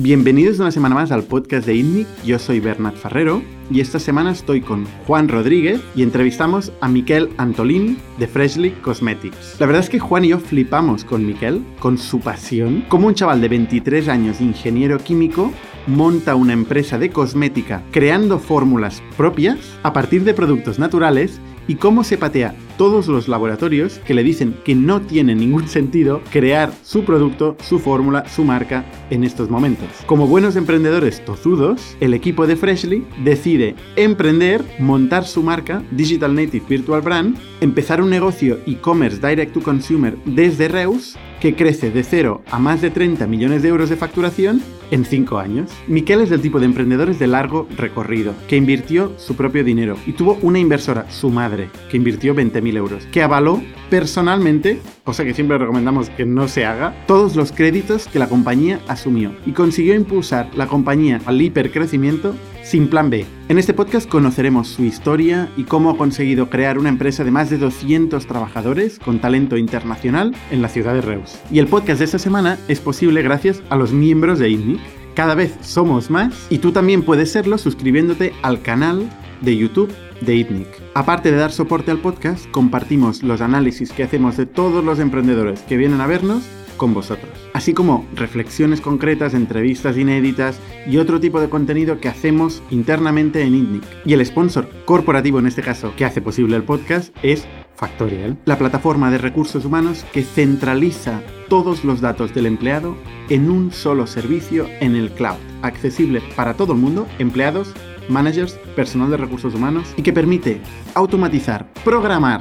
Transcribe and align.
Bienvenidos 0.00 0.60
una 0.60 0.70
semana 0.70 0.94
más 0.94 1.10
al 1.10 1.24
podcast 1.24 1.66
de 1.66 1.74
INNIC. 1.74 2.06
Yo 2.24 2.38
soy 2.38 2.60
Bernat 2.60 2.94
Ferrero 2.94 3.42
y 3.68 3.80
esta 3.80 3.98
semana 3.98 4.30
estoy 4.30 4.60
con 4.60 4.84
Juan 5.08 5.26
Rodríguez 5.26 5.80
y 5.96 6.04
entrevistamos 6.04 6.70
a 6.80 6.88
Miquel 6.88 7.30
Antolín 7.36 7.98
de 8.16 8.28
Freshly 8.28 8.70
Cosmetics. 8.80 9.56
La 9.58 9.66
verdad 9.66 9.82
es 9.82 9.90
que 9.90 9.98
Juan 9.98 10.24
y 10.24 10.28
yo 10.28 10.38
flipamos 10.38 11.04
con 11.04 11.26
Miquel, 11.26 11.64
con 11.80 11.98
su 11.98 12.20
pasión. 12.20 12.84
Como 12.88 13.08
un 13.08 13.14
chaval 13.14 13.40
de 13.40 13.48
23 13.48 14.06
años, 14.06 14.40
ingeniero 14.40 14.98
químico, 14.98 15.52
monta 15.88 16.36
una 16.36 16.52
empresa 16.52 16.96
de 16.96 17.10
cosmética 17.10 17.82
creando 17.90 18.38
fórmulas 18.38 19.02
propias 19.16 19.58
a 19.82 19.92
partir 19.92 20.22
de 20.22 20.32
productos 20.32 20.78
naturales 20.78 21.40
y 21.68 21.76
cómo 21.76 22.02
se 22.02 22.18
patea 22.18 22.54
todos 22.76 23.06
los 23.06 23.28
laboratorios 23.28 23.98
que 24.00 24.14
le 24.14 24.24
dicen 24.24 24.56
que 24.64 24.74
no 24.74 25.00
tiene 25.02 25.34
ningún 25.34 25.68
sentido 25.68 26.22
crear 26.32 26.72
su 26.82 27.04
producto, 27.04 27.56
su 27.62 27.78
fórmula, 27.78 28.28
su 28.28 28.44
marca 28.44 28.84
en 29.10 29.24
estos 29.24 29.50
momentos. 29.50 29.88
Como 30.06 30.26
buenos 30.26 30.56
emprendedores 30.56 31.24
tozudos, 31.24 31.96
el 32.00 32.14
equipo 32.14 32.46
de 32.46 32.56
Freshly 32.56 33.06
decide 33.22 33.74
emprender, 33.96 34.64
montar 34.78 35.24
su 35.24 35.42
marca 35.42 35.82
Digital 35.90 36.34
Native 36.34 36.64
Virtual 36.68 37.02
Brand, 37.02 37.36
empezar 37.60 38.02
un 38.02 38.10
negocio 38.10 38.58
e-commerce 38.66 39.18
direct 39.18 39.52
to 39.52 39.60
consumer 39.60 40.16
desde 40.24 40.68
Reus 40.68 41.16
que 41.40 41.54
crece 41.54 41.90
de 41.90 42.02
cero 42.02 42.42
a 42.50 42.58
más 42.58 42.80
de 42.80 42.90
30 42.90 43.26
millones 43.26 43.62
de 43.62 43.68
euros 43.68 43.88
de 43.88 43.96
facturación 43.96 44.62
en 44.90 45.04
5 45.04 45.38
años. 45.38 45.70
Miquel 45.86 46.20
es 46.20 46.30
del 46.30 46.40
tipo 46.40 46.58
de 46.58 46.66
emprendedores 46.66 47.18
de 47.18 47.26
largo 47.26 47.68
recorrido, 47.76 48.34
que 48.48 48.56
invirtió 48.56 49.12
su 49.18 49.36
propio 49.36 49.64
dinero 49.64 49.96
y 50.06 50.12
tuvo 50.12 50.38
una 50.42 50.58
inversora, 50.58 51.10
su 51.10 51.30
madre, 51.30 51.70
que 51.90 51.96
invirtió 51.96 52.34
20.000 52.34 52.76
euros, 52.76 53.06
que 53.06 53.22
avaló 53.22 53.62
personalmente, 53.90 54.80
cosa 55.04 55.24
que 55.24 55.34
siempre 55.34 55.58
recomendamos 55.58 56.10
que 56.10 56.26
no 56.26 56.48
se 56.48 56.66
haga, 56.66 56.94
todos 57.06 57.36
los 57.36 57.52
créditos 57.52 58.06
que 58.08 58.18
la 58.18 58.28
compañía 58.28 58.80
asumió 58.88 59.34
y 59.46 59.52
consiguió 59.52 59.94
impulsar 59.94 60.50
la 60.54 60.66
compañía 60.66 61.20
al 61.26 61.40
hipercrecimiento 61.40 62.34
sin 62.62 62.88
plan 62.88 63.08
B. 63.08 63.24
En 63.48 63.58
este 63.58 63.72
podcast 63.72 64.08
conoceremos 64.08 64.68
su 64.68 64.84
historia 64.84 65.50
y 65.56 65.64
cómo 65.64 65.90
ha 65.90 65.96
conseguido 65.96 66.50
crear 66.50 66.78
una 66.78 66.90
empresa 66.90 67.24
de 67.24 67.30
más 67.30 67.48
de 67.48 67.56
200 67.56 68.26
trabajadores 68.26 68.98
con 68.98 69.20
talento 69.20 69.56
internacional 69.56 70.34
en 70.50 70.60
la 70.60 70.68
ciudad 70.68 70.92
de 70.92 71.00
Reus. 71.00 71.38
Y 71.50 71.60
el 71.60 71.66
podcast 71.66 72.00
de 72.00 72.04
esta 72.04 72.18
semana 72.18 72.58
es 72.68 72.80
posible 72.80 73.22
gracias 73.22 73.62
a 73.70 73.76
los 73.76 73.92
miembros 73.92 74.38
de 74.38 74.50
INNIC. 74.50 74.80
Cada 75.14 75.34
vez 75.34 75.54
somos 75.62 76.10
más 76.10 76.46
y 76.50 76.58
tú 76.58 76.70
también 76.72 77.02
puedes 77.02 77.32
serlo 77.32 77.58
suscribiéndote 77.58 78.34
al 78.42 78.60
canal 78.60 79.08
de 79.40 79.56
YouTube 79.56 79.92
de 80.20 80.36
ITNIC. 80.36 80.68
Aparte 80.94 81.30
de 81.30 81.38
dar 81.38 81.52
soporte 81.52 81.90
al 81.90 81.98
podcast, 81.98 82.50
compartimos 82.50 83.22
los 83.22 83.40
análisis 83.40 83.92
que 83.92 84.02
hacemos 84.02 84.36
de 84.36 84.46
todos 84.46 84.84
los 84.84 84.98
emprendedores 84.98 85.60
que 85.62 85.76
vienen 85.76 86.00
a 86.00 86.06
vernos 86.06 86.44
con 86.76 86.94
vosotros, 86.94 87.30
así 87.52 87.74
como 87.74 88.06
reflexiones 88.14 88.80
concretas, 88.80 89.34
entrevistas 89.34 89.98
inéditas 89.98 90.60
y 90.86 90.96
otro 90.96 91.20
tipo 91.20 91.40
de 91.40 91.50
contenido 91.50 91.98
que 92.00 92.08
hacemos 92.08 92.62
internamente 92.70 93.42
en 93.42 93.54
ITNIC. 93.54 93.82
Y 94.06 94.14
el 94.14 94.24
sponsor 94.24 94.68
corporativo 94.84 95.38
en 95.40 95.46
este 95.46 95.62
caso 95.62 95.92
que 95.96 96.04
hace 96.04 96.22
posible 96.22 96.56
el 96.56 96.62
podcast 96.62 97.14
es 97.22 97.46
Factorial, 97.78 98.36
la 98.44 98.58
plataforma 98.58 99.08
de 99.08 99.18
recursos 99.18 99.64
humanos 99.64 100.04
que 100.12 100.24
centraliza 100.24 101.22
todos 101.48 101.84
los 101.84 102.00
datos 102.00 102.34
del 102.34 102.46
empleado 102.46 102.96
en 103.28 103.50
un 103.50 103.70
solo 103.70 104.08
servicio 104.08 104.66
en 104.80 104.96
el 104.96 105.10
cloud, 105.12 105.36
accesible 105.62 106.20
para 106.34 106.54
todo 106.54 106.72
el 106.72 106.80
mundo, 106.80 107.06
empleados, 107.20 107.72
managers, 108.08 108.54
personal 108.74 109.10
de 109.10 109.16
recursos 109.16 109.54
humanos, 109.54 109.92
y 109.96 110.02
que 110.02 110.12
permite 110.12 110.60
automatizar, 110.94 111.72
programar 111.84 112.40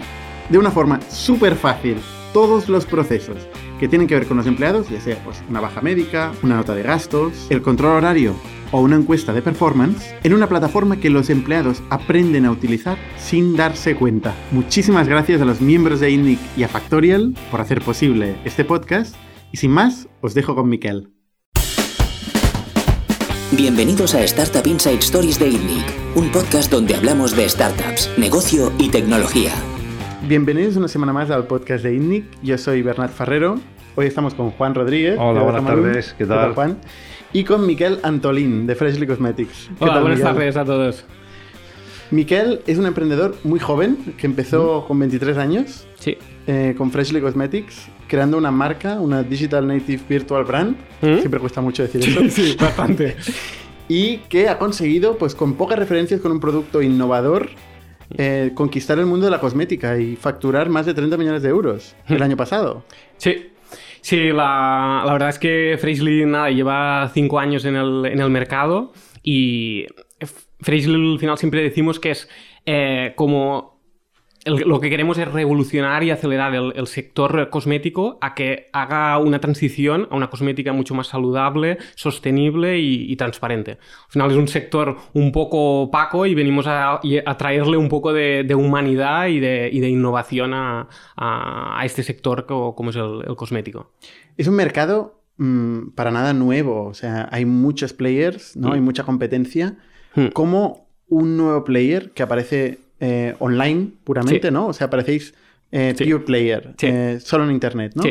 de 0.50 0.58
una 0.58 0.72
forma 0.72 1.00
súper 1.10 1.56
fácil 1.56 1.98
todos 2.34 2.70
los 2.70 2.86
procesos 2.86 3.48
que 3.80 3.88
tienen 3.88 4.08
que 4.08 4.16
ver 4.16 4.28
con 4.28 4.38
los 4.38 4.48
empleados, 4.48 4.90
ya 4.90 5.02
sea 5.02 5.18
pues, 5.24 5.44
una 5.50 5.62
baja 5.62 5.82
médica, 5.82 6.32
una 6.44 6.56
nota 6.56 6.76
de 6.76 6.84
gastos, 6.84 7.48
el 7.50 7.62
control 7.62 7.98
horario 7.98 8.36
o 8.72 8.82
una 8.82 8.96
encuesta 8.96 9.34
de 9.34 9.42
performance, 9.42 10.14
en 10.24 10.34
una 10.34 10.48
plataforma 10.48 10.98
que 10.98 11.10
los 11.10 11.30
empleados 11.30 11.82
aprenden 11.90 12.46
a 12.46 12.52
utilizar 12.52 12.98
sin 13.18 13.56
darse 13.56 13.96
cuenta. 13.96 14.36
Muchísimas 14.52 15.08
gracias 15.08 15.42
a 15.42 15.46
los 15.46 15.62
miembros 15.62 16.00
de 16.00 16.12
INNIC 16.12 16.40
y 16.58 16.64
a 16.64 16.68
Factorial 16.68 17.34
por 17.50 17.62
hacer 17.62 17.82
posible 17.82 18.36
este 18.46 18.66
podcast. 18.66 19.16
Y 19.52 19.58
sin 19.58 19.72
más, 19.72 20.10
os 20.22 20.34
dejo 20.34 20.56
con 20.56 20.68
Miquel. 20.68 21.17
Bienvenidos 23.52 24.14
a 24.14 24.24
Startup 24.24 24.66
Inside 24.68 25.00
Stories 25.00 25.40
de 25.40 25.48
INNIC, 25.50 25.86
un 26.16 26.30
podcast 26.32 26.72
donde 26.72 26.96
hablamos 26.96 27.36
de 27.36 27.48
startups, 27.48 28.12
negocio 28.18 28.72
y 28.78 28.90
tecnología. 28.90 29.52
Bienvenidos 30.28 30.76
una 30.76 30.88
semana 30.90 31.14
más 31.14 31.30
al 31.32 31.48
podcast 31.48 31.84
de 31.84 31.96
INNIC. 31.96 32.26
Yo 32.44 32.58
soy 32.58 32.82
Bernat 32.82 33.12
Ferrero. 33.12 33.60
Hoy 33.96 34.08
estamos 34.08 34.34
con 34.34 34.52
Juan 34.52 34.76
Rodríguez. 34.76 35.18
Hola, 35.18 35.42
buenas 35.44 35.66
tardes. 35.66 36.14
¿Qué 36.18 36.26
tal? 36.26 36.54
Juan? 36.54 36.78
Y 37.34 37.44
con 37.46 37.66
Miquel 37.66 38.00
Antolín, 38.04 38.68
de 38.68 38.76
Freshly 38.76 39.08
Cosmetics. 39.08 39.70
¿Qué 39.70 39.84
Hola, 39.84 39.94
tal, 39.94 40.02
buenas 40.02 40.20
Miquel? 40.20 40.34
tardes 40.36 40.58
a 40.58 40.66
todos. 40.66 41.06
Miquel 42.12 42.62
es 42.68 42.78
un 42.78 42.86
emprendedor 42.86 43.36
muy 43.44 43.60
joven 43.60 43.98
que 44.18 44.26
empezó 44.28 44.86
con 44.88 44.98
23 45.00 45.38
años 45.38 45.88
Sí. 46.00 46.18
eh, 46.48 46.74
con 46.78 46.92
Freshly 46.92 47.20
Cosmetics, 47.22 47.88
creando 48.08 48.38
una 48.38 48.52
marca, 48.52 49.00
una 49.00 49.24
Digital 49.24 49.68
Native 49.68 50.02
Virtual 50.08 50.44
Brand. 50.46 50.76
¿Mm? 51.02 51.18
Siempre 51.20 51.40
cuesta 51.40 51.62
mucho 51.62 51.84
decir 51.84 52.02
eso. 52.08 52.22
Sí, 52.30 52.56
bastante. 52.60 53.16
Y 53.90 54.18
que 54.30 54.50
ha 54.50 54.58
conseguido, 54.60 55.18
pues 55.18 55.34
con 55.34 55.54
pocas 55.54 55.80
referencias, 55.80 56.20
con 56.20 56.34
un 56.34 56.42
producto 56.42 56.82
innovador, 56.82 57.48
eh, 58.18 58.52
conquistar 58.54 59.00
el 59.00 59.06
mundo 59.06 59.28
de 59.28 59.32
la 59.32 59.40
cosmética 59.40 59.98
y 59.98 60.18
facturar 60.18 60.68
más 60.68 60.86
de 60.86 60.94
30 60.94 61.16
millones 61.16 61.42
de 61.42 61.48
euros 61.48 61.96
el 62.10 62.22
año 62.22 62.36
pasado. 62.36 62.84
Sí. 63.16 63.48
Sí, 64.02 64.28
la, 64.34 65.04
la 65.06 65.14
verdad 65.14 65.30
es 65.30 65.40
que 65.40 65.78
Freshly 65.80 66.26
nada, 66.26 66.50
lleva 66.50 67.10
cinco 67.14 67.40
años 67.40 67.64
en 67.64 67.78
el, 67.78 68.06
en 68.08 68.20
el 68.20 68.30
mercado 68.30 68.92
y 69.24 69.86
Freshly 70.60 71.14
al 71.14 71.20
final 71.20 71.38
siempre 71.38 71.62
decimos 71.62 72.00
que 72.00 72.12
es 72.12 72.30
eh, 72.66 73.14
como 73.16 73.78
el- 74.46 74.60
lo 74.68 74.80
que 74.80 74.90
queremos 74.90 75.18
es 75.18 75.28
revolucionar 75.30 76.04
y 76.04 76.12
acelerar 76.12 76.56
el, 76.56 76.72
el 76.78 76.88
sector 76.88 77.50
cosmético 77.50 78.18
a 78.22 78.34
que 78.34 78.70
haga 78.72 79.18
una 79.18 79.40
transición 79.40 80.08
a 80.10 80.16
una 80.16 80.30
cosmética 80.30 80.72
mucho 80.72 80.96
más 80.96 81.08
saludable, 81.08 81.78
sostenible 81.96 82.80
y, 82.80 83.12
y 83.12 83.16
transparente. 83.18 83.72
Al 83.72 84.12
final 84.12 84.32
es 84.32 84.38
un 84.38 84.48
sector 84.48 84.98
un 85.14 85.32
poco 85.34 85.82
opaco 85.82 86.26
y 86.26 86.34
venimos 86.34 86.66
a, 86.66 86.94
a 87.26 87.38
traerle 87.38 87.76
un 87.78 87.90
poco 87.90 88.14
de, 88.14 88.44
de 88.46 88.56
humanidad 88.56 89.28
y 89.28 89.40
de, 89.42 89.70
y 89.72 89.80
de 89.82 89.90
innovación 89.90 90.54
a, 90.54 90.88
a- 91.18 91.80
a 91.82 91.86
este 91.86 92.04
sector 92.04 92.46
co- 92.46 92.74
como 92.74 92.92
es 92.92 92.96
el, 92.96 93.24
el 93.28 93.36
cosmético. 93.36 93.92
Es 94.38 94.48
un 94.48 94.56
mercado 94.56 95.24
mm, 95.38 95.90
para 95.90 96.10
nada 96.12 96.32
nuevo, 96.34 96.86
o 96.86 96.94
sea, 96.94 97.28
hay 97.34 97.44
muchos 97.46 97.92
players, 97.92 98.56
¿no? 98.56 98.70
Mm. 98.70 98.74
Hay 98.74 98.82
mucha 98.82 99.04
competencia. 99.04 99.76
Hmm. 100.18 100.28
Como 100.34 100.88
un 101.10 101.38
nuevo 101.38 101.64
player 101.64 102.12
que 102.12 102.24
aparece 102.24 102.80
eh, 103.00 103.36
online 103.38 103.92
puramente, 104.04 104.48
Sí. 104.48 104.54
¿no? 104.54 104.68
O 104.68 104.74
sea, 104.74 104.88
aparecéis 104.88 105.36
eh, 105.72 105.94
Sí. 105.98 106.06
pure 106.06 106.20
player, 106.26 106.74
Sí. 106.78 106.88
eh, 106.90 107.20
solo 107.22 107.44
en 107.44 107.52
internet, 107.52 107.92
¿no? 107.96 108.04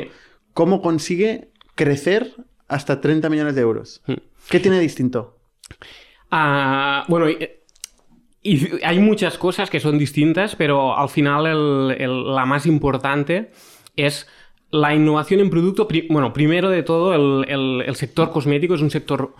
¿Cómo 0.54 0.80
consigue 0.80 1.48
crecer 1.74 2.32
hasta 2.68 3.00
30 3.00 3.28
millones 3.28 3.54
de 3.56 3.60
euros? 3.62 4.02
Hmm. 4.06 4.14
¿Qué 4.48 4.60
tiene 4.60 4.78
distinto? 4.78 5.36
Ah, 6.30 7.04
bueno, 7.08 7.28
y, 7.30 7.38
y 8.42 8.68
hay 8.84 8.98
muchas 8.98 9.38
cosas 9.38 9.70
que 9.70 9.80
son 9.80 9.98
distintas, 9.98 10.54
pero 10.56 10.96
al 10.96 11.08
final 11.08 11.46
el- 11.46 11.96
el- 12.00 12.34
la 12.34 12.44
más 12.46 12.66
importante 12.66 13.50
es 13.96 14.26
la 14.70 14.94
innovación 14.94 15.40
en 15.40 15.50
producto. 15.50 15.88
Bueno, 16.10 16.32
primero 16.32 16.68
de 16.70 16.82
todo, 16.82 17.14
el, 17.14 17.50
el- 17.50 17.82
el 17.86 17.96
sector 17.96 18.30
cosmético 18.30 18.74
es 18.74 18.82
un 18.82 18.90
sector 18.90 19.34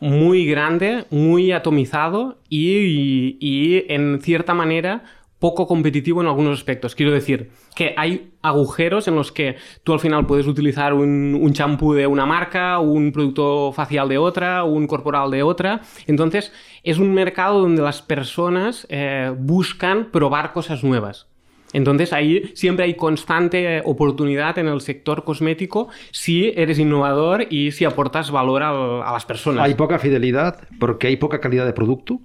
muy 0.00 0.46
grande, 0.46 1.04
muy 1.10 1.52
atomizado 1.52 2.38
y, 2.48 3.84
en 3.88 4.20
cierta 4.22 4.54
manera 4.54 5.04
poco 5.38 5.66
competitivo 5.66 6.20
en 6.20 6.26
algunos 6.26 6.58
aspectos. 6.58 6.94
Quiero 6.94 7.12
decir 7.12 7.50
que 7.74 7.94
hay 7.96 8.32
agujeros 8.42 9.08
en 9.08 9.14
los 9.14 9.32
que 9.32 9.56
tú 9.84 9.94
al 9.94 10.00
final 10.00 10.26
puedes 10.26 10.46
utilizar 10.46 10.92
un 10.92 11.38
un 11.40 11.52
champú 11.54 11.94
de 11.94 12.06
una 12.06 12.26
marca, 12.26 12.78
un 12.78 13.10
producto 13.10 13.72
facial 13.72 14.10
de 14.10 14.18
otra, 14.18 14.64
un 14.64 14.86
corporal 14.86 15.30
de 15.30 15.42
otra. 15.42 15.80
Entonces 16.06 16.52
es 16.82 16.98
un 16.98 17.14
mercado 17.14 17.60
donde 17.60 17.80
las 17.80 18.02
personas 18.02 18.86
eh, 18.90 19.32
buscan 19.38 20.10
probar 20.10 20.52
cosas 20.52 20.84
nuevas. 20.84 21.29
Entonces 21.72 22.12
ahí 22.12 22.50
siempre 22.54 22.84
hay 22.84 22.94
constante 22.94 23.78
eh, 23.78 23.82
oportunidad 23.84 24.58
en 24.58 24.66
el 24.68 24.80
sector 24.80 25.22
cosmético 25.24 25.88
si 26.10 26.52
eres 26.56 26.78
innovador 26.78 27.46
y 27.48 27.70
si 27.70 27.84
aportas 27.84 28.30
valor 28.30 28.62
al- 28.62 29.02
a 29.02 29.12
las 29.12 29.24
personas. 29.24 29.64
Hay 29.64 29.74
poca 29.74 29.98
fidelidad 29.98 30.58
porque 30.80 31.06
hay 31.06 31.16
poca 31.16 31.40
calidad 31.40 31.66
de 31.66 31.72
producto. 31.72 32.20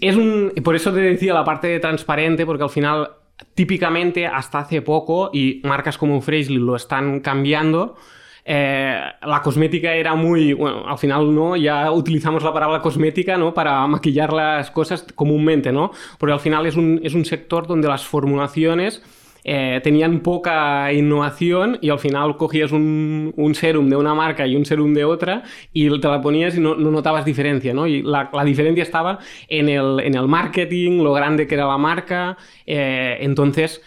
Es 0.00 0.16
un, 0.16 0.52
por 0.64 0.76
eso 0.76 0.92
te 0.92 1.00
decía 1.00 1.34
la 1.34 1.44
parte 1.44 1.66
de 1.68 1.78
transparente, 1.80 2.46
porque 2.46 2.62
al 2.62 2.70
final, 2.70 3.10
típicamente, 3.54 4.26
hasta 4.26 4.60
hace 4.60 4.80
poco, 4.82 5.30
y 5.32 5.60
marcas 5.64 5.98
como 5.98 6.20
Freshly 6.20 6.56
lo 6.56 6.74
están 6.76 7.20
cambiando, 7.20 7.96
eh, 8.50 8.98
la 9.26 9.42
cosmética 9.42 9.92
era 9.92 10.14
muy. 10.14 10.54
Bueno, 10.54 10.88
al 10.88 10.96
final 10.96 11.34
no, 11.34 11.54
ya 11.54 11.92
utilizamos 11.92 12.42
la 12.42 12.50
palabra 12.50 12.80
cosmética 12.80 13.36
¿no? 13.36 13.52
para 13.52 13.86
maquillar 13.86 14.32
las 14.32 14.70
cosas 14.70 15.04
comúnmente, 15.14 15.70
¿no? 15.70 15.90
Porque 16.18 16.32
al 16.32 16.40
final 16.40 16.64
es 16.64 16.74
un, 16.74 16.98
es 17.02 17.12
un 17.12 17.26
sector 17.26 17.66
donde 17.66 17.88
las 17.88 18.06
formulaciones 18.06 19.02
eh, 19.44 19.80
tenían 19.84 20.20
poca 20.20 20.90
innovación 20.94 21.78
y 21.82 21.90
al 21.90 21.98
final 21.98 22.38
cogías 22.38 22.72
un, 22.72 23.34
un, 23.36 23.54
serum 23.54 23.90
de 23.90 23.96
una 23.96 24.14
marca 24.14 24.46
y 24.46 24.56
un 24.56 24.64
serum 24.64 24.94
de 24.94 25.04
otra 25.04 25.42
y 25.74 25.90
te 26.00 26.08
la 26.08 26.22
ponías 26.22 26.56
y 26.56 26.60
no, 26.60 26.74
no 26.74 26.90
notabas 26.90 27.26
diferencia, 27.26 27.74
¿no? 27.74 27.86
Y 27.86 28.02
la, 28.02 28.30
la, 28.32 28.44
diferencia 28.44 28.82
estaba 28.82 29.18
en 29.48 29.68
el, 29.68 30.00
en 30.00 30.14
el 30.14 30.26
marketing, 30.26 31.02
lo 31.02 31.12
grande 31.12 31.46
que 31.46 31.54
era 31.54 31.66
la 31.66 31.76
marca, 31.76 32.38
eh, 32.66 33.18
entonces 33.20 33.82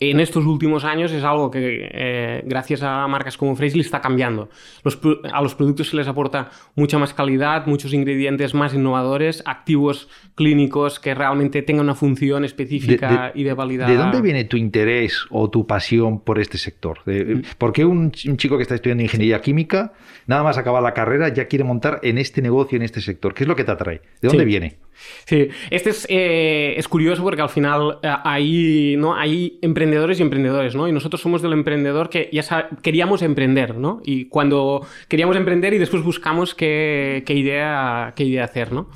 en 0.00 0.18
estos 0.18 0.46
últimos 0.46 0.84
años 0.84 1.12
es 1.12 1.22
algo 1.22 1.50
que, 1.50 1.90
eh, 1.92 2.42
gracias 2.46 2.82
a 2.82 3.06
marcas 3.06 3.36
como 3.36 3.54
Freshly, 3.54 3.80
está 3.80 4.00
cambiando. 4.00 4.48
Los, 4.82 4.98
a 5.30 5.42
los 5.42 5.54
productos 5.54 5.90
se 5.90 5.96
les 5.96 6.08
aporta 6.08 6.50
mucha 6.74 6.98
más 6.98 7.12
calidad, 7.12 7.66
muchos 7.66 7.92
ingredientes 7.92 8.54
más 8.54 8.72
innovadores, 8.72 9.42
activos 9.44 10.08
clínicos 10.34 10.98
que 10.98 11.14
realmente 11.14 11.60
tengan 11.60 11.84
una 11.84 11.94
función 11.94 12.46
específica 12.46 13.08
de, 13.08 13.16
de, 13.16 13.32
y 13.34 13.44
de 13.44 13.52
validad. 13.52 13.86
¿De 13.86 13.96
dónde 13.96 14.22
viene 14.22 14.44
tu 14.44 14.56
interés 14.56 15.26
o 15.28 15.50
tu 15.50 15.66
pasión 15.66 16.20
por 16.20 16.38
este 16.38 16.56
sector? 16.56 17.04
De, 17.04 17.42
¿Por 17.58 17.74
qué 17.74 17.84
un, 17.84 18.10
un, 18.26 18.36
chico 18.38 18.56
que 18.56 18.62
está 18.62 18.76
estudiando 18.76 19.02
ingeniería 19.02 19.42
química, 19.42 19.92
nada 20.26 20.42
más 20.42 20.56
acaba 20.56 20.80
la 20.80 20.94
carrera, 20.94 21.28
ya 21.28 21.46
quiere 21.46 21.64
montar 21.64 22.00
en 22.02 22.16
este 22.16 22.40
negocio, 22.40 22.76
en 22.76 22.82
este 22.82 23.02
sector? 23.02 23.34
¿Qué 23.34 23.44
es 23.44 23.48
lo 23.48 23.54
que 23.54 23.64
te 23.64 23.72
atrae? 23.72 24.00
¿De 24.22 24.28
dónde 24.28 24.44
sí. 24.44 24.46
viene? 24.46 24.78
Sí, 25.24 25.48
este 25.70 25.90
es, 25.90 26.06
eh, 26.08 26.74
es, 26.76 26.88
curioso 26.88 27.22
porque 27.22 27.42
al 27.42 27.48
final 27.48 27.98
eh, 28.02 28.12
hay, 28.24 28.96
¿no? 28.96 29.14
hay 29.14 29.58
emprendedores 29.62 30.18
y 30.18 30.22
emprendedores, 30.22 30.74
¿no? 30.74 30.88
Y 30.88 30.92
nosotros 30.92 31.20
somos 31.20 31.42
del 31.42 31.52
emprendedor 31.52 32.08
que 32.10 32.28
ya 32.32 32.68
queríamos 32.82 33.22
emprender, 33.22 33.76
¿no? 33.76 34.00
Y 34.04 34.26
cuando 34.26 34.86
queríamos 35.08 35.36
emprender 35.36 35.74
y 35.74 35.78
después 35.78 36.02
buscamos 36.02 36.54
qué, 36.54 37.22
qué 37.26 37.34
idea, 37.34 38.12
qué 38.16 38.24
idea 38.24 38.44
hacer, 38.44 38.72
¿no? 38.72 38.88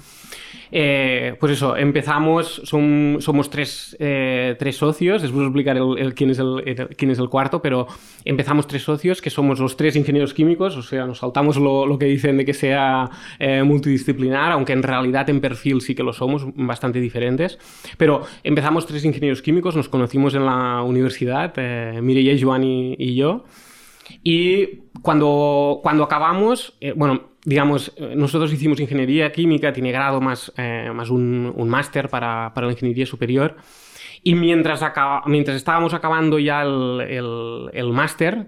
Eh, 0.77 1.37
pues 1.39 1.53
eso, 1.53 1.77
empezamos, 1.77 2.61
son, 2.65 3.19
somos 3.21 3.49
tres, 3.49 3.97
eh, 4.01 4.57
tres, 4.59 4.77
socios, 4.77 5.23
después 5.23 5.43
os 5.43 5.47
explicaré 5.47 5.79
el, 5.79 5.99
el, 5.99 6.15
quién, 6.15 6.31
es 6.31 6.41
el, 6.41 6.89
quién 6.97 7.13
es 7.13 7.21
el 7.21 7.29
cuarto, 7.29 7.63
pero 7.63 7.87
empezamos 8.25 8.67
tres 8.67 8.83
socios, 8.83 9.23
que 9.23 9.31
somos 9.31 9.61
los 9.61 9.77
tres 9.77 9.95
ingenieros 9.95 10.35
químicos, 10.35 10.77
o 10.77 10.83
sea, 10.83 11.07
nos 11.07 11.19
saltamos 11.19 11.59
lo, 11.59 11.87
lo 11.87 11.97
que 11.97 12.07
dicen 12.07 12.39
de 12.39 12.45
que 12.45 12.55
sea 12.55 13.09
eh, 13.39 13.63
multidisciplinar, 13.63 14.51
aunque 14.51 14.73
en 14.73 14.83
realidad 14.83 15.31
en 15.31 15.41
perfil 15.41 15.81
sí 15.81 15.95
que 15.95 16.03
lo 16.03 16.13
somos, 16.13 16.45
bastante 16.57 16.99
diferentes, 16.99 17.57
pero 17.97 18.23
empezamos 18.43 18.85
tres 18.85 19.05
ingenieros 19.05 19.43
químicos, 19.43 19.77
nos 19.77 19.89
conocimos 19.89 20.35
en 20.35 20.45
la 20.45 20.83
universidad, 20.83 21.53
eh, 21.57 22.01
Mireia, 22.03 22.37
Joan 22.37 22.65
y, 22.65 22.97
y 22.99 23.15
yo, 23.15 23.45
y 24.23 24.81
cuando, 25.03 25.81
cuando 25.83 26.05
acabamos, 26.05 26.75
eh, 26.81 26.95
bueno, 26.97 27.34
digamos, 27.45 27.93
nosotros 28.17 28.53
hicimos 28.53 28.81
ingeniería 28.81 29.31
química, 29.31 29.73
tiene 29.73 29.93
grado 29.93 30.21
más, 30.21 30.53
eh, 30.57 30.91
más 30.95 31.11
un, 31.11 31.55
máster 31.69 32.09
para, 32.09 32.53
para, 32.55 32.67
la 32.67 32.73
ingeniería 32.73 33.07
superior. 33.07 33.57
Y 34.23 34.35
mientras, 34.35 34.83
acaba, 34.83 35.23
mientras 35.27 35.57
estábamos 35.57 35.93
acabando 35.93 36.39
ya 36.39 36.63
el, 36.63 37.03
el, 37.03 37.71
el 37.73 37.93
máster, 37.93 38.47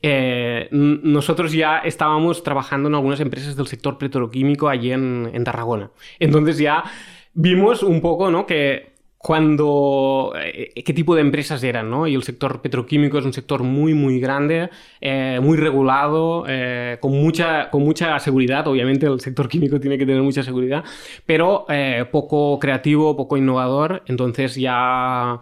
eh, 0.00 0.68
nosotros 0.70 1.52
ya 1.52 1.78
estábamos 1.78 2.42
trabajando 2.42 2.88
en 2.88 2.94
algunas 2.94 3.20
empresas 3.20 3.56
del 3.56 3.66
sector 3.66 3.98
petroquímico 3.98 4.68
allí 4.68 4.92
en, 4.92 5.30
en 5.32 5.44
Tarragona. 5.44 5.90
Entonces 6.18 6.58
ya 6.58 6.84
vimos 7.34 7.82
un 7.82 8.00
poco 8.00 8.30
¿no? 8.30 8.46
que 8.46 8.97
cuando 9.18 10.32
eh, 10.40 10.72
qué 10.84 10.92
tipo 10.92 11.16
de 11.16 11.22
empresas 11.22 11.62
eran, 11.64 11.90
¿no? 11.90 12.06
Y 12.06 12.14
el 12.14 12.22
sector 12.22 12.62
petroquímico 12.62 13.18
es 13.18 13.24
un 13.24 13.32
sector 13.32 13.64
muy, 13.64 13.92
muy 13.92 14.20
grande, 14.20 14.70
eh, 15.00 15.40
muy 15.42 15.56
regulado, 15.56 16.44
eh, 16.48 16.98
con, 17.00 17.12
mucha, 17.12 17.68
con 17.70 17.82
mucha 17.82 18.16
seguridad. 18.20 18.66
Obviamente 18.68 19.06
el 19.06 19.20
sector 19.20 19.48
químico 19.48 19.80
tiene 19.80 19.98
que 19.98 20.06
tener 20.06 20.22
mucha 20.22 20.44
seguridad, 20.44 20.84
pero 21.26 21.66
poco 22.12 22.58
creativo, 22.60 23.16
poco 23.16 23.36
innovador. 23.36 24.02
Entonces 24.06 24.54
ya 24.54 25.40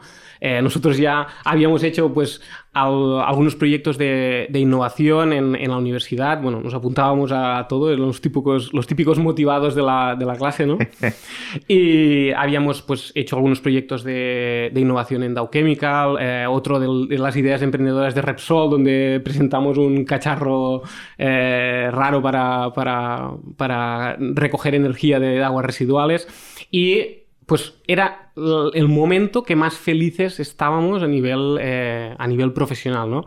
nosotros 0.62 0.96
ya 0.96 1.26
habíamos 1.44 1.82
hecho 1.82 2.12
pues 2.12 2.40
algunos 2.76 3.56
proyectos 3.56 3.96
de, 3.96 4.48
de 4.50 4.58
innovación 4.58 5.32
en, 5.32 5.56
en, 5.56 5.70
la 5.70 5.78
universidad. 5.78 6.40
Bueno, 6.42 6.60
nos 6.60 6.74
apuntábamos 6.74 7.32
a 7.32 7.66
todo, 7.68 7.94
los 7.96 8.20
típicos, 8.20 8.72
los 8.72 8.86
típicos 8.86 9.18
motivados 9.18 9.74
de 9.74 9.82
la, 9.82 10.14
de 10.14 10.26
la 10.26 10.36
clase, 10.36 10.66
¿no? 10.66 10.78
y 11.68 12.30
habíamos 12.32 12.82
pues 12.82 13.12
hecho 13.14 13.36
algunos 13.36 13.60
proyectos 13.60 14.04
de, 14.04 14.70
de 14.72 14.80
innovación 14.80 15.22
en 15.22 15.34
Dow 15.34 15.48
Chemical, 15.50 16.16
eh, 16.20 16.46
otro 16.48 16.78
de, 16.78 17.16
las 17.16 17.36
ideas 17.36 17.62
emprendedoras 17.62 18.14
de 18.14 18.22
Repsol, 18.22 18.70
donde 18.70 19.20
presentamos 19.24 19.78
un 19.78 20.04
cacharro 20.04 20.82
eh, 21.16 21.88
raro 21.90 22.20
para, 22.20 22.72
para, 22.74 23.30
para 23.56 24.16
recoger 24.18 24.74
energía 24.74 25.18
de 25.18 25.42
aguas 25.42 25.64
residuales 25.64 26.28
y 26.70 27.25
pues 27.46 27.74
era 27.86 28.32
el 28.74 28.88
momento 28.88 29.44
que 29.44 29.54
más 29.54 29.74
felices 29.74 30.40
estábamos 30.40 31.02
a 31.02 31.06
nivel, 31.06 31.58
eh, 31.60 32.14
a 32.18 32.26
nivel 32.26 32.52
profesional, 32.52 33.08
¿no? 33.08 33.26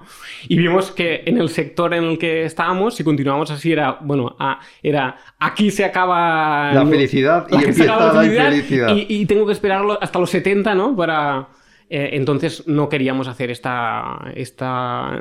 Y 0.49 0.57
vimos 0.57 0.91
que 0.91 1.23
en 1.25 1.37
el 1.37 1.47
sector 1.49 1.93
en 1.93 2.03
el 2.03 2.17
que 2.17 2.43
estábamos, 2.43 2.95
si 2.95 3.05
continuamos 3.05 3.49
así, 3.49 3.71
era, 3.71 3.97
bueno, 4.01 4.35
a, 4.37 4.59
era 4.83 5.15
aquí 5.39 5.71
se 5.71 5.85
acaba... 5.85 6.73
La 6.73 6.85
felicidad 6.85 7.47
y 7.49 7.55
empieza 7.55 7.85
la, 7.85 8.13
la 8.13 8.25
infelicidad. 8.25 8.95
Y, 8.95 9.05
y, 9.07 9.25
tengo 9.25 9.45
que 9.45 9.53
esperarlo 9.53 9.97
hasta 10.01 10.19
los 10.19 10.29
70, 10.29 10.75
¿no? 10.75 10.95
Para... 10.95 11.47
Eh, 11.89 12.11
entonces 12.13 12.67
no 12.67 12.87
queríamos 12.87 13.27
hacer 13.27 13.49
esta... 13.49 14.31
esta 14.35 15.19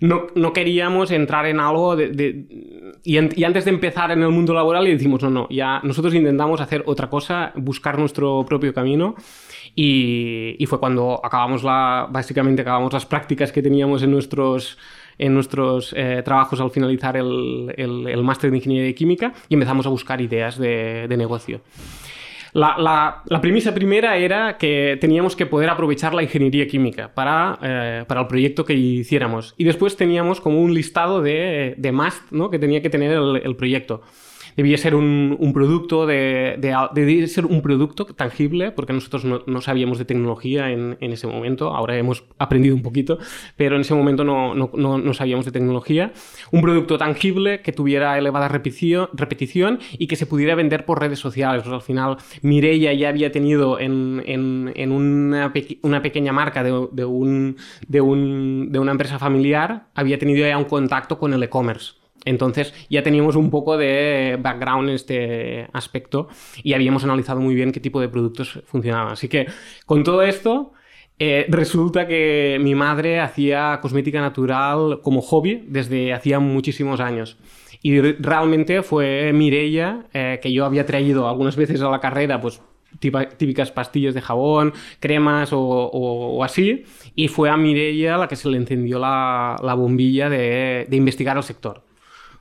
no, 0.00 0.26
no 0.34 0.52
queríamos 0.52 1.10
entrar 1.10 1.46
en 1.46 1.58
algo 1.58 1.96
de... 1.96 2.08
de 2.08 2.46
y, 3.02 3.16
en, 3.16 3.30
y, 3.34 3.44
antes 3.44 3.64
de 3.64 3.70
empezar 3.72 4.10
en 4.12 4.22
el 4.22 4.30
mundo 4.30 4.54
laboral 4.54 4.86
y 4.86 4.92
decimos, 4.92 5.22
no, 5.22 5.30
no, 5.30 5.48
ya 5.50 5.80
nosotros 5.82 6.14
intentamos 6.14 6.60
hacer 6.60 6.84
otra 6.86 7.08
cosa, 7.08 7.52
buscar 7.56 7.98
nuestro 7.98 8.44
propio 8.46 8.72
camino. 8.72 9.16
Y, 9.74 10.56
y, 10.58 10.66
fue 10.66 10.78
cuando 10.78 11.20
acabamos 11.22 11.62
la, 11.62 12.06
básicamente 12.10 12.62
acabamos 12.62 12.92
las 12.92 13.06
prácticas 13.06 13.52
que 13.52 13.62
teníamos 13.62 14.02
en 14.02 14.10
nuestros, 14.10 14.78
en 15.18 15.34
nuestros 15.34 15.94
eh, 15.96 16.22
trabajos 16.24 16.60
al 16.60 16.70
finalizar 16.70 17.16
el, 17.16 17.72
el, 17.76 18.08
el 18.08 18.22
máster 18.22 18.50
de 18.50 18.56
ingeniería 18.56 18.94
química 18.94 19.32
y 19.48 19.54
empezamos 19.54 19.86
a 19.86 19.88
buscar 19.88 20.20
ideas 20.20 20.58
de, 20.58 21.06
de 21.08 21.16
negocio. 21.16 21.60
La, 22.52 23.22
la, 23.26 23.40
premisa 23.40 23.74
primera 23.74 24.16
era 24.16 24.58
que 24.58 24.98
teníamos 25.00 25.36
que 25.36 25.46
poder 25.46 25.70
aprovechar 25.70 26.14
la 26.14 26.22
ingeniería 26.22 26.66
química 26.66 27.12
para, 27.14 27.58
eh, 27.62 28.04
para 28.06 28.22
el 28.22 28.26
proyecto 28.26 28.64
que 28.64 28.74
hiciéramos. 28.74 29.54
Y 29.56 29.64
después 29.64 29.96
teníamos 29.96 30.40
como 30.40 30.60
un 30.60 30.74
listado 30.74 31.22
de, 31.22 31.74
de 31.76 31.92
must 31.92 32.30
¿no? 32.32 32.50
que 32.50 32.58
tenía 32.58 32.82
que 32.82 32.90
tener 32.90 33.12
el 33.12 33.56
proyecto 33.56 34.02
debía 34.56 34.78
ser 34.78 34.94
un, 34.94 35.50
producto 35.54 36.06
de, 36.06 36.56
de, 36.58 36.76
debía 36.94 37.26
ser 37.26 37.46
un 37.46 37.62
producto 37.62 38.06
tangible 38.06 38.70
porque 38.72 38.92
nosotros 38.92 39.24
no, 39.24 39.60
sabíamos 39.60 39.98
de 39.98 40.04
tecnología 40.04 40.70
en, 40.70 40.96
ese 41.00 41.26
momento 41.26 41.74
ahora 41.74 41.96
hemos 41.96 42.24
aprendido 42.38 42.74
un 42.74 42.82
poquito 42.82 43.18
pero 43.56 43.76
en 43.76 43.82
ese 43.82 43.94
momento 43.94 44.24
no, 44.24 44.54
no, 44.54 44.70
no 44.98 45.14
sabíamos 45.14 45.44
de 45.44 45.52
tecnología. 45.52 46.12
Un 46.50 46.62
producto 46.62 46.98
tangible 46.98 47.60
que 47.62 47.72
tuviera 47.72 48.16
elevada 48.18 48.48
repetición, 48.48 49.08
repetición 49.12 49.78
y 49.92 50.06
que 50.06 50.16
se 50.16 50.26
pudiera 50.26 50.54
vender 50.54 50.84
por 50.84 51.00
redes 51.00 51.18
sociales. 51.18 51.66
Al 51.66 51.82
final 51.82 52.16
Mireia 52.42 52.92
ya 52.94 53.08
había 53.08 53.30
tenido 53.32 53.78
en, 53.78 54.22
en, 54.26 54.72
en 54.74 54.92
una, 54.92 55.52
una, 55.82 56.02
pequeña 56.02 56.32
marca 56.32 56.62
de, 56.62 56.88
de, 56.92 57.04
un, 57.04 57.56
de, 57.86 58.00
un, 58.00 58.68
de 58.70 58.78
una 58.78 58.92
empresa 58.92 59.18
familiar 59.18 59.86
había 59.94 60.18
tenido 60.18 60.46
ya 60.46 60.56
un 60.56 60.64
contacto 60.64 61.18
con 61.18 61.34
el 61.34 61.42
e-commerce 61.42 61.99
entonces 62.24 62.74
ya 62.88 63.02
teníamos 63.02 63.36
un 63.36 63.50
poco 63.50 63.76
de 63.76 64.38
background 64.40 64.88
en 64.88 64.94
este 64.94 65.68
aspecto 65.72 66.28
y 66.62 66.74
habíamos 66.74 67.04
analizado 67.04 67.40
muy 67.40 67.54
bien 67.54 67.72
qué 67.72 67.80
tipo 67.80 68.00
de 68.00 68.08
productos 68.08 68.60
funcionaban. 68.66 69.12
Así 69.12 69.28
que 69.28 69.46
con 69.86 70.04
todo 70.04 70.22
esto, 70.22 70.72
eh, 71.18 71.46
resulta 71.48 72.06
que 72.06 72.58
mi 72.62 72.74
madre 72.74 73.20
hacía 73.20 73.78
cosmética 73.82 74.20
natural 74.20 75.00
como 75.02 75.20
hobby 75.20 75.64
desde 75.66 76.12
hacía 76.12 76.40
muchísimos 76.40 77.00
años. 77.00 77.36
Y 77.82 78.00
realmente 78.00 78.82
fue 78.82 79.32
Mireia 79.32 80.06
eh, 80.12 80.38
que 80.42 80.52
yo 80.52 80.64
había 80.64 80.84
traído 80.86 81.28
algunas 81.28 81.56
veces 81.56 81.80
a 81.82 81.90
la 81.90 82.00
carrera, 82.00 82.40
pues 82.40 82.62
típicas 82.98 83.70
pastillas 83.70 84.14
de 84.14 84.20
jabón, 84.20 84.72
cremas 84.98 85.50
o, 85.52 86.42
así, 86.42 86.84
y 87.14 87.28
fue 87.28 87.48
a 87.48 87.56
Mireia 87.56 88.16
la 88.16 88.26
que 88.26 88.34
se 88.34 88.48
le 88.48 88.56
encendió 88.56 88.98
la, 88.98 89.56
la 89.62 89.74
bombilla 89.74 90.28
de 90.28 90.88
investigar 90.90 91.36
el 91.36 91.42
sector. 91.44 91.82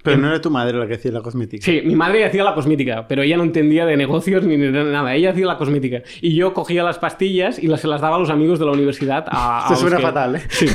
Pero 0.03 0.17
no 0.17 0.29
era 0.29 0.39
tu 0.39 0.49
madre 0.49 0.77
la 0.77 0.87
que 0.87 0.95
hacía 0.95 1.11
la 1.11 1.21
cosmética. 1.21 1.63
Sí, 1.63 1.81
mi 1.83 1.95
madre 1.95 2.23
hacía 2.23 2.43
la 2.43 2.55
cosmética, 2.55 3.07
pero 3.07 3.21
ella 3.21 3.35
no 3.37 3.43
entendía 3.43 3.85
de 3.85 3.97
negocios 3.97 4.43
ni 4.43 4.55
de 4.55 4.71
nada. 4.71 5.13
Ella 5.13 5.31
hacía 5.31 5.45
la 5.45 5.57
cosmética. 5.57 6.03
Y 6.21 6.35
yo 6.35 6.53
cogía 6.53 6.83
las 6.83 6.99
pastillas 6.99 7.59
y 7.59 7.67
las, 7.67 7.81
se 7.81 7.87
las 7.87 7.99
daba 7.99 8.15
a 8.15 8.19
los 8.19 8.29
amigos 8.29 8.59
de 8.59 8.65
la 8.65 8.71
universidad. 8.71 9.25
A, 9.27 9.67
a 9.67 9.75
suena 9.75 9.97
que... 9.97 10.03
fatal, 10.03 10.37
¿eh? 10.37 10.41
Sí. 10.49 10.67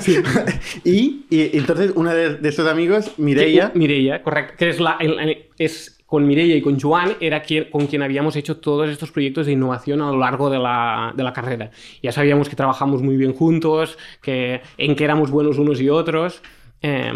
sí. 0.00 0.16
y, 0.84 1.26
y, 1.28 1.58
entonces, 1.58 1.92
una 1.94 2.14
de, 2.14 2.36
de 2.36 2.48
estos 2.48 2.66
amigos, 2.66 3.12
Mireia. 3.18 3.70
Mireia, 3.74 4.22
correcto. 4.22 4.54
Que 4.56 4.70
es 4.70 4.80
la. 4.80 4.96
El, 4.98 5.46
es, 5.58 6.00
con 6.10 6.26
Mireia 6.26 6.56
y 6.56 6.60
con 6.60 6.80
Joan 6.80 7.12
era 7.20 7.40
quien, 7.40 7.70
con 7.70 7.86
quien 7.86 8.02
habíamos 8.02 8.34
hecho 8.34 8.56
todos 8.56 8.90
estos 8.90 9.12
proyectos 9.12 9.46
de 9.46 9.52
innovación 9.52 10.02
a 10.02 10.10
lo 10.10 10.18
largo 10.18 10.50
de 10.50 10.58
la, 10.58 11.12
de 11.14 11.22
la 11.22 11.32
carrera. 11.32 11.70
Ya 12.02 12.10
sabíamos 12.10 12.48
que 12.48 12.56
trabajamos 12.56 13.00
muy 13.00 13.16
bien 13.16 13.32
juntos, 13.32 13.96
que, 14.20 14.60
en 14.76 14.96
que 14.96 15.04
éramos 15.04 15.30
buenos 15.30 15.58
unos 15.58 15.80
y 15.80 15.88
otros. 15.88 16.42
Eh, 16.82 17.12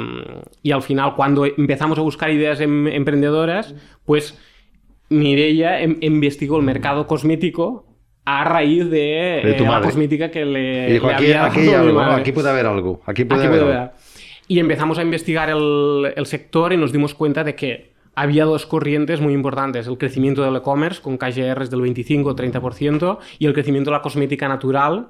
y 0.63 0.73
al 0.73 0.83
final, 0.83 1.15
cuando 1.15 1.47
empezamos 1.47 1.99
a 1.99 2.03
buscar 2.03 2.31
ideas 2.31 2.61
em 2.61 2.87
emprendedoras, 2.89 3.75
pues 4.05 4.39
Mireia 5.09 5.81
em 5.81 5.97
investigó 6.01 6.57
el 6.59 6.65
mercado 6.65 7.07
cosmético 7.07 7.87
a 8.27 8.45
raíz 8.45 8.89
de, 8.91 9.43
De 9.45 9.55
tu 9.55 9.65
eh, 9.65 9.69
la 9.69 9.81
cosmética 9.81 10.31
que 10.31 10.45
le, 10.45 10.89
Y 10.89 10.93
dijo, 10.95 11.07
le 11.09 11.15
aquí, 11.15 11.25
había 11.25 11.45
aquí 12.17 12.33
puede 12.33 12.49
haber 12.51 12.67
algo. 12.67 13.03
Aquí 13.07 13.25
puede 13.25 13.41
Aquí 13.41 13.47
haber 13.49 13.61
puede 13.61 13.73
algo. 13.73 13.83
haber. 13.83 13.93
Y 14.49 14.59
empezamos 14.59 14.99
a 14.99 15.03
investigar 15.03 15.49
el, 15.51 16.13
el 16.15 16.27
sector 16.27 16.73
y 16.73 16.77
nos 16.77 16.93
dimos 16.93 17.15
cuenta 17.15 17.45
de 17.45 17.55
que 17.55 17.95
había 18.15 18.45
dos 18.45 18.67
corrientes 18.67 19.21
muy 19.21 19.33
importantes. 19.33 19.87
El 19.87 19.99
crecimiento 19.99 20.43
del 20.43 20.57
e-commerce 20.57 21.01
con 21.03 21.17
KGRs 21.17 21.71
del 21.71 21.81
25-30% 21.81 23.19
y 23.39 23.47
el 23.47 23.55
crecimiento 23.55 23.91
de 23.91 23.97
la 23.97 24.03
cosmética 24.03 24.49
natural 24.49 25.09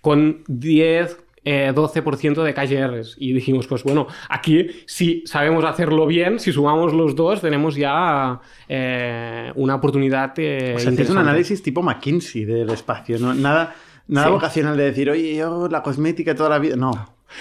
con 0.00 0.42
10... 0.48 1.18
eh, 1.44 1.72
12% 1.74 2.42
de 2.42 2.54
KGRs 2.54 3.16
y 3.18 3.32
dijimos 3.32 3.66
pues 3.66 3.82
bueno 3.82 4.06
aquí 4.28 4.68
si 4.86 5.24
sabemos 5.26 5.64
hacerlo 5.64 6.06
bien 6.06 6.38
si 6.38 6.52
sumamos 6.52 6.92
los 6.92 7.16
dos 7.16 7.40
tenemos 7.40 7.74
ya 7.74 8.40
eh, 8.68 9.52
una 9.56 9.74
oportunidad 9.74 10.32
eh, 10.38 10.74
O 10.76 10.78
sea, 10.78 10.90
hacéis 10.92 11.10
un 11.10 11.18
análisis 11.18 11.62
tipo 11.62 11.82
McKinsey 11.82 12.44
del 12.44 12.70
espacio, 12.70 13.18
¿no? 13.18 13.34
Nada, 13.34 13.74
nada 14.08 14.26
Sí. 14.28 14.32
vocacional 14.32 14.76
de 14.76 14.84
decir, 14.84 15.10
oye, 15.10 15.34
yo 15.36 15.68
la 15.68 15.82
cosmética 15.82 16.34
toda 16.34 16.48
la 16.50 16.58
vida. 16.58 16.76
No, 16.76 16.90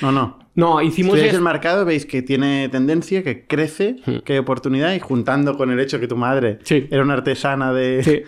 no, 0.01 0.11
no. 0.11 0.39
no 0.55 0.81
hicimos 0.81 1.09
Estudiáis 1.13 1.33
es- 1.33 1.37
el 1.37 1.43
mercado, 1.43 1.85
veis 1.85 2.05
que 2.05 2.21
tiene 2.21 2.69
tendencia, 2.69 3.23
que 3.23 3.45
crece, 3.45 3.97
que 4.25 4.33
hay 4.33 4.39
oportunidad 4.39 4.93
y 4.93 4.99
juntando 4.99 5.57
con 5.57 5.71
el 5.71 5.79
hecho 5.79 5.99
que 5.99 6.07
tu 6.07 6.15
madre 6.15 6.59
Sí. 6.63 6.87
era 6.91 7.03
una 7.03 7.13
artesana 7.13 7.71
de, 7.73 8.03
Sí. 8.03 8.21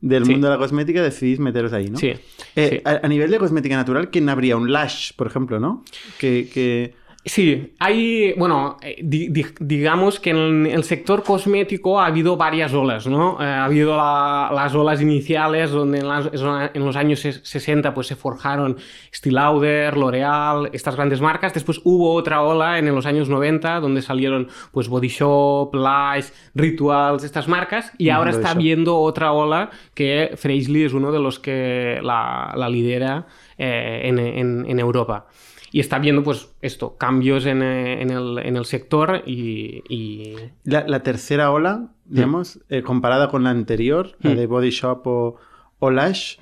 Del 0.00 0.24
Sí. 0.24 0.32
mundo 0.32 0.46
de 0.48 0.52
la 0.54 0.58
cosmética, 0.58 1.02
decidís 1.02 1.38
meteros 1.40 1.72
ahí, 1.72 1.90
¿no? 1.90 1.98
Sí, 1.98 2.12
Eh, 2.56 2.68
sí. 2.70 2.80
A, 2.84 3.00
a 3.04 3.08
nivel 3.08 3.30
de 3.30 3.38
cosmética 3.38 3.76
natural, 3.76 4.10
¿quién 4.10 4.28
habría? 4.28 4.56
Un 4.56 4.72
Lash, 4.72 5.12
por 5.16 5.26
ejemplo, 5.26 5.58
¿no? 5.60 5.84
Que, 6.18 6.48
que- 6.52 6.94
Sí, 7.28 7.74
hay, 7.78 8.32
bueno, 8.38 8.78
eh, 8.80 8.96
di- 9.02 9.28
di- 9.28 9.44
digamos 9.60 10.18
que 10.18 10.30
en 10.30 10.64
el 10.64 10.82
sector 10.82 11.22
cosmético 11.22 12.00
ha 12.00 12.06
habido 12.06 12.38
varias 12.38 12.72
olas, 12.72 13.06
¿no? 13.06 13.36
Eh, 13.38 13.44
ha 13.44 13.66
habido 13.66 13.94
la- 13.98 14.50
las 14.54 14.74
olas 14.74 15.02
iniciales 15.02 15.70
donde 15.70 15.98
en, 15.98 16.08
las- 16.08 16.30
en 16.32 16.84
los 16.86 16.96
años 16.96 17.22
ses- 17.22 17.42
60 17.44 17.92
pues 17.92 18.06
se 18.06 18.16
forjaron 18.16 18.78
Estée 19.12 19.30
Lauder, 19.30 19.94
L'Oreal, 19.98 20.70
estas 20.72 20.96
grandes 20.96 21.20
marcas. 21.20 21.52
Después 21.52 21.82
hubo 21.84 22.14
otra 22.14 22.40
ola 22.40 22.78
en 22.78 22.86
los 22.94 23.04
años 23.04 23.28
90 23.28 23.78
donde 23.80 24.00
salieron 24.00 24.48
pues 24.72 24.88
Body 24.88 25.08
Shop, 25.08 25.74
Lush, 25.74 26.30
Rituals, 26.54 27.24
estas 27.24 27.46
marcas. 27.46 27.92
Y 27.98 28.08
Mm, 28.08 28.14
ahora 28.14 28.30
está 28.30 28.48
Shop. 28.54 28.58
viendo 28.58 28.96
otra 28.96 29.32
ola 29.32 29.68
que 29.94 30.30
Freshly 30.36 30.84
es 30.84 30.94
uno 30.94 31.12
de 31.12 31.18
los 31.18 31.38
que 31.38 31.98
la, 32.02 32.54
la 32.56 32.70
lidera 32.70 33.26
eh, 33.58 34.00
en, 34.04 34.18
en- 34.18 34.64
en 34.66 34.78
Europa. 34.78 35.26
Y 35.70 35.80
está 35.80 35.98
viendo, 35.98 36.22
pues, 36.22 36.50
esto, 36.62 36.96
cambios 36.96 37.44
en, 37.46 37.62
eh, 37.62 38.00
en 38.02 38.10
el, 38.10 38.38
en 38.38 38.56
el 38.56 38.64
sector 38.64 39.22
y... 39.26 39.82
y- 39.88 40.34
la, 40.64 40.86
la 40.86 41.02
tercera 41.02 41.50
ola, 41.50 41.88
digamos, 42.06 42.60
eh, 42.70 42.82
comparada 42.82 43.28
con 43.28 43.44
la 43.44 43.50
anterior, 43.50 44.16
la 44.20 44.34
de 44.34 44.46
Body 44.46 44.70
Shop 44.70 45.06
o, 45.06 45.36
o 45.78 45.90
Lash, 45.90 46.36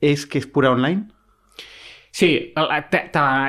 es 0.00 0.26
que 0.26 0.38
es 0.38 0.46
pura 0.46 0.70
online. 0.70 1.08
Sí, 2.12 2.52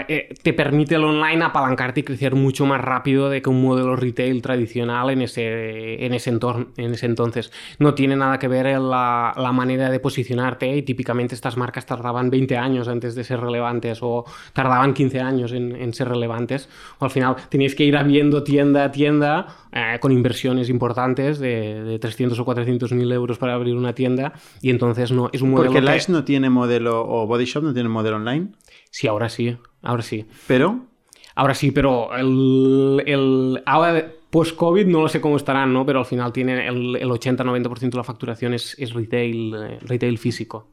eh, 0.08 0.30
te 0.44 0.54
permite 0.54 0.96
el 0.96 1.04
online 1.04 1.44
apalancarte 1.44 2.02
y 2.02 2.04
crecer 2.04 2.36
mucho 2.36 2.66
más 2.68 2.80
rápido 2.80 3.30
de 3.30 3.42
que 3.42 3.50
un 3.50 3.62
modelo 3.62 3.96
retail 3.96 4.42
tradicional 4.42 5.10
en 5.10 5.24
ese, 5.24 6.06
en 6.06 6.14
ese, 6.14 6.30
entorno, 6.30 6.68
en 6.78 6.94
ese 6.94 7.08
entonces. 7.08 7.52
No 7.80 7.96
tiene 7.96 8.16
nada 8.16 8.38
que 8.38 8.48
ver 8.48 8.68
la, 8.80 9.34
la 9.36 9.52
manera 9.52 9.90
de 9.90 10.00
posicionarte 10.00 10.76
y 10.76 10.84
típicamente 10.84 11.34
estas 11.34 11.58
marcas 11.58 11.88
tardaban 11.88 12.30
20 12.30 12.56
años 12.58 12.88
antes 12.88 13.16
de 13.16 13.24
ser 13.24 13.40
relevantes 13.42 14.00
o 14.02 14.26
tardaban 14.54 14.94
15 14.94 15.20
años 15.20 15.52
en, 15.54 15.76
en 15.76 15.94
ser 15.94 16.10
relevantes. 16.10 16.70
O 17.00 17.06
al 17.06 17.12
final 17.12 17.36
tenías 17.50 17.74
que 17.74 17.84
ir 17.84 17.98
abriendo 17.98 18.44
tienda 18.44 18.84
a 18.86 18.92
tienda 18.92 19.48
eh, 19.72 19.98
con 20.00 20.12
inversiones 20.12 20.70
importantes 20.70 21.40
de, 21.40 21.84
de 21.84 22.00
300 22.00 22.38
o 22.40 22.46
400 22.46 22.92
mil 22.94 23.12
euros 23.12 23.38
para 23.38 23.54
abrir 23.54 23.76
una 23.76 23.94
tienda 23.94 24.34
y 24.62 24.70
entonces 24.70 25.12
no 25.12 25.30
es 25.32 25.42
un 25.42 25.52
modelo 25.52 25.72
Porque 25.72 25.80
que- 25.80 25.86
Lash 25.86 26.10
no 26.10 26.24
tiene 26.24 26.50
modelo, 26.50 27.06
o 27.08 27.26
Body 27.28 27.46
Shop 27.46 27.64
no 27.64 27.74
tiene 27.74 27.90
modelo 27.90 28.18
online, 28.18 28.50
Sí, 28.90 29.08
ahora 29.08 29.30
sí, 29.30 29.56
ahora 29.82 30.02
sí. 30.04 30.26
pero 30.48 30.86
Ahora 31.34 31.56
sí, 31.56 31.72
pero 31.72 32.14
el, 32.18 33.02
el 33.06 33.64
ahora 33.66 34.06
post-COVID 34.30 34.86
no 34.86 35.02
lo 35.02 35.08
sé 35.08 35.22
cómo 35.22 35.38
estarán, 35.38 35.72
¿no? 35.72 35.86
Pero 35.86 36.00
al 36.00 36.06
final 36.06 36.34
tiene 36.34 36.68
el, 36.68 36.98
el 36.98 37.10
80-90% 37.10 37.90
de 37.90 37.98
la 37.98 38.04
facturación 38.04 38.54
es, 38.54 38.76
es 38.78 38.94
retail, 38.94 39.56
eh, 39.56 39.80
retail 39.82 40.18
físico. 40.18 40.68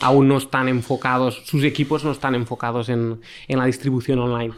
Aún 0.00 0.26
no 0.26 0.38
están 0.38 0.66
enfocados, 0.68 1.42
sus 1.46 1.62
equipos 1.62 2.04
no 2.04 2.10
están 2.10 2.34
enfocados 2.34 2.88
en, 2.88 3.20
en 3.46 3.58
la 3.58 3.66
distribución 3.66 4.18
online. 4.18 4.52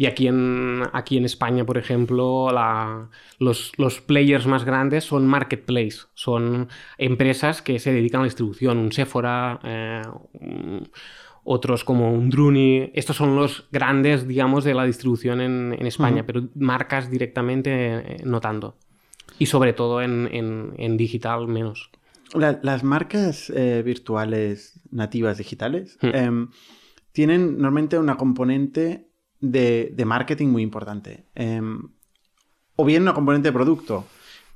Y 0.00 0.06
aquí 0.06 0.28
en, 0.28 0.82
aquí 0.92 1.16
en 1.18 1.24
España, 1.24 1.66
por 1.66 1.76
ejemplo, 1.76 2.50
la- 2.52 3.10
los, 3.40 3.72
los 3.76 4.00
players 4.00 4.46
más 4.46 4.64
grandes 4.64 5.02
son 5.04 5.26
marketplace, 5.26 5.98
son 6.14 6.68
empresas 6.98 7.60
que 7.62 7.78
se 7.80 7.92
dedican 7.92 8.20
a 8.20 8.22
la 8.22 8.28
distribución, 8.28 8.78
un 8.78 8.92
Sephora, 8.92 9.58
eh, 9.64 10.02
un- 10.34 10.88
otros 11.44 11.82
como 11.82 12.12
un 12.12 12.30
Druni. 12.30 12.90
Estos 12.94 13.16
son 13.16 13.34
los 13.34 13.66
grandes, 13.72 14.28
digamos, 14.28 14.64
de 14.64 14.74
la 14.74 14.84
distribución 14.84 15.40
en, 15.40 15.74
en 15.78 15.86
España, 15.86 16.24
pero 16.26 16.48
marcas 16.54 17.10
directamente 17.10 17.70
eh, 17.72 18.16
no 18.24 18.40
tanto. 18.40 18.76
Y 19.38 19.46
sobre 19.46 19.72
todo 19.72 20.00
en, 20.02 20.28
en- 20.32 20.74
en 20.78 20.96
digital 20.96 21.48
menos. 21.48 21.90
la- 22.34 22.60
las 22.62 22.84
marcas 22.84 23.50
eh, 23.50 23.82
virtuales 23.84 24.78
nativas 24.90 25.38
digitales 25.38 25.98
Hmm. 26.02 26.10
em, 26.14 26.48
tienen 27.12 27.52
normalmente 27.56 27.98
una 27.98 28.16
componente 28.16 29.07
de, 29.40 29.92
de 29.94 30.04
marketing 30.04 30.48
muy 30.48 30.62
importante. 30.62 31.26
Em, 31.34 31.80
o 32.76 32.84
bien 32.84 33.02
una 33.02 33.14
componente 33.14 33.48
de 33.48 33.52
producto. 33.52 34.06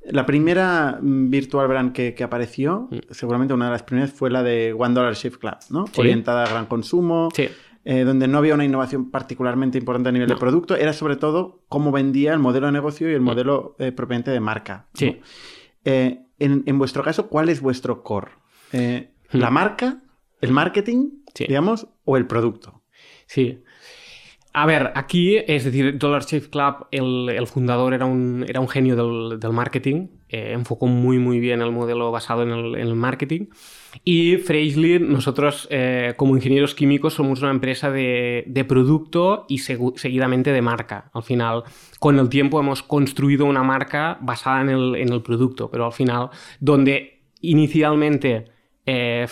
La 0.05 0.25
primera 0.25 0.99
mm, 1.01 1.29
virtual 1.29 1.67
brand 1.67 1.93
que, 1.93 2.13
que 2.13 2.23
apareció, 2.23 2.89
seguramente 3.11 3.53
una 3.53 3.65
de 3.65 3.71
las 3.71 3.83
primeras, 3.83 4.11
fue 4.11 4.29
la 4.29 4.43
de 4.43 4.73
One 4.77 4.93
Dollar 4.93 5.13
Shift 5.13 5.37
Club, 5.37 5.55
¿no? 5.69 5.87
Sí. 5.87 6.01
Orientada 6.01 6.43
a 6.43 6.49
gran 6.49 6.65
consumo, 6.65 7.29
Sí. 7.33 7.47
eh, 7.85 8.03
donde 8.03 8.27
no 8.27 8.37
había 8.37 8.53
una 8.53 8.65
innovación 8.65 9.11
particularmente 9.11 9.77
importante 9.77 10.09
a 10.09 10.11
nivel 10.11 10.27
de 10.27 10.35
producto, 10.35 10.75
era 10.75 10.91
sobre 10.93 11.15
todo 11.15 11.63
cómo 11.69 11.91
vendía 11.91 12.33
el 12.33 12.39
modelo 12.39 12.65
de 12.65 12.73
negocio 12.73 13.09
y 13.09 13.13
el 13.13 13.21
modelo 13.21 13.75
eh, 13.79 13.91
propiamente 13.93 14.31
de 14.31 14.39
marca. 14.41 14.87
¿no? 14.93 14.99
Sí. 14.99 15.19
Eh, 15.85 16.25
en, 16.39 16.63
en 16.65 16.77
vuestro 16.77 17.01
caso, 17.03 17.29
¿cuál 17.29 17.47
es 17.49 17.61
vuestro 17.61 18.03
core? 18.03 18.31
¿La 19.31 19.49
marca, 19.51 20.01
el 20.41 20.51
marketing, 20.51 21.09
digamos, 21.47 21.87
o 22.03 22.17
el 22.17 22.27
producto? 22.27 22.83
Sí. 23.25 23.62
A 24.55 24.67
ver, 24.67 24.91
aquí, 24.93 25.37
es 25.47 25.63
decir, 25.63 25.97
Dollar 25.97 26.23
Shave 26.25 26.47
Club, 26.51 26.85
el, 26.91 27.29
el 27.35 27.47
fundador 27.47 27.95
era 27.95 28.05
un, 28.05 28.45
era 28.47 28.59
un 28.59 28.69
genio 28.69 28.95
del, 28.95 29.39
del 29.39 29.51
marketing, 29.51 30.09
eh, 30.29 30.51
enfocó 30.53 30.85
muy 30.85 31.17
muy 31.17 31.39
bien 31.39 31.63
el 31.63 31.71
modelo 31.71 32.11
basado 32.11 32.43
en 32.43 32.51
el, 32.75 32.93
marketing. 32.93 33.47
Y 34.03 34.37
Freshly, 34.37 34.99
nosotros 34.99 35.67
eh, 35.71 36.13
como 36.17 36.35
ingenieros 36.35 36.75
químicos 36.75 37.15
somos 37.15 37.41
una 37.41 37.49
empresa 37.49 37.89
de, 37.89 38.43
de 38.45 38.63
producto 38.63 39.45
y 39.49 39.57
segu- 39.57 39.97
seguidamente 39.97 40.51
de 40.51 40.61
marca. 40.61 41.09
Al 41.13 41.23
final, 41.23 41.63
con 41.99 42.19
el 42.19 42.29
tiempo 42.29 42.59
hemos 42.59 42.83
construido 42.83 43.45
una 43.47 43.63
marca 43.63 44.19
basada 44.21 44.61
en 44.61 44.69
el, 44.69 44.95
en 44.97 45.11
el 45.13 45.23
producto, 45.23 45.71
pero 45.71 45.87
al 45.87 45.93
final, 45.93 46.29
donde 46.59 47.21
inicialmente 47.41 48.52
eh, 48.85 49.27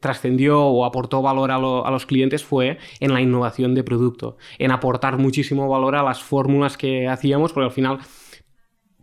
trascendió 0.00 0.60
o 0.64 0.84
aportó 0.84 1.22
valor 1.22 1.50
a, 1.50 1.58
lo- 1.58 1.86
a 1.86 1.90
los 1.90 2.06
clientes 2.06 2.44
fue 2.44 2.78
en 3.00 3.12
la 3.12 3.20
innovación 3.20 3.74
de 3.74 3.84
producto, 3.84 4.36
en 4.58 4.70
aportar 4.72 5.18
muchísimo 5.18 5.68
valor 5.68 5.96
a 5.96 6.02
las 6.02 6.22
fórmulas 6.22 6.76
que 6.76 7.08
hacíamos, 7.08 7.52
porque 7.52 7.66
al 7.66 7.72
final 7.72 7.98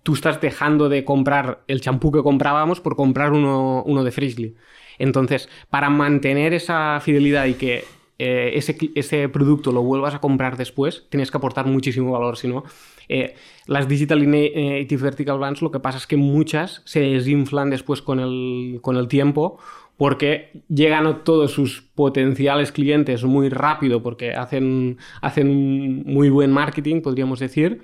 tú 0.04 0.14
estás 0.14 0.40
dejando 0.40 0.90
de 0.90 1.04
comprar 1.04 1.64
el 1.68 1.82
champú 1.82 2.12
que 2.12 2.24
comprábamos 2.24 2.80
por 2.80 2.96
comprar 2.96 3.34
uno, 3.34 3.84
uno 3.86 4.04
de 4.04 4.12
Freshly. 4.12 4.56
Entonces, 5.00 5.50
para 5.70 5.90
mantener 5.90 6.54
esa 6.54 7.00
fidelidad 7.02 7.46
y 7.46 7.56
que 7.56 7.84
eh, 8.20 8.52
ese, 8.56 8.76
ese 8.96 9.30
producto 9.30 9.72
lo 9.72 9.84
vuelvas 9.84 10.16
a 10.16 10.20
comprar 10.20 10.58
después, 10.58 11.06
tienes 11.10 11.30
que 11.30 11.38
aportar 11.38 11.66
muchísimo 11.68 12.12
valor. 12.12 12.38
Si 12.38 12.48
no, 12.48 12.64
eh, 13.10 13.36
las 13.68 13.88
Digital 13.88 14.20
Native 14.30 15.02
Vertical 15.02 15.38
Brands 15.38 15.62
lo 15.62 15.72
que 15.72 15.80
pasa 15.80 15.98
es 15.98 16.08
que 16.08 16.18
muchas 16.18 16.82
se 16.86 17.02
desinflan 17.02 17.70
después 17.70 18.02
con 18.02 18.20
el, 18.20 18.80
con 18.82 18.98
el 18.98 19.08
tiempo 19.08 19.60
porque 19.98 20.52
llegan 20.70 21.08
a 21.08 21.24
todos 21.24 21.52
sus 21.52 21.82
potenciales 21.82 22.72
clientes 22.72 23.24
muy 23.24 23.50
rápido 23.50 24.04
porque 24.04 24.34
hacen, 24.34 24.98
hacen 25.22 26.04
muy 26.06 26.30
buen 26.30 26.52
marketing, 26.52 27.02
podríamos 27.02 27.40
decir, 27.40 27.82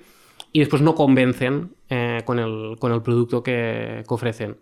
y 0.52 0.60
después 0.60 0.80
no 0.80 0.94
convencen 0.94 1.70
eh, 1.90 2.22
con, 2.24 2.38
el, 2.38 2.76
con 2.78 2.92
el 2.92 3.02
producto 3.02 3.42
que, 3.42 4.04
que 4.06 4.14
ofrecen. 4.14 4.56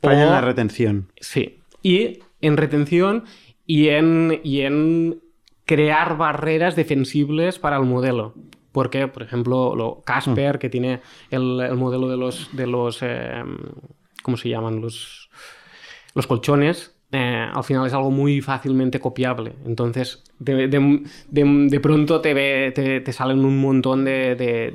Falla 0.00 0.24
en 0.24 0.30
la 0.30 0.40
retención. 0.40 1.08
Sí. 1.20 1.58
Y 1.82 2.20
en 2.40 2.56
retención 2.56 3.24
y 3.66 3.88
en, 3.88 4.40
y 4.44 4.60
en 4.62 5.20
crear 5.64 6.16
barreras 6.16 6.76
defensibles 6.76 7.58
para 7.58 7.76
el 7.76 7.84
modelo. 7.84 8.34
Porque, 8.72 9.08
por 9.08 9.22
ejemplo, 9.22 9.74
lo 9.74 10.02
Casper, 10.04 10.58
que 10.58 10.68
tiene 10.68 11.00
el, 11.30 11.60
el 11.60 11.76
modelo 11.76 12.08
de 12.08 12.16
los, 12.18 12.54
de 12.54 12.66
los 12.66 12.98
eh, 13.02 13.42
¿cómo 14.22 14.36
se 14.36 14.50
llaman? 14.50 14.82
Los, 14.82 15.30
los 16.14 16.26
colchones, 16.26 16.94
eh, 17.10 17.46
al 17.50 17.64
final 17.64 17.86
es 17.86 17.94
algo 17.94 18.10
muy 18.10 18.42
fácilmente 18.42 19.00
copiable. 19.00 19.54
Entonces, 19.64 20.24
de, 20.38 20.68
de- 20.68 21.02
de- 21.30 21.68
de 21.70 21.80
pronto 21.80 22.20
te, 22.20 22.34
ve- 22.34 22.72
te, 22.74 23.00
te 23.00 23.12
salen 23.14 23.44
un 23.46 23.58
montón 23.62 24.04
de, 24.04 24.34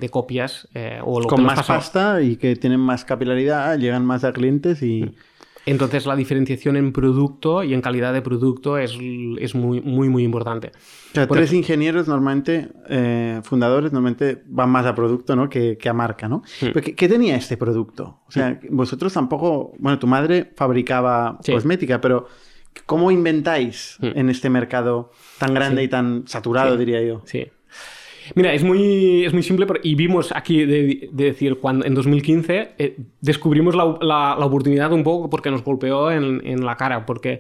copias. 0.10 0.68
eh, 0.74 1.00
o 1.04 1.20
lo 1.20 1.28
Con 1.28 1.44
más 1.44 1.64
pasta 1.68 2.24
y 2.24 2.38
que 2.38 2.56
tienen 2.56 2.80
más 2.80 3.06
capilaridad, 3.06 3.78
llegan 3.78 4.06
más 4.06 4.24
a 4.24 4.34
clientes 4.34 4.82
y... 4.82 5.14
Entonces 5.66 6.06
la 6.06 6.16
diferenciación 6.16 6.76
en 6.76 6.92
producto 6.92 7.64
y 7.64 7.74
en 7.74 7.82
calidad 7.82 8.14
de 8.14 8.22
producto 8.22 8.78
es, 8.78 8.98
es 9.40 9.56
muy, 9.56 9.82
muy, 9.82 10.10
muy 10.10 10.24
importante. 10.24 10.72
O 11.12 11.14
sea, 11.14 11.28
tres 11.28 11.54
ingenieros 11.54 12.08
normalmente, 12.08 12.70
eh, 12.90 13.42
fundadores, 13.44 13.92
normalmente 13.92 14.42
van 14.48 14.70
más 14.70 14.86
a 14.86 14.96
producto 14.96 15.36
¿no? 15.36 15.50
que, 15.50 15.78
a 15.88 15.94
marca, 15.94 16.28
¿no? 16.28 16.44
¿qué, 16.60 17.08
tenía 17.08 17.36
este 17.36 17.58
producto? 17.58 18.22
O 18.28 18.32
sea, 18.32 18.60
vosotros 18.70 19.14
tampoco, 19.14 19.74
bueno, 19.78 20.00
tu 20.00 20.08
madre 20.08 20.52
fabricaba 20.56 21.40
cosmética, 21.46 22.02
pero 22.02 22.28
¿cómo 22.86 23.12
inventáis 23.12 23.98
en 24.02 24.30
este 24.30 24.50
mercado 24.50 25.12
tan 25.38 25.54
grande 25.54 25.84
y 25.84 25.88
tan 25.88 26.28
saturado, 26.28 26.78
diría 26.78 27.02
yo? 27.04 27.22
Sí. 27.26 27.48
Mira, 28.36 28.54
es 28.54 28.64
muy, 28.64 29.26
es 29.26 29.34
muy 29.34 29.44
simple 29.44 29.66
y 29.84 29.96
vimos 29.96 30.32
aquí 30.34 30.66
de, 30.66 31.10
decir, 31.12 31.58
cuando 31.60 31.86
en 31.86 31.94
2015 31.94 32.72
eh, 32.78 32.98
descubrimos 33.20 33.76
la, 33.76 33.98
la, 34.02 34.46
oportunidad 34.46 34.92
un 34.92 35.04
poco 35.04 35.30
porque 35.30 35.52
nos 35.52 35.64
golpeó 35.64 36.12
en, 36.12 36.46
en 36.46 36.66
la 36.66 36.78
cara, 36.78 37.06
porque 37.06 37.40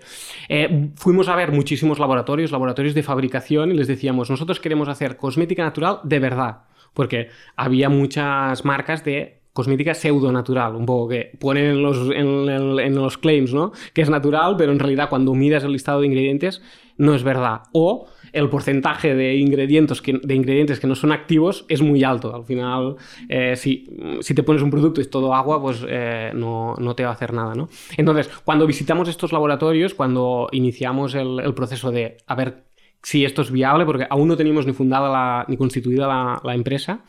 eh, 0.49 0.89
fuimos 0.95 1.27
a 1.27 1.35
ver 1.35 1.51
muchísimos 1.51 1.99
laboratorios, 1.99 2.51
laboratorios 2.51 2.93
de 2.95 3.03
fabricación 3.03 3.71
y 3.71 3.75
les 3.75 3.87
decíamos, 3.87 4.29
nosotros 4.29 4.59
queremos 4.59 4.87
hacer 4.87 5.17
cosmética 5.17 5.63
natural 5.63 5.99
de 6.03 6.19
verdad, 6.19 6.63
porque 6.93 7.29
había 7.55 7.89
muchas 7.89 8.65
marcas 8.65 9.03
de 9.03 9.41
cosmética 9.53 9.93
pseudo 9.93 10.31
natural, 10.31 10.75
un 10.75 10.85
poco 10.85 11.09
que 11.09 11.31
ponen 11.39 11.65
en 11.65 11.83
los, 11.83 12.09
en, 12.15 12.49
en, 12.79 12.95
los 12.95 13.17
claims, 13.17 13.53
¿no? 13.53 13.73
Que 13.93 14.01
es 14.01 14.09
natural, 14.09 14.55
pero 14.57 14.71
en 14.71 14.79
realidad 14.79 15.09
cuando 15.09 15.33
miras 15.33 15.63
el 15.63 15.73
listado 15.73 16.01
de 16.01 16.07
ingredientes 16.07 16.61
no 16.97 17.13
es 17.15 17.23
verdad. 17.23 17.63
O 17.73 18.07
el 18.33 18.49
porcentaje 18.49 19.15
de 19.15 19.35
ingredientes 19.35 20.01
que, 20.01 20.87
no 20.87 20.95
son 20.95 21.11
activos 21.11 21.65
es 21.67 21.81
muy 21.81 22.03
alto. 22.03 22.35
Al 22.35 22.45
final, 22.45 22.95
eh, 23.29 23.55
si, 23.55 23.85
te 24.33 24.43
pones 24.43 24.61
un 24.61 24.71
producto 24.71 25.01
y 25.01 25.03
es 25.03 25.09
todo 25.09 25.33
agua, 25.33 25.61
pues 25.61 25.85
eh, 25.87 26.31
no, 26.33 26.75
no, 26.77 26.95
te 26.95 27.03
va 27.03 27.09
a 27.09 27.13
hacer 27.13 27.33
nada. 27.33 27.55
¿no? 27.55 27.69
Entonces, 27.97 28.29
cuando 28.43 28.65
visitamos 28.65 29.09
estos 29.09 29.31
laboratorios, 29.31 29.93
cuando 29.93 30.47
iniciamos 30.51 31.15
el, 31.15 31.53
proceso 31.53 31.91
de 31.91 32.17
a 32.27 32.35
ver 32.35 32.65
si 33.03 33.25
esto 33.25 33.41
es 33.41 33.51
viable, 33.51 33.85
porque 33.85 34.07
aún 34.09 34.27
no 34.27 34.37
teníamos 34.37 34.65
ni 34.65 34.73
fundada 34.73 35.45
ni 35.47 35.57
constituida 35.57 36.39
la, 36.43 36.55
empresa, 36.55 37.03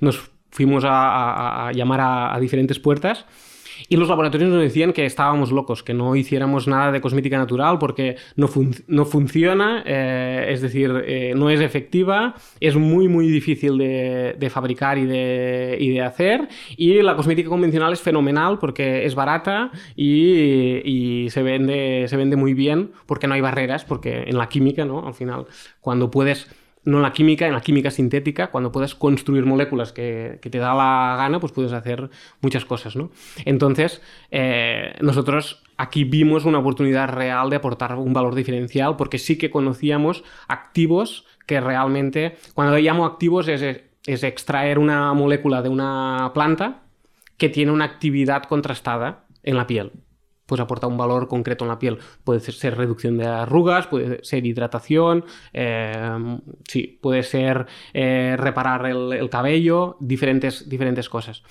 nos 0.00 0.30
fuimos 0.50 0.84
a, 0.86 1.70
llamar 1.74 2.00
a 2.00 2.38
diferentes 2.40 2.78
puertas 2.78 3.26
y 3.88 3.96
los 3.96 4.08
laboratorios 4.08 4.50
nos 4.50 4.62
decían 4.62 4.92
que 4.92 5.04
estábamos 5.04 5.52
locos, 5.52 5.82
que 5.82 5.94
no 5.94 6.16
hiciéramos 6.16 6.66
nada 6.66 6.92
de 6.92 7.00
cosmética 7.00 7.38
natural 7.38 7.78
porque 7.78 8.16
no, 8.36 8.48
no 8.86 9.04
funciona, 9.04 9.82
eh, 9.86 10.46
es 10.50 10.60
decir, 10.60 10.90
eh, 11.06 11.32
no 11.36 11.50
es 11.50 11.60
efectiva, 11.60 12.34
es 12.60 12.76
muy, 12.76 13.08
muy 13.08 13.28
difícil 13.28 13.78
de, 13.78 14.36
de 14.38 14.50
fabricar 14.50 14.98
y 14.98 15.06
de, 15.06 15.76
y 15.80 15.90
de, 15.90 16.02
hacer. 16.02 16.48
Y 16.76 17.00
la 17.02 17.16
cosmética 17.16 17.48
convencional 17.48 17.92
es 17.92 18.00
fenomenal 18.00 18.58
porque 18.58 19.04
es 19.06 19.14
barata 19.14 19.70
y, 19.96 20.80
y, 20.84 21.30
se, 21.30 21.42
vende, 21.42 22.06
se 22.08 22.16
vende 22.16 22.36
muy 22.36 22.54
bien 22.54 22.92
porque 23.06 23.26
no 23.26 23.34
hay 23.34 23.40
barreras, 23.40 23.84
porque 23.84 24.24
en 24.26 24.36
la 24.36 24.48
química, 24.48 24.84
¿no? 24.84 25.06
Al 25.06 25.14
final, 25.14 25.46
cuando 25.80 26.10
puedes 26.10 26.48
no 26.84 26.98
en 26.98 27.02
la 27.02 27.12
química, 27.12 27.46
en 27.46 27.54
la 27.54 27.60
química 27.60 27.90
sintética, 27.90 28.50
cuando 28.50 28.72
puedes 28.72 28.94
construir 28.94 29.46
moléculas 29.46 29.92
que, 29.92 30.38
te 30.40 30.58
da 30.58 30.74
la 30.74 31.16
gana, 31.16 31.40
pues 31.40 31.52
puedes 31.52 31.72
hacer 31.72 32.10
muchas 32.40 32.64
cosas, 32.64 32.96
¿no? 32.96 33.10
Entonces, 33.44 34.02
eh, 34.30 34.94
nosotros 35.00 35.62
aquí 35.76 36.04
vimos 36.04 36.44
una 36.44 36.58
oportunidad 36.58 37.08
real 37.08 37.50
de 37.50 37.56
aportar 37.56 37.96
un 37.96 38.12
valor 38.12 38.34
diferencial 38.34 38.96
porque 38.96 39.18
sí 39.18 39.38
que 39.38 39.50
conocíamos 39.50 40.24
activos 40.48 41.26
que 41.46 41.60
realmente, 41.60 42.36
cuando 42.54 42.78
llamo 42.78 43.04
activos 43.04 43.48
es, 43.48 43.82
es 44.06 44.22
extraer 44.22 44.78
una 44.78 45.12
molécula 45.14 45.62
de 45.62 45.68
una 45.68 46.30
planta 46.34 46.82
que 47.36 47.48
tiene 47.48 47.72
una 47.72 47.84
actividad 47.84 48.44
contrastada 48.44 49.24
en 49.42 49.56
la 49.56 49.66
piel 49.66 49.92
pues 50.46 50.60
aporta 50.60 50.86
un 50.86 50.96
valor 50.96 51.28
concreto 51.28 51.64
en 51.64 51.68
la 51.68 51.78
piel. 51.78 51.98
Puede 52.24 52.40
ser 52.40 52.76
reducción 52.76 53.16
de 53.18 53.26
arrugas, 53.26 53.86
puede 53.86 54.22
ser 54.22 54.46
hidratación, 54.46 55.24
eh, 55.52 56.38
sí, 56.68 56.98
puede 57.00 57.22
ser 57.22 57.66
eh, 57.92 58.36
reparar 58.38 58.86
el, 58.86 59.28
cabello, 59.30 59.96
diferentes, 60.00 60.68
diferentes 60.68 61.08
cosas. 61.08 61.42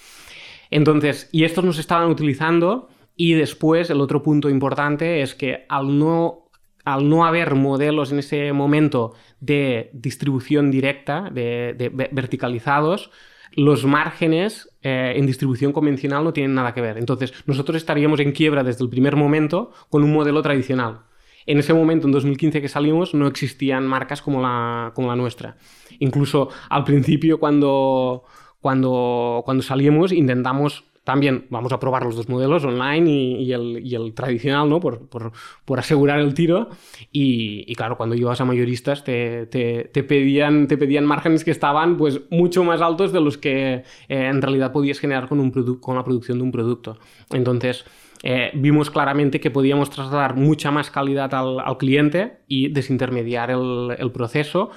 Entonces, 0.70 1.30
y 1.32 1.44
estos 1.44 1.64
nos 1.64 1.80
estaban 1.80 2.10
utilizando 2.10 2.90
y 3.16 3.34
después 3.34 3.90
el 3.90 4.02
otro 4.02 4.24
punto 4.24 4.50
importante 4.50 5.22
es 5.22 5.36
que 5.36 5.66
al 5.70 6.00
no, 6.00 6.50
al 6.84 7.10
no 7.10 7.26
haber 7.26 7.56
modelos 7.56 8.12
en 8.12 8.20
ese 8.20 8.54
momento 8.54 9.14
de 9.40 9.92
distribución 9.94 10.72
directa, 10.72 11.30
de 11.32 11.92
verticalizados, 12.12 13.12
los 13.56 13.86
márgenes 13.86 14.73
eh, 14.84 15.14
en 15.16 15.26
distribución 15.26 15.72
convencional 15.72 16.24
no 16.24 16.34
tienen 16.34 16.54
nada 16.54 16.74
que 16.74 16.82
ver. 16.82 16.98
Entonces, 16.98 17.34
nosotros 17.46 17.78
estaríamos 17.78 18.20
en 18.20 18.34
quiebra 18.34 18.64
desde 18.64 18.84
el 18.84 18.90
primer 18.90 19.16
momento 19.16 19.72
con 19.90 20.04
un 20.04 20.12
modelo 20.12 20.42
tradicional. 20.42 21.02
En 21.46 21.58
ese 21.58 21.74
momento, 21.74 22.08
en 22.08 22.14
2015 22.14 22.62
que 22.62 22.70
salimos, 22.70 23.14
no 23.14 23.28
existían 23.28 23.88
marcas 23.88 24.22
como 24.22 24.42
la, 24.42 24.92
como 24.94 25.08
la 25.08 25.16
nuestra. 25.16 25.58
Incluso 26.00 26.50
al 26.70 26.84
principio, 26.84 27.40
cuando, 27.40 28.24
cuando, 28.62 29.42
cuando 29.46 29.64
salimos, 29.64 30.12
intentamos 30.12 30.86
también 31.04 31.48
vamos 31.50 31.74
a 31.74 31.80
probar 31.80 32.04
los 32.04 32.16
dos 32.16 32.30
modelos 32.30 32.64
online 32.64 33.10
y, 33.10 33.52
el, 33.52 34.14
tradicional, 34.14 34.70
¿no? 34.70 34.80
Por, 34.80 35.32
asegurar 35.78 36.20
el 36.20 36.34
tiro. 36.34 36.70
Y, 37.12 37.74
claro, 37.76 37.98
cuando 37.98 38.16
ibas 38.16 38.40
a 38.40 38.46
mayoristas 38.46 39.04
te, 39.04 39.46
pedían, 39.92 40.68
te 40.68 40.78
pedían 40.78 41.06
márgenes 41.06 41.44
que 41.44 41.52
estaban 41.52 41.98
pues, 41.98 42.22
mucho 42.30 42.64
más 42.64 42.82
altos 42.82 43.12
de 43.12 43.20
los 43.20 43.38
que 43.38 43.74
eh, 43.74 43.84
en 44.08 44.42
realidad 44.42 44.72
podías 44.72 45.00
generar 45.00 45.28
con, 45.28 45.40
un 45.40 45.52
con 45.80 45.96
la 45.96 46.04
producción 46.04 46.38
de 46.38 46.44
un 46.44 46.52
producto. 46.52 46.98
Entonces, 47.32 47.86
eh, 48.24 48.52
vimos 48.54 48.90
claramente 48.90 49.42
que 49.42 49.52
podíamos 49.52 49.90
trasladar 49.90 50.36
mucha 50.36 50.72
más 50.72 50.90
calidad 50.90 51.34
al, 51.34 51.78
cliente 51.78 52.38
y 52.48 52.70
desintermediar 52.70 53.52
el, 53.52 53.94
el, 53.98 54.12
proceso. 54.12 54.72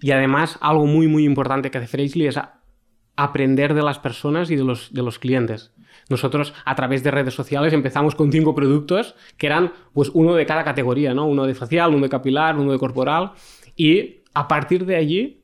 Y 0.00 0.12
además, 0.12 0.58
algo 0.60 0.86
muy, 0.86 1.08
muy 1.08 1.24
importante 1.24 1.72
que 1.72 1.78
hace 1.78 1.88
Freshly 1.88 2.28
es 2.28 2.38
aprender 3.16 3.74
de 3.74 3.82
las 3.82 3.98
personas 3.98 4.50
y 4.50 4.56
de 4.56 4.64
los, 4.64 4.92
de 4.92 5.02
los 5.02 5.18
clientes. 5.18 5.72
Nosotros 6.08 6.54
a 6.64 6.74
través 6.74 7.02
de 7.02 7.10
redes 7.10 7.34
sociales 7.34 7.72
empezamos 7.72 8.14
con 8.14 8.32
cinco 8.32 8.54
productos 8.54 9.14
que 9.36 9.46
eran 9.46 9.72
pues 9.92 10.10
uno 10.14 10.34
de 10.34 10.46
cada 10.46 10.64
categoría, 10.64 11.14
¿no? 11.14 11.26
Uno 11.26 11.46
de 11.46 11.54
facial, 11.54 11.94
uno 11.94 12.04
de 12.04 12.08
capilar, 12.08 12.58
uno 12.58 12.72
de 12.72 12.78
corporal 12.78 13.32
y 13.76 14.22
a 14.34 14.48
partir 14.48 14.86
de 14.86 14.96
allí 14.96 15.42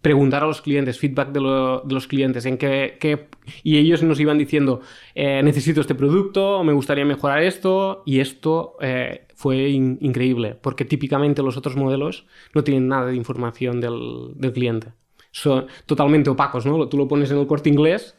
preguntar 0.00 0.42
a 0.44 0.46
los 0.46 0.60
clientes, 0.60 0.98
feedback 0.98 1.30
de, 1.32 1.40
los 1.40 2.06
clientes, 2.06 2.44
en 2.44 2.58
qué, 2.58 3.28
y 3.62 3.78
ellos 3.78 4.02
nos 4.02 4.20
iban 4.20 4.36
diciendo, 4.36 4.82
eh, 5.14 5.42
necesito 5.42 5.80
este 5.80 5.94
producto, 5.94 6.62
me 6.62 6.74
gustaría 6.74 7.06
mejorar 7.06 7.42
esto, 7.42 8.02
y 8.04 8.20
esto 8.20 8.76
eh, 8.82 9.26
fue 9.34 9.70
increíble, 9.70 10.58
porque 10.60 10.84
típicamente 10.84 11.42
los 11.42 11.56
otros 11.56 11.74
modelos 11.74 12.26
no 12.54 12.62
tienen 12.62 12.86
nada 12.86 13.06
de 13.06 13.16
información 13.16 13.80
del, 13.80 14.32
del 14.34 14.52
cliente 14.52 14.88
son 15.34 15.66
totalmente 15.84 16.30
opacos, 16.30 16.64
¿no? 16.64 16.88
Tú 16.88 16.96
lo 16.96 17.08
pones 17.08 17.28
en 17.32 17.38
el 17.38 17.46
corte 17.48 17.68
inglés 17.68 18.16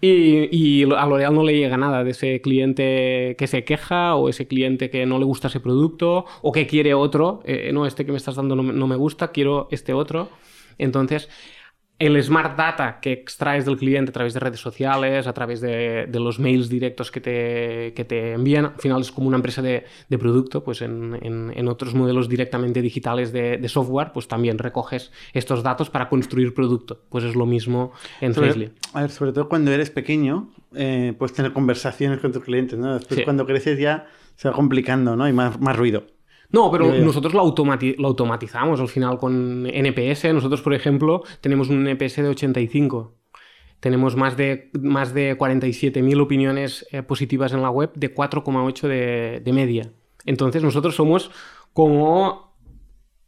y, 0.00 0.82
a 0.90 1.04
L'Oreal 1.04 1.34
no 1.34 1.44
le 1.44 1.54
llega 1.54 1.76
nada 1.76 2.02
de 2.02 2.12
ese 2.12 2.40
cliente 2.40 3.36
que 3.38 3.46
se 3.46 3.62
queja 3.64 4.14
o 4.14 4.30
ese 4.30 4.48
cliente 4.48 4.88
que 4.88 5.04
no 5.04 5.18
le 5.18 5.26
gusta 5.26 5.48
ese 5.48 5.60
producto 5.60 6.24
o 6.40 6.50
que 6.50 6.66
quiere 6.66 6.94
otro. 6.94 7.42
Eh, 7.44 7.72
no, 7.74 7.84
este 7.84 8.06
que 8.06 8.12
me 8.12 8.16
estás 8.16 8.36
dando 8.36 8.56
no 8.56 8.86
me 8.86 8.96
gusta, 8.96 9.32
quiero 9.32 9.68
este 9.70 9.92
otro. 9.92 10.30
Entonces, 10.78 11.28
el 12.00 12.20
smart 12.22 12.56
data 12.56 12.98
que 12.98 13.12
extraes 13.12 13.66
del 13.66 13.76
cliente 13.76 14.08
a 14.08 14.12
través 14.12 14.32
de 14.32 14.40
redes 14.40 14.58
sociales, 14.58 15.26
a 15.26 15.34
través 15.34 15.60
de, 15.60 16.08
los 16.14 16.38
mails 16.38 16.70
directos 16.70 17.10
que 17.10 17.20
te, 17.20 17.92
que 17.94 18.06
te, 18.06 18.32
envían, 18.32 18.64
al 18.64 18.80
final 18.80 19.02
es 19.02 19.12
como 19.12 19.28
una 19.28 19.36
empresa 19.36 19.60
de, 19.60 19.84
producto, 20.18 20.64
pues 20.64 20.80
en, 20.80 21.68
otros 21.68 21.94
modelos 21.94 22.30
directamente 22.30 22.80
digitales 22.80 23.32
de, 23.32 23.68
software, 23.68 24.12
pues 24.14 24.28
también 24.28 24.56
recoges 24.56 25.12
estos 25.34 25.62
datos 25.62 25.90
para 25.90 26.08
construir 26.08 26.54
producto. 26.54 27.02
Pues 27.10 27.22
es 27.22 27.36
lo 27.36 27.44
mismo 27.44 27.92
en 28.22 28.32
sobre, 28.32 28.72
A 28.94 29.02
ver, 29.02 29.10
sobre 29.10 29.32
todo 29.32 29.50
cuando 29.50 29.70
eres 29.70 29.90
pequeño, 29.90 30.48
eh, 30.74 31.14
puedes 31.18 31.34
tener 31.34 31.52
conversaciones 31.52 32.18
con 32.20 32.32
tus 32.32 32.42
clientes, 32.42 32.78
¿no? 32.78 32.94
Después 32.94 33.20
cuando 33.24 33.44
creces 33.44 33.78
ya 33.78 34.06
se 34.36 34.48
va 34.48 34.54
complicando, 34.54 35.16
¿no? 35.16 35.24
Hay 35.24 35.34
más, 35.34 35.60
más 35.60 35.76
ruido. 35.76 36.04
No, 36.52 36.70
pero 36.70 36.92
nosotros 36.92 37.32
lo, 37.32 37.40
automatizamos 37.40 38.80
al 38.80 38.88
final 38.88 39.18
con 39.18 39.66
NPS. 39.66 40.32
Nosotros, 40.34 40.62
por 40.62 40.74
ejemplo, 40.74 41.22
tenemos 41.40 41.68
un 41.68 41.86
NPS 41.86 42.16
de 42.16 42.28
85. 42.28 43.14
Tenemos 43.78 44.16
más 44.16 44.36
de, 44.36 44.70
más 44.78 45.14
de 45.14 45.38
47.000 45.38 46.20
opiniones 46.20 46.86
eh, 46.90 47.02
positivas 47.02 47.52
en 47.52 47.62
la 47.62 47.70
web 47.70 47.92
de 47.94 48.14
4,8 48.14 48.88
de, 49.42 49.52
media. 49.52 49.92
Entonces 50.26 50.62
nosotros 50.62 50.96
somos 50.96 51.30
como 51.72 52.54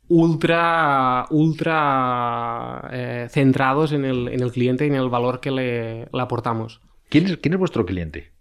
ultra, 0.08 1.26
ultra 1.30 2.88
eh, 2.92 3.26
centrados 3.30 3.92
en 3.92 4.04
el, 4.04 4.52
cliente 4.52 4.84
y 4.84 4.88
en 4.88 4.96
el 4.96 5.08
valor 5.08 5.40
que 5.40 5.50
le, 5.52 6.08
aportamos. 6.12 6.82
¿Quién 7.08 7.26
es, 7.26 7.38
¿Quién 7.38 7.54
es 7.54 7.58
vuestro 7.58 7.86
cliente? 7.86 8.32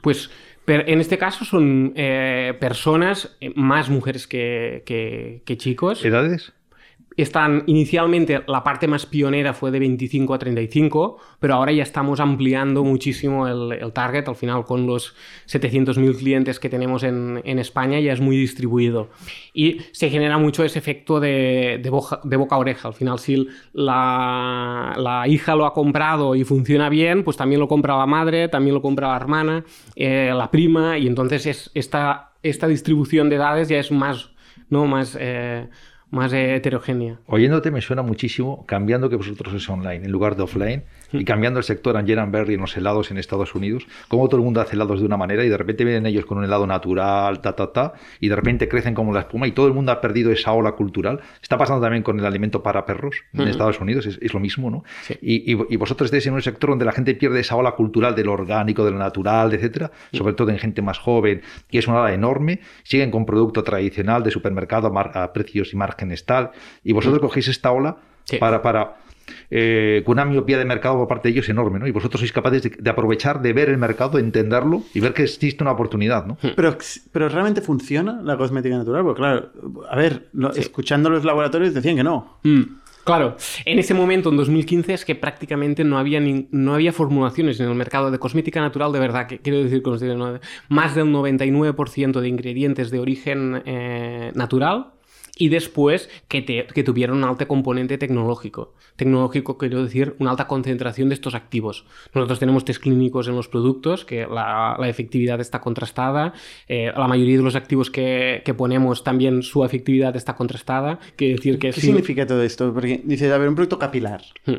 Pues 0.00 0.30
en 0.70 1.00
este 1.00 1.18
caso 1.18 1.44
son 1.44 1.92
eh, 1.96 2.54
personas, 2.60 3.36
eh, 3.40 3.52
más 3.54 3.88
mujeres 3.88 4.26
que, 4.26 5.42
chicos. 5.58 6.04
¿Edades? 6.04 6.52
Están 7.16 7.64
inicialmente 7.66 8.42
la 8.46 8.62
parte 8.62 8.86
más 8.86 9.06
pionera 9.06 9.52
fue 9.52 9.70
de 9.70 9.78
25 9.78 10.34
a 10.34 10.38
35, 10.38 11.18
pero 11.38 11.54
ahora 11.54 11.72
ya 11.72 11.82
estamos 11.82 12.20
ampliando 12.20 12.84
muchísimo 12.84 13.48
el, 13.48 13.72
el 13.72 13.92
target. 13.92 14.28
Al 14.28 14.36
final, 14.36 14.64
con 14.64 14.86
los 14.86 15.14
700.000 15.48 16.16
clientes 16.18 16.60
que 16.60 16.68
tenemos 16.68 17.02
en, 17.02 17.40
en, 17.44 17.58
España, 17.58 18.00
ya 18.00 18.12
es 18.12 18.20
muy 18.20 18.36
distribuido. 18.36 19.10
Y 19.52 19.80
se 19.92 20.08
genera 20.08 20.38
mucho 20.38 20.64
ese 20.64 20.78
efecto 20.78 21.20
de, 21.20 21.80
de, 21.82 21.90
boca, 21.90 22.20
de 22.24 22.36
boca, 22.36 22.54
a 22.54 22.58
oreja. 22.58 22.88
Al 22.88 22.94
final, 22.94 23.18
si 23.18 23.48
la, 23.72 24.94
la, 24.96 25.28
hija 25.28 25.56
lo 25.56 25.66
ha 25.66 25.74
comprado 25.74 26.34
y 26.34 26.44
funciona 26.44 26.88
bien, 26.88 27.24
pues 27.24 27.36
también 27.36 27.60
lo 27.60 27.68
compra 27.68 27.98
la 27.98 28.06
madre, 28.06 28.48
también 28.48 28.74
lo 28.74 28.82
compra 28.82 29.08
la 29.08 29.16
hermana, 29.16 29.64
eh, 29.96 30.32
la 30.34 30.50
prima, 30.50 30.98
y 30.98 31.06
entonces 31.06 31.46
es, 31.46 31.70
esta, 31.74 32.32
esta 32.42 32.66
distribución 32.66 33.28
de 33.28 33.36
edades 33.36 33.68
ya 33.68 33.78
es 33.78 33.90
más, 33.90 34.30
¿no? 34.68 34.86
más 34.86 35.16
eh, 35.20 35.68
más 36.10 36.32
heterogénea. 36.32 37.20
Oyéndote 37.26 37.70
me 37.70 37.80
suena 37.80 38.02
muchísimo 38.02 38.64
cambiando 38.66 39.08
que 39.08 39.16
vosotros 39.16 39.54
es 39.54 39.68
online 39.68 40.04
en 40.04 40.10
lugar 40.10 40.36
de 40.36 40.42
offline 40.42 40.82
y 41.20 41.24
cambiando 41.24 41.58
el 41.58 41.64
sector 41.64 41.96
Angela 41.96 42.24
Berry 42.26 42.54
en 42.54 42.60
los 42.60 42.76
helados 42.76 43.10
en 43.10 43.18
Estados 43.18 43.54
Unidos, 43.54 43.86
como 44.08 44.28
todo 44.28 44.38
el 44.38 44.44
mundo 44.44 44.60
hace 44.60 44.76
helados 44.76 45.00
de 45.00 45.06
una 45.06 45.16
manera 45.16 45.44
y 45.44 45.48
de 45.48 45.56
repente 45.56 45.84
vienen 45.84 46.06
ellos 46.06 46.26
con 46.26 46.38
un 46.38 46.44
helado 46.44 46.66
natural, 46.66 47.40
ta, 47.40 47.54
ta, 47.54 47.72
ta, 47.72 47.92
y 48.20 48.28
de 48.28 48.36
repente 48.36 48.68
crecen 48.68 48.94
como 48.94 49.12
la 49.12 49.20
espuma 49.20 49.46
y 49.46 49.52
todo 49.52 49.66
el 49.66 49.74
mundo 49.74 49.92
ha 49.92 50.00
perdido 50.00 50.30
esa 50.30 50.52
ola 50.52 50.72
cultural. 50.72 51.20
Está 51.42 51.58
pasando 51.58 51.82
también 51.82 52.02
con 52.02 52.18
el 52.18 52.26
alimento 52.26 52.62
para 52.62 52.84
perros 52.84 53.16
en 53.32 53.48
Estados 53.48 53.80
Unidos, 53.80 54.06
es, 54.06 54.18
es, 54.20 54.34
lo 54.34 54.40
mismo, 54.40 54.70
¿no? 54.70 54.84
Sí. 55.02 55.14
Y, 55.20 55.52
y, 55.52 55.58
y, 55.70 55.76
vosotros 55.76 56.06
estáis 56.06 56.26
en 56.26 56.34
un 56.34 56.42
sector 56.42 56.70
donde 56.70 56.84
la 56.84 56.92
gente 56.92 57.14
pierde 57.14 57.40
esa 57.40 57.56
ola 57.56 57.72
cultural 57.72 58.14
de 58.14 58.24
lo 58.24 58.32
orgánico, 58.32 58.84
de 58.84 58.90
lo 58.90 58.98
natural, 58.98 59.52
etcétera, 59.52 59.90
sobre 60.12 60.34
todo 60.34 60.50
en 60.50 60.58
gente 60.58 60.82
más 60.82 60.98
joven, 60.98 61.42
y 61.70 61.78
es 61.78 61.88
una 61.88 62.02
ola 62.02 62.14
enorme, 62.14 62.60
siguen 62.82 63.10
con 63.10 63.26
producto 63.26 63.62
tradicional 63.62 64.22
de 64.22 64.30
supermercado 64.30 64.92
a, 64.96 65.24
a 65.24 65.32
precios 65.32 65.72
y 65.72 65.76
márgenes 65.76 66.24
tal, 66.24 66.50
y 66.84 66.92
vosotros 66.92 67.20
cogéis 67.20 67.48
esta 67.48 67.72
ola 67.72 67.96
Sí. 68.24 68.36
para, 68.36 68.62
para 68.62 68.96
eh, 69.50 70.02
con 70.04 70.12
una 70.14 70.24
miopía 70.24 70.58
de 70.58 70.64
mercado 70.64 70.96
por 70.96 71.08
parte 71.08 71.28
de 71.28 71.32
ellos 71.32 71.48
enorme, 71.48 71.78
¿no? 71.78 71.86
Y 71.86 71.90
vosotros 71.90 72.20
sois 72.20 72.32
capaces 72.32 72.62
de, 72.62 72.70
de, 72.78 72.90
aprovechar, 72.90 73.40
de 73.42 73.52
ver 73.52 73.68
el 73.68 73.78
mercado, 73.78 74.18
de 74.18 74.20
entenderlo 74.20 74.82
y 74.94 75.00
ver 75.00 75.14
que 75.14 75.22
existe 75.22 75.62
una 75.64 75.72
oportunidad, 75.72 76.26
¿no? 76.26 76.38
Pero, 76.56 76.76
pero 77.12 77.28
¿realmente 77.28 77.60
funciona 77.60 78.20
la 78.22 78.36
cosmética 78.36 78.76
natural? 78.76 79.02
Porque 79.02 79.20
claro, 79.20 79.50
a 79.88 79.96
ver, 79.96 80.28
sí. 80.52 80.60
escuchando 80.60 81.10
los 81.10 81.24
laboratorios 81.24 81.74
decían 81.74 81.96
que 81.96 82.04
no. 82.04 82.38
Mm. 82.42 82.62
Claro, 83.04 83.36
en 83.64 83.78
ese 83.78 83.94
momento, 83.94 84.28
en 84.28 84.36
2015, 84.36 84.92
es 84.92 85.04
que 85.04 85.14
prácticamente 85.14 85.84
no 85.84 85.98
había, 85.98 86.20
ni, 86.20 86.48
no 86.50 86.74
había 86.74 86.92
formulaciones 86.92 87.58
en 87.58 87.68
el 87.68 87.74
mercado 87.74 88.10
de 88.10 88.18
cosmética 88.18 88.60
natural 88.60 88.92
de 88.92 88.98
verdad, 88.98 89.26
que 89.26 89.38
quiero 89.38 89.62
decir 89.62 89.82
con 89.82 89.98
más 90.68 90.94
del 90.94 91.06
99% 91.06 92.20
de 92.20 92.28
ingredientes 92.28 92.90
de 92.90 92.98
origen 92.98 93.62
eh, 93.64 94.32
natural 94.34 94.92
y 95.40 95.48
después 95.48 96.10
que, 96.28 96.42
te, 96.42 96.66
que 96.66 96.84
tuviera 96.84 97.14
un 97.14 97.24
alto 97.24 97.48
componente 97.48 97.96
tecnológico. 97.96 98.74
Tecnológico 98.96 99.56
quiero 99.56 99.82
decir 99.82 100.14
una 100.18 100.32
alta 100.32 100.46
concentración 100.46 101.08
de 101.08 101.14
estos 101.14 101.34
activos. 101.34 101.86
Nosotros 102.14 102.38
tenemos 102.38 102.66
test 102.66 102.82
clínicos 102.82 103.26
en 103.26 103.36
los 103.36 103.48
productos, 103.48 104.04
que 104.04 104.26
la, 104.26 104.76
la 104.78 104.88
efectividad 104.90 105.40
está 105.40 105.62
contrastada. 105.62 106.34
Eh, 106.68 106.92
la 106.94 107.08
mayoría 107.08 107.38
de 107.38 107.42
los 107.42 107.56
activos 107.56 107.90
que, 107.90 108.42
que, 108.44 108.52
ponemos 108.52 109.02
también 109.02 109.42
su 109.42 109.64
efectividad 109.64 110.14
está 110.14 110.36
contrastada. 110.36 110.98
Quiere 111.16 111.36
decir 111.36 111.58
que 111.58 111.68
¿Qué 111.68 111.80
sí, 111.80 111.86
significa 111.86 112.26
todo 112.26 112.42
esto? 112.42 112.74
Porque 112.74 113.00
dices, 113.02 113.32
a 113.32 113.38
ver, 113.38 113.48
un 113.48 113.54
producto 113.54 113.78
capilar. 113.78 114.20
Hmm. 114.44 114.56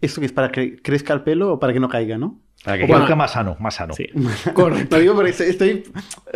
¿Esto 0.00 0.20
que 0.20 0.26
es 0.26 0.32
para 0.32 0.50
que 0.52 0.80
crezca 0.80 1.12
el 1.12 1.22
pelo 1.22 1.52
o 1.54 1.58
para 1.58 1.72
que 1.72 1.80
no 1.80 1.88
caiga, 1.88 2.18
no? 2.18 2.40
Para 2.64 2.76
que 2.76 2.84
Bueno, 2.86 3.00
crezca 3.04 3.14
más 3.16 3.32
sano, 3.32 3.56
más 3.60 3.74
sano. 3.76 3.94
Sí. 3.94 4.06
Correcto. 4.54 4.96
Lo 4.96 5.00
digo 5.02 5.14
porque 5.14 5.30
estoy, 5.30 5.46
estoy, 5.48 5.84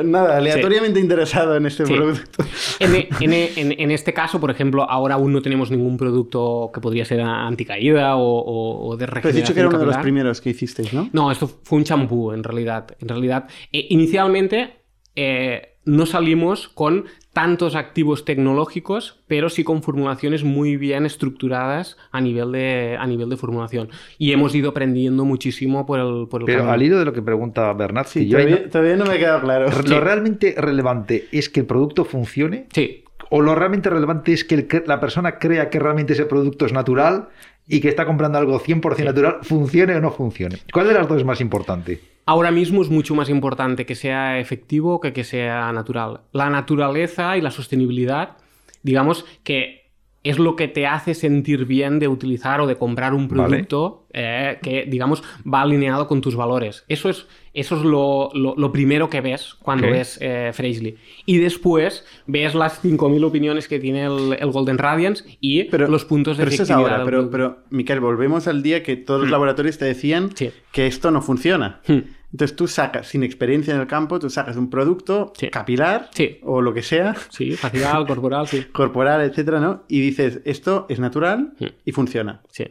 nada, 0.05 0.37
aleatoriamente 0.37 1.01
interesado 1.01 1.57
en 1.57 1.67
este 1.67 1.85
Sí. 1.87 1.95
producto. 1.95 2.45
En, 2.79 2.95
en- 3.21 3.33
en- 3.73 3.81
en 3.81 3.91
este 3.91 4.13
caso, 4.13 4.41
por 4.41 4.51
ejemplo, 4.51 4.89
ahora 4.89 5.15
aún 5.17 5.33
no 5.33 5.43
tenemos 5.43 5.71
ningún 5.71 5.97
producto 5.97 6.71
que 6.73 6.81
podría 6.81 7.05
ser 7.05 7.21
anticaída 7.21 8.17
o, 8.17 8.23
o- 8.23 8.87
o 8.89 8.97
de 8.97 9.07
Pero 9.07 9.11
has 9.11 9.15
regeneración 9.25 9.43
dicho 9.45 9.55
que 9.55 9.61
era 9.61 9.69
uno 9.69 9.79
de 9.79 9.87
los 9.87 9.97
primeros 9.99 10.41
que 10.41 10.51
hicisteis, 10.51 10.93
¿no? 10.93 11.09
No, 11.13 11.31
esto 11.33 11.49
fue 11.65 11.79
un 11.79 11.85
champú, 11.85 12.33
en 12.33 12.43
realidad. 12.45 12.87
En 13.01 13.09
realidad, 13.09 13.49
eh, 13.73 13.87
inicialmente 13.91 14.77
eh, 15.17 15.79
no 15.85 16.07
salimos 16.07 16.69
con 16.69 17.05
tantos 17.33 17.75
activos 17.75 18.25
tecnológicos, 18.25 19.21
pero 19.27 19.49
sí 19.49 19.65
con 19.65 19.83
formulaciones 19.83 20.45
muy 20.45 20.77
bien 20.77 21.07
estructuradas 21.07 21.97
a 22.11 22.21
nivel 22.21 22.53
de, 22.53 22.97
a 22.99 23.07
nivel 23.07 23.29
de 23.31 23.37
formulación. 23.37 23.89
Y 24.19 24.33
hemos 24.33 24.55
ido 24.55 24.71
aprendiendo 24.71 25.25
muchísimo 25.25 25.87
por 25.87 25.99
el, 26.01 26.29
por 26.29 26.43
el 26.43 26.47
Pero 26.47 26.59
camino. 26.59 26.73
al 26.75 26.83
hilo 26.83 26.99
de 26.99 27.05
lo 27.07 27.13
que 27.13 27.23
pregunta 27.23 27.73
Bernat, 27.73 28.07
Sí, 28.07 28.29
yo 28.29 28.39
todavía, 28.39 28.69
todavía 28.69 28.97
no 28.97 29.07
me 29.07 29.15
ha 29.15 29.19
quedado 29.19 29.41
claro. 29.41 29.71
no- 29.71 29.83
lo 29.89 30.01
realmente 30.01 30.55
relevante 30.59 31.27
es 31.33 31.49
que 31.49 31.61
el 31.61 31.67
producto 31.67 32.05
funcione 32.05 32.67
Sí, 32.73 33.05
o 33.31 33.41
lo 33.41 33.55
realmente 33.55 33.89
relevante 33.89 34.33
es 34.35 34.45
que 34.45 34.55
el 34.55 34.69
la 34.87 35.01
persona 35.01 35.39
crea 35.39 35.71
que 35.71 35.79
realmente 35.79 36.13
ese 36.13 36.27
producto 36.27 36.67
es 36.67 36.73
natural 36.75 37.29
y 37.67 37.81
que 37.81 37.89
está 37.89 38.05
comprando 38.07 38.39
algo 38.39 38.61
100% 38.61 39.05
natural, 39.05 39.39
funcione 39.43 39.95
o 39.95 40.01
no 40.01 40.11
funcione. 40.11 40.59
¿Cuál 40.73 40.89
de 40.89 40.95
las 40.95 41.09
dos 41.09 41.19
es 41.19 41.25
más 41.25 41.41
importante? 41.41 42.01
Ahora 42.25 42.51
mismo 42.51 42.83
es 42.83 42.89
mucho 42.89 43.15
más 43.15 43.29
importante 43.29 43.85
que 43.85 43.95
sea 43.95 44.39
efectivo 44.39 45.01
que 45.01 45.13
que 45.13 45.25
sea 45.25 45.73
natural. 45.73 46.21
La 46.33 46.51
naturaleza 46.51 47.37
y 47.37 47.41
la 47.41 47.51
sostenibilidad, 47.51 48.37
digamos 48.83 49.25
que 49.43 49.82
es 50.25 50.39
lo 50.39 50.55
que 50.57 50.69
te 50.69 50.87
hace 50.87 51.15
sentir 51.15 51.65
bien 51.67 51.99
de 51.99 52.07
utilizar 52.09 52.61
o 52.61 52.67
de 52.67 52.77
comprar 52.77 53.13
un 53.15 53.27
Vale. 53.29 53.43
producto 53.49 54.07
eh, 54.13 54.59
que, 54.63 54.85
digamos, 54.87 55.23
va 55.53 55.63
alineado 55.63 56.07
con 56.07 56.21
tus 56.21 56.37
valores. 56.37 56.85
Eso 56.89 57.09
es, 57.09 57.27
eso 57.55 57.77
es 57.77 57.83
lo, 57.83 58.31
lo- 58.35 58.55
lo 58.57 58.71
primero 58.71 59.11
que 59.11 59.21
ves 59.21 59.55
cuando 59.61 59.89
ves 59.89 60.19
eh, 60.21 60.51
Freshly. 60.55 60.97
Y 61.27 61.39
después 61.39 62.05
ves 62.27 62.55
las 62.55 62.83
5.000 62.85 63.25
opiniones 63.25 63.67
que 63.69 63.81
tiene 63.81 64.05
el, 64.05 64.37
el 64.39 64.51
Golden 64.53 64.79
Radiance 64.79 65.25
y 65.41 65.65
Pero, 65.65 65.89
los 65.89 66.05
puntos 66.05 66.37
de 66.37 66.43
pero 66.45 66.55
eso 66.55 66.63
es 66.63 66.71
efectividad. 66.71 67.01
ahora. 67.01 67.05
Pero, 67.05 67.31
pero, 67.31 67.59
Miquel, 67.71 68.01
volvemos 68.01 68.47
al 68.47 68.63
día 68.63 68.83
que 68.83 68.97
todos 68.97 69.23
los 69.23 69.31
laboratorios 69.31 69.79
te 69.79 69.87
decían 69.87 70.31
Sí. 70.37 70.51
que 70.73 70.87
esto 70.87 71.11
no 71.11 71.21
funciona. 71.23 71.81
Hmm. 71.89 71.99
Entonces 72.33 72.57
tú 72.57 72.67
sacas, 72.67 73.07
sin 73.09 73.23
experiencia 73.23 73.75
en 73.75 73.81
el 73.81 73.87
campo, 73.87 74.19
tú 74.19 74.31
sacas 74.31 74.57
un 74.57 74.71
producto 74.71 75.33
Sí. 75.37 75.49
capilar 75.51 76.09
Sí. 76.15 76.39
o 76.43 76.61
lo 76.63 76.73
que 76.75 76.83
sea, 76.83 77.15
Sí, 77.29 77.53
facial, 77.53 78.07
corporal, 78.07 78.47
sí. 78.49 78.65
corporal, 78.73 79.21
etcétera, 79.21 79.61
¿no? 79.61 79.85
Y 79.89 80.01
dices, 80.01 80.41
esto 80.45 80.87
es 80.89 80.99
natural 80.99 81.53
Hmm. 81.61 81.67
y 81.85 81.93
funciona. 81.93 82.43
sí. 82.51 82.65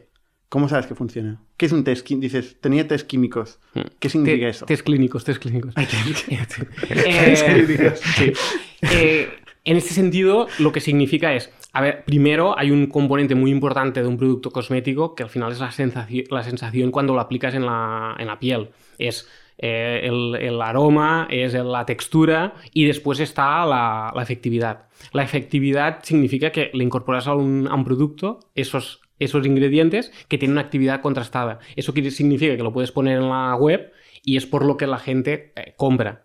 ¿Cómo 0.50 0.68
sabes 0.68 0.86
que 0.86 0.96
funciona? 0.96 1.40
¿Qué 1.56 1.68
es 1.68 1.72
un 1.72 1.86
test? 1.86 2.06
Dices, 2.10 2.58
tenía 2.60 2.86
test 2.86 3.08
químicos. 3.08 3.60
Hmm. 3.74 3.82
¿Qué 4.00 4.10
significa 4.10 4.50
eso? 4.50 4.66
Test 4.66 4.84
clínicos, 4.84 5.24
test 5.24 5.42
clínicos. 5.42 5.74
Test 5.76 5.94
Eh, 6.90 7.64
clínicos. 7.66 8.00
sí. 8.00 8.34
Eh, 8.82 9.30
en 9.64 9.78
este 9.78 9.94
sentido, 9.94 10.48
lo 10.60 10.72
que 10.74 10.82
significa 10.82 11.34
es, 11.34 11.52
a 11.72 11.80
ver, 11.82 12.04
primero 12.04 12.58
hay 12.60 12.72
un 12.72 12.88
componente 12.88 13.34
muy 13.36 13.50
importante 13.52 14.02
de 14.02 14.08
un 14.10 14.18
producto 14.18 14.52
cosmético 14.52 15.16
que 15.16 15.24
al 15.24 15.30
final 15.30 15.52
es 15.54 15.60
la 15.60 15.72
sensación, 15.72 16.26
la 16.32 16.44
sensación 16.44 16.92
cuando 16.92 17.14
lo 17.14 17.22
aplicas 17.22 17.54
en 17.54 17.66
la, 17.66 18.16
en 18.20 18.28
la 18.28 18.38
piel. 18.40 18.72
Es 18.98 19.30
eh, 19.62 20.02
el, 20.04 20.62
aroma, 20.62 21.28
es 21.30 21.54
la 21.54 21.86
textura 21.86 22.56
y 22.74 22.86
después 22.86 23.20
está 23.20 23.66
la, 23.66 24.12
efectividad. 24.22 24.88
La 25.14 25.24
efectividad 25.24 26.00
significa 26.04 26.52
que 26.52 26.72
le 26.74 26.84
incorporas 26.84 27.28
a 27.28 27.36
un, 27.36 27.84
producto 27.86 28.40
esos, 28.56 29.02
esos 29.20 29.46
ingredientes 29.46 30.12
que 30.28 30.40
tienen 30.40 30.54
una 30.54 30.62
actividad 30.62 31.02
contrastada. 31.02 31.60
Eso 31.76 31.94
significa 31.94 32.58
que 32.58 32.64
lo 32.64 32.74
puedes 32.74 32.92
poner 32.92 33.20
en 33.20 33.30
la 33.30 33.56
web 33.56 33.92
y 34.24 34.38
es 34.38 34.48
por 34.48 34.66
lo 34.66 34.78
que 34.78 34.88
la 34.88 34.98
gente 34.98 35.54
eh, 35.56 35.74
compra. 35.78 36.24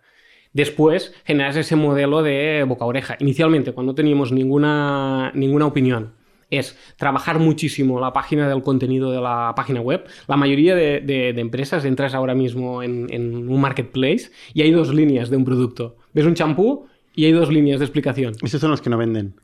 Después 0.54 1.14
generas 1.26 1.56
ese 1.56 1.76
modelo 1.76 2.22
de 2.22 2.64
boca 2.66 2.84
a 2.84 2.88
oreja. 2.88 3.16
Inicialmente, 3.20 3.72
cuando 3.72 3.92
no 3.92 3.94
teníamos 3.94 4.32
ninguna, 4.32 5.30
ninguna 5.34 5.66
opinión, 5.66 6.14
es 6.50 6.78
trabajar 6.96 7.38
muchísimo 7.38 7.98
la 8.00 8.12
página 8.12 8.48
del 8.48 8.62
contenido 8.62 9.10
de 9.10 9.20
la 9.20 9.52
página 9.56 9.80
web. 9.80 10.04
La 10.28 10.36
mayoría 10.36 10.74
de, 10.74 11.00
de- 11.00 11.32
de 11.32 11.40
empresas 11.40 11.84
entras 11.84 12.14
ahora 12.14 12.34
mismo 12.34 12.82
en, 12.82 13.06
en 13.10 13.48
un 13.48 13.60
marketplace 13.60 14.30
y 14.54 14.62
hay 14.62 14.70
dos 14.70 14.94
líneas 14.94 15.30
de 15.30 15.36
un 15.36 15.44
producto. 15.44 15.96
Ves 16.14 16.24
un 16.24 16.34
champú 16.34 16.86
y 17.14 17.24
hay 17.24 17.32
dos 17.32 17.50
líneas 17.50 17.78
de 17.80 17.84
explicación. 17.86 18.34
Esos 18.42 18.60
son 18.60 18.70
los 18.70 18.80
que 18.80 18.90
no 18.90 18.98
venden. 18.98 19.34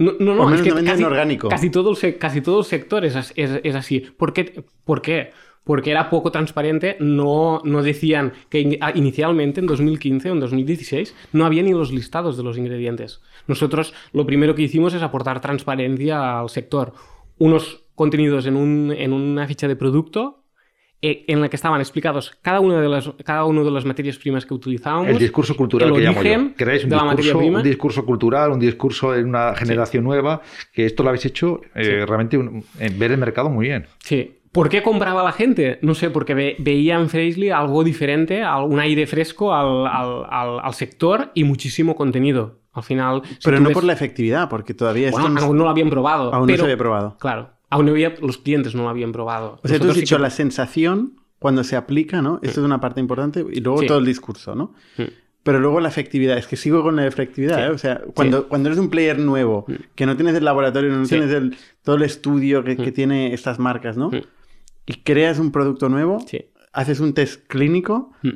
No, 0.00 0.12
no, 0.20 0.34
no, 0.34 0.54
es 0.54 0.62
que 0.62 0.68
no 0.70 0.76
venden 0.76 0.92
casi, 0.94 1.04
orgánico. 1.04 1.48
Casi 1.48 1.70
todo, 1.70 1.92
el 2.00 2.18
casi 2.18 2.40
todo 2.40 2.60
el 2.60 2.64
sector 2.64 3.04
es, 3.04 3.16
es- 3.34 3.60
es 3.62 3.74
así. 3.74 4.00
¿Por 4.16 4.32
qué? 4.32 4.64
¿Por 4.84 5.02
qué? 5.02 5.30
Porque 5.68 5.90
era 5.90 6.08
poco 6.08 6.32
transparente, 6.32 6.96
no, 6.98 7.60
no 7.62 7.82
decían 7.82 8.32
que 8.48 8.60
in- 8.60 8.78
ah, 8.80 8.90
inicialmente 8.94 9.60
en 9.60 9.66
2015 9.66 10.30
o 10.30 10.32
en 10.32 10.40
2016 10.40 11.14
no 11.34 11.44
había 11.44 11.62
ni 11.62 11.72
los 11.72 11.92
listados 11.92 12.38
de 12.38 12.42
los 12.42 12.56
ingredientes. 12.56 13.20
Nosotros 13.46 13.92
lo 14.14 14.24
primero 14.24 14.54
que 14.54 14.62
hicimos 14.62 14.94
es 14.94 15.02
aportar 15.02 15.40
transparencia 15.42 16.40
al 16.40 16.48
sector. 16.48 16.94
Unos 17.38 17.84
contenidos 17.94 18.46
en, 18.46 18.56
un- 18.56 18.92
en 18.96 19.12
una 19.12 19.46
ficha 19.46 19.68
de 19.68 19.76
producto 19.76 20.42
eh, 21.00 21.24
en 21.28 21.40
la 21.40 21.48
que 21.48 21.54
estaban 21.56 21.80
explicados 21.80 22.32
cada 22.42 22.58
una 22.58 22.80
de 22.80 22.88
las, 22.88 23.08
cada 23.24 23.44
una 23.44 23.62
de 23.62 23.70
las 23.70 23.84
materias 23.84 24.16
primas 24.18 24.44
que 24.46 24.54
utilizábamos. 24.54 25.08
El 25.08 25.18
discurso 25.18 25.54
cultural 25.54 25.90
el 25.90 25.94
que 25.94 26.00
llamo 26.02 26.22
yo. 26.48 26.54
Creáis 26.56 26.82
un 26.84 26.90
discurso, 27.16 27.38
un 27.58 27.62
discurso 27.62 28.04
cultural, 28.04 28.50
un 28.52 28.58
discurso 28.58 29.14
en 29.14 29.28
una 29.28 29.54
generación 29.54 30.02
nueva, 30.02 30.40
que 30.72 30.86
esto 30.86 31.02
lo 31.04 31.10
habéis 31.10 31.26
hecho 31.26 31.60
eh, 31.76 32.04
realmente 32.06 32.36
un- 32.38 32.64
en 32.80 32.98
ver 32.98 33.12
el 33.12 33.18
mercado 33.18 33.48
muy 33.48 33.66
bien. 33.66 33.86
Sí, 34.00 34.37
¿Por 34.52 34.68
qué 34.68 34.82
compraba 34.82 35.22
la 35.22 35.32
gente? 35.32 35.78
No 35.82 35.94
sé, 35.94 36.10
porque 36.10 36.34
ve- 36.34 36.56
veía 36.58 36.96
en 36.98 37.08
Freshly 37.08 37.50
algo 37.50 37.84
diferente, 37.84 38.42
un 38.66 38.78
aire 38.80 39.06
fresco 39.06 39.54
al, 39.54 39.86
al- 39.86 40.24
al- 40.30 40.60
al 40.62 40.74
sector 40.74 41.30
y 41.34 41.44
muchísimo 41.44 41.94
contenido. 41.96 42.58
Al 42.72 42.82
final. 42.84 43.22
si 43.24 43.36
Pero 43.44 43.58
no 43.60 43.68
ves- 43.70 43.74
por 43.74 43.84
la 43.84 43.92
efectividad, 43.92 44.48
porque 44.48 44.72
todavía 44.72 45.10
Bueno, 45.10 45.28
no, 45.30 45.40
aún 45.40 45.56
no 45.58 45.64
lo 45.64 45.70
habían 45.70 45.90
probado. 45.90 46.32
aún 46.32 46.46
no 46.48 46.56
se 46.56 46.62
había 46.62 46.76
probado. 46.76 47.16
Claro, 47.18 47.50
aún 47.70 47.86
no 47.86 47.92
había, 47.92 48.14
los 48.22 48.38
clientes 48.38 48.74
no 48.74 48.84
lo 48.84 48.88
habían 48.88 49.10
probado. 49.12 49.58
O 49.64 49.68
sea, 49.68 49.78
tú 49.80 49.88
has 49.88 49.94
sí 49.94 50.00
dicho 50.00 50.16
que- 50.16 50.22
la 50.22 50.30
sensación 50.30 51.16
cuando 51.40 51.64
se 51.64 51.74
aplica, 51.76 52.22
¿no? 52.22 52.38
Esto 52.42 52.60
es 52.60 52.64
una 52.66 52.80
parte 52.80 53.00
importante 53.00 53.44
y 53.52 53.60
luego 53.60 53.80
Sí. 53.80 53.86
todo 53.86 53.98
el 53.98 54.06
discurso, 54.06 54.54
¿no? 54.54 54.74
Mm. 54.96 55.02
Pero 55.42 55.60
luego 55.60 55.80
la 55.80 55.88
efectividad, 55.88 56.36
es 56.36 56.46
que 56.46 56.56
sigo 56.56 56.82
con 56.82 56.96
la 56.96 57.06
efectividad, 57.06 57.56
Sí. 57.56 57.62
¿eh? 57.62 57.70
O 57.70 57.78
sea, 57.78 58.00
cuando, 58.14 58.48
cuando 58.48 58.68
eres 58.68 58.78
un 58.78 58.90
player 58.90 59.18
nuevo, 59.18 59.66
que 59.94 60.04
no 60.06 60.14
tienes 60.16 60.34
el 60.36 60.44
laboratorio, 60.44 60.90
no 60.92 61.06
tienes 61.06 61.30
el- 61.32 61.56
todo 61.82 61.96
el 61.96 62.02
estudio 62.02 62.62
que, 62.64 62.76
que 62.76 62.92
tiene 62.92 63.32
estas 63.34 63.58
marcas, 63.58 63.96
¿no? 63.96 64.10
Y 64.88 64.94
creas 65.02 65.38
un 65.38 65.52
producto 65.52 65.88
nuevo, 65.88 66.18
Sí. 66.26 66.46
haces 66.72 66.98
un 67.00 67.12
test 67.14 67.46
clínico 67.46 68.10
Mm. 68.22 68.30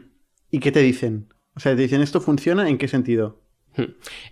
y 0.51 0.59
¿qué 0.61 0.71
te 0.71 0.81
dicen? 0.81 1.27
O 1.57 1.61
sea, 1.61 1.75
te 1.75 1.83
dicen, 1.83 2.01
¿esto 2.03 2.21
funciona? 2.21 2.69
¿En 2.69 2.79
qué 2.79 2.87
sentido? 2.89 3.41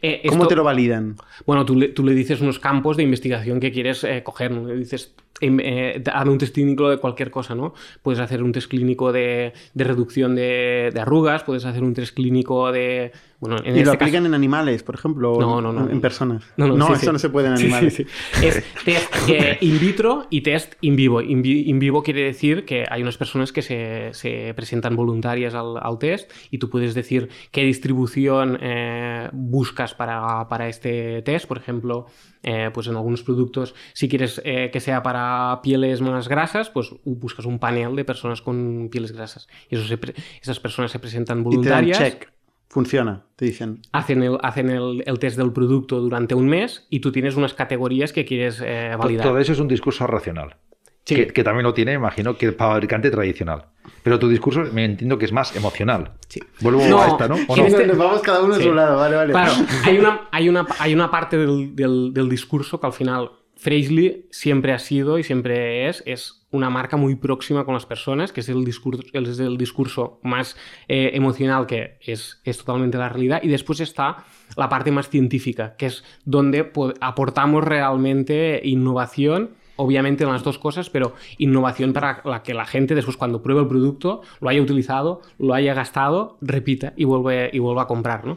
Eh, 0.03 0.21
¿Cómo 0.29 0.43
esto- 0.43 0.49
te 0.49 0.57
lo 0.57 0.65
validan? 0.65 1.17
Bueno, 1.47 1.65
tú 1.65 1.75
le, 1.75 1.89
tú 1.89 2.05
le 2.05 2.13
dices 2.13 2.43
unos 2.43 2.59
campos 2.59 2.99
de 2.99 3.05
investigación 3.05 3.59
que 3.59 3.73
quieres 3.73 4.05
eh, 4.05 4.23
coger, 4.23 4.51
¿no? 4.51 4.67
Le 4.69 4.77
dices, 4.77 5.15
em, 5.41 5.59
eh, 5.63 6.03
hazme 6.13 6.33
un 6.33 6.37
test 6.39 6.53
clínico 6.55 6.91
de 6.91 6.99
cualquier 6.99 7.31
cosa, 7.31 7.55
¿no? 7.55 7.73
Puedes 8.03 8.21
hacer 8.21 8.43
un 8.43 8.53
test 8.53 8.69
clínico 8.69 9.13
de, 9.13 9.55
de 9.73 9.85
reducción 9.85 10.35
de, 10.35 10.91
de 10.93 11.01
arrugas, 11.01 11.43
puedes 11.45 11.65
hacer 11.65 11.83
un 11.83 11.95
test 11.95 12.15
clínico 12.15 12.71
de... 12.71 13.13
Bueno, 13.41 13.57
en 13.65 13.75
¿Y 13.75 13.85
lo 13.85 13.93
este 13.93 14.05
aplican 14.05 14.23
caso- 14.23 14.27
en 14.27 14.35
animales, 14.35 14.83
por 14.83 14.95
ejemplo? 14.95 15.37
No, 15.41 15.63
no, 15.63 15.73
no. 15.73 15.89
En 15.91 16.01
personas. 16.03 16.45
No, 16.59 16.69
no, 16.69 16.87
sí, 16.89 16.93
eso 16.93 17.01
sí. 17.07 17.13
no 17.13 17.19
se 17.19 17.31
puede 17.31 17.47
en 17.49 17.55
animales. 17.55 17.95
sí. 17.95 18.07
Es 18.43 18.63
test 18.85 19.13
eh, 19.31 19.57
in 19.63 19.81
vitro 19.81 20.27
y 20.29 20.43
test 20.43 20.75
in 20.83 20.95
vivo. 20.95 21.23
In, 21.23 21.41
vi- 21.41 21.63
in 21.71 21.79
vivo 21.79 22.03
quiere 22.03 22.23
decir 22.23 22.67
que 22.67 22.85
hay 22.91 23.01
unas 23.01 23.17
personas 23.17 23.51
que 23.53 23.63
se, 23.63 24.11
se 24.13 24.53
presentan 24.55 24.95
voluntarias 24.95 25.55
al, 25.55 25.77
al 25.81 25.99
test 25.99 26.31
y 26.51 26.59
tú 26.59 26.69
puedes 26.69 26.95
decir 26.95 27.31
qué 27.51 27.65
distribución 27.65 28.59
eh, 28.61 29.31
buscas 29.33 29.95
para, 29.95 30.47
para 30.49 30.69
este 30.69 31.23
test. 31.23 31.47
Por 31.47 31.57
ejemplo, 31.57 32.07
eh, 32.43 32.71
pues 32.75 32.89
en 32.89 32.97
algunos 32.97 33.23
productos, 33.23 33.75
si 33.95 34.09
quieres 34.11 34.43
eh, 34.45 34.69
que 34.71 34.81
sea 34.81 35.03
para 35.03 35.61
pieles 35.63 36.03
más 36.03 36.29
grasas, 36.29 36.69
pues 36.69 36.91
buscas 37.05 37.47
un 37.47 37.59
panel 37.59 37.97
de 37.97 38.05
personas 38.05 38.43
con 38.43 38.89
pieles 38.91 39.13
grasas. 39.13 39.49
Y 39.71 39.77
eso 39.77 39.87
se 39.87 39.99
esas 40.43 40.61
personas 40.61 40.91
se 40.91 40.99
presentan 40.99 41.39
Y 41.39 41.43
te 41.43 41.47
dan 41.47 41.85
voluntarias 41.87 41.99
check. 41.99 42.29
Funciona, 42.71 43.25
te 43.35 43.47
dicen. 43.47 43.83
hacen, 43.93 44.23
el, 44.23 44.39
hacen 44.43 44.71
el, 44.71 45.03
el 45.05 45.19
test 45.19 45.37
del 45.37 45.53
producto 45.53 45.99
durante 46.01 46.37
un 46.37 46.47
mes 46.49 46.87
y 46.89 47.01
tú 47.01 47.11
tienes 47.11 47.35
unas 47.35 47.53
categorías 47.53 48.13
que 48.13 48.25
quieres 48.25 48.63
eh, 48.65 48.95
validar. 48.97 49.27
Todo 49.27 49.39
eso 49.41 49.53
es 49.53 49.59
un 49.59 49.67
discurso 49.67 50.07
racional. 50.07 50.57
Sí. 51.05 51.17
Que, 51.17 51.27
que 51.29 51.43
también 51.43 51.65
lo 51.65 51.75
tiene, 51.75 51.95
imagino, 51.95 52.37
que 52.37 52.47
el 52.47 52.53
fabricante 52.55 53.11
tradicional. 53.11 53.65
Pero 54.05 54.21
tu 54.21 54.29
discurso 54.29 54.63
me 54.73 54.85
entiendo 54.85 55.19
que 55.19 55.25
es 55.25 55.33
más 55.33 55.57
emocional. 55.57 56.13
Sí. 56.29 56.41
Vuelvo 56.61 56.87
No, 56.87 57.03
a 57.03 57.09
esta, 57.09 57.27
¿no? 57.27 57.37
¿O 57.49 57.57
no? 57.57 57.67
este- 57.67 57.87
Nos 57.89 57.99
vamos 57.99 58.21
cada 58.23 58.45
uno 58.45 58.55
a 58.55 58.59
Sí. 58.59 58.63
su 58.65 58.73
lado, 58.73 58.97
vale, 58.99 59.17
vale. 59.17 59.33
Claro, 59.33 59.53
hay 59.85 59.99
una, 59.99 60.29
hay 60.31 60.49
una, 60.49 60.67
hay 60.79 60.95
una 60.95 61.11
parte 61.11 61.37
del, 61.39 61.75
del- 61.75 62.13
del 62.15 62.29
discurso 62.29 62.79
que 62.79 62.87
al 62.87 62.93
final 62.93 63.31
Freshly 63.57 64.27
siempre 64.31 64.73
ha 64.73 64.79
sido 64.79 65.19
y 65.19 65.25
siempre 65.25 65.89
es, 65.89 66.05
es 66.07 66.40
una 66.53 66.71
marca 66.71 66.97
muy 66.97 67.15
próxima 67.15 67.65
con 67.65 67.75
las 67.75 67.87
personas, 67.87 68.33
que 68.33 68.41
es 68.41 68.49
el 68.49 68.65
discurso, 68.65 69.03
es 69.13 69.39
el 69.39 69.57
discurso 69.57 70.19
más 70.23 70.57
eh, 70.89 71.11
emocional, 71.15 71.67
que 71.67 71.99
es, 72.01 72.41
es 72.45 72.59
totalmente 72.59 72.99
la 72.99 73.09
realidad. 73.09 73.41
Y 73.43 73.49
después 73.49 73.81
está 73.81 74.25
la 74.57 74.69
parte 74.69 74.91
más 74.91 75.09
científica, 75.09 75.77
que 75.77 75.87
es 75.87 76.03
donde 76.25 76.65
po- 76.65 76.93
aportamos 77.01 77.63
realmente 77.65 78.61
innovación. 78.65 79.51
Obviamente 79.77 80.25
en 80.25 80.31
las 80.31 80.45
dos 80.45 80.59
cosas, 80.59 80.91
pero 80.91 81.15
innovación 81.39 81.95
para 81.95 82.21
la 82.27 82.43
que 82.43 82.53
la 82.53 82.67
gente 82.67 82.95
después 82.95 83.17
cuando 83.17 83.43
pruebe 83.43 83.63
el 83.63 83.67
producto 83.67 84.21
lo 84.39 84.51
haya 84.51 84.61
utilizado, 84.61 85.23
lo 85.39 85.55
haya 85.55 85.73
gastado, 85.73 86.37
repita 86.43 86.93
y 86.97 87.05
vuelve, 87.05 87.49
y 87.51 87.61
vuelva 87.61 87.83
a 87.85 87.87
comprar, 87.87 88.27
¿no? 88.27 88.37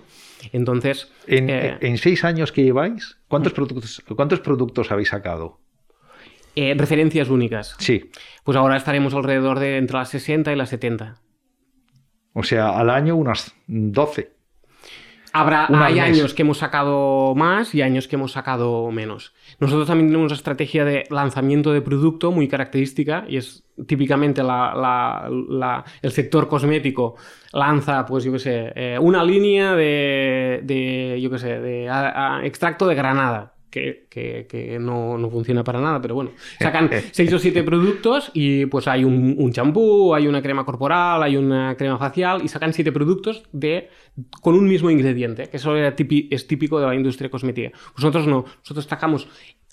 Entonces, 0.54 1.12
En, 1.28 1.50
eh, 1.50 1.78
en 1.82 1.98
seis 1.98 2.24
años 2.24 2.54
que 2.54 2.64
lleváis, 2.64 3.18
¿cuántos 3.28 3.52
productos, 3.52 4.02
¿cuántos 4.16 4.40
productos 4.40 4.90
habéis 4.90 5.10
sacado? 5.10 5.60
Eh, 6.56 6.74
referencias 6.78 7.30
únicas. 7.30 7.76
Sí. 7.80 8.10
Pues 8.44 8.58
ahora 8.58 8.78
estaremos 8.78 9.14
alrededor 9.14 9.60
de 9.60 9.78
entre 9.78 9.98
las 9.98 10.10
60 10.10 10.52
y 10.52 10.56
las 10.56 10.70
70. 10.70 11.16
O 12.34 12.44
sea, 12.44 12.78
al 12.78 12.90
año 12.90 13.16
unas 13.16 13.56
12. 13.68 14.32
Habrá, 15.36 15.66
Una 15.68 15.86
hay 15.88 15.98
años 15.98 16.36
que 16.36 16.44
hemos 16.44 16.60
sacado 16.60 17.34
más 17.34 17.74
y 17.74 17.82
años 17.82 18.08
que 18.08 18.18
hemos 18.18 18.34
sacado 18.34 18.92
menos. 18.92 19.34
Nosotros 19.60 19.88
también 19.88 20.10
tenemos 20.10 20.28
una 20.32 20.36
estrategia 20.36 20.86
de 20.86 21.06
lanzamiento 21.10 21.74
de 21.74 21.82
producto 21.82 22.32
muy 22.32 22.48
característica 22.48 23.26
y 23.28 23.38
es 23.38 23.64
típicamente 23.88 24.44
la- 24.44 24.76
la- 24.76 25.28
la- 25.50 25.84
el 26.04 26.12
sector 26.12 26.48
cosmético 26.48 27.16
lanza, 27.52 28.06
pues 28.06 28.24
yo 28.26 28.32
qué 28.34 28.38
sé, 28.40 28.74
eh, 28.76 29.00
una 29.02 29.24
línea 29.24 29.74
de, 29.74 30.60
de, 30.64 31.20
yo 31.20 31.32
qué 31.32 31.40
sé, 31.40 31.60
de 31.60 31.90
a- 31.90 32.36
a- 32.38 32.46
extracto 32.46 32.86
de 32.86 32.94
granada. 32.94 33.53
Que, 33.74 34.06
que- 34.08 34.46
que 34.48 34.78
no, 34.78 35.18
no 35.18 35.32
funciona 35.32 35.64
para 35.64 35.82
nada, 35.82 36.00
pero 36.00 36.14
bueno. 36.14 36.30
Sacan 36.60 36.92
seis 37.12 37.34
o 37.34 37.40
siete 37.40 37.64
productos 37.64 38.30
y 38.36 38.68
pues 38.68 38.88
hay 38.88 39.04
un 39.04 39.34
un 39.40 39.52
champú, 39.52 40.14
hay 40.14 40.28
una 40.28 40.44
crema 40.44 40.64
corporal, 40.64 41.24
hay 41.24 41.38
una 41.38 41.76
crema 41.76 41.98
facial 41.98 42.42
y 42.44 42.50
sacan 42.50 42.72
siete 42.74 42.92
productos 42.92 43.44
de, 43.52 43.90
con 44.42 44.54
un 44.54 44.68
mismo 44.68 44.92
ingrediente, 44.92 45.50
que 45.50 45.58
eso 45.58 45.76
era 45.76 45.96
típi- 45.96 46.28
es 46.30 46.46
típico 46.46 46.80
de 46.80 46.86
la 46.86 46.94
industria 46.94 47.32
cosmética. 47.32 47.72
Nosotros 47.98 48.28
no, 48.28 48.46
nosotros 48.60 48.86
sacamos 48.86 49.28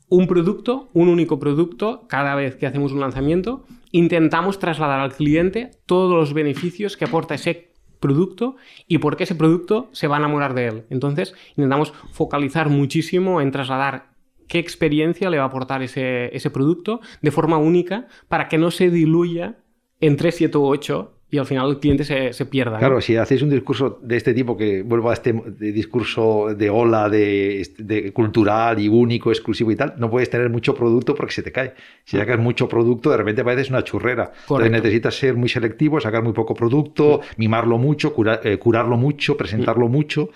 un 0.09 0.27
producto, 0.27 0.89
un 0.95 1.09
único 1.09 1.39
producto, 1.39 2.07
cada 2.09 2.35
vez 2.35 2.57
que 2.57 2.67
hacemos 2.67 2.93
un 2.93 3.01
lanzamiento, 3.01 3.65
intentamos 3.93 4.59
trasladar 4.59 5.01
al 5.01 5.13
cliente 5.13 5.71
todos 5.87 6.13
los 6.17 6.33
beneficios 6.33 6.97
que 6.97 7.05
aporta 7.05 7.35
ese 7.35 7.70
producto 8.01 8.57
y 8.89 8.99
por 8.99 9.17
qué 9.17 9.25
ese 9.25 9.35
producto 9.35 9.89
se 9.93 10.09
va 10.09 10.17
a 10.17 10.19
enamorar 10.19 10.55
de 10.55 10.67
él. 10.67 10.85
Entonces, 10.91 11.35
intentamos 11.51 11.93
focalizar 12.13 12.69
muchísimo 12.69 13.41
en 13.41 13.53
trasladar 13.53 14.11
qué 14.49 14.59
experiencia 14.59 15.31
le 15.31 15.39
va 15.39 15.45
a 15.45 15.47
aportar 15.47 15.83
ese, 15.83 16.35
ese 16.35 16.51
producto 16.51 17.01
de 17.23 17.31
forma 17.31 17.59
única 17.59 18.09
para 18.29 18.49
que 18.49 18.59
no 18.59 18.71
se 18.71 18.91
diluya 18.91 19.59
en 20.01 20.17
3, 20.17 20.35
7 20.35 20.59
u 20.59 20.67
8 20.67 21.20
y 21.31 21.39
al 21.39 21.47
final 21.47 21.71
el 21.71 21.79
cliente 21.79 22.05
se, 22.05 22.33
se 22.33 22.47
pierda. 22.47 22.73
¿no? 22.73 22.79
Claro, 22.79 23.01
si 23.01 23.17
hacéis 23.17 23.43
un 23.43 23.51
discurso 23.51 23.99
de 24.03 24.17
este 24.17 24.35
tipo, 24.35 24.57
que 24.57 24.83
vuelvo 24.83 25.11
a 25.11 25.15
este 25.15 25.33
de 25.33 25.73
discurso 25.73 26.55
de 26.57 26.71
ola, 26.71 27.09
de, 27.09 27.67
de 27.79 28.13
cultural 28.13 28.79
y 28.81 28.89
único, 28.89 29.31
exclusivo 29.31 29.71
y 29.71 29.77
tal, 29.77 29.95
no 29.99 30.11
puedes 30.11 30.29
tener 30.31 30.51
mucho 30.51 30.75
producto 30.75 31.15
porque 31.15 31.33
se 31.33 31.43
te 31.43 31.53
cae. 31.53 31.75
Si 32.05 32.17
sacas 32.17 32.39
mucho 32.39 32.69
producto, 32.69 33.11
de 33.11 33.17
repente 33.19 33.45
pareces 33.45 33.71
una 33.71 33.85
churrera. 33.85 34.33
Entonces 34.65 34.71
necesitas 34.83 35.15
ser 35.15 35.35
muy 35.37 35.49
selectivo, 35.49 36.01
sacar 36.01 36.23
muy 36.23 36.33
poco 36.33 36.55
producto, 36.55 37.21
mimarlo 37.37 37.79
mucho, 37.79 38.13
cura- 38.15 38.41
eh, 38.43 38.59
curarlo 38.59 38.97
mucho, 38.97 39.37
presentarlo 39.37 39.89
mucho. 39.89 40.31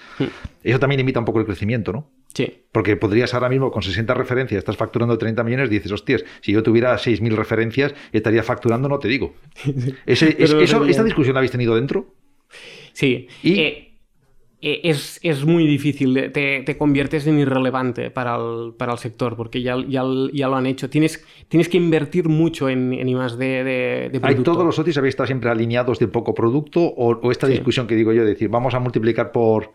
Eso 0.62 0.78
también 0.78 0.98
limita 0.98 1.18
un 1.18 1.24
poco 1.26 1.40
el 1.40 1.46
crecimiento, 1.46 1.92
¿no? 1.92 2.06
Sí. 2.34 2.52
Porque 2.72 2.96
podrías 2.96 3.32
ahora 3.34 3.48
mismo 3.48 3.70
con 3.70 3.82
60 3.82 4.12
referencias, 4.14 4.58
estás 4.58 4.76
facturando 4.76 5.16
30 5.16 5.44
millones, 5.44 5.70
dices, 5.70 5.92
hostias, 5.92 6.24
si 6.40 6.50
yo 6.52 6.62
tuviera 6.64 6.96
6.000 6.98 7.34
referencias, 7.36 7.94
estaría 8.12 8.42
facturando, 8.42 8.88
no 8.88 8.98
te 8.98 9.06
digo. 9.08 9.34
Ese- 10.06 10.30
es- 10.30 10.34
Pero 10.50 10.60
eso- 10.60 10.78
sería- 10.78 10.90
¿Esta 10.90 11.04
discusión 11.04 11.34
la 11.34 11.38
habéis 11.40 11.52
tenido 11.52 11.74
dentro? 11.76 12.12
Sí. 12.92 13.28
Y- 13.42 13.60
Eh, 13.60 13.90
eh, 14.66 14.80
es, 14.84 15.20
es 15.22 15.44
muy 15.44 15.66
difícil, 15.66 16.14
de- 16.14 16.30
te, 16.30 16.62
te 16.62 16.78
conviertes 16.78 17.26
en 17.26 17.38
irrelevante 17.38 18.10
para 18.10 18.36
el, 18.36 18.72
para 18.78 18.92
el 18.92 18.98
sector 18.98 19.36
porque 19.36 19.60
ya, 19.62 19.76
ya, 19.86 20.02
ya 20.32 20.48
lo 20.48 20.56
han 20.56 20.66
hecho. 20.66 20.88
Tienes, 20.88 21.22
tienes 21.48 21.68
que 21.68 21.76
invertir 21.76 22.28
mucho 22.28 22.68
en, 22.70 22.94
en 22.94 23.08
I 23.08 23.14
más 23.14 23.36
D 23.36 23.44
de, 23.62 24.08
de 24.10 24.20
¿Hay 24.22 24.36
todos 24.36 24.64
los 24.64 24.74
socios 24.74 24.96
habéis 24.96 25.12
estado 25.12 25.26
siempre 25.26 25.50
alineados 25.50 25.98
de 25.98 26.08
poco 26.08 26.32
producto 26.34 26.80
o, 26.80 27.10
o 27.20 27.30
esta 27.30 27.46
Sí. 27.46 27.52
discusión 27.52 27.86
que 27.86 27.94
digo 27.94 28.12
yo 28.14 28.22
de 28.22 28.30
decir 28.30 28.48
vamos 28.48 28.72
a 28.74 28.80
multiplicar 28.80 29.32
por 29.32 29.72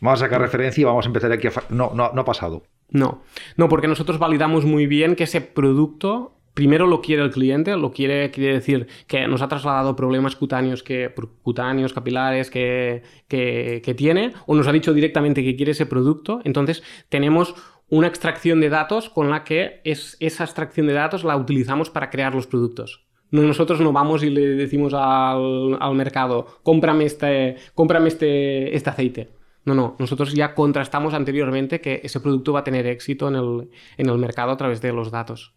vamos 0.00 0.20
a 0.20 0.26
sacar 0.26 0.40
referencia 0.40 0.82
y 0.82 0.84
vamos 0.84 1.06
a 1.06 1.08
empezar 1.08 1.32
aquí 1.32 1.46
a 1.46 1.52
no 1.70 1.92
no 1.94 2.10
no 2.12 2.20
ha 2.20 2.24
pasado 2.24 2.62
No, 2.90 3.22
no, 3.56 3.68
porque 3.68 3.88
nosotros 3.88 4.18
validamos 4.18 4.64
muy 4.64 4.86
bien 4.86 5.14
que 5.14 5.24
ese 5.24 5.40
producto 5.40 6.32
primero 6.54 6.86
lo 6.86 7.00
quiere 7.00 7.22
el 7.22 7.30
cliente, 7.30 7.76
lo 7.76 7.92
quiere, 7.92 8.30
quiere 8.30 8.54
decir 8.54 8.88
que 9.06 9.26
nos 9.26 9.42
ha 9.42 9.48
trasladado 9.48 9.96
problemas 9.96 10.36
cutáneos, 10.36 10.82
que, 10.82 11.12
cutáneos, 11.42 11.92
capilares 11.92 12.50
que, 12.50 13.02
que, 13.28 13.80
que 13.84 13.94
tiene, 13.94 14.32
o 14.46 14.54
nos 14.54 14.66
ha 14.66 14.72
dicho 14.72 14.92
directamente 14.92 15.44
que 15.44 15.56
quiere 15.56 15.72
ese 15.72 15.86
producto. 15.86 16.40
Entonces 16.44 16.82
tenemos 17.08 17.54
una 17.88 18.08
extracción 18.08 18.60
de 18.60 18.68
datos 18.68 19.08
con 19.10 19.30
la 19.30 19.44
que 19.44 19.80
es, 19.84 20.16
esa 20.20 20.44
extracción 20.44 20.86
de 20.86 20.94
datos 20.94 21.24
la 21.24 21.36
utilizamos 21.36 21.90
para 21.90 22.10
crear 22.10 22.34
los 22.34 22.46
productos. 22.46 23.04
No, 23.30 23.42
nosotros 23.42 23.80
no 23.80 23.92
vamos 23.92 24.24
y 24.24 24.30
le 24.30 24.40
decimos 24.40 24.92
al, 24.92 25.78
al 25.80 25.94
mercado, 25.94 26.46
cómprame 26.62 27.04
este, 27.04 27.56
cómprame 27.74 28.08
este, 28.08 28.74
este 28.74 28.90
aceite. 28.90 29.39
No, 29.64 29.74
no, 29.74 29.96
nosotros 29.98 30.32
ya 30.34 30.54
contrastamos 30.54 31.12
anteriormente 31.14 31.80
que 31.80 32.00
ese 32.02 32.20
producto 32.20 32.52
va 32.52 32.60
a 32.60 32.64
tener 32.64 32.86
éxito 32.86 33.28
en 33.28 33.34
el, 33.36 33.68
en 33.98 34.08
el 34.08 34.18
mercado 34.18 34.50
a 34.52 34.56
través 34.56 34.80
de 34.80 34.92
los 34.92 35.10
datos. 35.10 35.52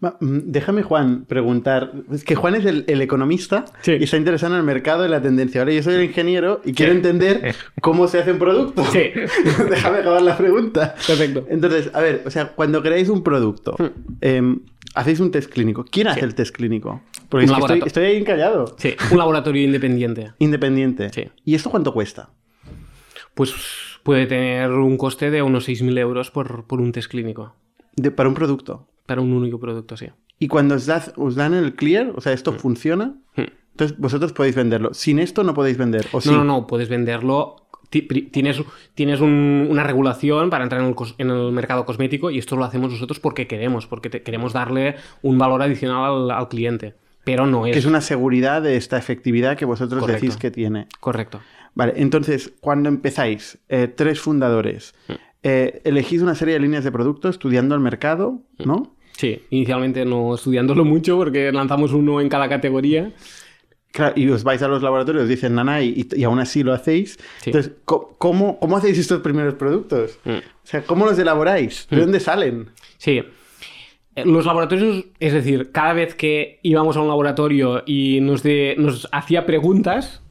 Mm, 0.00 0.52
Déjame, 0.52 0.82
Juan, 0.84 1.24
preguntar. 1.24 1.90
Es 2.12 2.22
que 2.22 2.36
Juan 2.36 2.54
es 2.54 2.64
el, 2.64 2.84
el 2.86 3.00
economista 3.02 3.64
Sí. 3.80 3.92
y 3.98 4.04
está 4.04 4.16
interesado 4.16 4.54
en 4.54 4.60
el 4.60 4.64
mercado 4.64 5.04
y 5.04 5.08
la 5.08 5.20
tendencia. 5.20 5.62
Ahora 5.62 5.72
yo 5.72 5.82
soy 5.82 5.94
el 5.94 6.04
ingeniero 6.04 6.60
y 6.64 6.74
quiero 6.74 6.92
entender 6.92 7.54
cómo 7.80 8.06
se 8.06 8.20
hace 8.20 8.32
un 8.32 8.38
producto. 8.38 8.84
Sí. 8.84 9.10
Déjame 9.70 9.98
acabar 9.98 10.22
la 10.22 10.36
pregunta. 10.36 10.94
Perfecto. 11.06 11.44
Entonces, 11.48 11.90
a 11.92 12.00
ver, 12.00 12.22
o 12.26 12.30
sea, 12.30 12.52
cuando 12.54 12.82
creáis 12.82 13.08
un 13.08 13.22
producto, 13.24 13.74
Hmm. 13.78 13.86
em, 14.20 14.60
hacéis 14.94 15.18
un 15.18 15.32
test 15.32 15.50
clínico. 15.50 15.84
¿Quién 15.90 16.06
hace 16.06 16.20
el 16.24 16.36
test 16.36 16.54
clínico? 16.54 17.02
Porque 17.28 17.46
Un 17.46 17.50
es 17.50 17.56
que 17.56 17.62
estoy, 17.62 17.82
estoy 17.86 18.04
ahí 18.04 18.16
encallado. 18.18 18.76
Sí, 18.78 18.94
un 19.10 19.18
laboratorio 19.18 19.64
independiente. 19.64 20.32
Independiente. 20.38 21.10
¿Y 21.44 21.54
esto 21.56 21.70
cuánto 21.70 21.92
cuesta? 21.92 22.28
Pues 23.34 23.54
puede 24.02 24.26
tener 24.26 24.70
un 24.70 24.96
coste 24.96 25.30
de 25.30 25.42
unos 25.42 25.68
6.000 25.68 25.98
euros 25.98 26.30
por, 26.30 26.64
por 26.64 26.80
un 26.80 26.92
test 26.92 27.10
clínico. 27.10 27.54
De- 27.96 28.10
para 28.10 28.28
un 28.28 28.34
producto. 28.34 28.86
Para 29.06 29.20
un 29.20 29.32
único 29.32 29.58
producto, 29.60 29.96
sí. 29.96 30.06
Y 30.38 30.48
cuando 30.48 30.74
os, 30.76 30.86
da- 30.86 31.12
os 31.16 31.34
dan 31.34 31.54
el 31.54 31.74
clear, 31.74 32.12
o 32.16 32.20
sea, 32.20 32.32
esto 32.32 32.52
funciona, 32.52 33.14
Hmm. 33.36 33.42
entonces 33.72 33.98
vosotros 33.98 34.32
podéis 34.32 34.54
venderlo. 34.56 34.94
Sin 34.94 35.18
esto 35.18 35.42
no 35.44 35.54
podéis 35.54 35.76
vender. 35.78 36.06
¿O 36.12 36.20
sí? 36.20 36.28
No, 36.30 36.38
no, 36.38 36.44
no, 36.44 36.66
puedes 36.66 36.88
venderlo. 36.88 37.56
Tienes, 37.90 38.60
tienes 38.94 39.20
un- 39.20 39.68
una 39.70 39.84
regulación 39.84 40.50
para 40.50 40.64
entrar 40.64 40.80
en 40.80 40.88
el, 40.88 40.94
cos- 40.96 41.14
en 41.18 41.30
el 41.30 41.52
mercado 41.52 41.84
cosmético 41.84 42.30
y 42.30 42.38
esto 42.38 42.56
lo 42.56 42.64
hacemos 42.64 42.90
nosotros 42.90 43.20
porque 43.20 43.46
queremos, 43.46 43.86
porque 43.86 44.10
te- 44.10 44.22
queremos 44.22 44.52
darle 44.52 44.96
un 45.22 45.38
valor 45.38 45.62
adicional 45.62 46.04
al, 46.04 46.30
al 46.32 46.48
cliente. 46.48 46.94
Pero 47.22 47.46
no 47.46 47.66
es, 47.66 47.72
Que 47.72 47.78
es 47.78 47.86
una 47.86 48.00
seguridad 48.00 48.60
de 48.62 48.76
esta 48.76 48.98
efectividad 48.98 49.56
que 49.56 49.64
vosotros 49.64 50.00
Correcto. 50.00 50.20
decís 50.22 50.36
que 50.36 50.50
tiene. 50.50 50.88
correcto. 51.00 51.40
Vale, 51.74 51.94
entonces, 51.96 52.52
cuando 52.60 52.88
empezáis, 52.88 53.58
eh, 53.68 53.88
tres 53.88 54.20
fundadores, 54.20 54.94
Hmm. 55.08 55.12
eh, 55.42 55.80
elegís 55.84 56.22
una 56.22 56.34
serie 56.34 56.54
de 56.54 56.60
líneas 56.60 56.84
de 56.84 56.92
producto 56.92 57.28
estudiando 57.28 57.74
el 57.74 57.80
mercado, 57.80 58.40
Hmm. 58.58 58.66
¿no? 58.66 58.96
Sí, 59.16 59.42
inicialmente 59.50 60.04
no 60.04 60.34
estudiándolo 60.34 60.84
mucho 60.84 61.16
porque 61.16 61.52
lanzamos 61.52 61.92
uno 61.92 62.20
en 62.20 62.28
cada 62.28 62.48
categoría. 62.48 63.12
Claro, 63.92 64.14
y 64.16 64.28
os 64.28 64.42
vais 64.42 64.60
a 64.60 64.66
los 64.66 64.82
laboratorios, 64.82 65.22
os 65.22 65.28
dicen 65.28 65.54
nana, 65.54 65.80
y, 65.80 66.08
y 66.16 66.24
aún 66.24 66.40
así 66.40 66.64
lo 66.64 66.72
hacéis. 66.72 67.12
Sí. 67.38 67.50
Entonces, 67.50 67.72
¿cómo, 67.84 68.58
¿cómo 68.58 68.76
hacéis 68.76 68.98
estos 68.98 69.20
primeros 69.20 69.54
productos? 69.54 70.18
Mm. 70.24 70.30
O 70.30 70.66
sea, 70.66 70.82
¿cómo 70.82 71.06
los 71.06 71.16
elaboráis? 71.16 71.86
¿De 71.88 71.98
Mm. 71.98 72.00
dónde 72.00 72.18
salen? 72.20 72.70
Sí. 72.98 73.22
Eh, 74.16 74.24
Los 74.24 74.46
laboratorios, 74.46 75.04
es 75.20 75.32
decir, 75.32 75.70
cada 75.70 75.92
vez 75.92 76.16
que 76.16 76.58
íbamos 76.64 76.96
a 76.96 77.00
un 77.02 77.08
laboratorio 77.08 77.84
y 77.86 78.20
nos, 78.20 78.42
de- 78.42 78.74
nos 78.78 79.08
hacía 79.12 79.46
preguntas, 79.46 80.22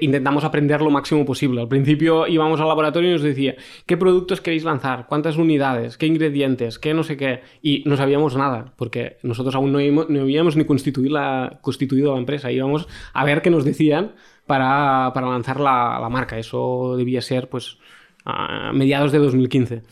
intentamos 0.00 0.44
aprender 0.44 0.80
lo 0.80 0.90
máximo 0.90 1.24
posible. 1.24 1.60
Al 1.60 1.68
principio 1.68 2.26
íbamos 2.26 2.60
al 2.60 2.68
laboratorio 2.68 3.10
y 3.10 3.12
nos 3.14 3.22
decía, 3.22 3.56
¿qué 3.86 3.96
productos 3.96 4.40
queréis 4.40 4.64
lanzar? 4.64 5.06
¿Cuántas 5.06 5.36
unidades? 5.36 5.96
¿Qué 5.96 6.06
ingredientes? 6.06 6.78
¿Qué 6.78 6.94
no 6.94 7.02
sé 7.02 7.16
qué? 7.16 7.40
Y 7.62 7.82
no 7.86 7.96
sabíamos 7.96 8.36
nada, 8.36 8.72
porque 8.76 9.18
nosotros 9.22 9.54
aún 9.54 9.72
no, 9.72 9.78
no 10.08 10.20
habíamos 10.20 10.56
ni 10.56 10.64
constituido 10.64 11.14
la, 11.14 11.58
constituido 11.60 12.12
la 12.12 12.18
empresa. 12.18 12.50
Íbamos 12.50 12.88
a 13.12 13.24
ver 13.24 13.42
qué 13.42 13.50
nos 13.50 13.64
decían 13.64 14.12
para, 14.46 15.12
para 15.14 15.28
lanzar 15.28 15.60
la, 15.60 15.98
la 16.00 16.08
marca. 16.08 16.38
Eso 16.38 16.96
debía 16.96 17.20
ser, 17.20 17.48
pues, 17.48 17.78
a 18.24 18.72
mediados 18.72 19.12
de 19.12 19.18
2015. 19.18 19.82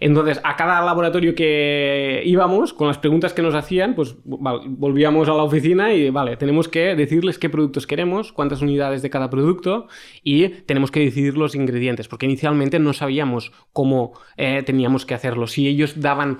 Entonces, 0.00 0.40
a 0.44 0.56
cada 0.56 0.84
laboratorio 0.84 1.34
que 1.34 2.22
íbamos, 2.24 2.72
con 2.72 2.88
las 2.88 2.98
preguntas 2.98 3.32
que 3.32 3.42
nos 3.42 3.54
hacían, 3.54 3.94
pues 3.94 4.16
volvíamos 4.24 5.28
a 5.28 5.34
la 5.34 5.42
oficina 5.42 5.92
y, 5.92 6.10
vale, 6.10 6.36
tenemos 6.36 6.68
que 6.68 6.94
decirles 6.94 7.38
qué 7.38 7.48
productos 7.48 7.86
queremos, 7.86 8.32
cuántas 8.32 8.62
unidades 8.62 9.02
de 9.02 9.10
cada 9.10 9.30
producto 9.30 9.88
y 10.22 10.48
tenemos 10.48 10.90
que 10.90 11.00
decidir 11.00 11.36
los 11.36 11.54
ingredientes, 11.54 12.08
porque 12.08 12.26
inicialmente 12.26 12.78
no 12.78 12.92
sabíamos 12.92 13.52
cómo 13.72 14.12
eh, 14.36 14.62
teníamos 14.64 15.06
que 15.06 15.14
hacerlo. 15.14 15.46
Si 15.46 15.66
ellos 15.66 16.00
daban 16.00 16.38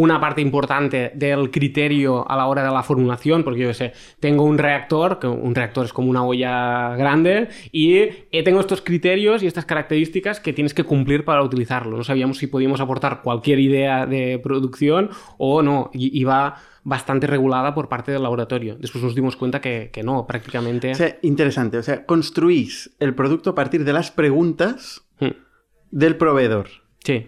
una 0.00 0.20
parte 0.20 0.40
importante 0.40 1.12
del 1.14 1.50
criterio 1.50 2.28
a 2.30 2.36
la 2.36 2.46
hora 2.46 2.62
de 2.62 2.70
la 2.70 2.82
formulación, 2.82 3.44
porque 3.44 3.60
yo 3.60 3.74
sé, 3.74 3.92
tengo 4.20 4.44
un 4.44 4.58
reactor, 4.58 5.18
que 5.18 5.26
un 5.26 5.54
reactor 5.54 5.86
es 5.86 5.92
como 5.92 6.08
una 6.08 6.24
olla 6.24 6.96
grande, 6.96 7.48
y 7.72 7.94
eh, 7.96 8.42
tengo 8.44 8.60
estos 8.60 8.80
criterios 8.80 9.42
y 9.42 9.46
estas 9.46 9.64
características 9.64 10.40
que 10.40 10.52
tienes 10.52 10.74
que 10.74 10.84
cumplir 10.84 11.24
para 11.24 11.42
utilizarlo. 11.42 11.96
No 11.96 12.04
sabíamos 12.04 12.38
si 12.38 12.46
podíamos 12.46 12.80
aportar 12.80 13.22
cualquier 13.22 13.58
idea 13.58 14.06
de 14.06 14.38
producción 14.38 15.10
o 15.36 15.62
no, 15.62 15.90
y 15.92 16.18
iba 16.18 16.56
bastante 16.84 17.26
regulada 17.26 17.74
por 17.74 17.88
parte 17.88 18.12
del 18.12 18.22
laboratorio. 18.22 18.76
Después 18.78 19.04
nos 19.04 19.14
dimos 19.14 19.36
cuenta 19.36 19.60
que, 19.60 19.90
que 19.92 20.02
no, 20.02 20.26
prácticamente... 20.26 20.92
O 20.92 20.94
sea, 20.94 21.18
interesante. 21.22 21.76
O 21.76 21.82
sea, 21.82 22.06
construís 22.06 22.96
el 22.98 23.14
producto 23.14 23.50
a 23.50 23.54
partir 23.54 23.84
de 23.84 23.92
las 23.92 24.10
preguntas 24.10 25.04
Hmm. 25.20 25.32
del 25.90 26.16
proveedor. 26.16 26.68
Sí. 27.04 27.26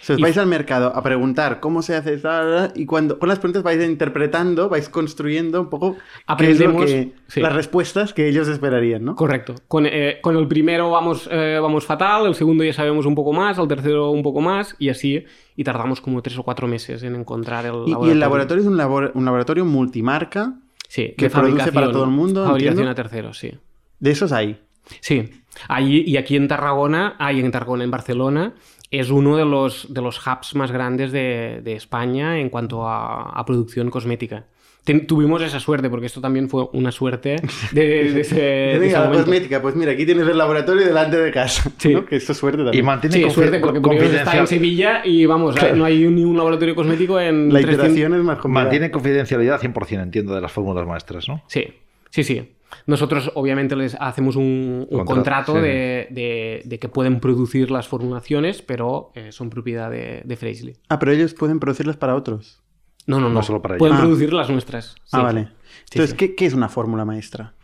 O 0.00 0.04
sea, 0.04 0.14
os 0.16 0.20
Y- 0.20 0.22
vais 0.22 0.36
al 0.36 0.46
mercado 0.48 0.88
a 0.94 1.02
preguntar 1.02 1.60
cómo 1.60 1.80
se 1.80 1.94
hace 1.94 2.16
tal, 2.18 2.72
y 2.74 2.84
cuando 2.84 3.18
con 3.18 3.28
las 3.28 3.38
preguntas 3.38 3.62
vais 3.62 3.82
interpretando, 3.82 4.68
vais 4.68 4.88
construyendo 4.88 5.60
un 5.60 5.70
poco 5.70 5.92
qué 5.94 6.50
es 6.50 6.60
lo 6.60 6.70
Aprendemos- 6.72 6.84
que, 6.86 7.12
sí. 7.28 7.40
las 7.40 7.52
respuestas 7.54 8.12
que 8.12 8.28
ellos 8.28 8.48
esperarían, 8.48 9.04
¿no? 9.04 9.14
Correcto. 9.14 9.54
Con, 9.68 9.86
eh, 9.86 10.18
con 10.20 10.36
el 10.36 10.48
primero 10.48 10.90
vamos, 10.90 11.28
eh, 11.30 11.58
vamos 11.62 11.86
fatal, 11.86 12.26
el 12.26 12.34
segundo 12.34 12.64
ya 12.64 12.72
sabemos 12.72 13.06
un 13.06 13.14
poco 13.14 13.32
más, 13.32 13.56
el 13.58 13.68
tercero 13.68 14.10
un 14.10 14.22
poco 14.22 14.40
más, 14.40 14.74
y 14.78 14.88
así, 14.88 15.24
y 15.56 15.64
tardamos 15.64 16.00
como 16.00 16.20
tres 16.22 16.36
o 16.38 16.42
cuatro 16.42 16.66
meses 16.66 17.02
en 17.04 17.14
encontrar 17.14 17.64
el 17.64 17.70
Y, 17.72 17.74
laboratorio. 17.90 18.08
y 18.08 18.10
el 18.10 18.20
laboratorio 18.20 18.62
es 18.62 18.68
un, 18.68 18.76
labor- 18.76 19.12
un 19.14 19.24
laboratorio 19.24 19.64
multimarca. 19.64 20.54
sí, 20.88 21.14
que 21.16 21.30
produce 21.30 21.72
para 21.72 21.90
todo 21.90 22.04
el 22.04 22.10
mundo, 22.10 22.44
Fabricación 22.44 22.72
entiendo. 22.80 22.90
a 22.90 22.94
terceros, 22.94 23.38
sí. 23.38 23.52
De 24.00 24.10
esos 24.10 24.32
hay. 24.32 24.60
Sí. 25.00 25.30
Allí, 25.68 26.02
y 26.06 26.16
aquí 26.18 26.36
en 26.36 26.46
Tarragona, 26.46 27.16
hay 27.18 27.40
en 27.40 27.50
Tarragona, 27.50 27.84
en 27.84 27.90
Barcelona, 27.90 28.54
es 28.98 29.10
uno 29.10 29.36
de 29.36 29.44
los, 29.44 29.92
de 29.92 30.00
los 30.00 30.18
hubs 30.26 30.54
más 30.54 30.70
grandes 30.72 31.12
de, 31.12 31.60
de 31.62 31.72
España 31.74 32.38
en 32.38 32.48
cuanto 32.50 32.86
a, 32.88 33.30
a 33.30 33.44
producción 33.44 33.90
cosmética. 33.90 34.44
Ten- 34.84 35.06
tuvimos 35.06 35.40
esa 35.40 35.60
suerte, 35.60 35.88
porque 35.88 36.04
esto 36.04 36.20
también 36.20 36.50
fue 36.50 36.66
una 36.74 36.92
suerte 36.92 37.36
de, 37.72 38.12
de 38.12 38.20
ese, 38.20 38.34
de 38.34 38.70
ese 38.72 38.78
Venga, 38.80 38.98
la 38.98 39.04
momento. 39.06 39.24
cosmética, 39.24 39.62
pues 39.62 39.74
mira, 39.76 39.92
aquí 39.92 40.04
tienes 40.04 40.28
el 40.28 40.36
laboratorio 40.36 40.84
delante 40.84 41.16
de 41.16 41.30
casa. 41.30 41.70
Sí. 41.78 41.94
¿no? 41.94 42.04
Que 42.04 42.16
esto 42.16 42.32
es 42.32 42.38
suerte 42.38 42.60
Y 42.60 42.64
también. 42.64 42.84
mantiene 42.84 43.16
Sí, 43.16 43.22
confi- 43.24 43.30
suerte, 43.30 43.60
porque 43.60 43.78
Briones 43.78 44.02
está 44.12 44.18
en 44.32 44.38
confidencial- 44.40 44.46
Sevilla 44.46 45.00
y 45.06 45.24
vamos, 45.24 45.54
Claro. 45.56 45.76
no 45.76 45.84
hay 45.86 46.06
ni 46.08 46.22
un 46.24 46.36
laboratorio 46.36 46.74
cosmético 46.74 47.18
en 47.18 47.48
La 47.52 47.60
300 47.60 47.74
iteración 47.86 48.14
es 48.14 48.22
más 48.24 48.38
complicada. 48.38 48.64
Mantiene 48.64 48.90
confidencialidad 48.90 49.58
100%, 49.60 50.02
entiendo, 50.02 50.34
de 50.34 50.40
las 50.42 50.52
fórmulas 50.52 50.86
maestras, 50.86 51.28
¿no? 51.30 51.42
Sí, 51.46 51.64
sí, 52.10 52.22
sí. 52.22 52.50
Nosotros 52.86 53.30
obviamente 53.34 53.76
les 53.76 53.96
hacemos 54.00 54.36
un, 54.36 54.86
un 54.90 55.04
Contrato, 55.04 55.06
contrato 55.06 55.54
sí. 55.56 55.60
de, 55.60 56.08
de- 56.10 56.62
de 56.64 56.78
que 56.78 56.88
pueden 56.88 57.20
producir 57.20 57.70
las 57.70 57.88
formulaciones, 57.88 58.62
pero 58.62 59.10
eh, 59.14 59.32
son 59.32 59.50
propiedad 59.50 59.90
de, 59.90 60.22
de 60.24 60.36
Fraisley. 60.36 60.76
Ah, 60.88 60.98
pero 60.98 61.12
ellos 61.12 61.34
pueden 61.34 61.60
producirlas 61.60 61.96
para 61.96 62.14
otros. 62.14 62.60
No, 63.06 63.20
no, 63.20 63.28
no. 63.28 63.34
No 63.34 63.42
solo 63.42 63.60
para 63.60 63.74
ellos. 63.74 63.80
Pueden 63.80 63.96
Ah. 63.96 64.00
producir 64.00 64.32
las 64.32 64.48
nuestras. 64.50 64.94
Ah, 65.12 65.22
vale. 65.22 65.48
Entonces, 65.90 66.10
sí. 66.10 66.16
¿qué, 66.16 66.34
qué 66.34 66.46
es 66.46 66.54
una 66.54 66.68
fórmula 66.68 67.04
maestra? 67.04 67.54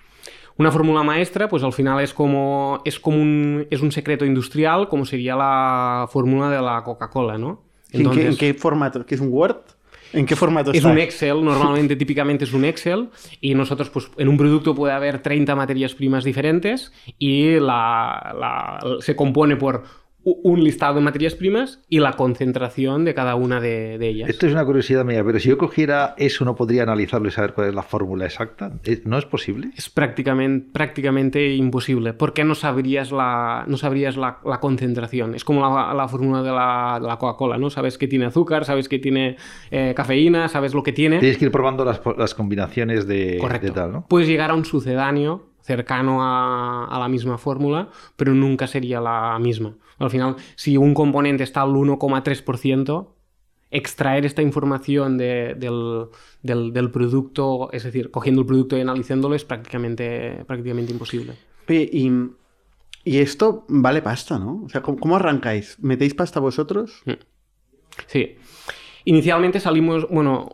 Una 0.57 0.71
fórmula 0.71 1.03
maestra, 1.03 1.49
pues 1.49 1.63
al 1.63 1.73
final 1.73 2.01
es 2.03 2.13
como, 2.13 2.83
es 2.85 3.01
como 3.01 3.17
un, 3.17 3.67
es 3.71 3.81
un 3.81 3.91
secreto 3.93 4.27
industrial, 4.27 4.89
como 4.91 5.07
sería 5.07 5.35
la 5.35 6.07
fórmula 6.11 6.51
de 6.51 6.61
la 6.61 6.83
Coca-Cola, 6.85 7.39
¿no? 7.39 7.63
¿En 7.93 8.11
qué- 8.11 8.27
¿En, 8.27 8.37
qué, 8.37 8.53
formato? 8.55 9.07
¿Qué 9.07 9.15
es 9.15 9.21
un 9.23 9.29
Word? 9.33 9.57
¿En 10.13 10.27
qué 10.27 10.35
formato 10.37 10.71
Es 10.73 10.79
está? 10.79 10.91
un 10.91 10.99
Excel, 10.99 11.45
normalmente 11.45 11.95
típicamente 11.97 12.45
es 12.45 12.53
un 12.53 12.65
Excel 12.65 13.09
y 13.41 13.55
nosotros 13.55 13.91
pues 13.91 14.11
en 14.19 14.29
un 14.29 14.37
producto 14.37 14.75
puede 14.75 14.93
haber 14.93 15.21
30 15.23 15.55
materias 15.55 15.95
primas 15.95 16.25
diferentes 16.25 16.93
y 17.19 17.61
la, 17.61 18.35
la- 18.39 18.81
se 19.01 19.15
compone 19.15 19.57
por 19.57 19.85
un 20.25 20.63
listado 20.63 20.97
de 20.97 21.01
materias 21.01 21.35
primas 21.35 21.81
y 21.89 21.99
la 22.01 22.13
concentración 22.13 23.05
de 23.05 23.15
cada 23.15 23.35
una 23.37 23.61
de, 23.61 23.97
de 23.99 24.09
ellas. 24.09 24.29
Esto 24.29 24.47
es 24.47 24.53
una 24.53 24.65
curiosidad 24.65 25.05
mía, 25.05 25.23
pero 25.25 25.39
si 25.39 25.49
yo 25.49 25.57
cogiera 25.57 26.15
eso, 26.19 26.45
¿no 26.45 26.55
podría 26.55 26.83
analizarlo 26.83 27.29
y 27.29 27.31
saber 27.31 27.55
cuál 27.55 27.69
es 27.69 27.75
la 27.75 27.83
fórmula 27.83 28.27
exacta? 28.27 28.73
¿Es- 28.85 29.07
¿No 29.07 29.17
es 29.19 29.25
posible? 29.25 29.71
Es 29.77 29.89
prácticamente, 29.89 30.69
prácticamente 30.73 31.55
imposible 31.55 32.13
porque 32.13 32.45
no 32.45 32.55
sabrías 32.55 33.13
la, 33.13 33.65
no 33.67 33.77
sabrías 33.77 34.17
la, 34.17 34.39
la 34.45 34.61
concentración. 34.61 35.35
Es 35.35 35.45
como 35.45 35.61
la, 35.63 35.95
la 35.95 36.09
fórmula 36.09 36.43
de 36.43 36.51
la, 36.51 37.17
Coca-Cola, 37.19 37.57
¿no? 37.59 37.71
Sabes 37.71 37.97
que 37.99 38.07
tiene 38.07 38.27
azúcar, 38.27 38.65
sabes 38.65 38.89
que 38.89 38.99
tiene 38.99 39.37
eh, 39.71 39.95
cafeína, 39.97 40.49
sabes 40.49 40.75
lo 40.75 40.83
que 40.83 40.93
tiene. 40.93 41.19
Tienes 41.19 41.39
que 41.39 41.47
ir 41.47 41.51
probando 41.51 41.85
las, 41.85 42.01
las 42.19 42.35
combinaciones 42.35 43.07
de, 43.07 43.39
Correcto. 43.41 43.67
de 43.69 43.73
tal, 43.73 43.93
¿no? 43.93 44.07
Puedes 44.09 44.29
llegar 44.29 44.51
a 44.51 44.55
un 44.55 44.65
sucedáneo 44.65 45.50
cercano 45.63 46.23
a, 46.23 46.87
a 46.87 46.99
la 46.99 47.09
misma 47.09 47.39
fórmula, 47.39 47.89
pero 48.17 48.35
nunca 48.35 48.67
sería 48.67 49.01
la 49.01 49.39
misma. 49.39 49.75
Al 49.99 50.11
final, 50.11 50.37
si 50.57 50.77
un 50.77 50.95
componente 50.95 51.43
está 51.45 51.63
al 51.63 51.71
1,3%, 51.71 53.15
extraer 53.71 54.27
esta 54.27 54.43
información 54.43 55.17
de- 55.19 55.55
del, 55.57 56.07
del- 56.43 56.73
del 56.73 56.91
producto, 56.91 57.71
es 57.73 57.85
decir, 57.85 58.11
cogiendo 58.11 58.41
el 58.41 58.47
producto 58.47 58.77
y 58.77 58.81
analizándolo, 58.81 59.35
es 59.35 59.45
prácticamente, 59.45 60.45
prácticamente 60.47 60.93
imposible. 60.93 61.35
Oye, 61.69 61.89
y, 61.93 62.11
y 63.05 63.19
esto 63.19 63.65
vale 63.69 64.03
pasta, 64.03 64.39
¿no? 64.39 64.63
O 64.65 64.69
sea, 64.69 64.83
¿cómo, 64.83 64.99
cómo 64.99 65.17
arrancáis? 65.17 65.77
¿Metéis 65.81 66.15
pasta 66.15 66.41
vosotros? 66.41 67.03
Sí. 68.09 68.37
Inicialmente 69.05 69.61
salimos, 69.61 70.09
bueno, 70.11 70.51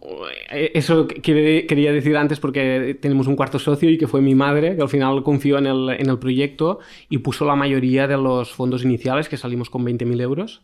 eh, 0.50 0.70
eso 0.74 1.06
quería 1.08 1.92
decir 1.92 2.16
antes 2.16 2.38
porque 2.40 2.96
tenemos 3.00 3.26
un 3.26 3.36
cuarto 3.36 3.58
socio 3.58 3.90
y 3.90 3.98
que 3.98 4.06
fue 4.06 4.20
mi 4.20 4.34
madre, 4.34 4.76
que 4.76 4.82
al 4.82 4.88
final 4.88 5.22
confió 5.22 5.58
en 5.58 5.66
el, 5.66 5.90
en 5.90 6.08
el 6.08 6.18
proyecto 6.18 6.78
y 7.08 7.18
puso 7.18 7.44
la 7.44 7.56
mayoría 7.56 8.06
de 8.06 8.16
los 8.16 8.52
fondos 8.52 8.84
iniciales, 8.84 9.28
que 9.28 9.36
salimos 9.36 9.68
con 9.70 9.84
20.000 9.84 10.20
euros. 10.20 10.62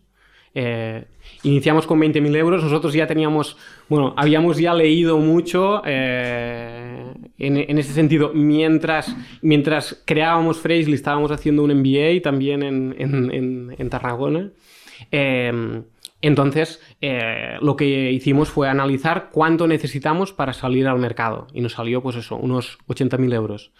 Eh, 0.54 1.04
iniciamos 1.44 1.86
con 1.86 1.98
20.000 1.98 2.36
euros, 2.36 2.62
nosotros 2.62 2.92
ya 2.92 3.06
teníamos, 3.06 3.56
bueno, 3.88 4.12
habíamos 4.18 4.58
ya 4.58 4.74
leído 4.74 5.16
mucho 5.18 5.80
eh, 5.86 7.04
en, 7.38 7.56
en 7.56 7.78
ese 7.78 7.94
sentido, 7.94 8.32
mientras, 8.34 9.16
mientras 9.40 10.02
creábamos 10.04 10.58
Fraisley 10.58 10.94
estábamos 10.94 11.30
haciendo 11.30 11.64
un 11.64 11.70
MBA 11.72 12.20
también 12.22 12.62
en- 12.62 12.94
en- 12.98 13.74
en 13.78 13.88
Tarragona. 13.90 14.50
Eh, 15.10 15.82
Entonces, 16.22 16.80
eh, 17.00 17.56
lo 17.60 17.76
que 17.76 18.12
hicimos 18.12 18.48
fue 18.48 18.68
analizar 18.68 19.30
cuánto 19.32 19.66
necesitamos 19.66 20.32
para 20.32 20.52
salir 20.52 20.86
al 20.86 20.98
mercado. 20.98 21.48
Y 21.52 21.60
nos 21.60 21.72
salió, 21.72 22.00
pues 22.00 22.16
eso, 22.16 22.36
unos 22.36 22.78
80.000 22.88 23.34
euros. 23.34 23.72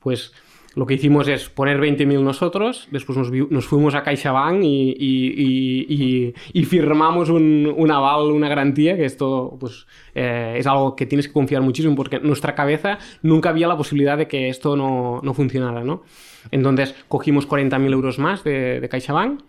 Pues 0.00 0.32
lo 0.74 0.86
que 0.86 0.94
hicimos 0.94 1.28
es 1.28 1.48
poner 1.48 1.78
20.000 1.78 2.22
nosotros, 2.22 2.88
después 2.92 3.18
nos, 3.18 3.66
fuimos 3.66 3.94
a 3.96 4.02
CaixaBank 4.04 4.62
y, 4.62 6.32
y, 6.54 6.64
firmamos 6.64 7.28
un, 7.28 7.90
aval, 7.90 8.30
una 8.30 8.48
garantía, 8.48 8.96
que 8.96 9.04
esto 9.04 9.56
pues, 9.58 9.86
eh, 10.14 10.54
es 10.56 10.66
algo 10.68 10.94
que 10.94 11.06
tienes 11.06 11.26
que 11.26 11.32
confiar 11.32 11.62
muchísimo 11.62 11.96
porque 11.96 12.16
en 12.16 12.26
nuestra 12.26 12.54
cabeza 12.54 12.98
nunca 13.22 13.48
había 13.48 13.66
la 13.66 13.76
posibilidad 13.76 14.16
de 14.16 14.28
que 14.28 14.48
esto 14.48 14.76
no, 14.76 15.20
no 15.24 15.34
funcionara. 15.34 15.82
¿no? 15.82 16.04
Entonces 16.52 16.94
cogimos 17.08 17.48
40.000 17.48 17.92
euros 17.92 18.20
más 18.20 18.44
de, 18.44 18.80
de 18.80 18.88
CaixaBank 18.88 19.40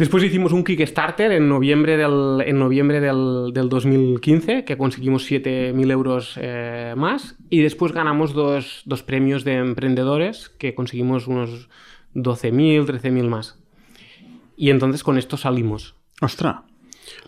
Después 0.00 0.24
hicimos 0.24 0.54
un 0.54 0.64
Kickstarter 0.64 1.30
en 1.30 1.46
noviembre 1.50 1.98
del, 1.98 2.42
en 2.46 2.58
noviembre 2.58 3.02
del, 3.02 3.52
2015, 3.52 4.64
que 4.64 4.78
conseguimos 4.78 5.30
7.000 5.30 5.92
euros 5.92 6.38
eh, 6.40 6.94
más. 6.96 7.36
Y 7.50 7.60
después 7.60 7.92
ganamos 7.92 8.32
dos, 8.32 9.02
premios 9.04 9.44
de 9.44 9.56
emprendedores, 9.56 10.48
que 10.48 10.74
conseguimos 10.74 11.26
unos 11.26 11.68
12.000, 12.14 12.86
13.000 12.86 13.28
más. 13.28 13.58
Y 14.56 14.70
entonces 14.70 15.04
con 15.04 15.18
esto 15.18 15.36
salimos. 15.36 15.96
¡Ostras! 16.22 16.62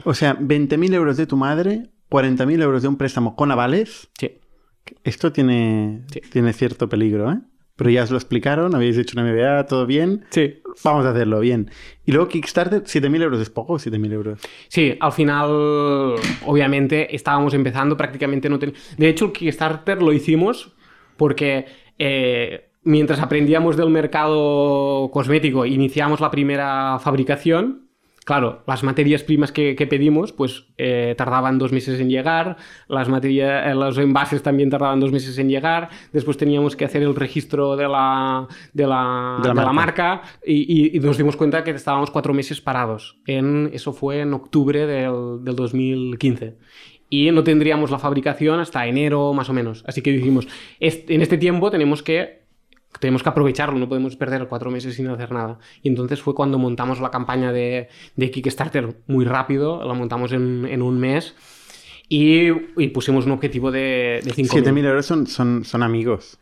O 0.04 0.14
sea, 0.14 0.38
20.000 0.38 0.94
euros 0.94 1.18
de 1.18 1.26
tu 1.26 1.36
madre, 1.36 1.90
40.000 2.08 2.62
euros 2.62 2.80
de 2.80 2.88
un 2.88 2.96
préstamo 2.96 3.36
con 3.36 3.50
avales. 3.50 4.08
Sí. 4.18 4.38
Esto 5.04 5.30
tiene, 5.30 6.06
tiene 6.30 6.54
cierto 6.54 6.88
peligro, 6.88 7.30
¿eh? 7.32 7.38
Pero 7.82 7.90
ya 7.90 8.04
os 8.04 8.12
lo 8.12 8.16
explicaron, 8.16 8.76
habéis 8.76 8.96
hecho 8.96 9.18
una 9.18 9.28
MBA, 9.28 9.66
todo 9.66 9.86
bien. 9.86 10.24
Sí. 10.30 10.62
Vamos 10.84 11.04
a 11.04 11.10
hacerlo 11.10 11.40
bien. 11.40 11.68
Y 12.06 12.12
luego 12.12 12.28
Kickstarter, 12.28 12.84
7.000 12.84 13.22
euros 13.22 13.40
es 13.40 13.50
poco, 13.50 13.74
7.000 13.74 14.12
euros. 14.12 14.40
Sí, 14.68 14.96
al 15.00 15.10
final, 15.10 16.14
obviamente, 16.46 17.12
estábamos 17.12 17.54
empezando, 17.54 17.96
prácticamente 17.96 18.48
no 18.48 18.60
teníamos... 18.60 18.96
De 18.96 19.08
hecho, 19.08 19.24
el 19.24 19.32
Kickstarter 19.32 20.00
lo 20.00 20.12
hicimos 20.12 20.70
porque 21.16 21.66
eh, 21.98 22.70
mientras 22.84 23.18
aprendíamos 23.18 23.76
del 23.76 23.90
mercado 23.90 25.10
cosmético, 25.12 25.66
iniciamos 25.66 26.20
la 26.20 26.30
primera 26.30 27.00
fabricación 27.00 27.81
Claro, 28.24 28.62
las 28.68 28.84
materias 28.84 29.24
primas 29.24 29.50
que, 29.50 29.74
pedimos, 29.90 30.32
pues 30.32 30.66
eh, 30.78 31.14
tardaban 31.18 31.58
dos 31.58 31.72
meses 31.72 31.98
en 31.98 32.08
llegar, 32.08 32.56
las 32.86 33.08
materias, 33.08 33.66
eh, 33.66 33.74
los 33.74 33.98
envases 33.98 34.42
también 34.42 34.70
tardaban 34.70 35.00
dos 35.00 35.10
meses 35.10 35.36
en 35.38 35.48
llegar, 35.48 35.90
después 36.12 36.36
teníamos 36.36 36.76
que 36.76 36.84
hacer 36.84 37.02
el 37.02 37.16
registro 37.16 37.74
de 37.74 37.88
la, 37.88 38.46
de 38.72 38.86
la, 38.86 39.40
de 39.42 39.54
la, 39.54 39.72
marca, 39.72 40.22
y, 40.46 41.00
nos 41.00 41.18
dimos 41.18 41.36
cuenta 41.36 41.64
que 41.64 41.72
estábamos 41.72 42.12
cuatro 42.12 42.32
meses 42.32 42.60
parados. 42.60 43.18
En, 43.26 43.70
eso 43.72 43.92
fue 43.92 44.20
en 44.20 44.34
octubre 44.34 44.86
del, 44.86 45.42
del 45.42 45.56
2015 45.56 46.58
y 47.08 47.30
no 47.30 47.44
tendríamos 47.44 47.90
la 47.90 47.98
fabricación 47.98 48.60
hasta 48.60 48.86
enero 48.86 49.34
más 49.34 49.50
o 49.50 49.52
menos. 49.52 49.84
Así 49.86 50.00
que 50.00 50.12
dijimos, 50.12 50.46
en 50.80 51.20
este 51.20 51.38
tiempo 51.38 51.70
tenemos 51.70 52.02
que 52.02 52.41
tenemos 53.02 53.24
que 53.24 53.28
aprovecharlo, 53.30 53.76
no 53.80 53.88
podemos 53.88 54.14
perder 54.14 54.46
cuatro 54.46 54.70
meses 54.70 54.94
sin 54.94 55.08
hacer 55.08 55.32
nada. 55.32 55.58
Y 55.82 55.88
entonces 55.88 56.22
fue 56.22 56.36
cuando 56.36 56.56
montamos 56.56 57.00
la 57.00 57.10
campaña 57.10 57.52
de, 57.52 57.88
de 58.14 58.30
Kickstarter 58.30 58.94
muy 59.08 59.24
rápido, 59.24 59.84
la 59.84 59.92
montamos 59.92 60.30
en, 60.30 60.66
en 60.70 60.82
un 60.82 61.00
mes 61.00 61.34
y, 62.08 62.46
y, 62.76 62.88
pusimos 62.88 63.26
un 63.26 63.32
objetivo 63.32 63.72
de, 63.72 64.20
de 64.22 64.30
5.000. 64.30 64.64
7.000 64.64 64.84
euros 64.86 65.04
son, 65.04 65.26
son, 65.26 65.64
son 65.64 65.82
amigos. 65.82 66.38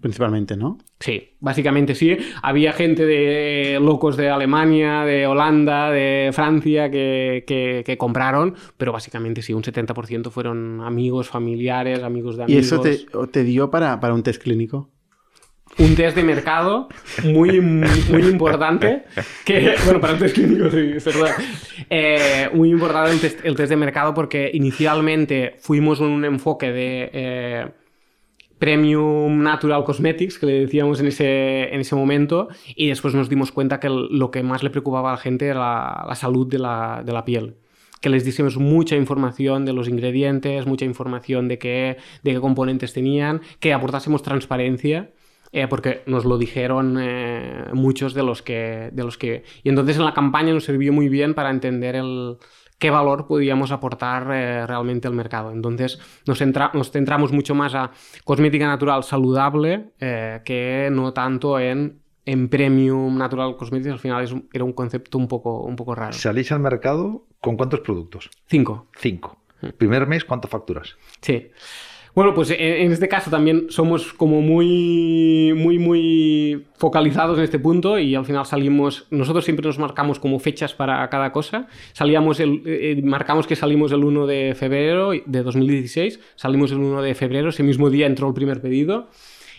Principalmente, 0.00 0.56
¿no? 0.56 0.78
Sí, 0.98 1.34
básicamente 1.40 1.94
sí. 1.94 2.16
Había 2.40 2.72
gente 2.72 3.04
de 3.04 3.78
locos 3.82 4.16
de 4.16 4.30
Alemania, 4.30 5.04
de 5.04 5.26
Holanda, 5.26 5.90
de 5.90 6.30
Francia 6.32 6.90
que, 6.90 7.44
que, 7.46 7.82
que 7.84 7.98
compraron, 7.98 8.54
pero 8.78 8.92
básicamente 8.92 9.42
sí, 9.42 9.52
un 9.52 9.62
70% 9.62 10.30
fueron 10.30 10.80
amigos, 10.80 11.28
familiares, 11.28 12.02
amigos 12.02 12.36
de 12.38 12.44
amigos. 12.44 12.62
¿Y 12.62 12.66
eso 12.66 12.80
te, 12.80 13.04
te 13.30 13.44
dio 13.44 13.70
para, 13.70 14.00
para 14.00 14.14
un 14.14 14.22
test 14.22 14.40
clínico? 14.40 14.88
Un 15.78 15.94
test 15.94 16.16
de 16.16 16.24
mercado 16.24 16.88
muy, 17.24 17.60
muy 17.60 18.22
importante. 18.22 19.04
Que, 19.44 19.74
bueno, 19.84 20.00
para 20.00 20.14
el 20.14 20.18
test 20.18 20.34
clínico 20.34 20.70
sí, 20.70 20.92
es 20.96 21.04
verdad. 21.04 21.34
Eh, 21.88 22.50
muy 22.52 22.70
importante 22.70 23.12
el 23.12 23.20
test, 23.20 23.44
el 23.44 23.56
test, 23.56 23.70
de 23.70 23.76
mercado 23.76 24.14
porque 24.14 24.50
inicialmente 24.52 25.54
fuimos 25.58 26.00
en 26.00 26.06
un 26.06 26.24
enfoque 26.24 26.72
de 26.72 27.10
eh, 27.12 27.66
Premium 28.58 29.42
Natural 29.42 29.84
Cosmetics, 29.84 30.38
que 30.38 30.46
le 30.46 30.60
decíamos 30.60 31.00
en 31.00 31.06
ese, 31.06 31.72
en 31.72 31.80
ese 31.80 31.94
momento, 31.94 32.48
y 32.74 32.88
después 32.88 33.14
nos 33.14 33.28
dimos 33.28 33.52
cuenta 33.52 33.78
que 33.80 33.88
lo 33.88 34.30
que 34.30 34.42
más 34.42 34.62
le 34.62 34.70
preocupaba 34.70 35.10
a 35.10 35.12
la 35.12 35.18
gente 35.18 35.46
era 35.46 35.60
la, 35.60 36.04
la 36.08 36.14
salud 36.14 36.46
de 36.46 36.58
la, 36.58 37.02
de 37.04 37.12
la 37.12 37.24
piel 37.24 37.54
que 38.00 38.08
les 38.10 38.22
diésemos 38.22 38.56
mucha 38.58 38.94
información 38.94 39.64
de 39.64 39.72
los 39.72 39.88
ingredientes, 39.88 40.66
mucha 40.66 40.84
información 40.84 41.48
de 41.48 41.58
qué, 41.58 41.96
de 42.22 42.32
qué 42.32 42.40
componentes 42.40 42.92
tenían, 42.92 43.40
que 43.58 43.72
aportásemos 43.72 44.22
transparencia 44.22 45.10
eh, 45.52 45.66
porque 45.68 46.02
nos 46.06 46.24
lo 46.24 46.38
dijeron 46.38 46.98
eh, 47.00 47.64
muchos 47.72 48.14
de 48.14 48.22
los, 48.22 48.42
que, 48.42 48.90
de 48.92 49.04
los 49.04 49.18
que... 49.18 49.44
Y 49.62 49.68
entonces 49.68 49.96
en 49.96 50.04
la 50.04 50.14
campaña 50.14 50.52
nos 50.52 50.64
sirvió 50.64 50.92
muy 50.92 51.08
bien 51.08 51.34
para 51.34 51.50
entender 51.50 51.96
el, 51.96 52.36
qué 52.78 52.90
valor 52.90 53.26
podíamos 53.26 53.72
aportar 53.72 54.28
eh, 54.32 54.66
realmente 54.66 55.08
al 55.08 55.14
mercado. 55.14 55.50
Entonces 55.52 55.98
nos, 56.26 56.40
nos, 56.74 56.90
centramos 56.90 57.32
mucho 57.32 57.54
más 57.54 57.74
a 57.74 57.90
cosmética 58.24 58.66
natural 58.66 59.04
saludable 59.04 59.90
que 59.98 60.88
no 60.92 61.12
tanto 61.12 61.58
en, 61.58 62.00
en 62.28 62.48
premium 62.48 63.16
natural 63.16 63.56
cosmética. 63.56 63.92
Al 63.92 63.98
final 63.98 64.24
es, 64.24 64.34
era 64.52 64.64
un 64.64 64.74
concepto 64.74 65.16
un 65.16 65.28
poco, 65.28 65.62
un 65.62 65.76
poco 65.76 65.94
raro. 65.94 66.12
¿Salís 66.12 66.52
al 66.52 66.60
mercado 66.60 67.26
con 67.40 67.56
cuántos 67.56 67.80
productos? 67.80 68.28
Cinco. 68.46 68.88
Cinco. 68.98 69.38
Mm. 69.62 69.68
Primer 69.78 70.06
mes, 70.06 70.24
¿cuántas 70.24 70.50
facturas? 70.50 70.96
Sí. 71.22 71.50
Bueno, 72.14 72.34
pues 72.34 72.50
en, 72.50 72.90
este 72.92 73.08
caso 73.08 73.30
también 73.30 73.66
somos 73.68 74.12
como 74.12 74.40
muy, 74.40 75.52
muy, 75.56 75.78
muy 75.78 76.66
focalizados 76.76 77.38
en 77.38 77.44
este 77.44 77.58
punto 77.58 77.98
y 77.98 78.14
al 78.14 78.24
final 78.24 78.44
salimos, 78.46 79.06
nosotros 79.10 79.44
siempre 79.44 79.66
nos 79.66 79.78
marcamos 79.78 80.18
como 80.18 80.38
fechas 80.38 80.74
para 80.74 81.08
cada 81.10 81.32
cosa. 81.32 81.68
Salíamos 81.92 82.40
el, 82.40 82.62
eh, 82.66 83.00
marcamos 83.04 83.46
que 83.46 83.56
salimos 83.56 83.92
el 83.92 84.04
1 84.04 84.26
de 84.26 84.54
febrero 84.58 85.10
de 85.24 85.42
2016, 85.42 86.20
salimos 86.34 86.72
el 86.72 86.78
1 86.78 87.02
de 87.02 87.14
febrero, 87.14 87.50
ese 87.50 87.62
mismo 87.62 87.90
día 87.90 88.06
entró 88.06 88.28
el 88.28 88.34
primer 88.34 88.60
pedido. 88.60 89.08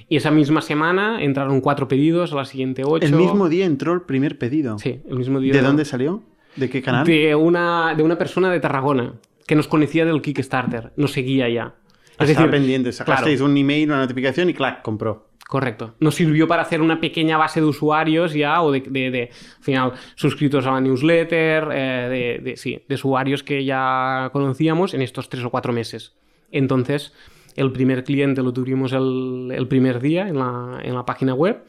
Y 0.07 0.15
esa 0.15 0.31
misma 0.31 0.61
semana 0.61 1.21
entraron 1.21 1.61
cuatro 1.61 1.87
pedidos, 1.87 2.33
a 2.33 2.35
la 2.37 2.45
siguiente 2.45 2.83
ocho. 2.83 3.05
¿El 3.05 3.13
mismo 3.13 3.47
día 3.47 3.65
entró 3.65 3.93
el 3.93 4.01
primer 4.01 4.39
pedido? 4.39 4.79
Sí, 4.79 5.01
el 5.07 5.17
mismo 5.17 5.39
día. 5.39 5.53
¿De 5.53 5.61
dónde 5.61 5.85
salió? 5.85 6.23
¿De 6.55 6.69
qué 6.69 6.81
canal? 6.81 7.05
De 7.05 7.35
una, 7.35 7.93
de 7.95 8.01
una 8.01 8.17
persona 8.17 8.51
de 8.51 8.59
Tarragona 8.59 9.13
que 9.45 9.55
nos 9.55 9.67
conocía 9.67 10.05
del 10.05 10.21
Kickstarter, 10.21 10.91
nos 10.95 11.11
seguía 11.11 11.49
ya. 11.49 11.73
Es 12.19 12.27
decir, 12.27 12.49
pendiente, 12.49 12.91
sacasteis 12.91 13.41
un 13.41 13.55
email, 13.55 13.89
una 13.89 13.99
notificación 13.99 14.49
y 14.49 14.53
clac, 14.53 14.81
compró. 14.81 15.29
Correcto. 15.49 15.95
Nos 15.99 16.13
sirvió 16.13 16.47
para 16.47 16.61
hacer 16.61 16.79
una 16.79 17.01
pequeña 17.01 17.35
base 17.35 17.59
de 17.59 17.65
usuarios 17.65 18.35
ya, 18.35 18.61
o 18.61 18.71
de, 18.71 18.81
de, 18.81 19.31
al 19.31 19.63
final, 19.63 19.93
suscritos 20.13 20.67
a 20.67 20.73
la 20.73 20.79
newsletter, 20.79 21.69
eh, 21.71 22.39
de, 22.43 22.55
sí, 22.55 22.83
de 22.87 22.95
usuarios 22.95 23.41
que 23.41 23.65
ya 23.65 24.29
conocíamos 24.31 24.93
en 24.93 25.01
estos 25.01 25.27
tres 25.27 25.43
o 25.43 25.49
cuatro 25.49 25.73
meses. 25.73 26.13
Entonces, 26.51 27.13
el 27.55 27.71
primer 27.71 28.03
cliente 28.03 28.43
lo 28.43 28.53
tuvimos 28.53 28.93
el, 28.93 29.51
el 29.51 29.67
primer 29.67 29.99
día 29.99 30.27
en 30.27 30.37
la, 30.37 30.81
en 30.83 30.93
la, 30.93 31.03
página 31.03 31.33
web 31.33 31.63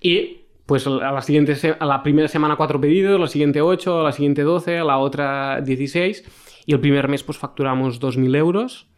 y 0.00 0.40
pues 0.66 0.88
a 0.88 0.90
la, 0.90 1.22
siguiente 1.22 1.54
a 1.78 1.86
la 1.86 2.02
primera 2.02 2.26
semana 2.26 2.56
cuatro 2.56 2.80
pedidos, 2.80 3.20
la 3.20 3.28
siguiente 3.28 3.60
ocho, 3.60 4.00
a 4.00 4.02
la 4.02 4.12
siguiente 4.12 4.42
doce, 4.42 4.78
a 4.78 4.84
la 4.84 4.98
otra 4.98 5.60
dieciséis 5.60 6.24
y 6.66 6.72
el 6.72 6.80
primer 6.80 7.06
mes 7.06 7.22
pues 7.22 7.38
facturamos 7.38 8.00
2.000 8.00 8.36
euros 8.36 8.89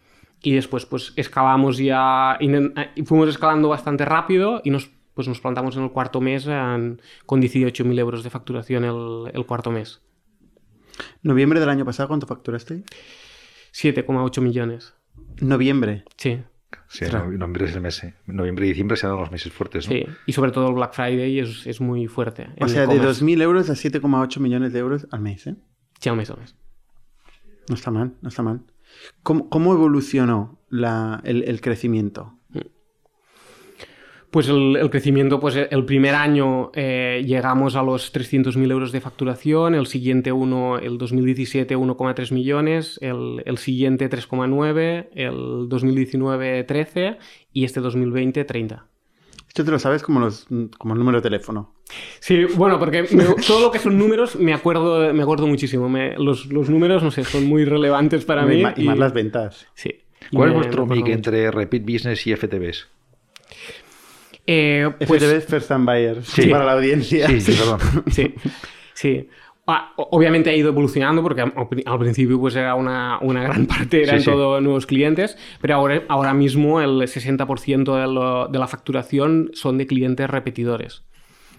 y 0.43 0.55
después 0.55 0.86
pues 0.86 1.12
escalamos 1.16 1.78
ya, 1.78 2.36
y 2.40 3.03
fuimos 3.05 3.28
escalando 3.28 3.68
bastante 3.68 4.05
rápido 4.05 4.61
y 4.64 4.70
nos, 4.70 4.90
pues 5.14 5.28
nos 5.28 5.40
plantamos 5.40 5.76
en 5.76 5.84
el 5.84 5.90
cuarto 5.90 6.20
mes 6.20 6.45
con 6.45 7.40
18.000 7.40 7.99
euros 7.99 8.24
de 8.24 8.30
facturación 8.30 8.84
el, 8.84 9.30
el, 9.32 9.47
cuarto 9.47 9.70
mes. 9.70 10.03
¿Noviembre 11.22 11.61
del 11.61 11.68
año 11.68 11.84
pasado 11.84 12.09
cuánto 12.09 12.26
facturaste? 12.26 12.82
7,8 13.72 14.40
millones. 14.40 14.95
¿Noviembre? 15.40 16.05
Sí. 16.16 16.43
Sí, 16.88 17.05
noviembre 17.07 17.66
es 17.66 17.74
el 17.74 17.80
mes. 17.80 18.05
¿eh? 18.05 18.14
Noviembre 18.26 18.66
y 18.66 18.70
diciembre 18.70 18.97
serán 18.97 19.16
los 19.16 19.30
meses 19.30 19.53
fuertes, 19.53 19.88
¿no? 19.88 19.95
Sí, 19.95 20.07
y 20.26 20.32
sobre 20.32 20.53
todo 20.53 20.68
el 20.68 20.74
Black 20.74 20.93
Friday 20.95 21.38
es, 21.38 21.66
es 21.66 21.80
muy 21.80 22.07
fuerte. 22.07 22.49
O 22.61 22.68
sea, 22.68 22.86
de 22.86 23.01
2.000 23.01 23.43
euros 23.43 23.70
a 23.70 23.74
7,8 23.74 24.40
millones 24.40 24.72
de 24.72 24.78
euros 24.78 25.07
al 25.11 25.20
mes, 25.20 25.47
¿eh? 25.47 25.57
Sí, 26.01 26.09
al 26.09 26.16
mes, 26.16 26.30
al 26.30 26.38
mes. 26.38 26.57
No 27.68 27.74
está 27.74 27.90
mal, 27.90 28.14
no 28.20 28.28
está 28.28 28.43
mal. 28.43 28.62
¿Cómo, 29.22 29.72
evolucionó 29.72 30.59
el, 30.70 31.61
crecimiento? 31.61 32.34
Pues 34.30 34.49
el, 34.49 34.88
crecimiento, 34.90 35.40
pues 35.40 35.57
el 35.57 35.84
primer 35.84 36.14
año 36.14 36.72
eh, 36.74 37.22
llegamos 37.26 37.76
a 37.76 37.82
los 37.82 38.14
300.000 38.14 38.70
euros 38.70 38.90
de 38.90 39.01
facturación, 39.01 39.74
el 39.74 39.86
siguiente 39.86 40.32
uno, 40.32 40.78
el 40.78 40.97
2017 40.97 41.76
1,3 41.76 42.32
millones, 42.32 42.99
el, 43.03 43.43
el 43.45 43.59
siguiente 43.59 44.09
3,9, 44.09 45.09
el 45.12 45.68
2019 45.68 46.64
13 46.64 47.18
y 47.53 47.64
este 47.64 47.80
2020 47.80 48.45
30. 48.45 48.91
Esto 49.53 49.66
te 49.66 49.70
lo 49.70 49.78
sabes 49.78 50.03
como, 50.03 50.18
los, 50.18 50.46
como 50.78 50.94
el 50.94 50.98
número 50.98 51.18
de 51.18 51.22
teléfono. 51.22 51.74
Sí, 52.20 52.44
bueno, 52.57 52.78
porque 52.78 53.03
me- 53.03 53.24
todo 53.46 53.61
lo 53.61 53.70
que 53.70 53.78
son 53.78 53.98
números 53.98 54.34
me 54.36 54.55
acuerdo, 54.55 55.12
me 55.12 55.22
acuerdo 55.22 55.46
muchísimo. 55.46 55.90
Me- 55.90 56.16
los, 56.16 56.46
los 56.46 56.70
números, 56.70 57.03
no 57.03 57.11
sé, 57.11 57.22
son 57.22 57.44
muy 57.44 57.66
relevantes 57.66 58.24
para 58.24 58.44
y, 58.44 58.64
mí. 58.64 58.64
y 58.78 58.84
más 58.84 58.96
las 58.96 59.12
ventas. 59.12 59.66
Sí. 59.74 59.94
¿Cuál 60.32 60.48
es 60.53 60.55
vuestro 60.55 60.86
mic 60.86 61.07
entre 61.09 61.50
Repeat 61.50 61.82
Business 61.82 62.26
y 62.26 62.34
FTBs? 62.34 62.88
Eh, 64.46 64.90
pues, 65.07 65.22
FTV 65.22 65.36
es 65.36 65.44
First 65.46 65.68
Time 65.68 65.84
Buyers, 65.84 66.26
Sí. 66.28 66.46
para 66.46 66.64
la 66.64 66.72
audiencia. 66.72 67.26
Sí, 67.28 67.40
sí, 67.42 67.53
perdón. 67.53 67.78
Sí, 68.11 68.34
sí. 68.94 69.28
Ah, 69.66 69.92
obviamente 69.96 70.50
ha 70.50 70.56
ido 70.56 70.70
evolucionando 70.70 71.22
porque 71.22 71.40
al, 71.42 71.52
pri- 71.68 71.84
al 71.86 71.98
principio 71.98 72.40
pues 72.40 72.56
era 72.56 72.74
una, 72.74 73.18
una 73.22 73.44
gran 73.44 73.66
parte, 73.68 74.02
eran 74.02 74.18
Sí, 74.18 74.24
sí. 74.24 74.30
todos 74.30 74.60
nuevos 74.62 74.86
clientes, 74.86 75.38
pero 75.60 75.76
ahora, 75.76 76.02
ahora 76.08 76.34
mismo 76.34 76.80
el 76.80 77.00
60% 77.02 77.94
de, 78.00 78.06
lo- 78.12 78.48
de 78.48 78.58
la 78.58 78.66
facturación 78.66 79.50
son 79.54 79.78
de 79.78 79.86
clientes 79.86 80.28
repetidores. 80.28 81.04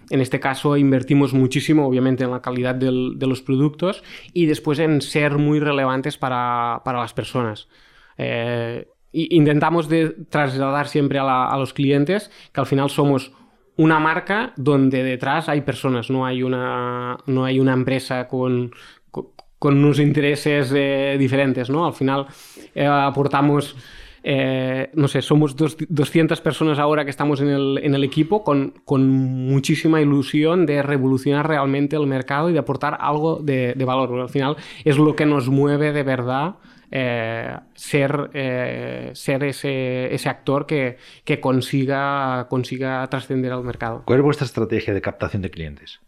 En 0.10 0.20
este 0.20 0.42
caso 0.42 0.76
invertimos 0.76 1.34
muchísimo, 1.34 1.88
obviamente, 1.88 2.26
en 2.26 2.32
la 2.32 2.42
calidad 2.42 2.76
del- 2.76 3.14
de 3.18 3.26
los 3.26 3.42
productos 3.42 4.04
y 4.34 4.48
después 4.48 4.80
en 4.80 5.02
ser 5.02 5.38
muy 5.38 5.62
relevantes 5.62 6.18
para, 6.18 6.82
para 6.84 7.00
las 7.00 7.14
personas. 7.14 7.70
Eh, 8.18 8.86
intentamos 9.14 9.88
de 9.88 10.10
trasladar 10.10 10.90
siempre 10.90 11.20
a, 11.20 11.24
la- 11.24 11.48
a 11.48 11.58
los 11.58 11.74
clientes 11.74 12.32
que 12.52 12.60
al 12.60 12.68
final 12.68 12.90
somos 12.90 13.32
una 13.78 14.00
marca 14.00 14.54
donde 14.56 15.04
detrás 15.04 15.50
hay 15.50 15.62
personas, 15.62 16.10
no 16.10 16.26
hay 16.26 16.44
una, 16.44 17.18
no 17.26 17.46
hay 17.46 17.60
una 17.60 17.74
empresa 17.74 18.28
con, 18.28 18.72
con, 19.12 19.78
unos 19.78 20.00
intereses 20.00 20.72
eh, 20.76 21.16
diferentes, 21.18 21.70
¿no? 21.70 21.86
Al 21.86 21.94
final 21.94 22.28
eh, 22.76 22.86
aportamos, 22.86 23.76
eh, 24.24 24.90
no 24.94 25.08
sé, 25.08 25.22
somos 25.22 25.56
dos- 25.56 25.78
200 25.90 26.42
personas 26.42 26.80
ahora 26.80 27.04
que 27.06 27.10
estamos 27.12 27.40
en 27.42 27.50
el, 27.50 27.80
en 27.82 27.96
el 27.96 28.04
equipo 28.04 28.44
con, 28.44 28.74
con 28.86 29.08
muchísima 29.10 30.02
ilusión 30.02 30.66
de 30.66 30.84
revolucionar 30.84 31.48
realmente 31.48 31.96
el 31.96 32.08
mercado 32.08 32.50
y 32.50 32.54
de 32.54 32.60
aportar 32.60 32.98
algo 33.00 33.38
de 33.42 33.74
valor. 33.86 34.20
Al 34.20 34.30
final 34.30 34.58
es 34.84 34.98
lo 34.98 35.16
que 35.16 35.26
nos 35.26 35.48
mueve 35.50 35.94
de 35.94 36.04
verdad 36.04 36.56
eh, 36.96 37.58
ser, 37.74 38.30
eh, 38.34 39.10
ser 39.14 39.44
ese, 39.44 40.14
ese 40.14 40.30
actor 40.30 40.68
que, 40.68 40.98
que 41.26 41.40
consiga, 41.40 42.46
consiga 42.50 43.08
trascender 43.08 43.52
al 43.52 43.64
mercado. 43.64 44.04
¿Cuál 44.06 44.20
es 44.20 44.24
vuestra 44.24 44.46
estrategia 44.46 44.94
de 44.94 45.02
captación 45.02 45.42
de 45.42 45.50
clientes? 45.50 46.00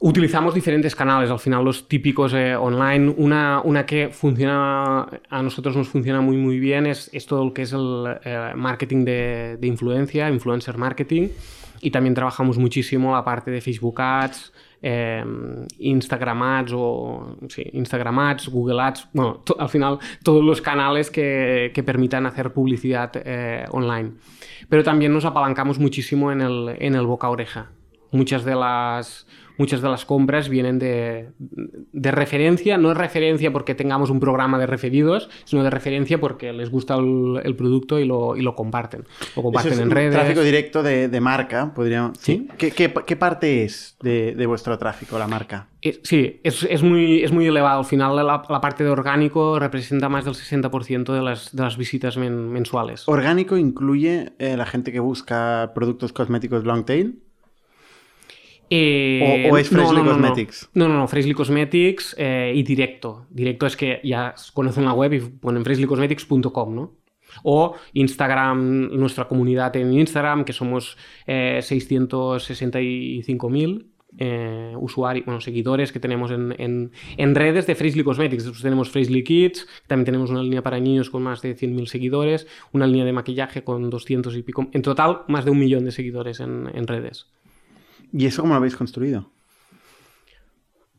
Utilizamos 0.00 0.54
diferentes 0.54 0.94
canales, 0.96 1.30
al 1.30 1.38
final 1.38 1.64
los 1.64 1.88
típicos 1.88 2.34
eh, 2.34 2.56
online. 2.56 3.14
Una, 3.16 3.60
una 3.62 3.86
que 3.86 4.08
funciona, 4.08 5.06
a 5.28 5.42
nosotros 5.42 5.76
nos 5.76 5.88
funciona 5.88 6.20
muy 6.20 6.36
muy 6.36 6.58
bien 6.58 6.86
es, 6.86 7.08
es 7.12 7.26
todo 7.26 7.44
lo 7.44 7.52
que 7.52 7.62
es 7.62 7.72
el 7.72 8.18
eh, 8.24 8.52
marketing 8.56 9.04
de, 9.04 9.56
de 9.60 9.66
influencia, 9.68 10.28
influencer 10.28 10.78
marketing. 10.78 11.28
Y 11.80 11.92
también 11.92 12.14
trabajamos 12.14 12.58
muchísimo 12.58 13.14
la 13.14 13.24
parte 13.24 13.52
de 13.52 13.60
Facebook 13.60 14.00
Ads, 14.00 14.52
eh, 14.82 15.24
Instagram 15.78 16.42
Ads 16.42 16.72
o 16.74 17.36
sí, 17.48 17.64
Instagram 17.72 18.18
Ads, 18.18 18.48
Google 18.48 18.80
Ads, 18.80 19.08
bueno, 19.12 19.42
al 19.58 19.68
final 19.68 19.98
todos 20.22 20.44
los 20.44 20.60
canales 20.60 21.10
que, 21.10 21.72
que 21.74 21.82
permitan 21.82 22.26
hacer 22.26 22.52
publicidad 22.52 23.10
eh, 23.14 23.64
online. 23.70 24.12
Pero 24.68 24.84
también 24.84 25.12
nos 25.12 25.24
apalancamos 25.24 25.78
muchísimo 25.78 26.30
en 26.32 26.40
el, 26.40 26.76
en 26.78 26.94
el 26.94 27.06
boca 27.06 27.26
a 27.26 27.30
oreja. 27.30 27.70
Muchas 28.10 28.44
de 28.44 28.54
las, 28.54 29.26
muchas 29.58 29.82
de 29.82 29.88
las 29.88 30.04
compras 30.06 30.48
vienen 30.48 30.78
de, 30.78 31.28
de 31.38 32.10
referencia, 32.10 32.78
no 32.78 32.90
es 32.92 32.96
referencia 32.96 33.52
porque 33.52 33.74
tengamos 33.74 34.08
un 34.08 34.20
programa 34.20 34.58
de 34.58 34.66
referidos, 34.66 35.28
sino 35.44 35.62
de 35.62 35.70
referencia 35.70 36.18
porque 36.18 36.52
les 36.52 36.70
gusta 36.70 36.94
el, 36.96 37.40
el 37.44 37.54
producto 37.56 37.98
y 37.98 38.06
lo, 38.06 38.36
y 38.36 38.42
lo 38.42 38.54
comparten. 38.54 39.04
Lo 39.36 39.42
comparten 39.42 39.72
Eso 39.72 39.80
es 39.80 39.82
en 39.82 39.88
un 39.90 39.94
redes. 39.94 40.14
Tráfico 40.14 40.40
directo 40.42 40.82
de, 40.82 41.08
de 41.08 41.20
marca, 41.20 41.72
podríamos. 41.74 42.16
Sí. 42.18 42.48
¿Qué, 42.56 42.70
qué, 42.70 42.92
qué 43.06 43.16
parte 43.16 43.64
es 43.64 43.96
de, 44.00 44.34
de 44.34 44.46
vuestro 44.46 44.78
tráfico, 44.78 45.18
la 45.18 45.26
marca? 45.26 45.68
Eh, 45.82 46.00
Sí, 46.02 46.40
es, 46.42 46.64
es 46.64 46.82
muy, 46.82 47.22
es 47.22 47.32
muy 47.32 47.46
elevado. 47.46 47.80
Al 47.80 47.84
final 47.84 48.16
la, 48.16 48.22
la 48.48 48.60
parte 48.60 48.84
de 48.84 48.90
orgánico 48.90 49.58
representa 49.58 50.08
más 50.08 50.24
del 50.24 50.34
60% 50.34 51.12
de 51.12 51.22
las, 51.22 51.54
de 51.54 51.62
las 51.62 51.76
visitas 51.76 52.16
men- 52.16 52.48
mensuales. 52.50 53.08
¿Orgánico 53.08 53.56
incluye 53.56 54.32
eh, 54.38 54.56
la 54.56 54.66
gente 54.66 54.92
que 54.92 55.00
busca 55.00 55.72
productos 55.74 56.12
cosméticos 56.12 56.64
long 56.64 56.84
tail? 56.84 57.20
Eh, 58.70 59.48
¿O- 59.50 59.54
o 59.54 59.58
es 59.58 59.68
Freshly 59.70 59.96
no, 59.96 60.04
no, 60.04 60.04
no. 60.04 60.10
Cosmetics? 60.28 60.68
No, 60.74 60.88
no, 60.88 60.98
no, 60.98 61.08
Freshly 61.08 61.32
Cosmetics 61.34 62.14
eh, 62.18 62.52
y 62.54 62.62
directo. 62.62 63.26
Directo 63.30 63.66
es 63.66 63.76
que 63.76 64.00
ya 64.04 64.34
conocen 64.52 64.84
la 64.84 64.92
web 64.92 65.12
y 65.14 65.20
ponen 65.20 65.64
freshlycosmetics.com, 65.64 66.74
¿no? 66.74 66.92
O 67.42 67.74
Instagram, 67.92 68.90
nuestra 68.98 69.28
comunidad 69.28 69.74
en 69.76 69.92
Instagram, 69.92 70.44
que 70.44 70.52
somos 70.52 70.96
eh, 71.26 71.60
665.000 71.62 73.86
eh, 74.20 74.72
usuarios, 74.80 75.26
bueno, 75.26 75.40
seguidores 75.40 75.92
que 75.92 76.00
tenemos 76.00 76.30
en, 76.30 76.54
en- 76.58 76.90
en 77.18 77.34
redes 77.34 77.66
de 77.66 77.74
Freshly 77.74 78.02
Cosmetics. 78.02 78.44
Después 78.44 78.62
tenemos 78.62 78.88
Freshly 78.90 79.22
Kids, 79.22 79.68
también 79.86 80.06
tenemos 80.06 80.30
una 80.30 80.42
línea 80.42 80.62
para 80.62 80.80
niños 80.80 81.10
con 81.10 81.22
más 81.22 81.42
de 81.42 81.54
100.000 81.54 81.86
seguidores, 81.86 82.46
una 82.72 82.86
línea 82.86 83.04
de 83.04 83.12
maquillaje 83.12 83.62
con 83.62 83.90
200 83.90 84.34
y 84.36 84.42
pico. 84.42 84.66
En 84.72 84.82
total, 84.82 85.20
más 85.28 85.44
de 85.44 85.50
un 85.50 85.58
millón 85.58 85.84
de 85.84 85.92
seguidores 85.92 86.40
en- 86.40 86.70
en 86.74 86.86
redes. 86.86 87.26
¿Y 88.12 88.26
eso 88.26 88.42
cómo 88.42 88.54
lo 88.54 88.58
habéis 88.58 88.76
construido? 88.76 89.30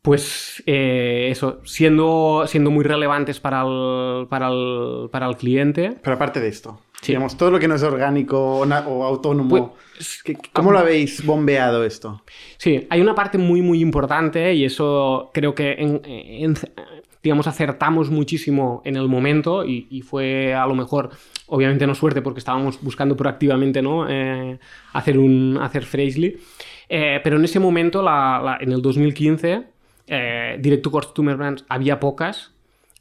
Pues 0.01 0.63
eh, 0.65 1.27
eso, 1.29 1.59
siendo, 1.65 2.45
siendo 2.47 2.71
muy 2.71 2.85
relevantes 2.85 3.39
para 3.41 3.63
el, 3.63 4.27
para 4.29 4.47
el, 4.47 5.09
para 5.11 5.27
el 5.27 5.35
cliente. 5.35 5.97
Pero 6.01 6.15
aparte 6.15 6.39
de 6.39 6.47
esto, 6.47 6.79
Sí. 7.01 7.07
digamos, 7.13 7.35
todo 7.37 7.51
lo 7.51 7.59
que 7.59 7.67
no 7.67 7.75
es 7.75 7.83
orgánico 7.83 8.59
o, 8.59 8.65
na- 8.65 8.87
o 8.87 9.03
autónomo, 9.03 9.75
Pues, 9.97 10.23
¿qué- 10.23 10.37
¿cómo 10.53 10.71
lo 10.71 10.79
habéis 10.79 11.25
bombeado 11.25 11.83
esto? 11.83 12.23
Sí, 12.57 12.87
hay 12.89 13.01
una 13.01 13.13
parte 13.13 13.37
muy, 13.37 13.61
muy 13.61 13.81
importante 13.81 14.53
y 14.53 14.63
eso 14.63 15.31
creo 15.33 15.53
que, 15.53 15.73
en- 15.73 16.01
en- 16.05 16.55
digamos, 17.21 17.47
acertamos 17.47 18.09
muchísimo 18.09 18.81
en 18.85 18.95
el 18.95 19.09
momento 19.09 19.65
y, 19.65 19.87
y 19.89 20.01
fue 20.01 20.53
a 20.53 20.65
lo 20.65 20.75
mejor, 20.75 21.09
obviamente 21.47 21.85
no 21.85 21.93
suerte 21.93 22.21
porque 22.21 22.39
estábamos 22.39 22.81
buscando 22.81 23.17
proactivamente, 23.17 23.81
¿no? 23.81 24.07
Eh, 24.09 24.57
hacer 24.93 25.19
un, 25.19 25.59
hacer 25.61 25.83
Freshly. 25.83 26.37
Eh, 26.89 27.19
pero 27.23 27.37
en 27.37 27.45
ese 27.45 27.59
momento, 27.59 28.01
la- 28.01 28.41
la- 28.43 28.57
en 28.59 28.71
el 28.71 28.81
2015, 28.81 29.61
eh, 30.07 30.57
Direct 30.59 30.83
to 30.83 30.91
Customer 30.91 31.35
Brands 31.35 31.63
había 31.69 31.99
pocas. 31.99 32.51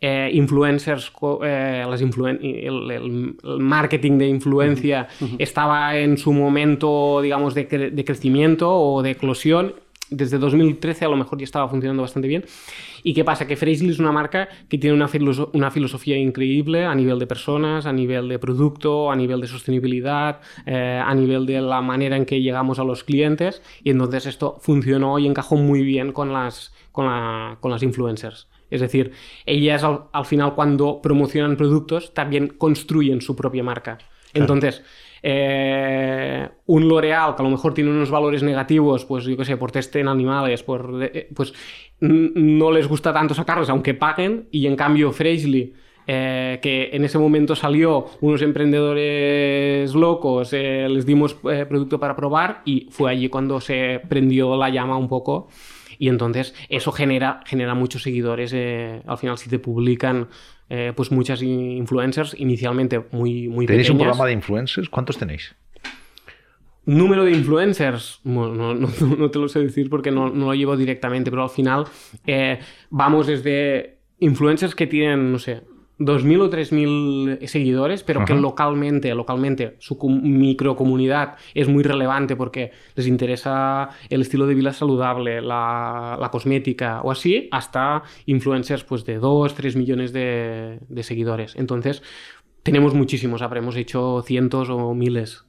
eh, 0.00 0.30
influencers, 0.32 1.10
eh, 1.42 1.84
las 1.90 2.00
influen- 2.00 2.38
el, 2.40 2.88
el- 2.88 3.34
el 3.42 3.58
marketing 3.58 4.16
de 4.18 4.28
influencia 4.28 5.08
estaba 5.40 5.96
en 5.98 6.16
su 6.18 6.32
momento, 6.32 7.20
digamos, 7.20 7.52
de, 7.54 7.68
cre- 7.68 7.90
de 7.90 8.04
crecimiento 8.04 8.70
o 8.72 9.02
de 9.02 9.10
eclosión. 9.10 9.74
Desde 10.10 10.38
2013 10.38 11.04
a 11.04 11.08
lo 11.08 11.16
mejor 11.16 11.38
ya 11.38 11.44
estaba 11.44 11.68
funcionando 11.68 12.02
bastante 12.02 12.28
bien. 12.28 12.44
¿Y 13.02 13.12
qué 13.14 13.24
pasa? 13.24 13.46
Que 13.46 13.56
Freshly 13.56 13.90
es 13.90 13.98
una 13.98 14.10
marca 14.12 14.48
que 14.68 14.78
tiene 14.78 14.96
una, 14.96 15.06
filoso- 15.08 15.50
una 15.52 15.70
filosofía 15.70 16.16
increíble 16.16 16.84
a 16.84 16.94
nivel 16.94 17.18
de 17.18 17.26
personas, 17.26 17.84
a 17.86 17.92
nivel 17.92 18.28
de 18.28 18.38
producto, 18.38 19.10
a 19.10 19.16
nivel 19.16 19.40
de 19.40 19.46
sostenibilidad, 19.48 20.40
eh, 20.66 21.00
a 21.04 21.14
nivel 21.14 21.44
de 21.46 21.60
la 21.60 21.80
manera 21.82 22.16
en 22.16 22.24
que 22.24 22.40
llegamos 22.40 22.78
a 22.78 22.84
los 22.84 23.04
clientes. 23.04 23.62
Y 23.84 23.90
entonces 23.90 24.26
esto 24.26 24.56
funcionó 24.60 25.18
y 25.18 25.26
encajó 25.26 25.56
muy 25.56 25.82
bien 25.82 26.12
con 26.12 26.32
las, 26.32 26.72
con 26.90 27.04
la- 27.06 27.58
con 27.60 27.70
las 27.70 27.82
influencers. 27.82 28.48
Es 28.70 28.80
decir, 28.80 29.12
ellas 29.46 29.82
al, 29.84 30.04
al 30.12 30.24
final 30.26 30.54
cuando 30.54 31.00
promocionan 31.02 31.56
productos 31.56 32.12
también 32.14 32.48
construyen 32.48 33.20
su 33.20 33.34
propia 33.36 33.62
marca. 33.62 33.98
Entonces, 34.34 34.82
eh, 35.22 36.48
un 36.66 36.88
L'Oreal 36.88 37.34
que 37.34 37.42
a 37.42 37.44
lo 37.44 37.50
mejor 37.50 37.74
tiene 37.74 37.90
unos 37.90 38.10
valores 38.10 38.42
negativos, 38.42 39.04
pues 39.04 39.24
yo 39.24 39.36
qué 39.36 39.44
sé, 39.44 39.56
por 39.56 39.72
test 39.72 39.94
en 39.96 40.08
animales, 40.08 40.62
por, 40.62 41.02
eh, 41.02 41.28
pues 41.34 41.52
no 42.00 42.70
les 42.70 42.86
gusta 42.86 43.12
tanto 43.12 43.34
sacarlos 43.34 43.68
aunque 43.70 43.94
paguen 43.94 44.48
y 44.50 44.66
en 44.66 44.76
cambio 44.76 45.12
Freshly 45.12 45.74
eh, 46.10 46.58
que 46.62 46.88
en 46.92 47.04
ese 47.04 47.18
momento 47.18 47.54
salió 47.54 48.06
unos 48.22 48.40
emprendedores 48.40 49.94
locos, 49.94 50.54
eh, 50.54 50.88
les 50.88 51.04
dimos 51.04 51.36
eh, 51.50 51.66
producto 51.68 52.00
para 52.00 52.16
probar 52.16 52.62
y 52.64 52.88
fue 52.90 53.10
allí 53.10 53.28
cuando 53.28 53.60
se 53.60 54.00
prendió 54.08 54.56
la 54.56 54.70
llama 54.70 54.96
un 54.96 55.08
poco 55.08 55.48
y 55.98 56.08
entonces 56.08 56.54
eso 56.70 56.92
genera, 56.92 57.40
genera 57.44 57.74
muchos 57.74 58.02
seguidores. 58.02 58.52
eh, 58.54 59.02
al 59.06 59.18
final, 59.18 59.36
si 59.36 59.50
te 59.50 59.58
publican 59.58 60.28
eh, 60.70 60.92
pues 60.94 61.10
muchas 61.10 61.42
influencers, 61.42 62.34
inicialmente 62.38 63.02
muy, 63.12 63.48
muy 63.48 63.66
¿Tenéis 63.66 63.90
un 63.90 63.98
programa 63.98 64.26
de 64.26 64.32
influencers? 64.32 64.88
¿Cuántos 64.88 65.16
tenéis? 65.18 65.54
Número 66.84 67.24
de 67.24 67.32
influencers, 67.32 68.20
no- 68.24 68.74
no 68.74 69.30
te 69.30 69.38
lo 69.38 69.48
sé 69.48 69.60
decir 69.60 69.90
porque 69.90 70.10
no, 70.10 70.30
no 70.30 70.46
lo 70.46 70.54
llevo 70.54 70.76
directamente, 70.76 71.30
pero 71.30 71.42
al 71.42 71.50
final 71.50 71.84
eh, 72.26 72.58
vamos 72.90 73.26
desde 73.26 73.98
influencers 74.20 74.74
que 74.74 74.86
tienen, 74.86 75.30
no 75.30 75.38
sé, 75.38 75.62
2.000 75.98 76.40
o 76.42 76.48
3.000 76.50 77.46
seguidores, 77.46 78.02
pero 78.04 78.20
que 78.24 78.34
localmente, 78.40 79.14
localmente, 79.14 79.76
su 79.80 79.98
com- 79.98 80.20
microcomunidad 80.22 81.36
es 81.54 81.68
muy 81.68 81.82
relevante 81.82 82.36
porque 82.36 82.70
les 82.94 83.06
interesa 83.06 83.88
el 84.08 84.20
estilo 84.20 84.46
de 84.46 84.54
vida 84.54 84.72
saludable, 84.72 85.40
la, 85.42 86.16
la 86.20 86.30
cosmética 86.30 87.00
o 87.02 87.10
así, 87.10 87.48
hasta 87.50 88.02
influencers 88.26 88.84
pues 88.84 89.04
de 89.04 89.18
2, 89.18 89.54
3 89.54 89.76
millones 89.76 90.12
de, 90.12 90.78
de 90.88 91.02
seguidores. 91.02 91.54
Entonces, 91.56 92.02
tenemos 92.62 92.94
muchísimos, 92.94 93.42
habremos 93.42 93.76
hecho 93.76 94.22
cientos 94.26 94.68
o 94.70 94.94
miles. 94.94 95.44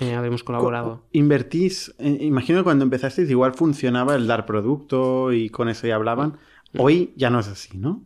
eh, 0.00 0.14
habremos 0.14 0.42
colaborado. 0.42 1.04
Invertís, 1.12 1.94
eh, 1.98 2.18
imagino 2.22 2.58
que 2.60 2.64
cuando 2.64 2.84
empezasteis 2.84 3.30
igual 3.30 3.54
funcionaba 3.54 4.14
el 4.16 4.26
dar 4.26 4.46
producto 4.46 5.32
y 5.32 5.48
con 5.50 5.68
eso 5.68 5.86
ya 5.86 5.94
hablaban. 5.96 6.38
Hoy 6.78 7.12
ya 7.16 7.28
no 7.30 7.38
es 7.40 7.48
así, 7.48 7.76
¿no? 7.76 8.02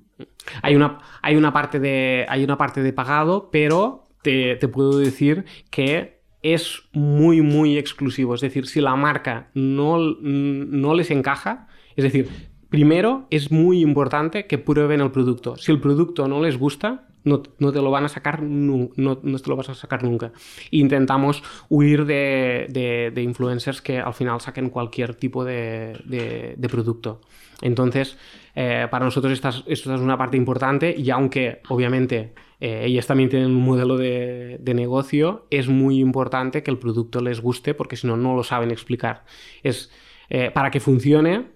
Hay 0.62 0.74
una, 0.76 0.98
hay 1.22 1.36
una, 1.36 1.52
parte, 1.52 1.80
de, 1.80 2.26
hay 2.28 2.44
una 2.44 2.56
parte 2.56 2.82
de 2.82 2.92
pagado, 2.92 3.50
pero 3.50 4.04
te, 4.22 4.56
te 4.56 4.68
puedo 4.68 4.98
decir 4.98 5.44
que 5.70 6.16
es 6.42 6.82
muy, 6.92 7.42
muy 7.42 7.76
exclusivo. 7.78 8.34
Es 8.34 8.40
decir, 8.40 8.66
si 8.66 8.80
la 8.80 8.96
marca 8.96 9.50
no, 9.54 9.98
no 9.98 10.94
les 10.94 11.10
encaja, 11.10 11.68
es 11.96 12.04
decir, 12.04 12.28
primero 12.68 13.26
es 13.30 13.50
muy 13.50 13.80
importante 13.80 14.46
que 14.46 14.58
prueben 14.58 15.00
el 15.00 15.10
producto. 15.10 15.56
Si 15.56 15.72
el 15.72 15.80
producto 15.80 16.28
no 16.28 16.40
les 16.42 16.58
gusta, 16.58 17.08
no, 17.24 17.42
no, 17.58 17.72
te 17.72 17.82
lo 17.82 17.90
van 17.90 18.04
a 18.04 18.08
sacar, 18.08 18.42
no, 18.42 18.90
no, 18.94 19.16
te 19.16 19.50
lo 19.50 19.56
vas 19.56 19.68
a 19.68 19.74
sacar 19.74 20.04
nunca. 20.04 20.32
Intentamos 20.70 21.42
huir 21.68 22.04
de, 22.06 22.66
de, 22.68 23.10
de, 23.12 23.22
influencers 23.22 23.82
que 23.82 23.98
al 23.98 24.14
final 24.14 24.40
saquen 24.40 24.70
cualquier 24.70 25.16
tipo 25.16 25.44
de, 25.44 26.54
de 26.56 26.68
producto. 26.68 27.20
Entonces, 27.62 28.18
eh, 28.54 28.86
para 28.90 29.04
nosotros 29.04 29.32
esta, 29.32 29.50
esta, 29.66 29.94
es 29.94 30.00
una 30.00 30.18
parte 30.18 30.36
importante 30.36 30.94
y 30.96 31.10
aunque 31.10 31.60
obviamente 31.68 32.34
eh, 32.60 32.82
ellas 32.84 33.06
también 33.06 33.28
tienen 33.28 33.48
un 33.48 33.64
modelo 33.64 33.96
de, 33.96 34.58
de, 34.60 34.74
negocio, 34.74 35.46
es 35.50 35.68
muy 35.68 36.00
importante 36.00 36.62
que 36.62 36.70
el 36.70 36.78
producto 36.78 37.20
les 37.20 37.40
guste 37.40 37.74
porque 37.74 37.96
si 37.96 38.06
no, 38.06 38.16
no 38.16 38.34
lo 38.34 38.44
saben 38.44 38.70
explicar. 38.70 39.24
Es, 39.62 39.90
eh, 40.28 40.50
para 40.52 40.70
que 40.70 40.80
funcione, 40.80 41.46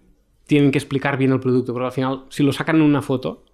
tienen 0.46 0.70
que 0.70 0.78
explicar 0.78 1.16
bien 1.16 1.32
el 1.32 1.40
producto, 1.40 1.72
pero 1.72 1.86
al 1.86 1.92
final, 1.92 2.24
si 2.28 2.42
lo 2.42 2.52
sacan 2.52 2.76
en 2.76 2.82
una 2.82 3.02
foto, 3.02 3.44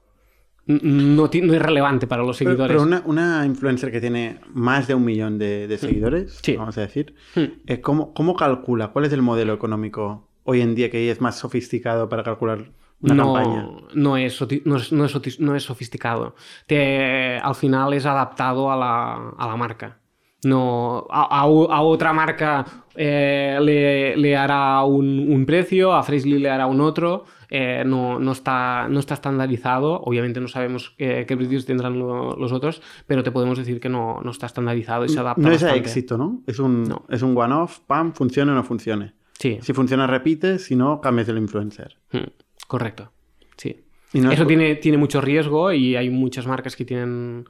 no, 0.67 1.31
no, 1.31 1.55
es 1.55 1.63
relevante 1.63 2.09
para 2.09 2.25
los 2.25 2.37
seguidores. 2.37 2.69
Pero, 2.69 2.83
una, 2.83 3.03
una, 3.07 3.47
influencer 3.47 3.93
que 3.93 4.01
tiene 4.01 4.41
más 4.53 4.89
de 4.89 4.95
un 4.95 5.05
millón 5.05 5.39
de, 5.39 5.69
de 5.69 5.79
seguidores, 5.79 6.41
sí. 6.43 6.57
vamos 6.57 6.77
a 6.79 6.81
decir, 6.81 7.15
hmm. 7.37 7.75
¿cómo, 7.83 8.13
¿cómo, 8.13 8.35
calcula? 8.35 8.89
¿Cuál 8.89 9.05
es 9.05 9.13
el 9.13 9.23
modelo 9.23 9.55
económico 9.55 10.26
hoy 10.47 10.63
en 10.63 10.75
día 10.75 10.91
que 10.91 11.11
es 11.11 11.21
más 11.21 11.39
sofisticado 11.39 12.09
para 12.09 12.23
calcular 12.23 12.71
una 13.01 13.15
no, 13.15 13.35
campaña? 13.35 13.69
No 13.95 14.17
es, 14.17 14.41
no 14.65 14.77
es, 14.77 14.93
no 14.93 15.05
es, 15.05 15.41
no 15.41 15.55
es 15.55 15.63
sofisticado. 15.63 16.35
Te, 16.67 17.39
al 17.39 17.55
final 17.55 17.93
es 17.93 18.07
adaptado 18.07 18.71
a 18.71 18.77
la, 18.77 19.31
a 19.37 19.47
la 19.47 19.57
marca. 19.57 19.99
No, 20.45 21.07
a, 21.11 21.23
a, 21.23 21.41
a 21.43 21.83
otra 21.83 22.13
marca 22.13 22.65
eh, 22.95 23.59
le, 23.61 24.17
le, 24.17 24.37
hará 24.37 24.85
un, 24.85 25.33
un, 25.33 25.45
precio, 25.45 25.93
a 25.93 26.03
Freshly 26.03 26.39
le 26.39 26.51
hará 26.51 26.67
un 26.67 26.81
otro. 26.81 27.25
Eh, 27.51 27.85
no, 27.87 28.19
no, 28.19 28.33
está, 28.33 28.87
no 28.89 29.01
está 29.01 29.15
estandarizado. 29.15 30.01
Obviamente 30.03 30.41
no 30.41 30.47
sabemos 30.47 30.95
qué, 30.97 31.25
qué 31.27 31.37
precios 31.37 31.67
tendrán 31.67 31.99
lo, 31.99 32.37
los 32.37 32.53
otros, 32.53 32.83
pero 33.07 33.23
te 33.23 33.33
podemos 33.33 33.59
decir 33.59 33.81
que 33.81 33.89
no, 33.89 34.21
no 34.23 34.31
está 34.31 34.47
estandarizado 34.47 35.05
y 35.05 35.09
se 35.09 35.19
adapta. 35.19 35.43
No 35.43 35.49
bastante. 35.49 35.75
es 35.79 35.85
a 35.85 35.85
éxito, 35.85 36.17
¿no? 36.17 36.43
Es 36.47 36.59
un, 36.59 36.85
no. 36.85 37.05
es 37.09 37.23
un 37.23 37.37
one-off, 37.37 37.81
pam, 37.81 38.13
funcione 38.13 38.53
o 38.53 38.55
no 38.55 38.63
funcione. 38.63 39.15
Sí. 39.39 39.59
Si 39.63 39.73
funciona, 39.73 40.07
repite, 40.07 40.59
si 40.59 40.77
no, 40.77 41.01
cambias 41.01 41.29
el 41.29 41.39
influencer. 41.39 41.99
Hmm, 42.13 42.31
correcto. 42.67 43.13
Sí. 43.57 43.85
No 44.15 44.31
Eso 44.31 44.43
es... 44.43 44.49
tiene, 44.49 44.77
tiene 44.77 44.99
mucho 44.99 45.21
riesgo 45.21 45.73
y 45.73 45.97
hay 45.97 46.11
muchas 46.11 46.47
marcas 46.47 46.77
que 46.77 46.85
tienen 46.85 47.47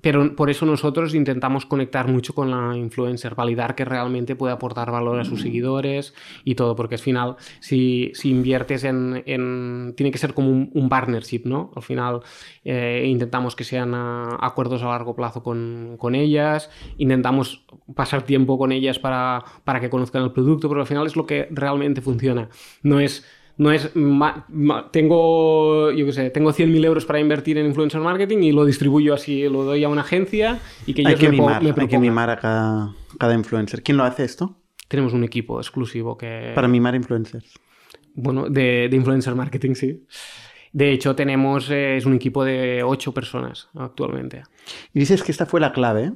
pero 0.00 0.34
por 0.36 0.50
eso 0.50 0.66
nosotros 0.66 1.14
intentamos 1.14 1.66
conectar 1.66 2.08
mucho 2.08 2.34
con 2.34 2.50
la 2.50 2.76
influencer, 2.76 3.34
validar 3.34 3.74
que 3.74 3.84
realmente 3.84 4.36
puede 4.36 4.52
aportar 4.52 4.90
valor 4.90 5.18
a 5.20 5.24
sus 5.24 5.42
seguidores 5.42 6.14
y 6.44 6.54
todo, 6.54 6.76
porque 6.76 6.96
al 6.96 7.00
final, 7.00 7.36
si, 7.60 8.10
si 8.14 8.30
inviertes 8.30 8.84
en, 8.84 9.22
en, 9.26 9.94
Tiene 9.96 10.10
que 10.10 10.18
ser 10.18 10.34
como 10.34 10.50
un, 10.50 10.70
un 10.74 10.88
partnership, 10.88 11.42
¿no? 11.44 11.70
Al 11.74 11.82
final 11.82 12.20
eh, 12.64 13.04
intentamos 13.06 13.56
que 13.56 13.64
sean 13.64 13.94
a, 13.94 14.36
acuerdos 14.40 14.82
a 14.82 14.88
largo 14.88 15.14
plazo 15.14 15.42
con, 15.42 15.96
con, 15.98 16.14
ellas, 16.14 16.70
intentamos 16.98 17.64
pasar 17.94 18.22
tiempo 18.22 18.58
con 18.58 18.72
ellas 18.72 18.98
para, 18.98 19.44
para 19.64 19.80
que 19.80 19.90
conozcan 19.90 20.22
el 20.22 20.32
producto, 20.32 20.68
pero 20.68 20.80
al 20.82 20.86
final 20.86 21.06
es 21.06 21.16
lo 21.16 21.26
que 21.26 21.48
realmente 21.50 22.00
funciona. 22.00 22.48
No 22.82 23.00
es 23.00 23.24
no 23.58 23.72
es 23.72 23.90
tengo 24.90 25.90
yo 25.90 26.06
qué 26.06 26.12
sé 26.12 26.30
tengo 26.30 26.52
100.000 26.52 26.84
euros 26.84 27.06
para 27.06 27.20
invertir 27.20 27.58
en 27.58 27.66
influencer 27.66 28.00
marketing 28.00 28.38
y 28.38 28.52
lo 28.52 28.64
distribuyo 28.64 29.14
así 29.14 29.48
lo 29.48 29.64
doy 29.64 29.84
a 29.84 29.88
una 29.88 30.02
agencia 30.02 30.58
y 30.86 30.94
que 30.94 31.02
ellos 31.02 31.14
hay 31.14 31.18
que 31.18 31.28
me, 31.30 31.38
mimar 31.38 31.62
me 31.62 31.74
hay 31.76 31.88
que 31.88 31.98
mimar 31.98 32.30
a 32.30 32.38
cada, 32.38 32.94
cada 33.18 33.34
influencer. 33.34 33.82
Quién 33.82 33.96
lo 33.96 34.04
hace 34.04 34.24
esto 34.24 34.56
tenemos 34.88 35.12
un 35.12 35.24
equipo 35.24 35.58
exclusivo 35.58 36.16
que 36.16 36.52
para 36.54 36.68
mimar 36.68 36.94
influencers. 36.94 37.58
Bueno 38.14 38.48
de, 38.48 38.88
de 38.90 38.96
influencer 38.96 39.34
marketing 39.34 39.74
sí. 39.74 40.04
De 40.72 40.92
hecho 40.92 41.16
tenemos 41.16 41.70
eh, 41.70 41.96
es 41.96 42.04
un 42.04 42.14
equipo 42.14 42.44
de 42.44 42.82
ocho 42.82 43.12
personas 43.12 43.68
actualmente. 43.74 44.42
Y 44.92 45.00
dices 45.00 45.22
que 45.22 45.32
esta 45.32 45.46
fue 45.46 45.60
la 45.60 45.72
clave. 45.72 46.12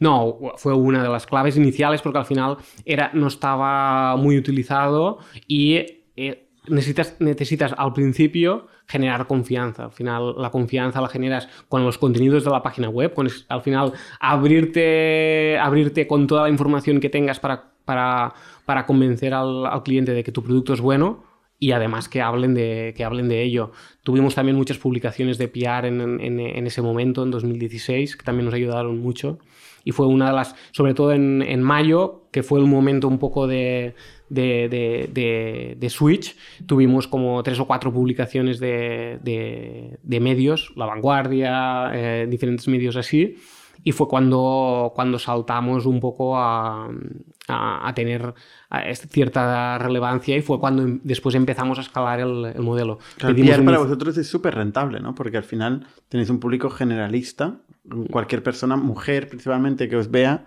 No, 0.00 0.38
fue 0.56 0.74
una 0.74 1.02
de 1.02 1.08
las 1.08 1.26
claves 1.26 1.56
iniciales 1.56 2.02
porque 2.02 2.18
al 2.18 2.24
final 2.24 2.56
era, 2.84 3.10
no 3.14 3.28
estaba 3.28 4.16
muy 4.16 4.36
utilizado 4.36 5.18
y 5.46 5.76
eh, 6.16 6.47
necesitas, 6.70 7.16
necesitas 7.20 7.74
al 7.76 7.92
principio 7.92 8.66
generar 8.86 9.26
confianza. 9.26 9.84
Al 9.84 9.92
final, 9.92 10.34
la 10.38 10.50
confianza 10.50 11.00
la 11.00 11.08
generas 11.08 11.48
con 11.68 11.84
los 11.84 11.98
contenidos 11.98 12.44
de 12.44 12.50
la 12.50 12.62
página 12.62 12.88
web, 12.88 13.14
con 13.14 13.28
al 13.48 13.62
final 13.62 13.92
abrirte, 14.20 15.58
abrirte 15.58 16.06
con 16.06 16.26
toda 16.26 16.44
la 16.44 16.48
información 16.48 17.00
que 17.00 17.10
tengas 17.10 17.38
para, 17.40 17.72
para, 17.84 18.32
para 18.64 18.86
convencer 18.86 19.34
al, 19.34 19.82
cliente 19.82 20.12
de 20.12 20.24
que 20.24 20.32
tu 20.32 20.42
producto 20.42 20.72
es 20.72 20.80
bueno 20.80 21.24
y 21.58 21.72
además 21.72 22.08
que 22.08 22.22
hablen 22.22 22.54
de, 22.54 22.94
que 22.96 23.04
hablen 23.04 23.28
de 23.28 23.42
ello. 23.42 23.72
Tuvimos 24.02 24.34
también 24.34 24.56
muchas 24.56 24.78
publicaciones 24.78 25.38
de 25.38 25.48
PR 25.48 25.86
en, 25.86 26.00
en, 26.20 26.40
en, 26.40 26.66
ese 26.66 26.82
momento, 26.82 27.24
en 27.24 27.30
2016, 27.30 28.16
que 28.16 28.24
también 28.24 28.44
nos 28.44 28.54
ayudaron 28.54 29.00
mucho. 29.00 29.38
Y 29.84 29.92
fue 29.92 30.06
una 30.06 30.28
de 30.28 30.36
las, 30.36 30.54
sobre 30.72 30.94
todo 30.94 31.12
en, 31.12 31.42
en 31.42 31.62
mayo, 31.62 32.28
que 32.30 32.42
fue 32.42 32.60
el 32.60 32.66
momento 32.66 33.08
un 33.08 33.18
poco 33.18 33.46
de, 33.46 33.94
de, 34.28 34.68
de, 34.68 35.10
de, 35.12 35.76
de, 35.78 35.90
Switch, 35.90 36.36
tuvimos 36.66 37.08
como 37.08 37.42
tres 37.42 37.58
o 37.60 37.66
cuatro 37.66 37.92
publicaciones 37.92 38.60
de, 38.60 39.98
medios, 40.04 40.72
La 40.76 40.86
Vanguardia, 40.86 41.90
eh, 41.94 42.26
diferentes 42.28 42.68
medios 42.68 42.96
así, 42.96 43.36
y 43.84 43.92
fue 43.92 44.08
cuando, 44.08 44.92
cuando 44.94 45.18
saltamos 45.18 45.86
un 45.86 46.00
poco 46.00 46.36
a, 46.36 46.88
a, 47.48 47.88
a 47.88 47.94
tener 47.94 48.34
a 48.70 48.94
cierta 48.94 49.78
relevancia 49.78 50.36
y 50.36 50.42
fue 50.42 50.58
cuando 50.58 50.98
después 51.02 51.34
empezamos 51.34 51.78
a 51.78 51.82
escalar 51.82 52.20
el, 52.20 52.44
el 52.46 52.60
modelo. 52.60 52.98
PR 53.18 53.64
para 53.64 53.78
vosotros 53.78 54.18
es 54.18 54.26
súper 54.26 54.54
rentable, 54.56 55.00
¿no? 55.00 55.14
Porque 55.14 55.36
al 55.36 55.44
final 55.44 55.86
tenéis 56.08 56.28
un 56.30 56.40
público 56.40 56.70
generalista, 56.70 57.56
cualquier 58.10 58.42
persona, 58.42 58.76
mujer 58.76 59.28
principalmente, 59.28 59.88
que 59.88 59.96
os 59.96 60.10
vea, 60.10 60.46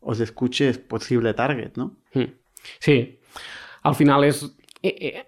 os 0.00 0.20
escuche, 0.20 0.68
es 0.68 0.78
posible 0.78 1.34
target, 1.34 1.72
¿no? 1.76 1.96
Sí, 2.78 3.18
al 3.82 3.94
final 3.94 4.24
es... 4.24 4.44
Eh, 4.82 4.96
eh, 5.00 5.26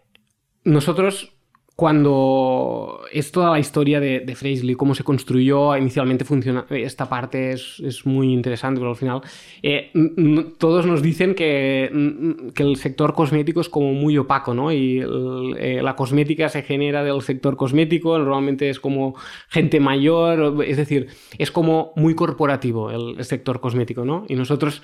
nosotros 0.64 1.33
cuando 1.74 3.01
es 3.12 3.33
toda 3.33 3.51
la 3.51 3.59
historia 3.59 3.99
de, 3.99 4.20
de 4.20 4.76
cómo 4.76 4.95
se 4.95 5.03
construyó, 5.03 5.76
inicialmente 5.76 6.24
funciona, 6.24 6.66
esta 6.70 7.09
parte 7.09 7.53
es, 7.53 7.80
es 7.80 8.07
muy 8.07 8.33
interesante, 8.33 8.78
pero 8.78 8.91
al 8.91 8.97
final 8.97 9.22
eh, 9.62 9.91
todos 10.59 10.87
nos 10.87 11.03
dicen 11.03 11.35
que, 11.35 11.91
que, 12.55 12.62
el 12.62 12.76
sector 12.76 13.14
cosmético 13.14 13.62
es 13.62 13.68
como 13.68 13.95
muy 13.95 14.18
opaco, 14.18 14.55
¿no? 14.55 14.70
Y 14.70 15.03
la 15.03 15.97
cosmética 15.97 16.49
se 16.51 16.62
genera 16.62 17.03
del 17.03 17.22
sector 17.22 17.57
cosmético, 17.57 18.18
normalmente 18.18 18.68
es 18.68 18.78
como 18.78 19.16
gente 19.49 19.80
mayor, 19.80 20.62
es 20.64 20.76
decir, 20.76 21.09
es 21.39 21.51
como 21.51 21.93
muy 21.97 22.14
corporativo 22.14 22.91
el, 22.91 23.18
el 23.18 23.24
sector 23.24 23.61
cosmético, 23.61 24.05
¿no? 24.05 24.24
Y 24.28 24.35
nosotros 24.35 24.83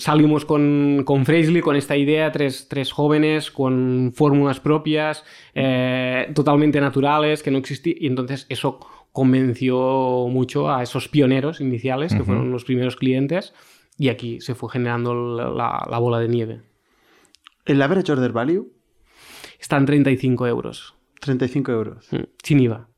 salimos 0.00 0.44
con, 0.44 1.02
con 1.04 1.24
Fraisley, 1.24 1.60
con 1.60 1.76
esta 1.76 1.96
idea, 1.96 2.32
tres, 2.32 2.68
tres 2.68 2.90
jóvenes 2.90 3.50
con 3.50 4.12
fórmulas 4.14 4.58
propias, 4.58 5.24
eh, 5.54 6.32
totalmente 6.34 6.80
naturales, 6.80 7.42
que 7.42 7.50
no 7.50 7.58
existían, 7.58 7.98
y 8.00 8.06
entonces 8.06 8.46
eso 8.48 8.80
convenció 9.12 10.26
mucho 10.28 10.70
a 10.70 10.82
esos 10.82 11.08
pioneros 11.08 11.60
iniciales, 11.60 12.12
que 12.12 12.20
uh 12.20 12.22
-huh. 12.22 12.26
fueron 12.26 12.50
los 12.50 12.64
primeros 12.64 12.96
clientes, 12.96 13.52
y 13.98 14.08
aquí 14.08 14.40
se 14.40 14.54
fue 14.54 14.70
generando 14.70 15.14
la, 15.14 15.86
la 15.88 15.98
bola 15.98 16.18
de 16.18 16.28
nieve. 16.28 16.62
¿El 17.66 17.82
average 17.82 18.12
order 18.12 18.32
value? 18.32 18.72
Está 19.60 19.76
en 19.76 19.84
35 19.84 20.46
euros. 20.46 20.94
35 21.20 21.72
euros. 21.72 22.08
Sin 22.42 22.60
IVA. 22.60 22.88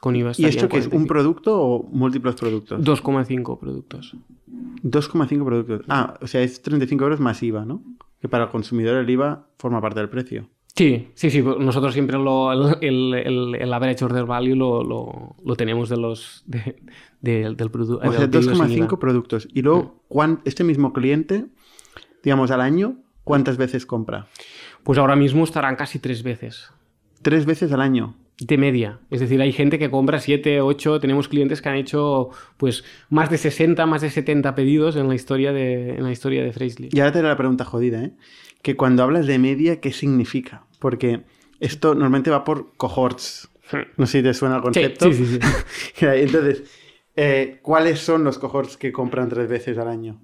Con 0.00 0.16
IVA 0.16 0.32
¿Y 0.36 0.44
esto 0.44 0.68
qué 0.68 0.78
es? 0.78 0.88
¿Un 0.88 1.06
producto 1.06 1.58
o 1.58 1.88
múltiples 1.90 2.34
productos? 2.34 2.84
2,5 2.84 3.58
productos. 3.58 4.16
2,5 4.82 5.44
productos. 5.44 5.86
Ah, 5.88 6.14
o 6.20 6.26
sea, 6.26 6.42
es 6.42 6.62
35 6.62 7.04
euros 7.04 7.20
más 7.20 7.42
IVA, 7.42 7.64
¿no? 7.64 7.82
Que 8.20 8.28
para 8.28 8.44
el 8.44 8.50
consumidor 8.50 8.96
el 8.96 9.08
IVA 9.08 9.48
forma 9.58 9.80
parte 9.80 10.00
del 10.00 10.08
precio. 10.08 10.48
Sí, 10.74 11.08
sí, 11.14 11.30
sí. 11.30 11.42
Nosotros 11.42 11.92
siempre 11.92 12.16
lo, 12.16 12.52
el, 12.80 13.14
el, 13.14 13.54
el 13.56 13.72
average 13.72 14.04
order 14.04 14.24
value 14.24 14.56
lo, 14.56 14.82
lo, 14.82 15.36
lo 15.44 15.56
tenemos 15.56 15.90
de 15.90 15.98
los, 15.98 16.44
de, 16.46 16.82
de, 17.20 17.54
del 17.54 17.70
producto. 17.70 18.08
O 18.08 18.12
sea, 18.12 18.26
2,5 18.26 18.98
productos. 18.98 19.48
Y 19.52 19.62
luego, 19.62 20.02
¿cuán, 20.08 20.40
este 20.44 20.64
mismo 20.64 20.92
cliente, 20.94 21.46
digamos, 22.22 22.50
al 22.50 22.62
año, 22.62 22.96
¿cuántas 23.24 23.58
veces 23.58 23.84
compra? 23.84 24.28
Pues 24.82 24.98
ahora 24.98 25.14
mismo 25.14 25.44
estarán 25.44 25.76
casi 25.76 25.98
tres 25.98 26.22
veces. 26.22 26.70
¿Tres 27.20 27.44
veces 27.44 27.70
al 27.72 27.82
año? 27.82 28.16
De 28.38 28.58
media. 28.58 29.00
Es 29.10 29.20
decir, 29.20 29.40
hay 29.40 29.52
gente 29.52 29.78
que 29.78 29.90
compra 29.90 30.18
7, 30.18 30.60
8, 30.60 31.00
tenemos 31.00 31.28
clientes 31.28 31.62
que 31.62 31.68
han 31.68 31.76
hecho 31.76 32.30
pues 32.56 32.84
más 33.08 33.30
de 33.30 33.38
60, 33.38 33.84
más 33.86 34.02
de 34.02 34.10
70 34.10 34.54
pedidos 34.54 34.96
en 34.96 35.08
la 35.08 35.14
historia 35.14 35.52
de, 35.52 35.96
en 35.96 36.02
la 36.02 36.12
historia 36.12 36.42
de 36.42 36.52
Freshly. 36.52 36.88
Y 36.92 37.00
ahora 37.00 37.12
te 37.12 37.22
la 37.22 37.36
pregunta 37.36 37.64
jodida, 37.64 38.02
¿eh? 38.02 38.12
Que 38.62 38.76
cuando 38.76 39.02
hablas 39.02 39.26
de 39.26 39.38
media, 39.38 39.80
¿qué 39.80 39.92
significa? 39.92 40.66
Porque 40.78 41.22
esto 41.60 41.94
normalmente 41.94 42.30
va 42.30 42.44
por 42.44 42.76
cohorts. 42.76 43.50
No 43.96 44.06
sé 44.06 44.18
si 44.18 44.24
te 44.24 44.34
suena 44.34 44.56
el 44.56 44.62
concepto. 44.62 45.12
Sí, 45.12 45.24
sí, 45.24 45.38
sí. 45.38 45.40
Entonces, 46.00 46.64
eh, 47.16 47.58
¿cuáles 47.62 48.00
son 48.00 48.24
los 48.24 48.38
cohorts 48.38 48.76
que 48.76 48.92
compran 48.92 49.28
tres 49.28 49.48
veces 49.48 49.78
al 49.78 49.88
año? 49.88 50.20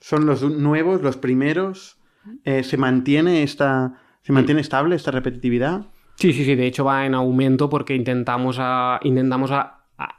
¿Son 0.00 0.26
los 0.26 0.42
nuevos, 0.42 1.02
los 1.02 1.16
primeros? 1.16 1.98
Eh, 2.44 2.62
¿Se 2.64 2.76
mantiene 2.76 3.42
esta... 3.42 4.00
¿Se 4.22 4.32
mantiene 4.32 4.60
estable 4.60 4.94
esta 4.94 5.10
repetitividad? 5.10 5.91
Sí, 6.16 6.32
sí, 6.32 6.44
sí, 6.44 6.54
de 6.54 6.66
hecho 6.66 6.84
va 6.84 7.06
en 7.06 7.14
aumento 7.14 7.68
porque 7.68 7.94
intentamos 7.94 8.56
a, 8.60 9.00
intentamos 9.02 9.50
a, 9.50 9.84
a, 9.98 10.18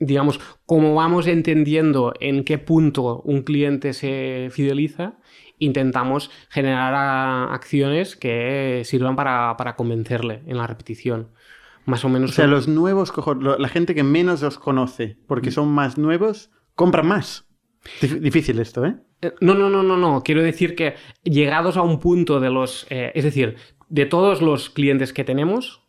digamos, 0.00 0.40
como 0.66 0.94
vamos 0.94 1.26
entendiendo 1.26 2.12
en 2.20 2.44
qué 2.44 2.58
punto 2.58 3.20
un 3.22 3.42
cliente 3.42 3.92
se 3.92 4.48
fideliza, 4.50 5.14
intentamos 5.58 6.30
generar 6.48 7.52
acciones 7.52 8.16
que 8.16 8.82
sirvan 8.84 9.16
para, 9.16 9.56
para, 9.56 9.76
convencerle 9.76 10.42
en 10.46 10.56
la 10.56 10.66
repetición. 10.66 11.28
Más 11.86 12.04
o 12.04 12.08
menos. 12.08 12.30
O 12.30 12.34
sea, 12.34 12.46
los 12.46 12.66
nuevos, 12.66 13.12
la 13.58 13.68
gente 13.68 13.94
que 13.94 14.02
menos 14.02 14.40
los 14.40 14.58
conoce, 14.58 15.18
porque 15.26 15.50
son 15.50 15.68
más 15.68 15.98
nuevos, 15.98 16.50
compran 16.74 17.06
más. 17.06 17.46
Difícil 18.00 18.58
esto, 18.58 18.86
¿eh? 18.86 18.96
No, 19.40 19.54
no, 19.54 19.68
no, 19.68 19.82
no, 19.82 19.96
no. 19.96 20.22
Quiero 20.22 20.42
decir 20.42 20.74
que 20.74 20.94
llegados 21.22 21.76
a 21.76 21.82
un 21.82 22.00
punto 22.00 22.40
de 22.40 22.50
los. 22.50 22.86
Eh, 22.88 23.12
es 23.14 23.24
decir, 23.24 23.56
de 23.94 24.06
todos 24.06 24.42
los 24.42 24.70
clientes 24.70 25.12
que 25.12 25.22
tenemos, 25.22 25.80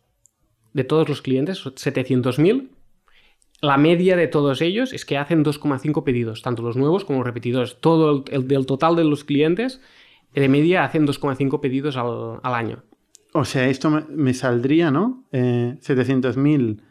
de 0.74 0.84
todos 0.84 1.08
los 1.08 1.22
clientes, 1.22 1.64
700.000, 1.64 2.68
la 3.60 3.78
media 3.78 4.14
de 4.14 4.28
todos 4.28 4.62
ellos 4.62 4.92
es 4.92 5.04
que 5.04 5.18
hacen 5.18 5.44
2,5 5.44 6.04
pedidos, 6.04 6.40
tanto 6.40 6.62
los 6.62 6.76
nuevos 6.76 7.04
como 7.04 7.18
los 7.18 7.26
repetidores. 7.26 7.78
Todo 7.80 8.12
el, 8.12 8.22
el 8.32 8.46
del 8.46 8.64
total 8.64 8.94
de 8.94 9.02
los 9.02 9.24
clientes, 9.24 9.80
de 10.32 10.48
media 10.48 10.84
hacen 10.84 11.04
2,5 11.04 11.60
pedidos 11.60 11.96
al, 11.96 12.38
al, 12.44 12.54
año. 12.54 12.84
O 13.32 13.44
sea, 13.44 13.68
esto 13.68 13.90
me, 13.90 14.04
me 14.08 14.34
saldría, 14.34 14.92
¿no? 14.92 15.24
Eh, 15.32 15.74
700.000 15.80 16.82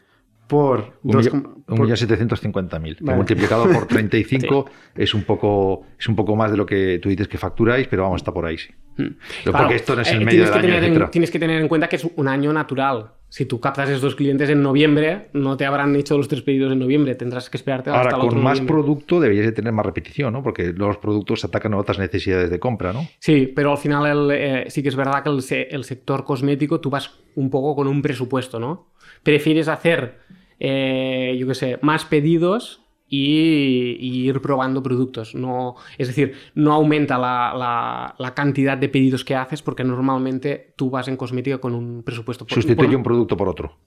por... 0.49 0.99
1.750.000. 1.03 2.97
Vale. 2.99 3.15
Multiplicado 3.15 3.71
por 3.71 3.87
35 3.87 4.65
sí. 4.67 5.01
es, 5.01 5.13
un 5.13 5.23
poco, 5.23 5.85
es 5.97 6.09
un 6.09 6.17
poco 6.17 6.35
más 6.35 6.51
de 6.51 6.57
lo 6.57 6.65
que 6.65 6.99
tú 7.01 7.07
dices 7.07 7.29
que 7.29 7.37
facturáis, 7.37 7.87
pero 7.87 8.03
vamos, 8.03 8.17
está 8.17 8.33
por 8.33 8.45
ahí, 8.45 8.57
sí. 8.57 8.73
Hmm. 8.97 9.15
Claro, 9.43 9.57
porque 9.59 9.75
esto 9.75 9.95
no 9.95 10.01
es 10.01 10.11
el 10.11 10.21
eh, 10.21 10.25
medio 10.25 10.43
del 10.45 10.53
año, 10.53 11.03
en, 11.03 11.11
Tienes 11.11 11.31
que 11.31 11.39
tener 11.39 11.61
en 11.61 11.67
cuenta 11.67 11.87
que 11.87 11.97
es 11.97 12.07
un 12.15 12.27
año 12.27 12.53
natural. 12.53 13.11
Si 13.27 13.45
tú 13.45 13.59
captas 13.59 13.89
estos 13.89 14.15
clientes 14.15 14.49
en 14.49 14.61
noviembre, 14.61 15.29
no 15.33 15.57
te 15.57 15.65
habrán 15.65 15.95
hecho 15.95 16.17
los 16.17 16.27
tres 16.27 16.41
pedidos 16.41 16.71
en 16.71 16.79
noviembre. 16.79 17.15
Tendrás 17.15 17.49
que 17.49 17.57
esperarte 17.57 17.89
Ahora, 17.89 18.03
hasta 18.03 18.15
con 18.15 18.27
otro 18.27 18.39
más 18.39 18.59
noviembre. 18.59 18.73
producto 18.73 19.19
deberías 19.19 19.47
de 19.47 19.51
tener 19.51 19.73
más 19.73 19.85
repetición, 19.85 20.31
¿no? 20.31 20.41
Porque 20.41 20.71
los 20.73 20.97
productos 20.97 21.43
atacan 21.43 21.73
a 21.73 21.77
otras 21.77 21.99
necesidades 21.99 22.49
de 22.49 22.59
compra, 22.59 22.93
¿no? 22.93 23.05
Sí, 23.19 23.51
pero 23.53 23.71
al 23.71 23.77
final 23.77 24.05
el, 24.05 24.31
eh, 24.31 24.65
sí 24.69 24.81
que 24.81 24.89
es 24.89 24.95
verdad 24.95 25.23
que 25.23 25.29
el, 25.29 25.67
el 25.69 25.83
sector 25.83 26.23
cosmético 26.23 26.79
tú 26.79 26.89
vas 26.89 27.19
un 27.35 27.49
poco 27.49 27.75
con 27.75 27.87
un 27.87 28.01
presupuesto, 28.01 28.59
¿no? 28.59 28.87
Prefieres 29.23 29.67
hacer 29.67 30.25
eh, 30.59 31.35
yo 31.37 31.47
qué 31.47 31.55
sé, 31.55 31.79
más 31.81 32.05
pedidos 32.05 32.81
y, 33.15 33.97
y, 33.99 34.27
ir 34.27 34.41
probando 34.41 34.83
productos. 34.83 35.35
No, 35.35 35.75
es 35.97 36.07
decir, 36.07 36.33
no 36.53 36.73
aumenta 36.73 37.17
la, 37.17 37.53
la, 37.55 38.15
la, 38.17 38.33
cantidad 38.33 38.77
de 38.77 38.89
pedidos 38.89 39.23
que 39.23 39.35
haces 39.35 39.61
porque 39.61 39.83
normalmente 39.83 40.73
tú 40.75 40.89
vas 40.89 41.07
en 41.07 41.17
cosmética 41.17 41.59
con 41.59 41.73
un 41.73 42.03
presupuesto. 42.03 42.45
Por, 42.45 42.53
Sustituye 42.53 42.89
por... 42.89 42.97
un 42.97 43.03
producto 43.03 43.37
por 43.37 43.47
otro. 43.47 43.77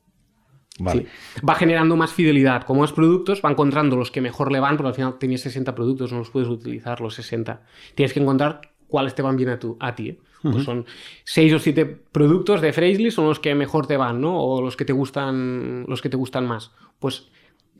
Vale. 0.78 1.06
Sí. 1.34 1.40
Va 1.46 1.54
generando 1.56 1.96
más 1.96 2.12
fidelidad. 2.12 2.62
Como 2.62 2.80
más 2.80 2.92
productos, 2.92 3.42
va 3.44 3.50
encontrando 3.50 3.96
los 3.96 4.10
que 4.10 4.20
mejor 4.20 4.52
le 4.52 4.60
van, 4.60 4.76
porque 4.76 4.88
al 4.88 4.94
final 4.94 5.18
tienes 5.18 5.40
60 5.42 5.74
productos, 5.74 6.12
no 6.12 6.18
los 6.18 6.30
puedes 6.30 6.48
utilizar 6.48 7.00
los 7.00 7.14
60. 7.14 7.62
Tienes 7.94 8.12
que 8.12 8.20
encontrar 8.20 8.60
cuáles 8.86 9.14
te 9.14 9.22
van 9.22 9.36
bien 9.36 9.50
a, 9.50 9.58
tu, 9.58 9.76
a 9.80 9.94
ti. 9.94 10.10
¿eh? 10.10 10.18
Uh 10.42 10.48
-huh. 10.48 10.52
pues 10.52 10.64
son 10.64 10.86
seis 11.24 11.52
o 11.52 11.58
siete 11.58 11.84
productos 11.84 12.60
de 12.60 12.72
Freshly 12.72 13.10
son 13.10 13.26
los 13.26 13.40
que 13.40 13.56
mejor 13.56 13.88
te 13.88 13.96
van, 13.96 14.20
¿no? 14.20 14.40
O 14.40 14.62
los 14.62 14.76
que 14.76 14.84
te 14.84 14.92
gustan, 14.92 15.84
los 15.88 16.00
que 16.00 16.08
te 16.08 16.16
gustan 16.16 16.46
más. 16.46 16.70
Pues 17.00 17.28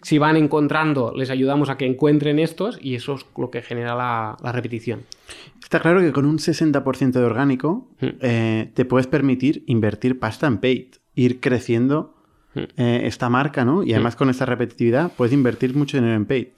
si 0.02 0.18
van 0.18 0.36
encontrando, 0.36 1.12
les 1.14 1.30
ayudamos 1.30 1.70
a 1.70 1.76
que 1.76 1.86
encuentren 1.86 2.38
estos 2.38 2.78
y 2.80 2.94
eso 2.94 3.14
es 3.14 3.26
lo 3.36 3.50
que 3.50 3.62
genera 3.62 3.94
la, 3.94 4.36
la 4.42 4.52
repetición. 4.52 5.00
Está 5.62 5.80
claro 5.80 6.00
que 6.00 6.12
con 6.12 6.24
un 6.24 6.38
60% 6.38 7.12
de 7.12 7.24
orgánico 7.24 7.88
-huh. 8.00 8.16
eh, 8.20 8.70
te 8.74 8.84
puedes 8.84 9.06
permitir 9.06 9.64
invertir 9.66 10.18
pasta 10.18 10.46
en 10.46 10.58
paid, 10.58 10.86
ir 11.14 11.40
creciendo 11.40 12.14
-huh. 12.54 12.68
eh, 12.76 13.02
esta 13.04 13.28
marca, 13.28 13.64
¿no? 13.64 13.82
Y 13.82 13.92
además 13.92 14.16
con 14.16 14.30
esta 14.30 14.46
repetitividad 14.46 15.12
puedes 15.16 15.32
invertir 15.32 15.74
mucho 15.74 15.96
dinero 15.96 16.14
en 16.14 16.26
paid. 16.26 16.48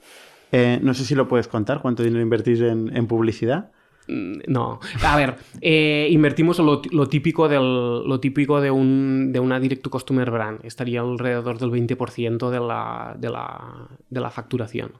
Eh, 0.51 0.79
no 0.81 0.93
sé 0.93 1.05
si 1.05 1.15
lo 1.15 1.27
puedes 1.27 1.47
contar, 1.47 1.81
cuánto 1.81 2.03
dinero 2.03 2.21
invertís 2.21 2.61
en, 2.61 2.95
en 2.95 3.07
publicidad. 3.07 3.71
No. 4.07 4.79
A 5.03 5.15
ver, 5.15 5.35
eh, 5.61 6.07
invertimos 6.11 6.59
lo, 6.59 6.81
lo, 6.91 7.07
típico, 7.07 7.47
del, 7.47 8.03
lo 8.07 8.19
típico 8.19 8.61
de, 8.61 8.71
un, 8.71 9.31
de 9.31 9.39
una 9.39 9.59
direct 9.59 9.83
to 9.83 9.89
customer 9.89 10.29
brand. 10.31 10.59
Estaría 10.63 11.01
alrededor 11.01 11.59
del 11.59 11.69
20% 11.69 12.49
de 12.49 12.59
la, 12.59 13.15
de, 13.17 13.29
la, 13.29 13.87
de 14.09 14.19
la 14.19 14.29
facturación. 14.29 14.91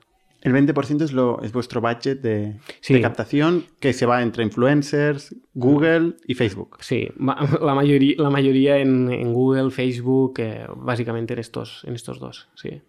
El 0.41 0.53
20% 0.53 1.03
es, 1.03 1.13
lo, 1.13 1.39
es 1.43 1.51
vuestro 1.51 1.81
budget 1.81 2.19
de, 2.21 2.57
sí. 2.79 2.95
de, 2.95 3.01
captación 3.01 3.65
que 3.79 3.93
se 3.93 4.07
va 4.07 4.23
entre 4.23 4.43
influencers, 4.43 5.35
Google 5.53 6.15
y 6.25 6.33
Facebook. 6.33 6.77
Sí, 6.79 7.09
la 7.19 7.75
mayoría, 7.75 8.15
la 8.17 8.31
mayoría 8.31 8.77
en, 8.77 9.11
en 9.11 9.33
Google, 9.33 9.69
Facebook, 9.69 10.39
eh, 10.39 10.65
básicamente 10.75 11.33
en 11.33 11.39
estos, 11.39 11.83
en 11.85 11.93
estos 11.93 12.19
dos, 12.19 12.49
sí 12.55 12.81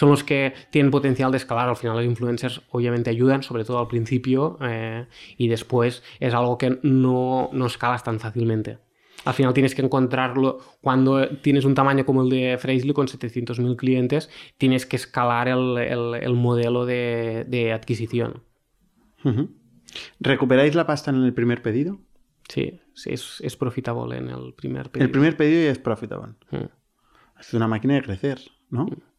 son 0.00 0.08
los 0.08 0.24
que 0.24 0.54
tienen 0.70 0.90
potencial 0.90 1.30
de 1.30 1.36
escalar. 1.36 1.68
Al 1.68 1.76
final 1.76 1.94
los 1.96 2.06
influencers 2.06 2.62
obviamente 2.70 3.10
ayudan, 3.10 3.42
sobre 3.42 3.64
todo 3.64 3.78
al 3.80 3.86
principio, 3.86 4.56
eh, 4.62 5.04
y 5.36 5.48
después 5.48 6.02
es 6.20 6.32
algo 6.32 6.56
que 6.56 6.78
no, 6.82 7.50
no 7.52 7.66
escalas 7.66 8.02
tan 8.02 8.18
fácilmente. 8.18 8.78
Al 9.26 9.34
final 9.34 9.52
tienes 9.52 9.74
que 9.74 9.82
encontrarlo, 9.82 10.60
cuando 10.80 11.28
tienes 11.42 11.66
un 11.66 11.74
tamaño 11.74 12.06
como 12.06 12.22
el 12.22 12.30
de 12.30 12.56
Freshly 12.58 12.94
con 12.94 13.08
700.000 13.08 13.76
clientes, 13.76 14.30
tienes 14.56 14.86
que 14.86 14.96
escalar 14.96 15.48
el, 15.48 15.76
el, 15.76 16.14
el 16.14 16.32
modelo 16.32 16.86
de, 16.86 17.44
de 17.46 17.74
adquisición. 17.74 18.42
Uh 19.22 19.28
-huh. 19.32 19.48
¿Recuperáis 20.18 20.74
la 20.74 20.86
pasta 20.86 21.10
en 21.10 21.22
el 21.22 21.34
primer 21.34 21.60
pedido? 21.60 21.98
Sí, 22.48 22.80
sí 22.94 23.10
es, 23.12 23.36
es 23.42 23.54
profitable 23.54 24.16
en 24.16 24.30
el 24.30 24.54
primer 24.54 24.88
pedido. 24.90 25.04
El 25.04 25.10
primer 25.10 25.36
pedido 25.36 25.62
ya 25.62 25.72
es 25.72 25.78
profitable. 25.78 26.32
-huh. 26.50 26.70
Es 27.38 27.52
una 27.52 27.68
máquina 27.68 27.94
de 27.96 28.02
crecer, 28.02 28.38
¿no? 28.70 28.86
-huh. 28.86 29.09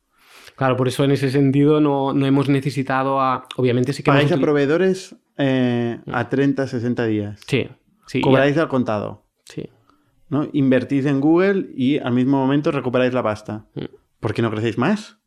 Claro, 0.55 0.77
por 0.77 0.87
eso 0.87 1.03
en 1.03 1.11
ese 1.11 1.31
sentido 1.31 1.79
no, 1.81 2.13
no 2.13 2.25
hemos 2.25 2.49
necesitado 2.49 3.19
a... 3.19 3.47
Obviamente 3.55 3.93
sí 3.93 4.03
que... 4.03 4.11
¿Pagáis 4.11 4.31
a 4.31 4.37
proveedores 4.37 5.15
eh, 5.37 5.99
a 6.11 6.29
30, 6.29 6.67
60 6.67 7.05
días? 7.05 7.39
Sí. 7.47 7.67
sí 8.07 8.21
¿Cobráis 8.21 8.57
al 8.57 8.67
contado? 8.67 9.25
Sí. 9.45 9.69
¿no? 10.29 10.47
Invertís 10.53 11.05
en 11.05 11.19
Google 11.19 11.67
y 11.75 11.99
al 11.99 12.13
mismo 12.13 12.37
momento 12.37 12.71
recuperáis 12.71 13.13
la 13.13 13.21
pasta. 13.21 13.65
¿Por 14.19 14.33
qué 14.33 14.41
no 14.41 14.49
crecéis 14.49 14.77
más? 14.77 15.17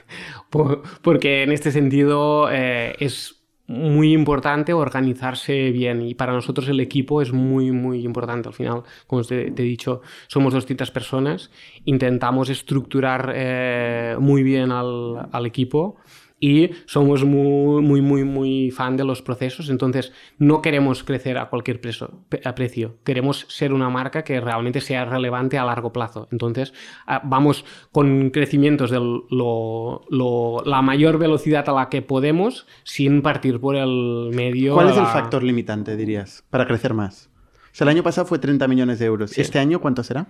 Por, 0.50 0.82
porque 1.02 1.42
en 1.42 1.52
este 1.52 1.72
sentido 1.72 2.48
eh, 2.50 2.94
es 3.00 3.43
muy 3.66 4.12
importante 4.12 4.72
organizarse 4.72 5.70
bien. 5.70 6.02
Y 6.02 6.14
para 6.14 6.32
nosotros 6.32 6.68
el 6.68 6.80
equipo 6.80 7.22
es 7.22 7.32
muy 7.32 7.72
muy 7.72 8.04
importante. 8.04 8.48
Al 8.48 8.54
final 8.54 8.82
como 9.06 9.22
te, 9.22 9.50
te 9.50 9.62
he 9.62 9.66
dicho 9.66 10.02
somos 10.26 10.52
200 10.54 10.90
personas. 10.90 11.50
Intentamos 11.84 12.50
estructurar 12.50 13.32
eh, 13.34 14.16
muy 14.18 14.42
bien 14.42 14.70
al, 14.70 15.28
al, 15.32 15.46
equipo 15.46 15.96
y 16.44 16.72
somos 16.84 17.24
muy 17.24 17.80
muy 17.80 18.02
muy 18.02 18.22
muy 18.22 18.70
fan 18.70 18.98
de 18.98 19.04
los 19.04 19.22
procesos 19.22 19.70
entonces 19.70 20.12
no 20.36 20.60
queremos 20.60 21.02
crecer 21.02 21.38
a 21.38 21.48
cualquier 21.48 21.80
preso, 21.80 22.20
a 22.44 22.54
precio 22.54 22.96
queremos 23.02 23.46
ser 23.48 23.72
una 23.72 23.88
marca 23.88 24.24
que 24.24 24.38
realmente 24.42 24.82
sea 24.82 25.06
relevante 25.06 25.56
a 25.56 25.64
largo 25.64 25.90
plazo 25.90 26.28
entonces 26.30 26.74
vamos 27.22 27.64
con 27.92 28.28
crecimientos 28.28 28.90
de 28.90 29.00
lo, 29.00 30.02
lo, 30.10 30.62
la 30.66 30.82
mayor 30.82 31.16
velocidad 31.16 31.66
a 31.70 31.72
la 31.72 31.88
que 31.88 32.02
podemos 32.02 32.66
sin 32.82 33.22
partir 33.22 33.58
por 33.58 33.76
el 33.76 34.30
medio 34.34 34.74
¿cuál 34.74 34.90
es 34.90 34.98
el 34.98 35.06
factor 35.06 35.42
limitante 35.42 35.96
dirías 35.96 36.44
para 36.50 36.66
crecer 36.66 36.92
más? 36.92 37.30
O 37.72 37.76
sea, 37.76 37.86
el 37.86 37.88
año 37.88 38.04
pasado 38.04 38.24
fue 38.24 38.38
30 38.38 38.68
millones 38.68 39.00
de 39.00 39.06
euros. 39.06 39.32
Sí. 39.32 39.40
¿Este 39.40 39.58
año 39.58 39.80
cuánto 39.80 40.04
será? 40.04 40.28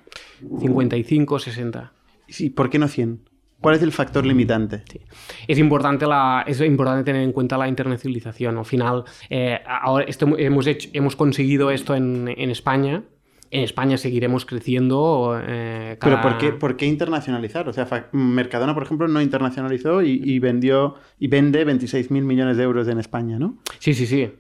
55, 0.61 1.39
60. 1.39 1.93
¿Y 2.39 2.49
por 2.49 2.71
qué 2.71 2.79
no 2.79 2.89
100? 2.89 3.21
¿Cuál 3.65 3.77
es 3.77 3.83
el 3.83 3.93
factor 3.93 4.27
limitante? 4.27 4.83
Sí. 4.91 5.01
Es, 5.49 5.59
importante 5.59 6.07
la, 6.07 6.45
es 6.47 6.61
importante 6.61 7.03
tener 7.03 7.23
en 7.23 7.33
cuenta 7.33 7.57
la 7.57 7.67
internacionalización. 7.67 8.59
Al 8.59 8.67
final, 8.67 9.05
eh, 9.31 9.59
ahora 9.67 10.05
esto, 10.05 10.37
hemos, 10.37 10.67
hecho, 10.67 10.91
hemos 10.93 11.17
conseguido 11.17 11.71
esto 11.71 11.95
en, 11.95 12.29
en 12.37 12.51
España. 12.51 13.05
En 13.51 13.63
España 13.63 13.97
seguiremos 13.97 14.45
creciendo. 14.45 15.41
Eh, 15.43 15.97
cada... 15.99 16.21
Pero 16.21 16.29
¿por 16.29 16.39
qué, 16.39 16.53
¿por 16.53 16.77
qué, 16.77 16.85
internacionalizar? 16.85 17.67
O 17.67 17.73
sea, 17.73 17.89
Mercadona, 18.13 18.75
por 18.75 18.83
ejemplo, 18.83 19.09
no 19.09 19.23
internacionalizó 19.23 20.03
y, 20.03 20.21
y 20.23 20.39
vendió 20.41 20.97
y 21.19 21.29
vende 21.29 21.67
26.000 21.67 22.11
millones 22.21 22.59
de 22.59 22.65
euros 22.65 22.87
en 22.89 22.99
España, 22.99 23.39
¿no? 23.39 23.57
Sí, 23.79 23.95
sí, 23.95 24.07
sí. 24.07 24.31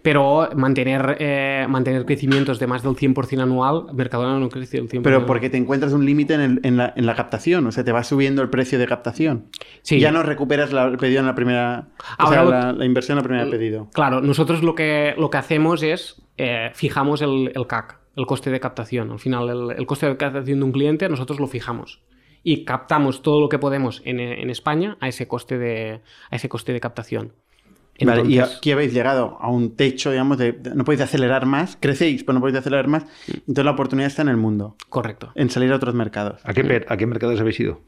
Pero 0.00 0.48
mantener, 0.56 1.16
eh, 1.18 1.66
mantener 1.68 2.04
crecimientos 2.06 2.58
de 2.58 2.66
más 2.66 2.82
del 2.82 2.92
100% 2.94 3.42
anual, 3.42 3.86
Mercadona 3.92 4.38
no 4.38 4.48
crece 4.48 4.78
el 4.78 4.88
100%. 4.88 5.02
Pero 5.02 5.26
porque 5.26 5.50
te 5.50 5.56
encuentras 5.58 5.92
un 5.92 6.06
límite 6.06 6.34
en, 6.34 6.60
en 6.62 6.76
la, 6.76 6.92
en 6.96 7.04
la 7.06 7.14
captación, 7.14 7.66
o 7.66 7.72
sea, 7.72 7.84
te 7.84 7.92
va 7.92 8.02
subiendo 8.04 8.40
el 8.42 8.48
precio 8.48 8.78
de 8.78 8.86
captación. 8.86 9.46
Sí. 9.82 10.00
Ya 10.00 10.10
no 10.12 10.22
recuperas 10.22 10.72
la, 10.72 10.84
el 10.86 10.96
pedido 10.96 11.20
en 11.20 11.26
la 11.26 11.34
primera. 11.34 11.88
O 11.98 12.22
Ahora 12.22 12.34
sea, 12.36 12.44
lo- 12.44 12.50
la, 12.50 12.72
la 12.72 12.84
inversión 12.84 13.18
en 13.18 13.22
la 13.24 13.28
primera 13.28 13.50
pedido. 13.50 13.88
Claro, 13.92 14.20
nosotros 14.20 14.62
lo 14.62 14.74
que, 14.74 15.14
lo 15.18 15.28
que 15.30 15.36
hacemos 15.38 15.82
es 15.82 16.22
eh, 16.38 16.70
fijamos 16.74 17.20
el, 17.20 17.52
el 17.54 17.66
CAC, 17.66 17.98
el 18.16 18.26
coste 18.26 18.50
de 18.50 18.60
captación. 18.60 19.10
Al 19.10 19.18
final, 19.18 19.48
el, 19.50 19.76
el 19.78 19.86
coste 19.86 20.06
de 20.06 20.16
captación 20.16 20.58
de 20.60 20.64
un 20.64 20.72
cliente 20.72 21.08
nosotros 21.08 21.38
lo 21.40 21.46
fijamos. 21.46 22.00
Y 22.44 22.64
captamos 22.64 23.22
todo 23.22 23.40
lo 23.40 23.48
que 23.48 23.58
podemos 23.58 24.02
en, 24.04 24.18
en 24.18 24.50
España 24.50 24.96
a 25.00 25.06
ese 25.08 25.28
coste 25.28 25.58
de, 25.58 26.00
a 26.30 26.36
ese 26.36 26.48
coste 26.48 26.72
de 26.72 26.80
captación. 26.80 27.32
Vale, 28.00 28.22
y 28.28 28.34
Entonces- 28.34 28.56
aquí 28.58 28.72
habéis 28.72 28.92
llegado 28.94 29.36
a 29.40 29.48
un 29.50 29.76
techo, 29.76 30.10
digamos, 30.10 30.38
de, 30.38 30.52
de- 30.52 30.74
no 30.74 30.84
podéis 30.84 31.02
acelerar 31.02 31.46
más, 31.46 31.76
crecéis, 31.78 32.24
pero 32.24 32.34
no 32.34 32.40
podéis 32.40 32.58
acelerar 32.58 32.88
más. 32.88 33.04
Entonces 33.28 33.64
la 33.64 33.70
oportunidad 33.70 34.06
está 34.08 34.22
en 34.22 34.28
el 34.28 34.36
mundo, 34.38 34.76
Correcto. 34.88 35.30
en 35.34 35.50
salir 35.50 35.70
a 35.72 35.76
otros 35.76 35.94
mercados. 35.94 36.40
¿A 36.44 36.52
qué, 36.52 36.84
¿A 36.88 36.96
qué 36.96 37.06
mercados 37.06 37.38
habéis 37.40 37.60
ido? 37.60 37.82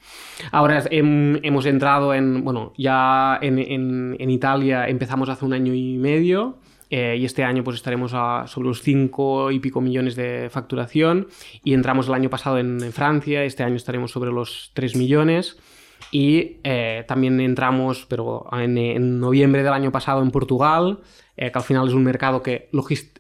Ahora 0.52 0.84
hem- 0.84 1.40
hemos 1.42 1.66
entrado 1.66 2.14
en, 2.14 2.44
bueno, 2.44 2.72
ya 2.76 3.38
en, 3.42 3.58
en- 3.58 4.16
en 4.20 4.30
Italia 4.30 4.86
empezamos 4.88 5.28
hace 5.30 5.44
un 5.44 5.52
año 5.52 5.74
y 5.74 5.96
medio 5.96 6.58
eh, 6.90 7.16
y 7.18 7.24
este 7.24 7.42
año 7.42 7.64
pues 7.64 7.76
estaremos 7.76 8.12
a- 8.14 8.46
sobre 8.46 8.68
los 8.68 8.82
5 8.82 9.50
y 9.50 9.58
pico 9.58 9.80
millones 9.80 10.14
de 10.16 10.48
facturación 10.50 11.26
y 11.64 11.72
entramos 11.72 12.06
el 12.08 12.14
año 12.14 12.30
pasado 12.30 12.58
en, 12.58 12.80
en 12.84 12.92
Francia, 12.92 13.42
este 13.42 13.62
año 13.64 13.76
estaremos 13.76 14.12
sobre 14.12 14.30
los 14.30 14.70
3 14.74 14.94
millones 14.94 15.58
y 16.14 16.58
eh, 16.62 17.04
también 17.08 17.40
entramos, 17.40 18.06
pero 18.08 18.46
en, 18.52 18.78
en 18.78 19.18
noviembre 19.18 19.64
del 19.64 19.72
año 19.72 19.90
pasado 19.90 20.22
en 20.22 20.30
Portugal, 20.30 21.00
eh, 21.36 21.50
que 21.50 21.58
al 21.58 21.64
final 21.64 21.88
es 21.88 21.94
un 21.94 22.04
mercado 22.04 22.40
que 22.40 22.68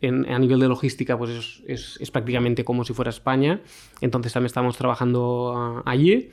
en- 0.00 0.30
a 0.30 0.38
nivel 0.38 0.60
de 0.60 0.68
logística 0.68 1.18
pues 1.18 1.30
es, 1.32 1.62
es- 1.66 1.98
es 2.00 2.10
prácticamente 2.12 2.64
como 2.64 2.84
si 2.84 2.92
fuera 2.94 3.10
España, 3.10 3.60
entonces 4.00 4.32
también 4.32 4.46
estamos 4.46 4.76
trabajando 4.76 5.52
ah, 5.56 5.82
allí. 5.86 6.30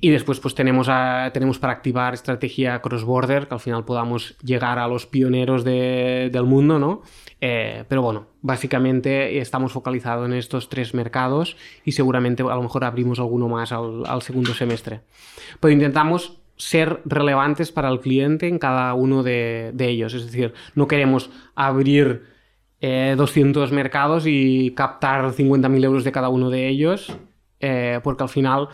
Y 0.00 0.10
después 0.10 0.38
pues 0.38 0.54
tenemos, 0.54 0.88
tenemos 1.32 1.58
para 1.58 1.72
activar 1.72 2.14
estrategia 2.14 2.80
cross-border, 2.80 3.48
que 3.48 3.54
al 3.54 3.60
final 3.60 3.84
podamos 3.84 4.36
llegar 4.44 4.78
a 4.78 4.86
los 4.86 5.06
pioneros 5.06 5.64
de- 5.64 6.30
del 6.32 6.44
mundo, 6.44 6.78
¿no? 6.78 7.02
Eh, 7.40 7.84
pero 7.88 8.02
bueno, 8.02 8.26
básicamente 8.40 9.38
estamos 9.38 9.72
focalizados 9.72 10.26
en 10.26 10.34
estos 10.34 10.68
tres 10.68 10.94
mercados 10.94 11.56
y 11.84 11.92
seguramente 11.92 12.42
a 12.44 12.54
lo 12.54 12.62
mejor 12.62 12.84
abrimos 12.84 13.18
alguno 13.18 13.48
más 13.48 13.72
al, 13.72 14.04
al 14.06 14.22
segundo 14.22 14.54
semestre. 14.54 15.00
Pero 15.58 15.72
intentamos 15.72 16.38
ser 16.56 17.00
relevantes 17.04 17.72
para 17.72 17.88
el 17.88 17.98
cliente 18.00 18.46
en 18.48 18.58
cada 18.60 18.94
uno 18.94 19.22
de, 19.24 19.70
de 19.74 19.88
ellos. 19.88 20.14
Es 20.14 20.26
decir, 20.26 20.54
no 20.76 20.86
queremos 20.86 21.30
abrir 21.56 22.22
eh, 22.80 23.14
200 23.16 23.72
mercados 23.72 24.24
y 24.26 24.72
captar 24.76 25.32
50.000 25.32 25.84
euros 25.84 26.04
de 26.04 26.12
cada 26.12 26.28
uno 26.28 26.50
de 26.50 26.68
ellos, 26.68 27.16
eh, 27.60 27.98
porque 28.04 28.22
al 28.22 28.28
final 28.28 28.68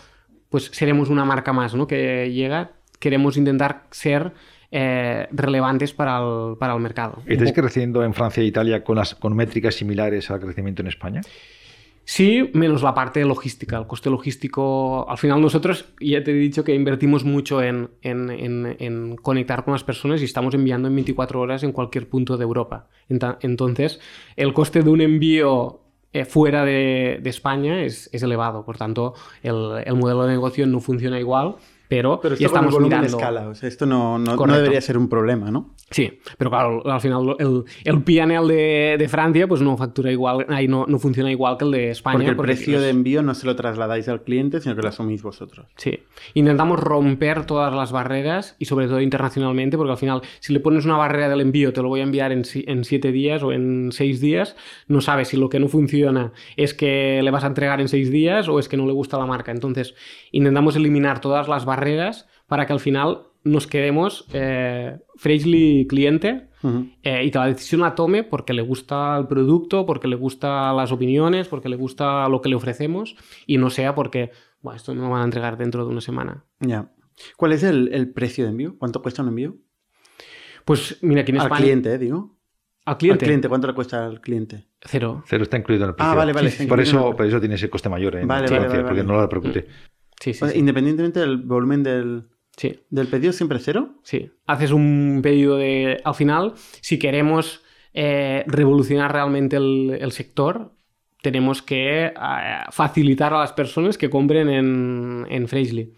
pues 0.54 0.70
seremos 0.72 1.08
una 1.10 1.24
marca 1.24 1.52
más 1.52 1.74
¿no? 1.74 1.88
que 1.88 2.30
llega. 2.32 2.70
Queremos 3.00 3.36
intentar 3.36 3.88
ser 3.90 4.30
eh, 4.70 5.26
relevantes 5.32 5.92
para 5.92 6.18
el, 6.20 6.56
para 6.58 6.74
el 6.74 6.80
mercado. 6.80 7.20
¿Estáis 7.26 7.52
creciendo 7.52 8.04
en 8.04 8.14
Francia 8.14 8.40
e 8.40 8.46
Italia 8.46 8.84
con, 8.84 8.94
las, 8.94 9.16
con 9.16 9.34
métricas 9.34 9.74
similares 9.74 10.30
al 10.30 10.38
crecimiento 10.38 10.80
en 10.82 10.86
España? 10.86 11.22
Sí, 12.04 12.50
menos 12.52 12.84
la 12.84 12.94
parte 12.94 13.24
logística, 13.24 13.76
el 13.78 13.88
coste 13.88 14.10
logístico. 14.10 15.10
Al 15.10 15.18
final 15.18 15.40
nosotros, 15.40 15.86
ya 16.00 16.22
te 16.22 16.30
he 16.30 16.34
dicho 16.34 16.62
que 16.62 16.72
invertimos 16.72 17.24
mucho 17.24 17.60
en, 17.60 17.90
en- 18.02 18.30
en- 18.30 18.76
en 18.78 19.16
conectar 19.16 19.64
con 19.64 19.72
las 19.72 19.82
personas 19.82 20.20
y 20.22 20.24
estamos 20.24 20.54
enviando 20.54 20.86
en 20.86 20.94
24 20.94 21.40
horas 21.40 21.64
en 21.64 21.72
cualquier 21.72 22.08
punto 22.08 22.36
de 22.36 22.44
Europa. 22.44 22.86
Entonces, 23.08 23.98
el 24.36 24.52
coste 24.52 24.82
de 24.84 24.90
un 24.90 25.00
envío 25.00 25.80
eh, 26.14 26.24
fuera 26.24 26.64
de, 26.64 27.20
España 27.24 27.82
es, 27.82 28.08
es 28.12 28.22
elevado. 28.22 28.64
Por 28.64 28.78
tanto, 28.78 29.14
el 29.42 29.94
modelo 29.96 30.24
de 30.24 30.32
negocio 30.32 30.66
no 30.66 30.80
funciona 30.80 31.20
igual, 31.20 31.56
pero, 31.88 32.20
Pero 32.20 32.34
ya 32.36 32.46
esto 32.46 32.56
con 32.56 32.64
el 32.64 32.68
estamos 32.70 32.82
mirando... 32.82 33.06
escala, 33.06 33.48
o 33.48 33.54
sea, 33.54 33.68
esto 33.68 33.86
no, 33.86 34.18
no- 34.18 34.36
no 34.36 34.56
debería 34.56 34.80
ser 34.80 34.96
un 34.98 35.08
problema, 35.08 35.50
¿no? 35.50 35.74
Sí, 35.90 36.18
pero 36.38 36.50
claro, 36.50 36.82
al 36.90 37.00
final 37.00 37.36
el, 37.38 37.64
el 37.84 38.02
PNL 38.02 38.48
de, 38.48 38.96
de 38.98 39.08
Francia 39.08 39.46
pues 39.46 39.60
no 39.60 39.76
factura 39.76 40.10
igual, 40.10 40.46
ahí 40.48 40.66
no, 40.66 40.86
no 40.88 40.98
funciona 40.98 41.30
igual 41.30 41.56
que 41.58 41.64
el 41.66 41.70
de 41.70 41.90
España. 41.90 42.16
Porque 42.16 42.30
el 42.30 42.36
precio 42.36 42.76
es- 42.78 42.82
de 42.82 42.90
envío 42.90 43.22
no 43.22 43.34
se 43.34 43.46
lo 43.46 43.54
trasladáis 43.54 44.08
al 44.08 44.22
cliente, 44.22 44.60
sino 44.60 44.74
que 44.74 44.82
lo 44.82 44.88
asumís 44.88 45.22
vosotros. 45.22 45.66
Sí, 45.76 46.00
intentamos 46.32 46.80
romper 46.80 47.44
todas 47.46 47.72
las 47.72 47.92
barreras 47.92 48.56
y 48.58 48.64
sobre 48.64 48.86
todo 48.88 49.00
internacionalmente, 49.00 49.76
porque 49.76 49.92
al 49.92 49.98
final 49.98 50.22
si 50.40 50.52
le 50.52 50.60
pones 50.60 50.84
una 50.86 50.96
barrera 50.96 51.28
del 51.28 51.42
envío, 51.42 51.72
te 51.72 51.82
lo 51.82 51.88
voy 51.88 52.00
a 52.00 52.04
enviar 52.04 52.32
en, 52.32 52.42
en 52.66 52.84
siete 52.84 53.12
días 53.12 53.42
o 53.42 53.52
en 53.52 53.90
seis 53.92 54.20
días, 54.20 54.56
no 54.88 55.00
sabes 55.00 55.28
si 55.28 55.36
lo 55.36 55.48
que 55.48 55.60
no 55.60 55.68
funciona 55.68 56.32
es 56.56 56.74
que 56.74 57.20
le 57.22 57.30
vas 57.30 57.44
a 57.44 57.48
entregar 57.48 57.80
en 57.80 57.88
seis 57.88 58.10
días 58.10 58.48
o 58.48 58.58
es 58.58 58.68
que 58.68 58.76
no 58.76 58.86
le 58.86 58.92
gusta 58.92 59.18
la 59.18 59.26
marca. 59.26 59.52
Entonces 59.52 59.94
intentamos 60.32 60.74
eliminar 60.76 61.20
todas 61.20 61.46
las 61.46 61.64
barreras 61.64 61.73
para 62.46 62.66
que 62.66 62.72
al 62.72 62.80
final 62.80 63.22
nos 63.44 63.66
quedemos 63.66 64.26
eh, 64.32 64.98
Freshly 65.16 65.86
cliente 65.88 66.48
eh, 67.02 67.24
y 67.24 67.30
que 67.30 67.38
la 67.38 67.46
decisión 67.46 67.82
la 67.82 67.94
tome 67.94 68.22
porque 68.24 68.54
le 68.54 68.62
gusta 68.62 69.18
el 69.18 69.26
producto, 69.26 69.84
porque 69.84 70.08
le 70.08 70.16
gustan 70.16 70.74
las 70.76 70.92
opiniones, 70.92 71.46
porque 71.48 71.68
le 71.68 71.76
gusta 71.76 72.26
lo 72.28 72.40
que 72.40 72.48
le 72.48 72.54
ofrecemos 72.54 73.16
y 73.46 73.58
no 73.58 73.68
sea 73.68 73.94
porque 73.94 74.30
"Buah, 74.62 74.76
esto 74.76 74.94
me 74.94 75.02
lo 75.02 75.10
van 75.10 75.20
a 75.20 75.24
entregar 75.24 75.58
dentro 75.58 75.84
de 75.84 75.90
una 75.90 76.00
semana. 76.00 76.44
Ya. 76.60 76.90
¿Cuál 77.36 77.52
es 77.52 77.62
el, 77.62 77.90
el 77.92 78.10
precio 78.12 78.44
de 78.44 78.50
envío? 78.50 78.76
¿Cuánto 78.78 79.02
cuesta 79.02 79.22
un 79.22 79.28
envío? 79.28 79.56
Pues 80.64 80.98
mira, 81.02 81.20
aquí 81.20 81.32
en 81.32 81.38
al 81.38 81.44
España. 81.44 81.60
cliente, 81.62 81.92
eh, 81.92 81.98
digo. 81.98 82.36
Al 82.86 82.96
cliente. 82.98 83.24
Al 83.24 83.28
cliente, 83.28 83.48
¿cuánto 83.48 83.66
le 83.66 83.74
cuesta 83.74 84.04
al 84.06 84.20
cliente? 84.20 84.66
Cero. 84.80 85.22
Cero 85.26 85.42
está 85.42 85.56
incluido 85.58 85.84
en 85.84 85.90
el 85.90 85.94
precio. 85.96 86.12
Ah, 86.12 86.14
vale, 86.14 86.32
vale, 86.32 86.50
Sí, 86.50 86.66
por, 86.66 86.80
eso, 86.80 87.14
por 87.16 87.26
eso 87.26 87.40
tiene 87.40 87.54
ese 87.54 87.70
coste 87.70 87.88
mayor 87.88 88.16
en 88.16 88.26
Vale, 88.28 88.48
Francia, 88.48 88.68
vale, 88.68 88.82
vale, 88.82 88.88
porque 88.88 89.04
no 89.06 89.14
lo 89.14 89.22
repercute. 89.22 89.66
Sí, 90.20 90.32
sí, 90.32 90.42
O 90.42 90.46
sea, 90.46 90.48
sí. 90.48 90.58
Independientemente 90.58 91.20
del 91.20 91.38
volumen 91.38 91.82
del, 91.82 92.24
sí. 92.56 92.80
del 92.90 93.08
pedido, 93.08 93.32
siempre 93.32 93.58
cero. 93.58 93.96
Sí, 94.02 94.30
haces 94.46 94.70
un 94.70 95.20
pedido 95.22 95.56
de... 95.56 96.00
Al 96.04 96.14
final, 96.14 96.54
si 96.80 96.98
queremos 96.98 97.62
eh, 97.92 98.44
revolucionar 98.46 99.12
realmente 99.12 99.56
el, 99.56 99.98
el 100.00 100.12
sector, 100.12 100.72
tenemos 101.22 101.62
que 101.62 102.06
eh, 102.06 102.12
facilitar 102.70 103.32
a 103.34 103.40
las 103.40 103.52
personas 103.52 103.96
que 103.98 104.10
compren 104.10 104.48
en, 104.48 105.26
en 105.28 105.48
Freshly. 105.48 105.92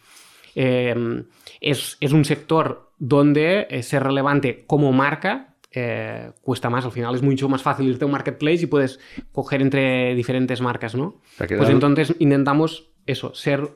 Eh, 0.54 1.24
es, 1.60 1.96
es 2.00 2.12
un 2.12 2.24
sector 2.24 2.92
donde 2.98 3.66
eh, 3.68 3.82
ser 3.82 4.02
relevante 4.02 4.64
como 4.66 4.92
marca 4.92 5.56
eh, 5.70 6.30
cuesta 6.40 6.70
más. 6.70 6.84
Al 6.84 6.92
final 6.92 7.14
es 7.14 7.22
mucho 7.22 7.48
más 7.48 7.62
fácil 7.62 7.88
irte 7.88 8.04
a 8.04 8.06
un 8.06 8.12
marketplace 8.12 8.62
y 8.62 8.66
puedes 8.66 8.98
coger 9.32 9.60
entre 9.60 10.14
diferentes 10.14 10.60
marcas, 10.62 10.94
¿no? 10.94 11.20
Pues 11.36 11.68
entonces 11.68 12.14
intentamos 12.18 12.90
eso, 13.04 13.34
ser 13.34 13.68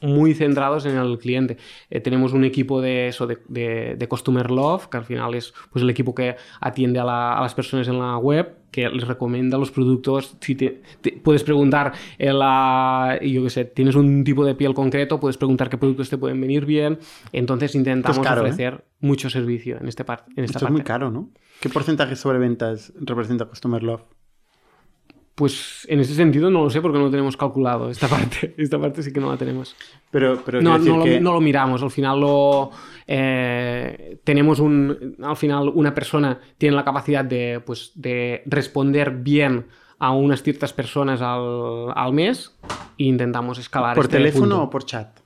muy 0.00 0.34
centrados 0.34 0.86
en 0.86 0.96
el 0.96 1.18
cliente. 1.18 1.56
Eh, 1.90 2.00
tenemos 2.00 2.32
un 2.32 2.44
equipo 2.44 2.80
de 2.80 3.08
eso, 3.08 3.26
de, 3.26 3.38
de- 3.48 3.96
de 3.96 4.08
Customer 4.08 4.50
Love, 4.50 4.86
que 4.88 4.96
al 4.96 5.04
final 5.04 5.34
es 5.34 5.52
pues, 5.72 5.82
el 5.82 5.90
equipo 5.90 6.14
que 6.14 6.36
atiende 6.60 6.98
a, 7.00 7.04
la- 7.04 7.38
a 7.38 7.40
las 7.42 7.54
personas 7.54 7.88
en 7.88 7.98
la 7.98 8.16
web, 8.18 8.54
que 8.70 8.88
les 8.88 9.08
recomienda 9.08 9.56
los 9.58 9.70
productos. 9.70 10.36
Si 10.40 10.54
te, 10.54 10.82
te- 11.00 11.12
puedes 11.12 11.42
preguntar, 11.42 11.92
en 12.18 12.38
la, 12.38 13.18
yo 13.22 13.42
qué 13.44 13.50
sé, 13.50 13.64
tienes 13.64 13.94
un 13.94 14.22
tipo 14.24 14.44
de 14.44 14.54
piel 14.54 14.74
concreto, 14.74 15.18
puedes 15.18 15.36
preguntar 15.36 15.68
qué 15.70 15.78
productos 15.78 16.10
te 16.10 16.18
pueden 16.18 16.40
venir 16.40 16.64
bien. 16.66 16.98
Entonces 17.32 17.74
intentamos 17.74 18.18
caro, 18.20 18.42
¿eh? 18.42 18.50
ofrecer 18.50 18.84
mucho 19.00 19.30
servicio 19.30 19.78
en, 19.80 19.88
este 19.88 20.04
par- 20.04 20.24
en 20.36 20.44
esta 20.44 20.58
Esto 20.58 20.58
es 20.58 20.62
parte. 20.64 20.72
muy 20.72 20.82
caro, 20.82 21.10
¿no? 21.10 21.30
¿Qué 21.60 21.68
porcentaje 21.70 22.14
sobre 22.14 22.38
ventas 22.38 22.92
representa 23.00 23.46
Customer 23.46 23.82
Love? 23.82 24.02
Pues 25.38 25.86
en 25.88 26.00
ese 26.00 26.14
sentido 26.14 26.50
no 26.50 26.64
lo 26.64 26.68
sé 26.70 26.80
porque 26.82 26.98
no 26.98 27.04
lo 27.04 27.10
tenemos 27.12 27.36
calculado. 27.36 27.88
Esta 27.90 28.08
parte, 28.14 28.54
esta 28.58 28.76
parte 28.78 29.02
sí 29.04 29.12
que 29.12 29.20
no 29.20 29.30
la 29.30 29.36
tenemos. 29.36 29.76
Pero, 30.10 30.42
pero 30.44 30.60
No, 30.60 30.70
quiero 30.76 30.78
decir 30.80 30.92
no, 30.92 30.98
lo, 30.98 31.04
que- 31.04 31.20
no 31.20 31.32
lo 31.34 31.40
miramos. 31.40 31.80
Al 31.82 31.90
final 31.92 32.20
lo 32.20 32.70
eh, 33.06 34.18
tenemos 34.24 34.58
un. 34.60 35.16
Al 35.22 35.36
final, 35.36 35.70
una 35.74 35.94
persona 35.94 36.38
tiene 36.58 36.74
la 36.76 36.84
capacidad 36.84 37.24
de, 37.24 37.62
pues, 37.64 37.92
de 37.94 38.42
responder 38.46 39.12
bien 39.12 39.66
a 40.00 40.12
unas 40.12 40.42
ciertas 40.42 40.72
personas 40.72 41.20
al, 41.22 41.92
al 41.94 42.12
mes 42.12 42.56
e 42.98 43.04
intentamos 43.04 43.58
escalar. 43.58 43.94
¿Por 43.94 44.06
este 44.06 44.16
teléfono 44.16 44.56
punto. 44.56 44.62
o 44.64 44.70
por 44.70 44.84
chat? 44.84 45.20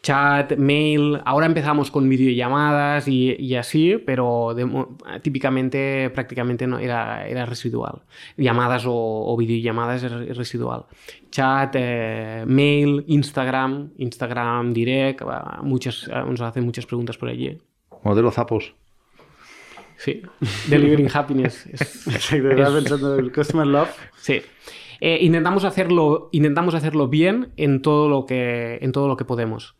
Chat, 0.00 0.56
mail. 0.56 1.20
Ahora 1.24 1.46
empezamos 1.46 1.90
con 1.90 2.08
videollamadas 2.08 3.06
y, 3.08 3.36
y 3.38 3.54
así, 3.56 3.96
pero 4.04 4.54
de 4.54 4.86
típicamente 5.20 6.10
prácticamente 6.10 6.66
no 6.66 6.78
era, 6.78 7.28
era 7.28 7.44
residual. 7.46 8.02
Llamadas 8.36 8.84
o, 8.86 8.92
o 8.94 9.36
videollamadas 9.36 10.02
es 10.02 10.10
re- 10.12 10.32
residual. 10.34 10.86
Chat, 11.30 11.74
eh, 11.78 12.44
mail, 12.46 13.04
Instagram, 13.06 13.90
Instagram 13.98 14.72
Direct, 14.72 15.22
muchas, 15.62 16.08
eh, 16.08 16.22
nos 16.26 16.40
hacen 16.40 16.64
muchas 16.64 16.86
preguntas 16.86 17.16
por 17.18 17.28
allí. 17.28 17.58
Modelo 18.02 18.30
zapos. 18.30 18.74
Sí. 19.98 20.22
Delivering 20.68 21.08
happiness. 21.12 21.66
es- 21.66 22.06
Exacto, 22.08 22.48
estaba 22.50 22.68
es- 22.78 22.84
pensando 22.84 23.14
en 23.18 23.24
el 23.26 23.32
Customer 23.32 23.66
Love. 23.66 23.90
Sí. 24.16 24.40
Eh, 25.00 25.18
intentamos, 25.20 25.64
hacerlo, 25.64 26.28
intentamos 26.32 26.74
hacerlo 26.74 27.08
bien 27.08 27.52
en 27.56 27.82
todo 27.82 28.08
lo 28.08 28.24
que, 28.24 28.78
en 28.82 28.92
todo 28.92 29.06
lo 29.08 29.16
que 29.16 29.24
podemos. 29.24 29.74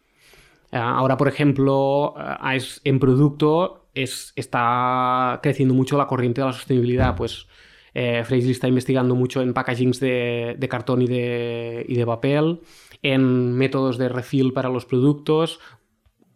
Eh, 0.72 0.78
ahora, 0.78 1.16
por 1.16 1.28
ejemplo, 1.28 2.14
eh, 2.18 2.58
en 2.84 2.98
producto 2.98 3.90
es, 3.94 4.32
está 4.36 5.38
creciendo 5.42 5.74
mucho 5.74 5.98
la 5.98 6.06
corriente 6.06 6.40
de 6.40 6.46
la 6.46 6.52
sostenibilidad. 6.52 7.14
Pues 7.14 7.46
eh, 7.94 8.24
está 8.28 8.68
investigando 8.68 9.14
mucho 9.14 9.42
en 9.42 9.52
packagings 9.52 10.00
de, 10.00 10.66
cartón 10.70 11.02
y 11.02 11.06
de, 11.06 12.04
papel, 12.06 12.60
en 13.02 13.52
métodos 13.52 13.98
de 13.98 14.08
refill 14.08 14.52
para 14.54 14.70
los 14.70 14.86
productos. 14.86 15.60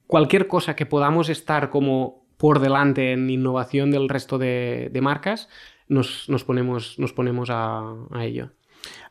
Cualquier 0.07 0.47
cosa 0.47 0.77
que 0.77 0.87
podamos 0.87 1.31
estar 1.31 1.71
como 1.71 2.27
por 2.37 2.61
delante 2.61 3.13
en 3.13 3.31
innovación 3.31 3.91
del 3.91 4.11
resto 4.11 4.37
de, 4.37 4.91
marcas, 5.03 5.49
nos, 5.89 6.29
nos 6.29 6.45
ponemos, 6.45 6.99
nos 6.99 7.15
ponemos 7.15 7.49
a, 7.51 7.95
a 8.11 8.25
ello. 8.25 8.51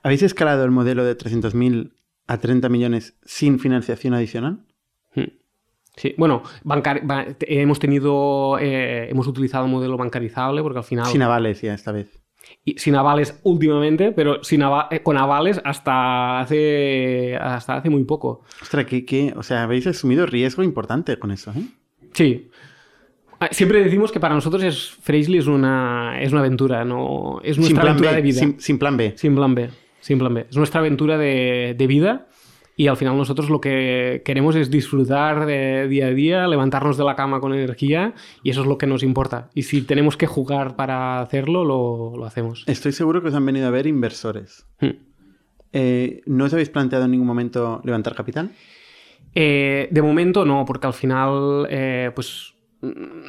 ¿Habéis 0.04 0.22
escalado 0.22 0.64
el 0.64 0.72
modelo 0.72 1.04
de 1.04 1.18
300.000 1.18 1.94
a 2.28 2.38
30 2.38 2.70
millones 2.70 3.18
sin 3.24 3.60
financiación 3.60 4.14
adicional? 4.14 4.66
Sí, 5.98 6.14
bueno, 6.18 6.44
bancar- 6.64 7.02
ba- 7.06 7.26
hemos 7.42 7.80
tenido, 7.80 8.58
eh, 8.60 9.08
hemos 9.10 9.28
utilizado 9.28 9.66
un 9.66 9.72
modelo 9.72 9.96
bancarizable 9.98 10.62
porque 10.62 10.80
al 10.80 10.84
final, 10.84 11.06
Sin 11.08 11.22
avales 11.22 11.62
ya 11.62 11.74
esta 11.74 11.92
vez. 11.92 12.20
y 12.66 12.78
sin 12.78 12.96
avales 12.96 13.40
últimamente, 13.44 14.12
pero 14.12 14.44
sin 14.44 14.62
ava- 14.62 14.88
eh, 14.92 15.02
con 15.02 15.18
avales 15.18 15.62
hasta 15.64 16.40
hace, 16.42 17.38
hasta 17.40 17.78
hace 17.78 17.90
muy 17.90 18.04
poco. 18.04 18.44
Ostras, 18.62 18.86
que, 18.86 19.06
que- 19.06 19.34
o 19.36 19.44
sea, 19.44 19.64
habéis 19.64 19.88
asumido 19.88 20.26
riesgo 20.26 20.64
importante 20.64 21.18
con 21.18 21.32
eso, 21.32 21.52
¿eh? 21.52 21.64
Sí. 22.14 22.50
Ah, 23.40 23.50
Siempre 23.52 23.84
decimos 23.84 24.12
que 24.12 24.20
para 24.20 24.34
nosotros 24.34 24.64
es 24.64 24.92
Freshly 25.02 25.38
es 25.40 25.48
una, 25.48 26.20
es 26.22 26.32
una 26.32 26.40
aventura, 26.42 26.86
no 26.86 27.40
es 27.44 27.58
nuestra 27.58 27.82
aventura 27.84 28.12
B. 28.12 28.16
de 28.18 28.22
vida. 28.22 28.40
Sin, 28.40 28.60
sin 28.60 28.80
plan 28.80 28.96
B. 28.98 29.14
Sin 29.18 29.36
plan 29.36 29.54
B, 29.56 29.70
sin 30.00 30.20
plan 30.20 30.34
B. 30.34 30.46
Es 30.50 30.56
nuestra 30.58 30.80
aventura 30.80 31.18
de, 31.18 31.76
de 31.78 31.88
vida 31.88 32.28
y 32.76 32.88
al 32.88 32.98
final 32.98 33.18
nosotros 33.18 33.50
lo 33.50 33.62
que 33.62 34.22
queremos 34.26 34.56
es 34.56 34.70
disfrutar 34.70 35.46
de 35.46 35.88
día 35.88 36.08
a 36.08 36.12
día, 36.12 36.48
levantarnos 36.48 36.98
de 36.98 37.04
la 37.04 37.16
cama 37.16 37.40
con 37.40 37.54
energía 37.54 38.14
y 38.44 38.50
eso 38.50 38.62
es 38.62 38.68
lo 38.68 38.78
que 38.78 38.88
nos 38.88 39.04
importa. 39.04 39.50
Y 39.54 39.64
si 39.64 39.82
tenemos 39.82 40.18
que 40.18 40.28
jugar 40.28 40.76
para 40.76 41.22
hacerlo, 41.22 41.64
lo, 41.64 42.18
lo 42.18 42.26
hacemos. 42.26 42.64
Estoy 42.68 42.92
seguro 42.92 43.22
que 43.22 43.30
os 43.30 43.34
han 43.34 43.46
venido 43.46 43.68
a 43.68 43.72
ver 43.72 43.88
inversores. 43.88 44.66
Hmm. 44.80 44.98
Eh, 45.72 46.22
¿No 46.26 46.46
os 46.46 46.54
habéis 46.54 46.70
planteado 46.70 47.06
en 47.06 47.12
ningún 47.12 47.28
momento 47.28 47.82
levantar 47.84 48.16
capital? 48.16 48.52
Eh, 49.34 49.90
de 49.92 50.02
momento 50.02 50.46
no, 50.46 50.64
porque 50.66 50.88
al 50.88 50.94
final, 50.94 51.68
eh, 51.70 52.12
pues 52.16 52.55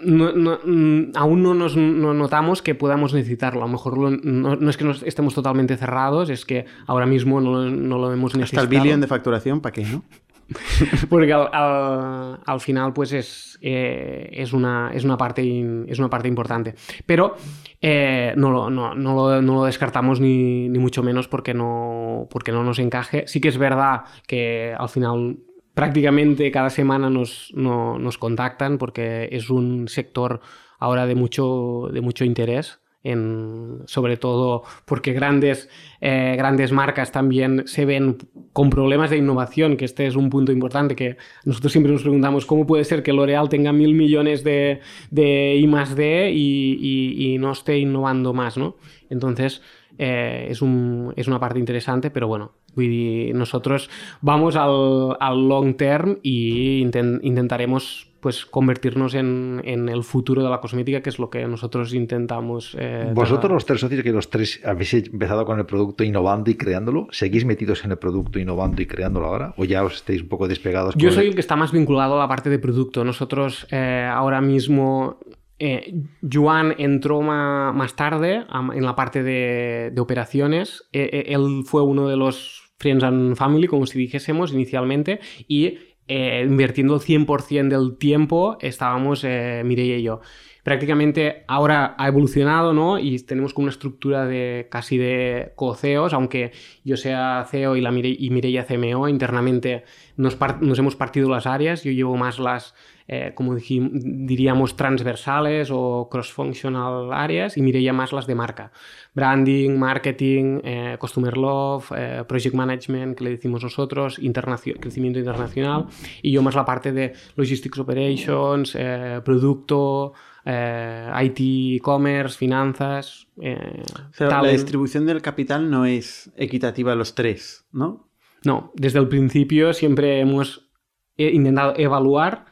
no- 0.05 0.33
no- 0.33 0.59
mm, 0.65 1.13
aún 1.15 1.43
no 1.43 1.55
nos 1.55 1.77
no 1.77 2.15
notamos 2.15 2.63
que 2.63 2.75
podamos 2.75 3.15
necesitarlo. 3.15 3.63
A 3.63 3.67
lo 3.67 3.73
mejor 3.73 3.99
lo- 3.99 4.11
no, 4.11 4.71
es 4.71 4.77
que 4.77 4.85
nos 4.85 5.03
estemos 5.03 5.35
totalmente 5.35 5.77
cerrados, 5.77 6.31
es 6.31 6.45
que 6.45 6.65
ahora 6.87 7.07
mismo 7.07 7.41
no, 7.41 7.65
lo 7.65 8.13
hemos 8.13 8.33
Hasta 8.33 8.39
necesitado. 8.39 8.65
el 8.65 8.83
billón 8.83 9.01
de 9.01 9.07
facturación, 9.07 9.61
¿para 9.61 9.73
qué, 9.73 9.85
no? 9.85 10.05
Porque 11.11 11.33
al, 11.33 11.49
al- 11.53 12.39
al 12.47 12.61
final, 12.61 12.93
pues 12.93 13.13
es, 13.13 13.59
eh, 13.63 14.29
es, 14.33 14.53
una, 14.53 14.91
es, 14.95 15.03
una 15.05 15.17
parte 15.17 15.43
in- 15.43 15.87
es 15.89 15.99
una 15.99 16.09
parte 16.09 16.29
importante. 16.29 16.75
Pero 17.05 17.35
eh, 17.81 18.33
no, 18.37 18.51
lo, 18.53 18.71
no, 18.71 18.95
no 18.95 19.15
lo, 19.15 19.43
no 19.43 19.55
lo 19.55 19.65
descartamos 19.65 20.21
ni, 20.21 20.69
ni 20.69 20.79
mucho 20.79 21.03
menos 21.03 21.27
porque 21.27 21.53
no, 21.53 22.29
porque 22.31 22.53
no 22.53 22.63
nos 22.63 22.79
encaje. 22.79 23.25
Sí 23.27 23.41
que 23.41 23.49
es 23.49 23.59
verdad 23.59 24.03
que 24.29 24.73
al 24.79 24.89
final 24.89 25.39
prácticamente 25.77 26.51
cada 26.51 26.71
semana 26.71 27.11
nos, 27.11 27.53
no- 27.55 27.99
nos 27.99 28.17
contactan 28.19 28.79
porque 28.79 29.29
es 29.31 29.51
un 29.51 29.89
sector 29.89 30.41
ahora 30.79 31.07
de 31.07 31.15
mucho, 31.15 31.89
de 31.93 32.01
mucho 32.01 32.25
interés. 32.25 32.81
En, 33.09 33.83
sobre 33.87 34.17
todo 34.17 34.65
porque 34.85 35.13
grandes, 35.13 35.69
eh, 36.01 36.35
grandes 36.37 36.73
marcas 36.73 37.13
también 37.13 37.63
se 37.69 37.85
ven 37.85 38.17
con 38.53 38.69
problemas 38.69 39.11
de 39.11 39.19
innovación, 39.19 39.77
que 39.77 39.85
este 39.85 40.09
es 40.09 40.17
un 40.17 40.29
punto 40.29 40.51
importante 40.51 40.97
que 40.97 41.17
nosotros 41.45 41.71
siempre 41.71 41.93
nos 41.93 42.03
preguntamos 42.03 42.47
cómo 42.47 42.67
puede 42.67 42.83
ser 42.85 43.05
que 43.05 43.13
L'Oreal 43.13 43.49
tenga 43.49 43.73
mil 43.73 43.95
millones 43.95 44.43
de, 44.43 44.81
de 45.13 45.55
I 45.55 45.69
más 45.69 45.95
D 45.95 46.33
y, 46.35 46.79
y- 46.81 47.35
y 47.35 47.39
no 47.39 47.53
esté 47.53 47.79
innovando 47.79 48.35
más, 48.35 48.57
¿no? 48.57 48.75
Entonces, 49.09 49.63
eh, 49.99 50.49
és, 50.51 50.61
un, 50.61 51.13
és 51.17 51.29
una 51.31 51.39
part 51.39 51.57
interessant, 51.63 52.03
però 52.11 52.27
bueno, 52.27 52.56
vull 52.77 52.89
dir, 52.89 53.35
nosotros 53.35 53.89
vamos 54.21 54.55
al, 54.55 55.17
al 55.19 55.49
long 55.49 55.75
term 55.77 56.19
y 56.23 56.85
inten- 56.85 57.19
intentaremos 57.23 58.13
pues 58.21 58.45
convertirnos 58.45 59.15
en, 59.15 59.63
en 59.65 59.89
el 59.89 60.03
futuro 60.03 60.43
de 60.43 60.51
la 60.51 60.61
cosmética, 60.61 61.01
que 61.01 61.11
es 61.11 61.19
lo 61.21 61.31
que 61.31 61.47
nosotros 61.47 61.95
intentamos. 61.95 62.77
eh, 62.79 63.13
Vosotros 63.15 63.53
los 63.53 63.65
tres 63.67 63.81
socios 63.81 64.03
que 64.03 64.11
los 64.11 64.31
tres 64.31 64.61
habéis 64.65 64.95
empezado 64.95 65.45
con 65.45 65.59
el 65.61 65.67
producto 65.67 66.03
innovando 66.03 66.51
y 66.51 66.55
creándolo, 66.57 67.07
¿seguís 67.13 67.45
metidos 67.45 67.85
en 67.85 67.93
el 67.93 67.99
producto 67.99 68.39
innovando 68.41 68.83
y 68.83 68.87
creándolo 68.87 69.27
ahora? 69.27 69.55
¿O 69.57 69.65
ya 69.65 69.85
os 69.85 69.95
estáis 69.97 70.23
un 70.23 70.29
poco 70.29 70.49
despegados? 70.49 70.95
Yo 70.97 71.13
soy 71.13 71.29
el- 71.29 71.35
que 71.35 71.41
está 71.41 71.55
más 71.57 71.71
vinculado 71.71 72.17
a 72.17 72.19
la 72.19 72.29
parte 72.29 72.51
de 72.51 72.59
producto. 72.59 73.05
Nosotros 73.05 73.67
eh, 73.71 74.09
ahora 74.13 74.41
mismo, 74.41 75.19
eh, 75.61 75.95
Joan 76.29 76.75
entró 76.79 77.21
más 77.23 77.95
tarde 77.95 78.45
en 78.75 78.85
la 78.85 78.97
parte 78.97 79.23
de, 79.23 79.93
de 79.95 80.01
operaciones. 80.01 80.83
Eh, 80.93 81.09
eh, 81.13 81.25
él 81.29 81.63
fue 81.65 81.83
uno 81.83 82.09
de 82.09 82.17
los 82.17 82.66
Friends 82.79 83.05
and 83.05 83.37
Family, 83.37 83.67
como 83.67 83.87
si 83.87 83.99
dijésemos 83.99 84.53
inicialmente, 84.53 85.21
y 85.49 85.79
eh, 86.09 86.45
invirtiendo 86.47 86.95
el 86.95 87.01
100% 87.01 87.69
del 87.69 87.97
tiempo 87.99 88.59
estábamos 88.61 89.25
eh, 89.25 89.63
Mireia 89.65 89.97
y 89.99 90.03
yo. 90.03 90.21
Prácticamente 90.63 91.45
ahora 91.47 91.95
ha 91.97 92.09
evolucionado, 92.09 92.73
¿no? 92.73 92.99
Y 92.99 93.19
tenemos 93.21 93.55
como 93.55 93.65
una 93.67 93.71
estructura 93.73 94.27
de 94.27 94.67
casi 94.71 94.99
de 94.99 95.53
co-CEOs, 95.55 96.13
aunque 96.13 96.51
yo 96.85 96.97
sea 96.97 97.47
CEO 97.49 97.77
y, 97.77 97.81
la 97.81 97.93
Mire- 97.93 98.17
y 98.19 98.31
Mireia 98.31 98.65
CMO, 98.67 99.09
internamente 99.09 99.85
nos, 100.17 100.39
nos 100.61 100.79
hemos 100.79 100.97
partido 100.97 101.29
las 101.29 101.47
áreas. 101.47 101.83
Yo 101.85 101.93
llevo 101.93 102.17
más 102.17 102.39
las, 102.39 102.75
eh, 103.09 103.33
como 103.35 103.55
diríamos, 103.55 104.77
transversales 104.77 105.69
o 105.73 106.09
cross-functional 106.11 107.13
áreas 107.13 107.57
y 107.57 107.63
Mireia 107.63 107.93
más 107.93 108.13
las 108.13 108.27
de 108.27 108.35
marca. 108.35 108.73
Branding, 109.15 109.77
marketing, 109.79 110.61
eh, 110.65 110.97
customer 110.99 111.37
love, 111.37 111.93
eh, 111.97 112.25
project 112.27 112.55
management, 112.55 113.17
que 113.17 113.25
le 113.25 113.31
decimos 113.31 113.63
nosotros, 113.63 114.19
internacio- 114.19 114.77
crecimiento 114.81 115.19
internacional, 115.19 115.87
y 116.23 116.33
yo 116.33 116.43
más 116.43 116.55
la 116.55 116.65
parte 116.65 116.93
de 116.93 117.13
logistics 117.37 117.79
operations, 117.79 118.77
producto, 119.25 120.13
IT, 120.45 121.77
e-commerce, 121.77 122.39
finanzas. 122.39 123.27
O 123.37 124.13
sea, 124.13 124.29
la 124.29 124.49
distribución 124.53 125.05
del 125.07 125.21
capital 125.21 125.69
no 125.71 125.87
es 125.87 126.31
equitativa 126.37 126.93
a 126.93 126.95
los 126.95 127.15
tres, 127.15 127.67
¿no? 127.73 128.06
No, 128.47 128.73
desde 128.75 128.99
el 129.01 129.09
principio 129.09 129.73
siempre 129.73 130.21
hemos 130.21 130.71
eh, 131.17 131.31
intentado 131.33 131.75
evaluar 131.77 132.47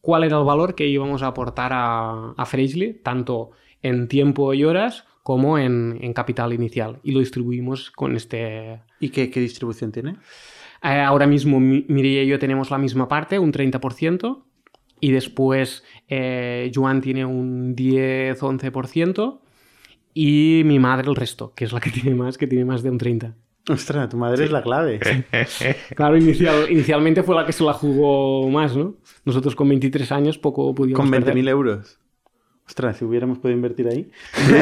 cuál 0.00 0.24
era 0.24 0.38
el 0.38 0.44
valor 0.44 0.74
que 0.74 0.86
íbamos 0.86 1.22
a 1.22 1.28
aportar 1.28 1.72
a, 1.72 2.32
a 2.36 2.46
Freshly, 2.46 3.00
tanto 3.02 3.50
en 3.82 4.08
tiempo 4.08 4.52
y 4.54 4.64
horas 4.64 5.04
como 5.22 5.58
en, 5.58 5.98
en 6.00 6.12
capital 6.12 6.52
inicial. 6.52 6.98
Y 7.02 7.12
lo 7.12 7.20
distribuimos 7.20 7.90
con 7.90 8.16
este... 8.16 8.80
¿Y 8.98 9.10
qué, 9.10 9.30
qué 9.30 9.40
distribución 9.40 9.92
tiene? 9.92 10.16
Eh, 10.82 11.00
ahora 11.00 11.26
mismo 11.26 11.60
Mi- 11.60 11.84
Mireia 11.88 12.22
y 12.22 12.26
yo 12.28 12.38
tenemos 12.38 12.70
la 12.70 12.78
misma 12.78 13.08
parte, 13.08 13.38
un 13.38 13.52
30%, 13.52 14.44
y 15.00 15.10
después 15.12 15.84
eh, 16.08 16.70
Joan 16.74 17.00
tiene 17.00 17.24
un 17.24 17.74
10-11%, 17.76 19.40
y 20.14 20.62
mi 20.64 20.78
madre 20.78 21.08
el 21.08 21.16
resto, 21.16 21.52
que 21.54 21.64
es 21.64 21.72
la 21.72 21.80
que 21.80 21.90
tiene 21.96 22.14
más, 22.14 22.36
que 22.38 22.46
tiene 22.46 22.64
más 22.64 22.82
de 22.82 22.90
un 22.90 22.98
30%. 22.98 23.34
Ostras, 23.72 24.08
tu 24.08 24.16
madre 24.16 24.44
es 24.44 24.50
la 24.50 24.62
clave. 24.62 24.98
Claro, 25.94 26.16
inicial- 26.16 26.70
inicialmente 26.70 27.22
fue 27.22 27.34
la 27.36 27.46
que 27.46 27.52
se 27.52 27.62
la 27.64 27.72
jugó 27.72 28.48
más, 28.50 28.76
¿no? 28.76 28.94
Nosotros 29.24 29.54
con 29.54 29.68
23 29.68 30.10
años 30.12 30.38
poco 30.38 30.74
pudimos 30.74 30.98
Con 31.00 31.10
perder. 31.10 31.34
20.000 31.34 31.48
euros. 31.48 31.98
Ostras, 32.66 32.98
si 32.98 33.04
hubiéramos 33.04 33.38
podido 33.38 33.56
invertir 33.56 33.88
ahí. 33.88 34.10
Sí, 34.32 34.54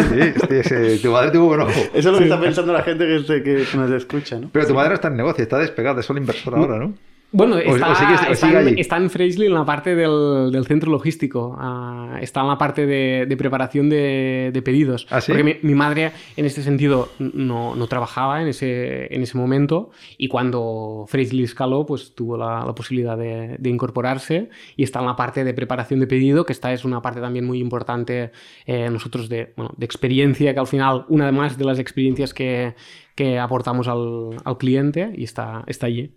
sí, 0.48 0.62
sí, 0.62 0.74
sí, 0.96 1.02
tu 1.02 1.10
madre 1.12 1.30
tuvo 1.30 1.46
buen 1.48 1.60
ojo. 1.60 1.70
Eso 1.70 1.90
es 1.94 2.04
lo 2.06 2.18
que 2.18 2.24
está 2.24 2.40
pensando 2.40 2.72
la 2.72 2.82
gente 2.82 3.06
que, 3.06 3.66
nos 3.76 3.90
escucha, 3.90 4.40
¿no? 4.40 4.48
Pero 4.50 4.66
tu 4.66 4.74
madre 4.74 4.90
no 4.90 4.94
está 4.94 5.08
en 5.08 5.16
negocio, 5.16 5.42
está 5.42 5.58
despegada, 5.58 6.00
es 6.00 6.06
solo 6.06 6.18
inversora 6.18 6.56
ahora, 6.58 6.78
¿no? 6.78 6.94
Bueno, 7.30 7.56
O- 7.56 7.58
o 7.58 7.60
está, 7.76 7.94
sigue- 7.94 8.14
o 8.30 8.32
está 8.32 8.46
en, 8.62 8.78
está 8.78 8.96
en 8.96 9.10
en 9.46 9.54
la 9.54 9.64
parte 9.66 9.94
del, 9.94 10.50
del 10.50 10.64
centro 10.64 10.90
logístico. 10.90 11.54
ah, 11.58 12.18
está 12.22 12.40
en 12.40 12.48
la 12.48 12.56
parte 12.56 12.86
de, 12.86 13.26
de 13.28 13.36
preparación 13.36 13.90
de, 13.90 14.50
de 14.50 14.62
pedidos. 14.62 15.06
¿Ah, 15.10 15.20
sí? 15.20 15.32
Porque 15.32 15.44
mi, 15.44 15.56
mi 15.60 15.74
madre, 15.74 16.12
en 16.38 16.46
este 16.46 16.62
sentido, 16.62 17.10
no, 17.18 17.76
no 17.76 17.86
trabajaba 17.86 18.40
en 18.40 18.48
ese, 18.48 19.14
en 19.14 19.20
ese 19.22 19.36
momento. 19.36 19.90
Y 20.16 20.28
cuando 20.28 21.04
Freshly 21.06 21.42
escaló, 21.44 21.84
pues 21.84 22.14
tuvo 22.14 22.38
la, 22.38 22.64
la 22.64 22.74
posibilidad 22.74 23.18
de, 23.18 23.56
de 23.58 23.68
incorporarse. 23.70 24.48
Y 24.76 24.82
está 24.82 25.00
en 25.00 25.06
la 25.06 25.16
parte 25.16 25.44
de 25.44 25.52
preparación 25.52 26.00
de 26.00 26.06
pedido, 26.06 26.46
que 26.46 26.54
esta 26.54 26.72
es 26.72 26.86
una 26.86 27.02
parte 27.02 27.20
también 27.20 27.44
muy 27.44 27.58
importante 27.60 28.30
eh, 28.64 28.88
nosotros 28.90 29.28
de, 29.28 29.52
bueno, 29.54 29.74
de 29.76 29.84
experiencia, 29.84 30.54
que 30.54 30.60
al 30.60 30.66
final, 30.66 31.04
una 31.08 31.30
más 31.30 31.58
de 31.58 31.64
las 31.66 31.78
experiencias 31.78 32.32
que, 32.32 32.74
que 33.14 33.38
aportamos 33.38 33.86
al, 33.86 34.30
al 34.44 34.56
cliente, 34.56 35.12
y 35.14 35.24
está, 35.24 35.62
está 35.66 35.86
allí. 35.88 36.12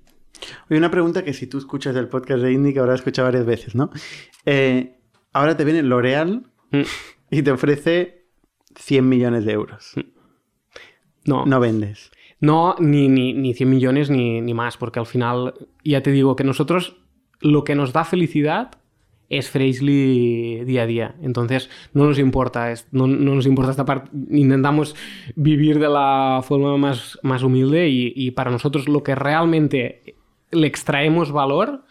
Oye, 0.69 0.77
una 0.77 0.91
pregunta 0.91 1.23
que 1.23 1.34
si 1.34 1.47
tú 1.47 1.57
escuchas 1.57 1.95
el 1.95 2.07
podcast 2.07 2.41
de 2.41 2.51
Indie, 2.51 2.73
que 2.73 2.79
habrás 2.79 2.99
escuchado 3.01 3.27
varias 3.27 3.45
veces, 3.45 3.75
¿no? 3.75 3.91
Eh, 4.45 4.97
ahora 5.34 5.55
te 5.57 5.63
viene 5.65 5.84
L'Oreal 5.84 6.43
Mm. 6.71 6.82
y 7.32 7.41
te 7.41 7.51
ofrece 7.51 8.25
100 8.75 9.07
millones 9.09 9.43
de 9.45 9.51
euros. 9.51 9.93
No, 11.25 11.45
No 11.45 11.59
vendes. 11.59 12.11
No, 12.39 12.75
ni, 12.79 13.07
ni, 13.09 13.34
ni 13.34 13.53
100 13.53 13.69
millones 13.69 14.09
ni, 14.09 14.41
ni 14.41 14.53
más, 14.53 14.77
porque 14.77 14.99
al 14.99 15.05
final, 15.05 15.53
ya 15.84 16.01
te 16.01 16.11
digo 16.11 16.36
que 16.36 16.43
nosotros 16.43 16.97
lo 17.39 17.63
que 17.63 17.75
nos 17.75 17.93
da 17.93 18.03
felicidad 18.05 18.71
es 19.29 19.49
Fraisley 19.49 20.63
día 20.65 20.84
a 20.84 20.86
día. 20.88 21.15
Entonces, 21.21 21.69
no 21.93 22.05
nos 22.05 22.17
importa, 22.19 22.73
no, 22.91 23.05
no 23.07 23.36
nos 23.36 23.45
importa 23.45 23.71
esta 23.71 23.86
parte. 23.86 24.09
Intentamos 24.32 24.95
vivir 25.36 25.77
de 25.79 25.89
la 25.89 26.41
forma 26.43 26.75
más, 26.77 27.19
más 27.21 27.43
humilde 27.43 27.89
y, 27.89 28.11
y 28.15 28.32
para 28.32 28.49
nosotros 28.49 28.89
lo 28.89 29.03
que 29.03 29.13
realmente 29.15 30.15
le 30.51 30.67
extraemos 30.67 31.31
valor 31.31 31.83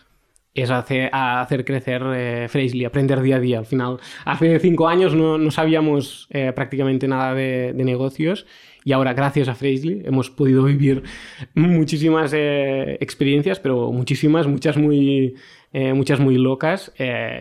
es 0.54 0.70
hacer, 0.70 1.10
hacer 1.12 1.64
crecer 1.64 2.02
eh, 2.14 2.84
aprender 2.86 3.22
día 3.22 3.36
a 3.36 3.40
día. 3.40 3.58
Al 3.58 3.66
final, 3.66 3.98
hace 4.24 4.58
cinco 4.58 4.88
años 4.88 5.14
no, 5.14 5.38
no 5.38 5.50
sabíamos 5.50 6.26
eh, 6.30 6.52
prácticamente 6.54 7.06
nada 7.06 7.34
de, 7.34 7.72
de, 7.72 7.84
negocios 7.84 8.46
y 8.84 8.92
ahora, 8.92 9.12
gracias 9.12 9.48
a 9.48 9.54
Fraisley, 9.54 10.02
hemos 10.04 10.30
podido 10.30 10.64
vivir 10.64 11.02
muchísimas 11.54 12.32
eh, 12.34 12.96
experiencias, 13.00 13.60
pero 13.60 13.92
muchísimas, 13.92 14.46
muchas 14.46 14.76
muy, 14.76 15.36
eh, 15.72 15.92
muchas 15.92 16.18
muy 16.18 16.36
locas 16.36 16.92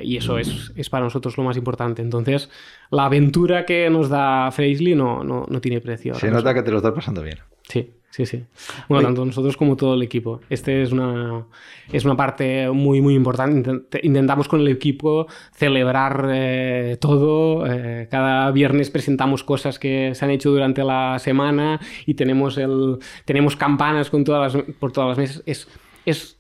y 0.04 0.18
eso 0.18 0.38
es, 0.38 0.72
es, 0.76 0.90
para 0.90 1.06
nosotros 1.06 1.38
lo 1.38 1.44
más 1.44 1.58
importante. 1.58 2.02
Entonces, 2.02 2.50
la 2.92 3.06
aventura 3.06 3.66
que 3.66 3.90
nos 3.90 4.10
da 4.10 4.52
Fraisley 4.52 4.96
no, 4.96 5.24
no, 5.24 5.46
no 5.50 5.62
tiene 5.62 5.82
precio. 5.82 6.14
Se 6.16 6.30
nota 6.30 6.54
que 6.54 6.62
te 6.62 6.72
lo 6.72 6.78
estás 6.78 6.94
pasando 6.94 7.24
bien. 7.24 7.40
Sí. 7.64 7.99
Sí, 8.12 8.26
sí. 8.26 8.44
Bueno, 8.88 9.08
tanto 9.08 9.24
nosotros 9.24 9.56
como 9.56 9.76
todo 9.76 9.94
el 9.94 10.02
equipo. 10.02 10.42
Este 10.50 10.82
es 10.82 10.92
una, 10.92 11.46
es 11.92 12.06
una 12.06 12.18
parte 12.18 12.70
muy, 12.72 13.02
muy 13.02 13.14
importante. 13.14 13.72
Intentamos 14.02 14.48
con 14.48 14.62
el 14.62 14.68
equipo 14.68 15.28
celebrar 15.54 16.28
eh, 16.32 16.98
todo. 17.00 17.68
Eh, 17.68 18.08
cada 18.10 18.50
viernes 18.52 18.90
presentamos 18.90 19.44
cosas 19.44 19.78
que 19.78 20.16
se 20.16 20.26
han 20.26 20.32
hecho 20.32 20.50
durante 20.50 20.84
la 20.84 21.20
semana 21.20 21.80
y 22.08 22.16
tenemos, 22.16 22.58
el, 22.58 22.98
tenemos 23.26 23.56
campanas 23.56 24.10
con 24.10 24.24
todas 24.24 24.56
las, 24.56 24.64
por 24.80 24.92
todas 24.92 25.10
las 25.10 25.18
mesas. 25.20 25.44
Es, 25.46 25.68
es, 26.06 26.40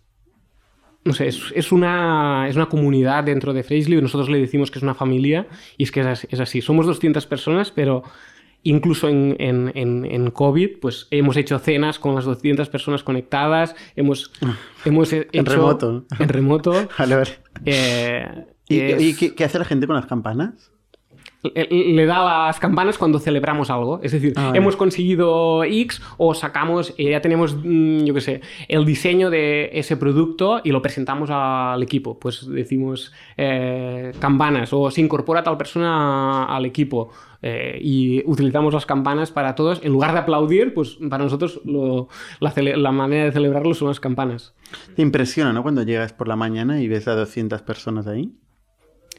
no 1.05 1.13
sé, 1.13 1.27
es, 1.27 1.39
es, 1.53 1.71
una, 1.71 2.47
es 2.49 2.55
una 2.55 2.65
comunidad 2.65 3.23
dentro 3.23 3.53
de 3.53 3.61
Fraisley. 3.61 4.01
Nosotros 4.01 4.29
le 4.29 4.39
decimos 4.39 4.71
que 4.71 4.79
es 4.79 4.83
una 4.83 4.95
familia 4.95 5.47
y 5.77 5.83
es 5.83 5.91
que 5.91 5.99
es 6.01 6.27
es 6.31 6.39
así. 6.39 6.61
Somos 6.61 6.87
200 6.87 7.27
personas, 7.27 7.69
pero 7.69 8.03
Incluso 8.63 9.07
en, 9.07 9.35
en, 9.39 9.71
en, 9.75 10.31
COVID, 10.31 10.79
pues 10.81 11.07
hemos 11.11 11.37
hecho 11.37 11.59
cenas 11.59 11.97
con 11.97 12.15
las 12.15 12.25
200 12.25 12.67
personas 12.67 13.03
conectadas, 13.03 13.73
hemos, 13.95 14.33
ah, 14.41 14.57
hemos 14.83 15.13
hecho... 15.13 15.29
En 15.31 15.45
remoto. 15.45 16.05
En 16.19 16.29
remoto. 16.29 16.89
vale, 16.97 17.15
vale. 17.15 17.31
Eh, 17.65 18.45
¿Y, 18.67 18.79
es... 18.79 19.01
¿y 19.01 19.15
qué, 19.15 19.33
qué, 19.33 19.43
hace 19.45 19.59
la 19.59 19.65
gente 19.65 19.87
con 19.87 19.95
las 19.95 20.07
campanas? 20.07 20.71
Le 21.41 22.05
da 22.05 22.47
las 22.47 22.59
campanas 22.59 22.97
cuando 22.97 23.19
celebramos 23.19 23.69
algo. 23.69 23.99
Es 24.03 24.11
decir, 24.11 24.33
ah, 24.35 24.51
hemos 24.55 24.75
conseguido 24.75 25.63
X 25.63 26.01
o 26.17 26.33
sacamos, 26.33 26.93
eh, 26.97 27.11
ya 27.11 27.21
tenemos, 27.21 27.55
mm, 27.55 28.03
yo 28.03 28.13
qué 28.13 28.21
sé, 28.21 28.41
el 28.67 28.85
diseño 28.85 29.29
de 29.29 29.69
ese 29.73 29.95
producto 29.95 30.61
y 30.63 30.71
lo 30.71 30.81
presentamos 30.81 31.29
al 31.31 31.81
equipo. 31.81 32.19
Pues 32.19 32.47
decimos 32.47 33.13
eh, 33.37 34.11
campanas 34.19 34.73
o 34.73 34.91
se 34.91 35.01
incorpora 35.01 35.43
tal 35.43 35.57
persona 35.57 36.45
al 36.45 36.65
equipo. 36.65 37.11
Eh, 37.41 37.79
y 37.81 38.21
utilizamos 38.25 38.73
las 38.73 38.85
campanas 38.85 39.31
para 39.31 39.55
todos. 39.55 39.79
En 39.81 39.93
lugar 39.93 40.11
de 40.11 40.19
aplaudir, 40.19 40.73
pues 40.73 40.97
para 41.09 41.23
nosotros 41.23 41.61
lo, 41.63 42.09
la, 42.41 42.53
la, 42.57 42.91
manera 42.91 43.25
de 43.25 43.31
celebrarlo 43.31 43.73
son 43.73 43.87
las 43.87 44.01
campanas. 44.01 44.53
Te 44.93 45.01
impresiona, 45.01 45.53
¿no? 45.53 45.63
Cuando 45.63 45.83
llegas 45.83 46.11
por 46.11 46.27
la 46.27 46.35
mañana 46.35 46.81
y 46.81 46.89
ves 46.89 47.07
a 47.07 47.15
200 47.15 47.61
personas 47.61 48.07
ahí. 48.07 48.33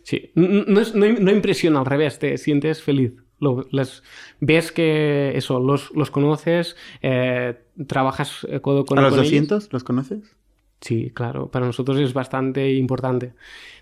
Sí, 0.03 0.31
no, 0.35 0.81
es, 0.81 0.95
no, 0.95 1.07
no, 1.07 1.31
impresiona, 1.31 1.81
al 1.81 1.87
revés, 1.87 2.19
te 2.19 2.39
sientes 2.39 2.83
feliz. 2.83 3.13
Lo, 3.39 3.67
les, 3.71 4.03
ves 4.41 4.71
que 4.71 5.33
eso, 5.37 5.61
los, 5.61 5.91
los 5.95 6.11
conoces, 6.11 6.77
eh, 7.01 7.59
trabajas 7.87 8.47
eh, 8.49 8.61
codo 8.61 8.85
con 8.85 8.99
¿A 8.99 9.03
los 9.03 9.17
200 9.17 9.63
ellos. 9.65 9.73
los 9.73 9.85
conoces? 9.85 10.37
Sí, 10.81 11.11
claro, 11.15 11.51
para 11.51 11.67
nosotros 11.67 11.99
es 11.99 12.15
bastante 12.15 12.73
importante. 12.73 13.35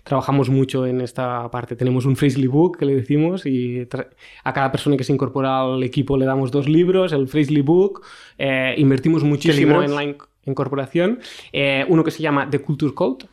Trabajamos 0.03 0.49
mucho 0.49 0.85
en 0.85 0.99
esta 0.99 1.49
parte. 1.49 1.77
Tenemos 1.77 2.05
un 2.05 2.17
Fraisley 2.17 2.47
Book 2.47 2.77
que 2.77 2.85
le 2.85 2.95
decimos 2.95 3.45
y 3.45 3.87
a 4.43 4.53
cada 4.53 4.71
persona 4.71 4.97
que 4.97 5.05
se 5.05 5.13
incorpora 5.13 5.61
al 5.61 5.81
equipo 5.83 6.17
le 6.17 6.25
damos 6.25 6.51
dos 6.51 6.67
libros, 6.67 7.13
el 7.13 7.29
Fraisley 7.29 7.61
Book. 7.61 8.01
Eh, 8.37 8.75
invertimos 8.77 9.23
muchísimo 9.23 9.81
en 9.81 9.95
la 9.95 10.15
incorporación. 10.45 11.19
Eh, 11.53 11.85
uno 11.87 12.03
que 12.03 12.11
se 12.11 12.21
llama 12.21 12.49
The 12.49 12.59
Culture 12.59 12.93
Code 12.93 13.27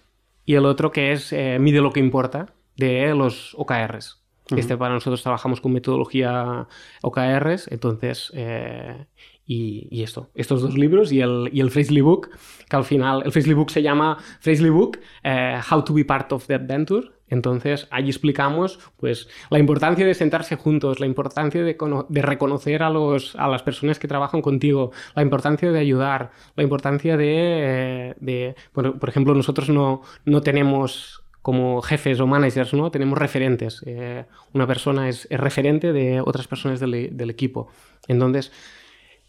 y 0.45 0.55
el 0.55 0.64
otro 0.64 0.93
que 0.93 1.11
es 1.11 1.32
eh, 1.32 1.59
Mide 1.59 1.80
lo 1.80 1.93
que 1.93 1.99
importa 2.01 2.47
de 2.77 3.14
los 3.14 3.55
OKRs. 3.55 4.22
Uh 4.51 4.55
-huh. 4.55 4.59
Este 4.59 4.77
para 4.77 4.95
nosotros 4.95 5.22
trabajamos 5.22 5.61
con 5.61 5.72
metodología 5.72 6.68
OKRs, 7.03 7.68
entonces 7.72 8.31
eh, 8.35 9.07
y, 9.47 9.87
y, 9.91 10.03
esto, 10.03 10.31
estos 10.35 10.61
dos 10.61 10.77
libros 10.77 11.12
y 11.12 11.20
el, 11.20 11.49
y 11.53 11.61
el 11.61 12.03
Book, 12.03 12.31
que 12.68 12.77
al 12.77 12.85
final, 12.85 13.22
el 13.24 13.33
Fraisley 13.33 13.55
Book 13.55 13.70
se 13.70 13.81
llama 13.81 14.18
Fraisley 14.41 14.70
Book, 14.70 14.99
eh, 15.22 15.61
How 15.70 15.85
to 15.85 15.95
be 15.95 16.05
part 16.05 16.33
of 16.33 16.47
the 16.47 16.55
adventure. 16.55 17.11
Entonces, 17.29 17.89
ahí 17.91 18.09
explicamos 18.09 18.79
pues, 18.97 19.29
la 19.51 19.59
importancia 19.59 20.07
de 20.07 20.14
sentarse 20.14 20.57
juntos, 20.57 21.01
la 21.01 21.07
importancia 21.07 21.62
de, 21.62 21.77
de 22.09 22.22
reconocer 22.22 22.83
a, 22.83 22.91
los, 22.91 23.35
a 23.37 23.49
las 23.49 23.62
personas 23.62 23.99
que 23.99 24.07
trabajan 24.07 24.43
contigo, 24.43 24.93
la 25.14 25.22
importancia 25.22 25.70
de 25.72 25.79
ayudar, 25.79 26.31
la 26.55 26.62
importancia 26.62 27.16
de, 27.16 27.27
eh, 27.29 28.14
de 28.20 28.57
por, 28.72 28.99
por, 28.99 29.09
ejemplo, 29.09 29.35
nosotros 29.35 29.68
no, 29.70 30.03
no 30.24 30.41
tenemos 30.41 31.26
como 31.47 31.80
jefes 31.80 32.18
o 32.18 32.26
managers, 32.26 32.74
¿no? 32.74 32.90
Tenemos 32.90 33.16
referentes. 33.16 33.80
Eh, 33.86 34.24
una 34.53 34.66
persona 34.66 35.09
es, 35.09 35.28
es, 35.30 35.38
referente 35.38 35.92
de 35.92 36.20
otras 36.20 36.49
personas 36.49 36.80
del, 36.80 37.16
del 37.16 37.30
equipo. 37.30 37.68
Entonces, 38.09 38.51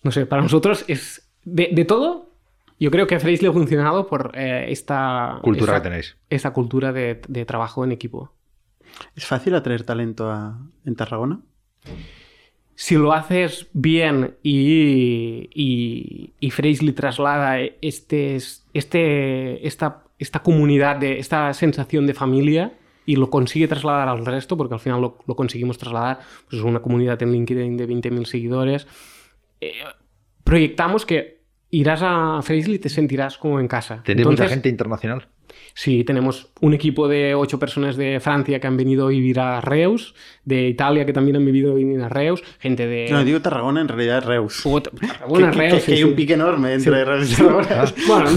no 0.02 0.10
sé, 0.10 0.26
para 0.26 0.42
nosotros 0.42 0.84
es 0.88 1.30
de, 1.46 1.70
de 1.72 1.86
todo. 1.86 2.32
Yo 2.80 2.90
creo 2.90 3.06
que 3.06 3.20
Fraisley 3.20 3.52
ha 3.52 3.54
funcionado 3.54 4.08
por 4.08 4.32
eh, 4.34 4.66
esta 4.72 5.38
cultura 5.44 5.74
esta, 5.74 5.84
que 5.84 5.90
tenéis. 5.90 6.18
Esta 6.32 6.54
cultura 6.54 6.92
de, 6.92 7.22
de, 7.28 7.46
trabajo 7.46 7.84
en 7.84 7.92
equipo. 7.92 8.34
¿Es 9.16 9.28
fácil 9.28 9.54
atraer 9.54 9.84
talento 9.84 10.32
a, 10.32 10.58
en 10.86 10.96
Tarragona? 10.96 11.42
Si 12.74 12.96
lo 12.96 13.14
haces 13.14 13.68
bien 13.74 14.38
y, 14.42 15.52
y, 15.54 16.34
y 16.40 16.92
traslada 16.94 17.60
este, 17.60 18.40
este, 18.74 19.68
esta, 19.68 20.07
esta 20.20 20.40
comunidad, 20.40 20.98
de, 20.98 21.20
esta 21.20 21.54
sensación 21.54 22.08
de 22.08 22.14
familia 22.14 22.74
y 23.06 23.16
lo 23.16 23.30
consigue 23.30 23.68
trasladar 23.68 24.10
al 24.10 24.26
resto, 24.26 24.58
porque 24.58 24.74
al 24.74 24.80
final 24.80 25.02
lo, 25.02 25.20
lo 25.26 25.36
conseguimos 25.36 25.78
trasladar, 25.78 26.20
pues 26.50 26.60
es 26.60 26.66
una 26.66 26.82
comunidad 26.82 27.22
en 27.24 27.32
LinkedIn 27.32 27.78
de 27.78 27.88
20.000 27.88 28.26
seguidores, 28.26 28.88
eh, 29.62 29.74
proyectamos 30.44 31.06
que 31.06 31.42
irás 31.70 32.02
a 32.04 32.42
Fraisley 32.42 32.76
y 32.76 32.80
te 32.80 32.90
sentirás 32.90 33.38
como 33.38 33.60
en 33.60 33.68
casa. 33.68 34.02
¿Tenéis 34.04 34.28
mucha 34.28 34.48
gente 34.48 34.70
internacional? 34.70 35.28
Sí, 35.74 36.04
tenemos 36.04 36.50
un 36.62 36.74
equipo 36.74 37.08
de 37.08 37.36
ocho 37.36 37.60
personas 37.60 37.98
de 37.98 38.20
Francia 38.20 38.60
que 38.60 38.68
han 38.68 38.78
venido 38.78 39.08
a 39.08 39.10
vivir 39.10 39.40
a 39.40 39.62
Reus, 39.62 40.16
de 40.44 40.68
Italia 40.68 41.06
que 41.06 41.14
también 41.14 41.38
han 41.38 41.46
vivido 41.46 41.72
a 41.72 41.76
vivir 41.76 42.02
a 42.02 42.10
Reus, 42.10 42.44
gente 42.60 42.88
de... 42.88 43.08
No, 43.12 43.24
digo 43.24 43.42
Tarragona, 43.42 43.82
en 43.82 43.88
realidad 43.88 44.24
Reus. 44.24 44.66
O, 44.66 44.82
Tarragona, 44.82 45.52
que, 45.52 45.58
Reus. 45.58 45.84
Que, 45.84 45.92
que, 45.92 45.94
hay 45.94 46.04
un 46.04 46.16
pique 46.16 46.34
enorme 46.34 46.74
entre 46.74 46.98
sí. 46.98 47.04
Reus 47.04 47.32
y 47.32 47.36
Tarragona. 47.36 47.86
bueno, 48.08 48.30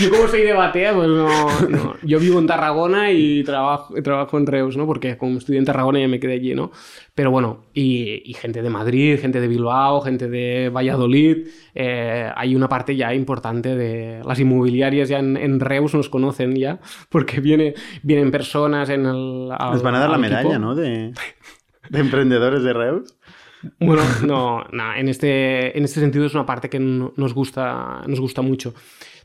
yo 0.00 0.10
como 0.10 0.28
soy 0.28 0.42
de 0.42 0.52
Batea, 0.52 0.94
pues 0.94 1.08
no, 1.08 1.68
no, 1.68 1.96
Yo 2.02 2.18
vivo 2.18 2.38
en 2.38 2.46
Tarragona 2.46 3.10
y 3.10 3.42
trabajo, 3.44 3.94
trabajo 4.02 4.38
en 4.38 4.46
Reus, 4.46 4.76
¿no? 4.76 4.86
Porque 4.86 5.16
como 5.16 5.38
estudié 5.38 5.58
en 5.58 5.64
Tarragona 5.64 6.00
ya 6.00 6.08
me 6.08 6.20
quedé 6.20 6.34
allí, 6.34 6.54
¿no? 6.54 6.72
Pero 7.16 7.30
bueno, 7.30 7.64
y, 7.72 8.30
y 8.30 8.34
gente 8.34 8.60
de 8.60 8.68
Madrid, 8.68 9.18
gente 9.18 9.40
de 9.40 9.48
Bilbao, 9.48 10.02
gente 10.02 10.28
de 10.28 10.68
Valladolid. 10.68 11.48
Eh, 11.74 12.30
hay 12.36 12.54
una 12.54 12.68
parte 12.68 12.94
ya 12.94 13.14
importante 13.14 13.74
de... 13.74 14.20
Las 14.22 14.38
inmobiliarias 14.38 15.08
ya 15.08 15.20
en, 15.20 15.38
en 15.38 15.58
Reus 15.58 15.94
nos 15.94 16.10
conocen 16.10 16.54
ya, 16.54 16.78
porque 17.08 17.40
viene, 17.40 17.72
vienen 18.02 18.30
personas 18.30 18.90
en 18.90 19.06
el... 19.06 19.48
Al, 19.50 19.72
Les 19.72 19.82
van 19.82 19.94
a 19.94 20.00
dar 20.00 20.10
la 20.10 20.18
medalla, 20.18 20.42
equipo. 20.42 20.58
¿no? 20.58 20.74
De, 20.74 21.14
de, 21.88 21.98
emprendedores 21.98 22.62
de 22.62 22.74
Reus. 22.74 23.16
Bueno, 23.80 24.02
no, 24.26 24.66
no, 24.72 24.94
en, 24.94 25.08
este, 25.08 25.76
en 25.76 25.84
este 25.84 26.00
sentido 26.00 26.26
es 26.26 26.34
una 26.34 26.44
parte 26.44 26.68
que 26.68 26.78
nos 26.78 27.32
gusta, 27.32 28.02
nos 28.06 28.20
gusta 28.20 28.42
mucho. 28.42 28.74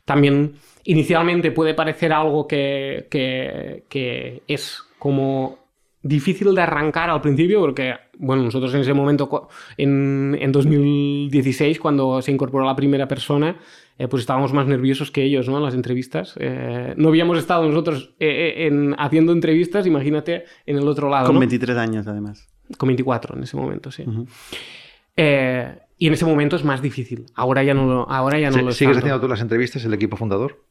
También 0.06 0.54
inicialmente 0.84 1.52
puede 1.52 1.74
parecer 1.74 2.14
algo 2.14 2.48
que, 2.48 3.06
que, 3.10 3.84
que 3.90 4.44
es 4.48 4.82
como 4.98 5.61
difícil 6.02 6.54
de 6.54 6.62
arrancar 6.62 7.10
al 7.10 7.20
principio 7.20 7.60
porque, 7.60 7.94
bueno, 8.18 8.42
nosotros 8.42 8.74
en 8.74 8.80
ese 8.80 8.92
momento, 8.92 9.48
en, 9.76 10.36
en 10.40 10.52
2016, 10.52 11.78
cuando 11.78 12.20
se 12.22 12.32
incorporó 12.32 12.64
la 12.64 12.76
primera 12.76 13.06
persona, 13.06 13.56
eh, 13.98 14.08
pues 14.08 14.22
estábamos 14.22 14.52
más 14.52 14.66
nerviosos 14.66 15.10
que 15.10 15.22
ellos, 15.22 15.48
¿no? 15.48 15.58
En 15.58 15.62
las 15.62 15.74
entrevistas. 15.74 16.34
Eh, 16.38 16.94
no 16.96 17.08
habíamos 17.08 17.38
estado 17.38 17.66
nosotros 17.68 18.14
eh, 18.18 18.66
en, 18.66 18.94
haciendo 18.98 19.32
entrevistas, 19.32 19.86
imagínate, 19.86 20.44
en 20.66 20.76
el 20.76 20.88
otro 20.88 21.08
lado. 21.08 21.26
Con 21.26 21.34
¿no? 21.34 21.40
23 21.40 21.76
años, 21.76 22.06
además. 22.06 22.48
Con 22.78 22.88
24 22.88 23.36
en 23.36 23.44
ese 23.44 23.56
momento, 23.56 23.90
sí. 23.90 24.04
Uh 24.06 24.24
-huh. 24.24 25.78
y 25.98 26.06
en 26.06 26.12
ese 26.14 26.24
momento 26.24 26.56
es 26.56 26.64
más 26.64 26.80
difícil. 26.80 27.26
Ahora 27.34 27.62
ya 27.62 27.74
no 27.74 27.86
lo, 27.86 28.10
ahora 28.10 28.40
ya 28.40 28.50
no 28.50 28.58
sí, 28.58 28.64
lo 28.64 28.72
¿Sigues 28.72 28.96
haciendo 28.96 29.20
tú 29.20 29.28
las 29.28 29.40
entrevistas, 29.40 29.84
el 29.84 29.94
equipo 29.94 30.16
fundador? 30.16 30.64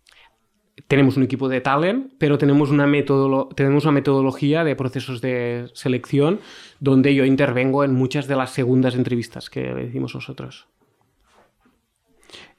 Tenemos 0.88 1.18
un 1.18 1.24
equipo 1.24 1.50
de 1.50 1.62
talent, 1.62 2.14
pero 2.18 2.38
tenemos 2.38 2.70
una, 2.70 2.86
tenemos 3.56 3.84
una 3.86 3.92
metodología 3.92 4.64
de 4.64 4.76
procesos 4.76 5.22
de 5.22 5.70
selección 5.74 6.40
donde 6.80 7.14
yo 7.16 7.26
intervengo 7.26 7.84
en 7.84 7.94
muchas 7.94 8.28
de 8.28 8.36
las 8.36 8.52
segundas 8.52 8.96
entrevistas 8.96 9.50
que 9.50 9.74
decimos 9.74 10.16
nosotros. 10.16 10.68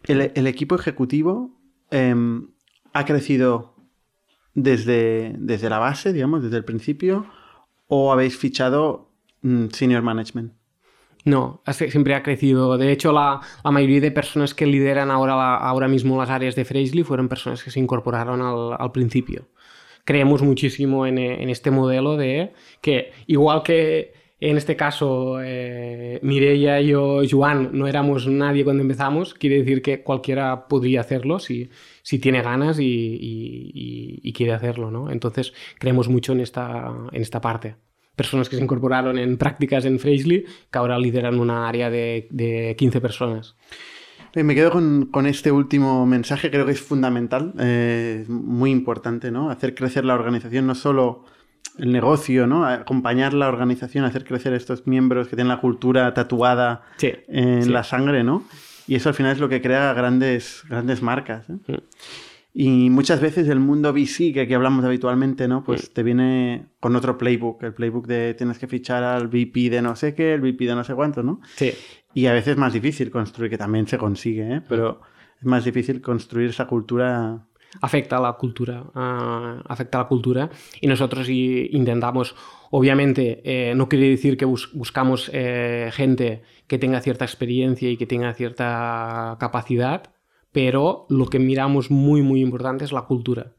El, 0.05 0.47
equipo 0.47 0.75
ejecutivo 0.75 1.51
eh, 1.91 2.15
ha 2.93 3.05
crecido 3.05 3.77
desde, 4.55 5.35
desde 5.39 5.71
la 5.71 5.79
base, 5.79 6.13
digamos, 6.13 6.43
desde 6.43 6.57
el 6.57 6.65
principio, 6.65 7.27
o 7.87 8.13
habéis 8.13 8.37
fichado 8.37 9.11
mm, 9.43 9.67
senior 9.69 10.03
management? 10.03 10.53
No, 11.25 11.63
siempre 11.71 12.15
ha 12.15 12.23
crecido. 12.23 12.77
De 12.79 12.91
hecho, 12.91 13.13
la, 13.13 13.41
mayoría 13.65 14.01
de 14.01 14.11
personas 14.11 14.55
que 14.55 14.67
lideran 14.67 15.11
ahora, 15.11 15.57
ahora 15.57 15.89
mismo 15.89 16.19
las 16.19 16.31
áreas 16.31 16.57
de 16.57 16.65
Freshly 16.65 17.05
fueron 17.05 17.29
personas 17.29 17.63
que 17.63 17.71
se 17.71 17.79
incorporaron 17.81 18.43
al, 18.43 18.93
principio. 18.93 19.49
Creemos 20.05 20.43
muchísimo 20.43 21.07
en, 21.07 21.19
este 21.19 21.71
modelo 21.71 22.17
de 22.17 22.53
que, 22.81 23.13
igual 23.27 23.63
que 23.63 24.15
en 24.41 24.57
este 24.57 24.75
caso 24.75 25.39
eh, 25.41 26.19
Mireia 26.23 26.81
y 26.81 26.89
yo, 26.89 27.23
Joan, 27.31 27.71
no 27.73 27.87
éramos 27.87 28.27
nadie 28.27 28.65
cuando 28.65 28.83
empezamos, 28.83 29.35
quiere 29.35 29.59
decir 29.59 29.83
que 29.83 30.03
cualquiera 30.03 30.67
podría 30.67 31.03
hacerlo 31.03 31.39
si, 31.39 31.71
si 32.03 32.19
tiene 32.19 32.43
ganas 32.43 32.79
y, 32.81 34.33
quiere 34.35 34.53
hacerlo. 34.55 34.91
¿no? 34.91 35.11
Entonces, 35.11 35.53
creemos 35.79 36.09
mucho 36.09 36.33
en 36.33 36.41
esta, 36.41 36.93
en 37.13 37.23
esta 37.23 37.41
parte 37.41 37.77
personas 38.17 38.49
que 38.49 38.57
se 38.57 38.63
incorporaron 38.63 39.19
en 39.19 39.37
prácticas 39.39 39.85
en 39.85 39.99
Freshly, 39.99 40.45
que 40.71 40.79
ahora 40.79 40.99
lideran 40.99 41.39
una 41.41 41.69
área 41.69 41.91
de, 41.91 42.29
de 42.31 42.75
15 42.79 43.01
personas. 43.01 43.55
Me 44.35 44.55
quedo 44.55 44.71
con, 44.71 45.27
este 45.27 45.53
último 45.53 46.07
mensaje, 46.07 46.51
creo 46.51 46.65
que 46.65 46.73
es 46.73 46.81
fundamental, 46.81 47.53
eh, 47.59 48.25
muy 48.29 48.71
importante, 48.71 49.31
¿no? 49.31 49.51
Hacer 49.51 49.75
crecer 49.75 50.07
la 50.07 50.15
organización, 50.15 50.67
no 50.67 50.75
solo 50.75 51.27
el 51.79 51.93
negocio, 51.93 52.47
¿no? 52.47 52.65
Acompañar 52.65 53.35
la 53.35 53.49
organización, 53.49 54.07
hacer 54.07 54.25
crecer 54.25 54.55
a 54.55 54.57
estos 54.57 54.87
miembros 54.87 55.29
que 55.29 55.37
tienen 55.37 55.49
la 55.49 55.61
cultura 55.61 56.15
tatuada 56.15 56.83
en 57.29 57.73
la 57.73 57.85
sangre, 57.85 58.25
¿no? 58.25 58.45
Y 58.87 58.95
eso 58.95 59.11
al 59.11 59.15
final 59.15 59.33
es 59.33 59.39
lo 59.39 59.51
que 59.51 59.61
crea 59.61 59.93
grandes, 59.93 60.63
grandes 60.67 61.03
marcas. 61.03 61.49
¿eh? 61.51 61.57
Mm. 61.67 61.77
Y 62.55 62.91
muchas 62.91 63.21
veces 63.21 63.49
el 63.49 63.61
mundo 63.61 63.93
VC, 63.93 64.33
que 64.33 64.43
aquí 64.43 64.53
hablamos 64.53 64.85
habitualmente, 64.85 65.49
¿no? 65.49 65.65
Pues 65.65 65.93
te 65.95 66.03
viene 66.03 66.67
con 66.81 66.95
otro 66.97 67.17
playbook, 67.17 67.63
el 67.63 67.73
playbook 67.73 68.07
de 68.07 68.35
tienes 68.35 68.59
que 68.59 68.67
fichar 68.67 69.03
al 69.03 69.29
VP 69.29 69.71
de 69.71 69.81
no 69.81 69.97
sé 69.97 70.15
qué, 70.15 70.35
el 70.35 70.43
VP 70.43 70.67
de 70.67 70.75
no 70.75 70.85
sé 70.85 70.95
cuánto, 70.95 71.23
¿no? 71.23 71.41
Sí. 71.57 71.73
Y 72.13 72.27
a 72.27 72.33
veces 72.35 72.53
es 72.53 72.57
más 72.59 72.75
difícil 72.75 73.11
construir, 73.11 73.51
que 73.51 73.57
también 73.57 73.87
se 73.87 73.97
consigue, 73.97 74.57
¿eh? 74.57 74.63
Pero 74.69 75.01
es 75.39 75.47
más 75.47 75.65
difícil 75.65 76.03
construir 76.03 76.51
esa 76.51 76.67
cultura 76.67 77.47
afecta 77.81 78.19
a 78.19 78.21
la 78.21 78.33
cultura, 78.35 78.85
afecta 78.95 79.99
a 79.99 80.03
la 80.03 80.09
cultura 80.09 80.51
y 80.81 80.87
nosotros 80.87 81.29
intentamos, 81.29 82.35
obviamente, 82.71 83.41
eh, 83.45 83.75
no 83.75 83.89
quiere 83.89 84.09
decir 84.09 84.37
que 84.37 84.45
buscamos 84.45 85.31
eh, 85.33 85.91
gente 85.93 86.43
que 86.67 86.79
tenga 86.79 87.01
cierta 87.01 87.25
experiencia 87.25 87.89
y 87.89 87.97
que 87.97 88.07
tenga 88.07 88.35
cierta 88.35 89.37
capacidad, 89.41 90.13
pero 90.53 91.07
lo 91.09 91.27
que 91.27 91.39
miramos 91.39 91.91
muy, 91.91 92.23
muy 92.23 92.41
importante 92.41 92.85
es 92.85 92.93
la 92.93 93.03
cultura. 93.03 93.53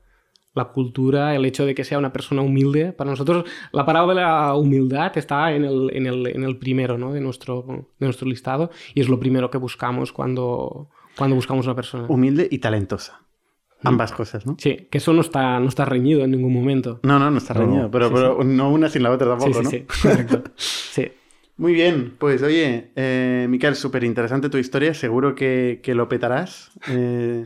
La 0.54 0.66
cultura, 0.66 1.36
el 1.36 1.46
hecho 1.46 1.66
de 1.66 1.74
que 1.74 1.84
sea 1.84 1.98
una 1.98 2.14
persona 2.14 2.44
humilde. 2.44 2.94
Para 2.94 3.10
nosotros, 3.10 3.46
la 3.72 3.86
palabra 3.86 4.54
humildad 4.54 5.18
está 5.18 5.52
en 5.52 5.66
el, 5.66 5.90
en 5.94 6.06
el, 6.06 6.28
en 6.28 6.44
el 6.44 6.58
primero 6.58 6.98
¿no? 7.00 7.12
de, 7.12 7.22
nuestro, 7.22 7.88
de 8.00 8.06
nuestro 8.06 8.28
listado 8.28 8.70
y 8.94 9.02
es 9.02 9.10
lo 9.10 9.20
primero 9.20 9.50
que 9.50 9.58
buscamos 9.58 10.14
cuando, 10.14 10.90
cuando 11.18 11.36
buscamos 11.36 11.66
una 11.66 11.76
persona. 11.76 12.06
Humilde 12.08 12.48
y 12.52 12.60
talentosa. 12.60 13.22
Mm. 13.82 13.88
Ambas 13.88 14.12
cosas, 14.12 14.46
¿no? 14.46 14.56
Sí, 14.60 14.88
que 14.92 15.00
eso 15.00 15.12
no 15.12 15.22
está, 15.22 15.60
no 15.60 15.68
está 15.68 15.86
reñido 15.86 16.24
en 16.24 16.32
ningún 16.32 16.54
momento. 16.54 17.00
No, 17.02 17.18
no, 17.18 17.32
no 17.32 17.38
está 17.40 17.56
reñido, 17.56 17.90
pero, 17.90 18.14
pero 18.14 18.44
no 18.44 18.72
una 18.72 18.90
sin 18.90 19.02
la 19.02 19.12
otra 19.12 19.30
tampoco, 19.30 19.54
sí, 19.54 19.64
¿no? 19.64 19.70
Sí, 19.70 19.86
correcto. 20.02 20.44
sí. 20.56 21.12
Muy 21.56 21.74
bien, 21.74 22.16
pues 22.18 22.42
oye, 22.42 22.92
eh, 22.96 23.46
Miquel, 23.48 23.76
súper 23.76 24.04
interesante 24.04 24.50
tu 24.50 24.58
historia, 24.58 24.94
seguro 24.94 25.36
que, 25.36 25.80
lo 25.86 26.10
petarás. 26.10 26.72
Eh, 26.90 27.46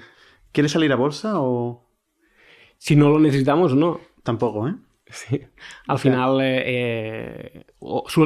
¿Quieres 0.53 0.71
salir 0.71 0.91
a 0.93 0.95
bolsa 0.95 1.41
o...? 1.41 1.85
Si 2.77 2.95
no 2.95 3.09
lo 3.09 3.19
necesitamos, 3.19 3.75
no. 3.75 3.99
Tampoco, 4.23 4.67
¿eh? 4.67 4.75
Sí. 5.09 5.41
Al 5.87 5.99
final, 5.99 6.39
eh, 6.41 7.65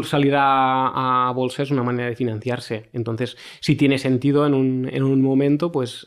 salir 0.04 0.34
a, 0.36 1.32
bolsa 1.36 1.64
es 1.64 1.72
una 1.72 1.84
manera 1.84 2.10
de 2.10 2.16
financiarse. 2.16 2.90
Entonces, 2.94 3.38
si 3.60 3.76
tiene 3.76 3.98
sentido 3.98 4.46
en 4.46 4.54
un, 4.54 4.90
en 4.92 5.04
un 5.04 5.22
momento, 5.22 5.72
pues... 5.72 6.06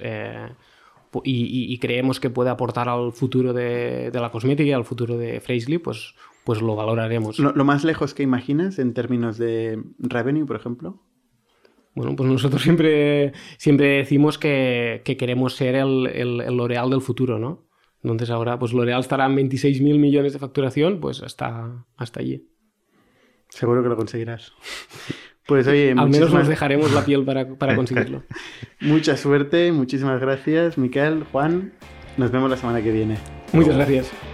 Y, 1.23 1.79
creemos 1.79 2.19
que 2.19 2.29
puede 2.29 2.51
aportar 2.51 2.89
al 2.89 3.13
futuro 3.13 3.53
de, 3.53 4.11
de 4.11 4.21
la 4.21 4.33
cosmética 4.33 4.69
y 4.69 4.73
al 4.73 4.85
futuro 4.85 5.17
de 5.17 5.41
Freshly, 5.41 5.79
pues 5.79 6.17
pues 6.45 6.61
lo 6.61 6.77
valoraremos. 6.77 7.39
¿Lo, 7.39 7.65
más 7.65 7.85
lejos 7.85 8.15
que 8.15 8.23
imaginas 8.23 8.79
en 8.79 8.95
términos 8.95 9.39
de 9.39 9.83
revenue, 9.99 10.47
por 10.47 10.57
ejemplo? 10.57 11.03
Bueno, 11.95 12.15
pues 12.17 12.29
nosotros 12.29 12.63
siempre, 12.63 13.33
siempre 13.57 13.99
decimos 13.99 14.39
que, 14.39 15.03
queremos 15.19 15.55
ser 15.55 15.77
el, 15.77 16.07
el, 16.07 16.57
L'Oreal 16.57 16.91
del 16.91 17.01
futuro, 17.01 17.39
¿no? 17.39 17.67
Entonces 18.03 18.31
ahora, 18.31 18.59
pues 18.59 18.73
L'Oreal 18.73 19.01
estará 19.01 19.27
en 19.27 19.37
26.000 19.37 19.99
millones 19.99 20.33
de 20.35 20.39
facturación, 20.39 21.01
pues 21.01 21.23
hasta, 21.23 21.87
hasta 21.97 22.21
allí. 22.21 22.47
Seguro 23.49 23.83
que 23.83 23.89
lo 23.89 23.97
conseguirás. 23.97 24.53
Pues 25.47 25.67
oye, 25.67 25.95
al 25.95 26.09
menos 26.09 26.33
nos 26.33 26.49
dejaremos 26.49 26.91
la 26.95 27.05
piel 27.05 27.23
para, 27.23 27.47
para 27.57 27.77
conseguirlo. 27.77 28.23
Mucha 28.81 29.15
suerte, 29.19 29.73
muchísimas 29.73 30.19
gracias, 30.19 30.79
Miquel, 30.79 31.25
Juan. 31.25 31.75
Nos 32.17 32.31
vemos 32.31 32.49
la 32.49 32.57
semana 32.57 32.83
que 32.83 32.91
viene. 32.91 33.19
Muchas 33.53 33.77
gracias. 33.77 34.34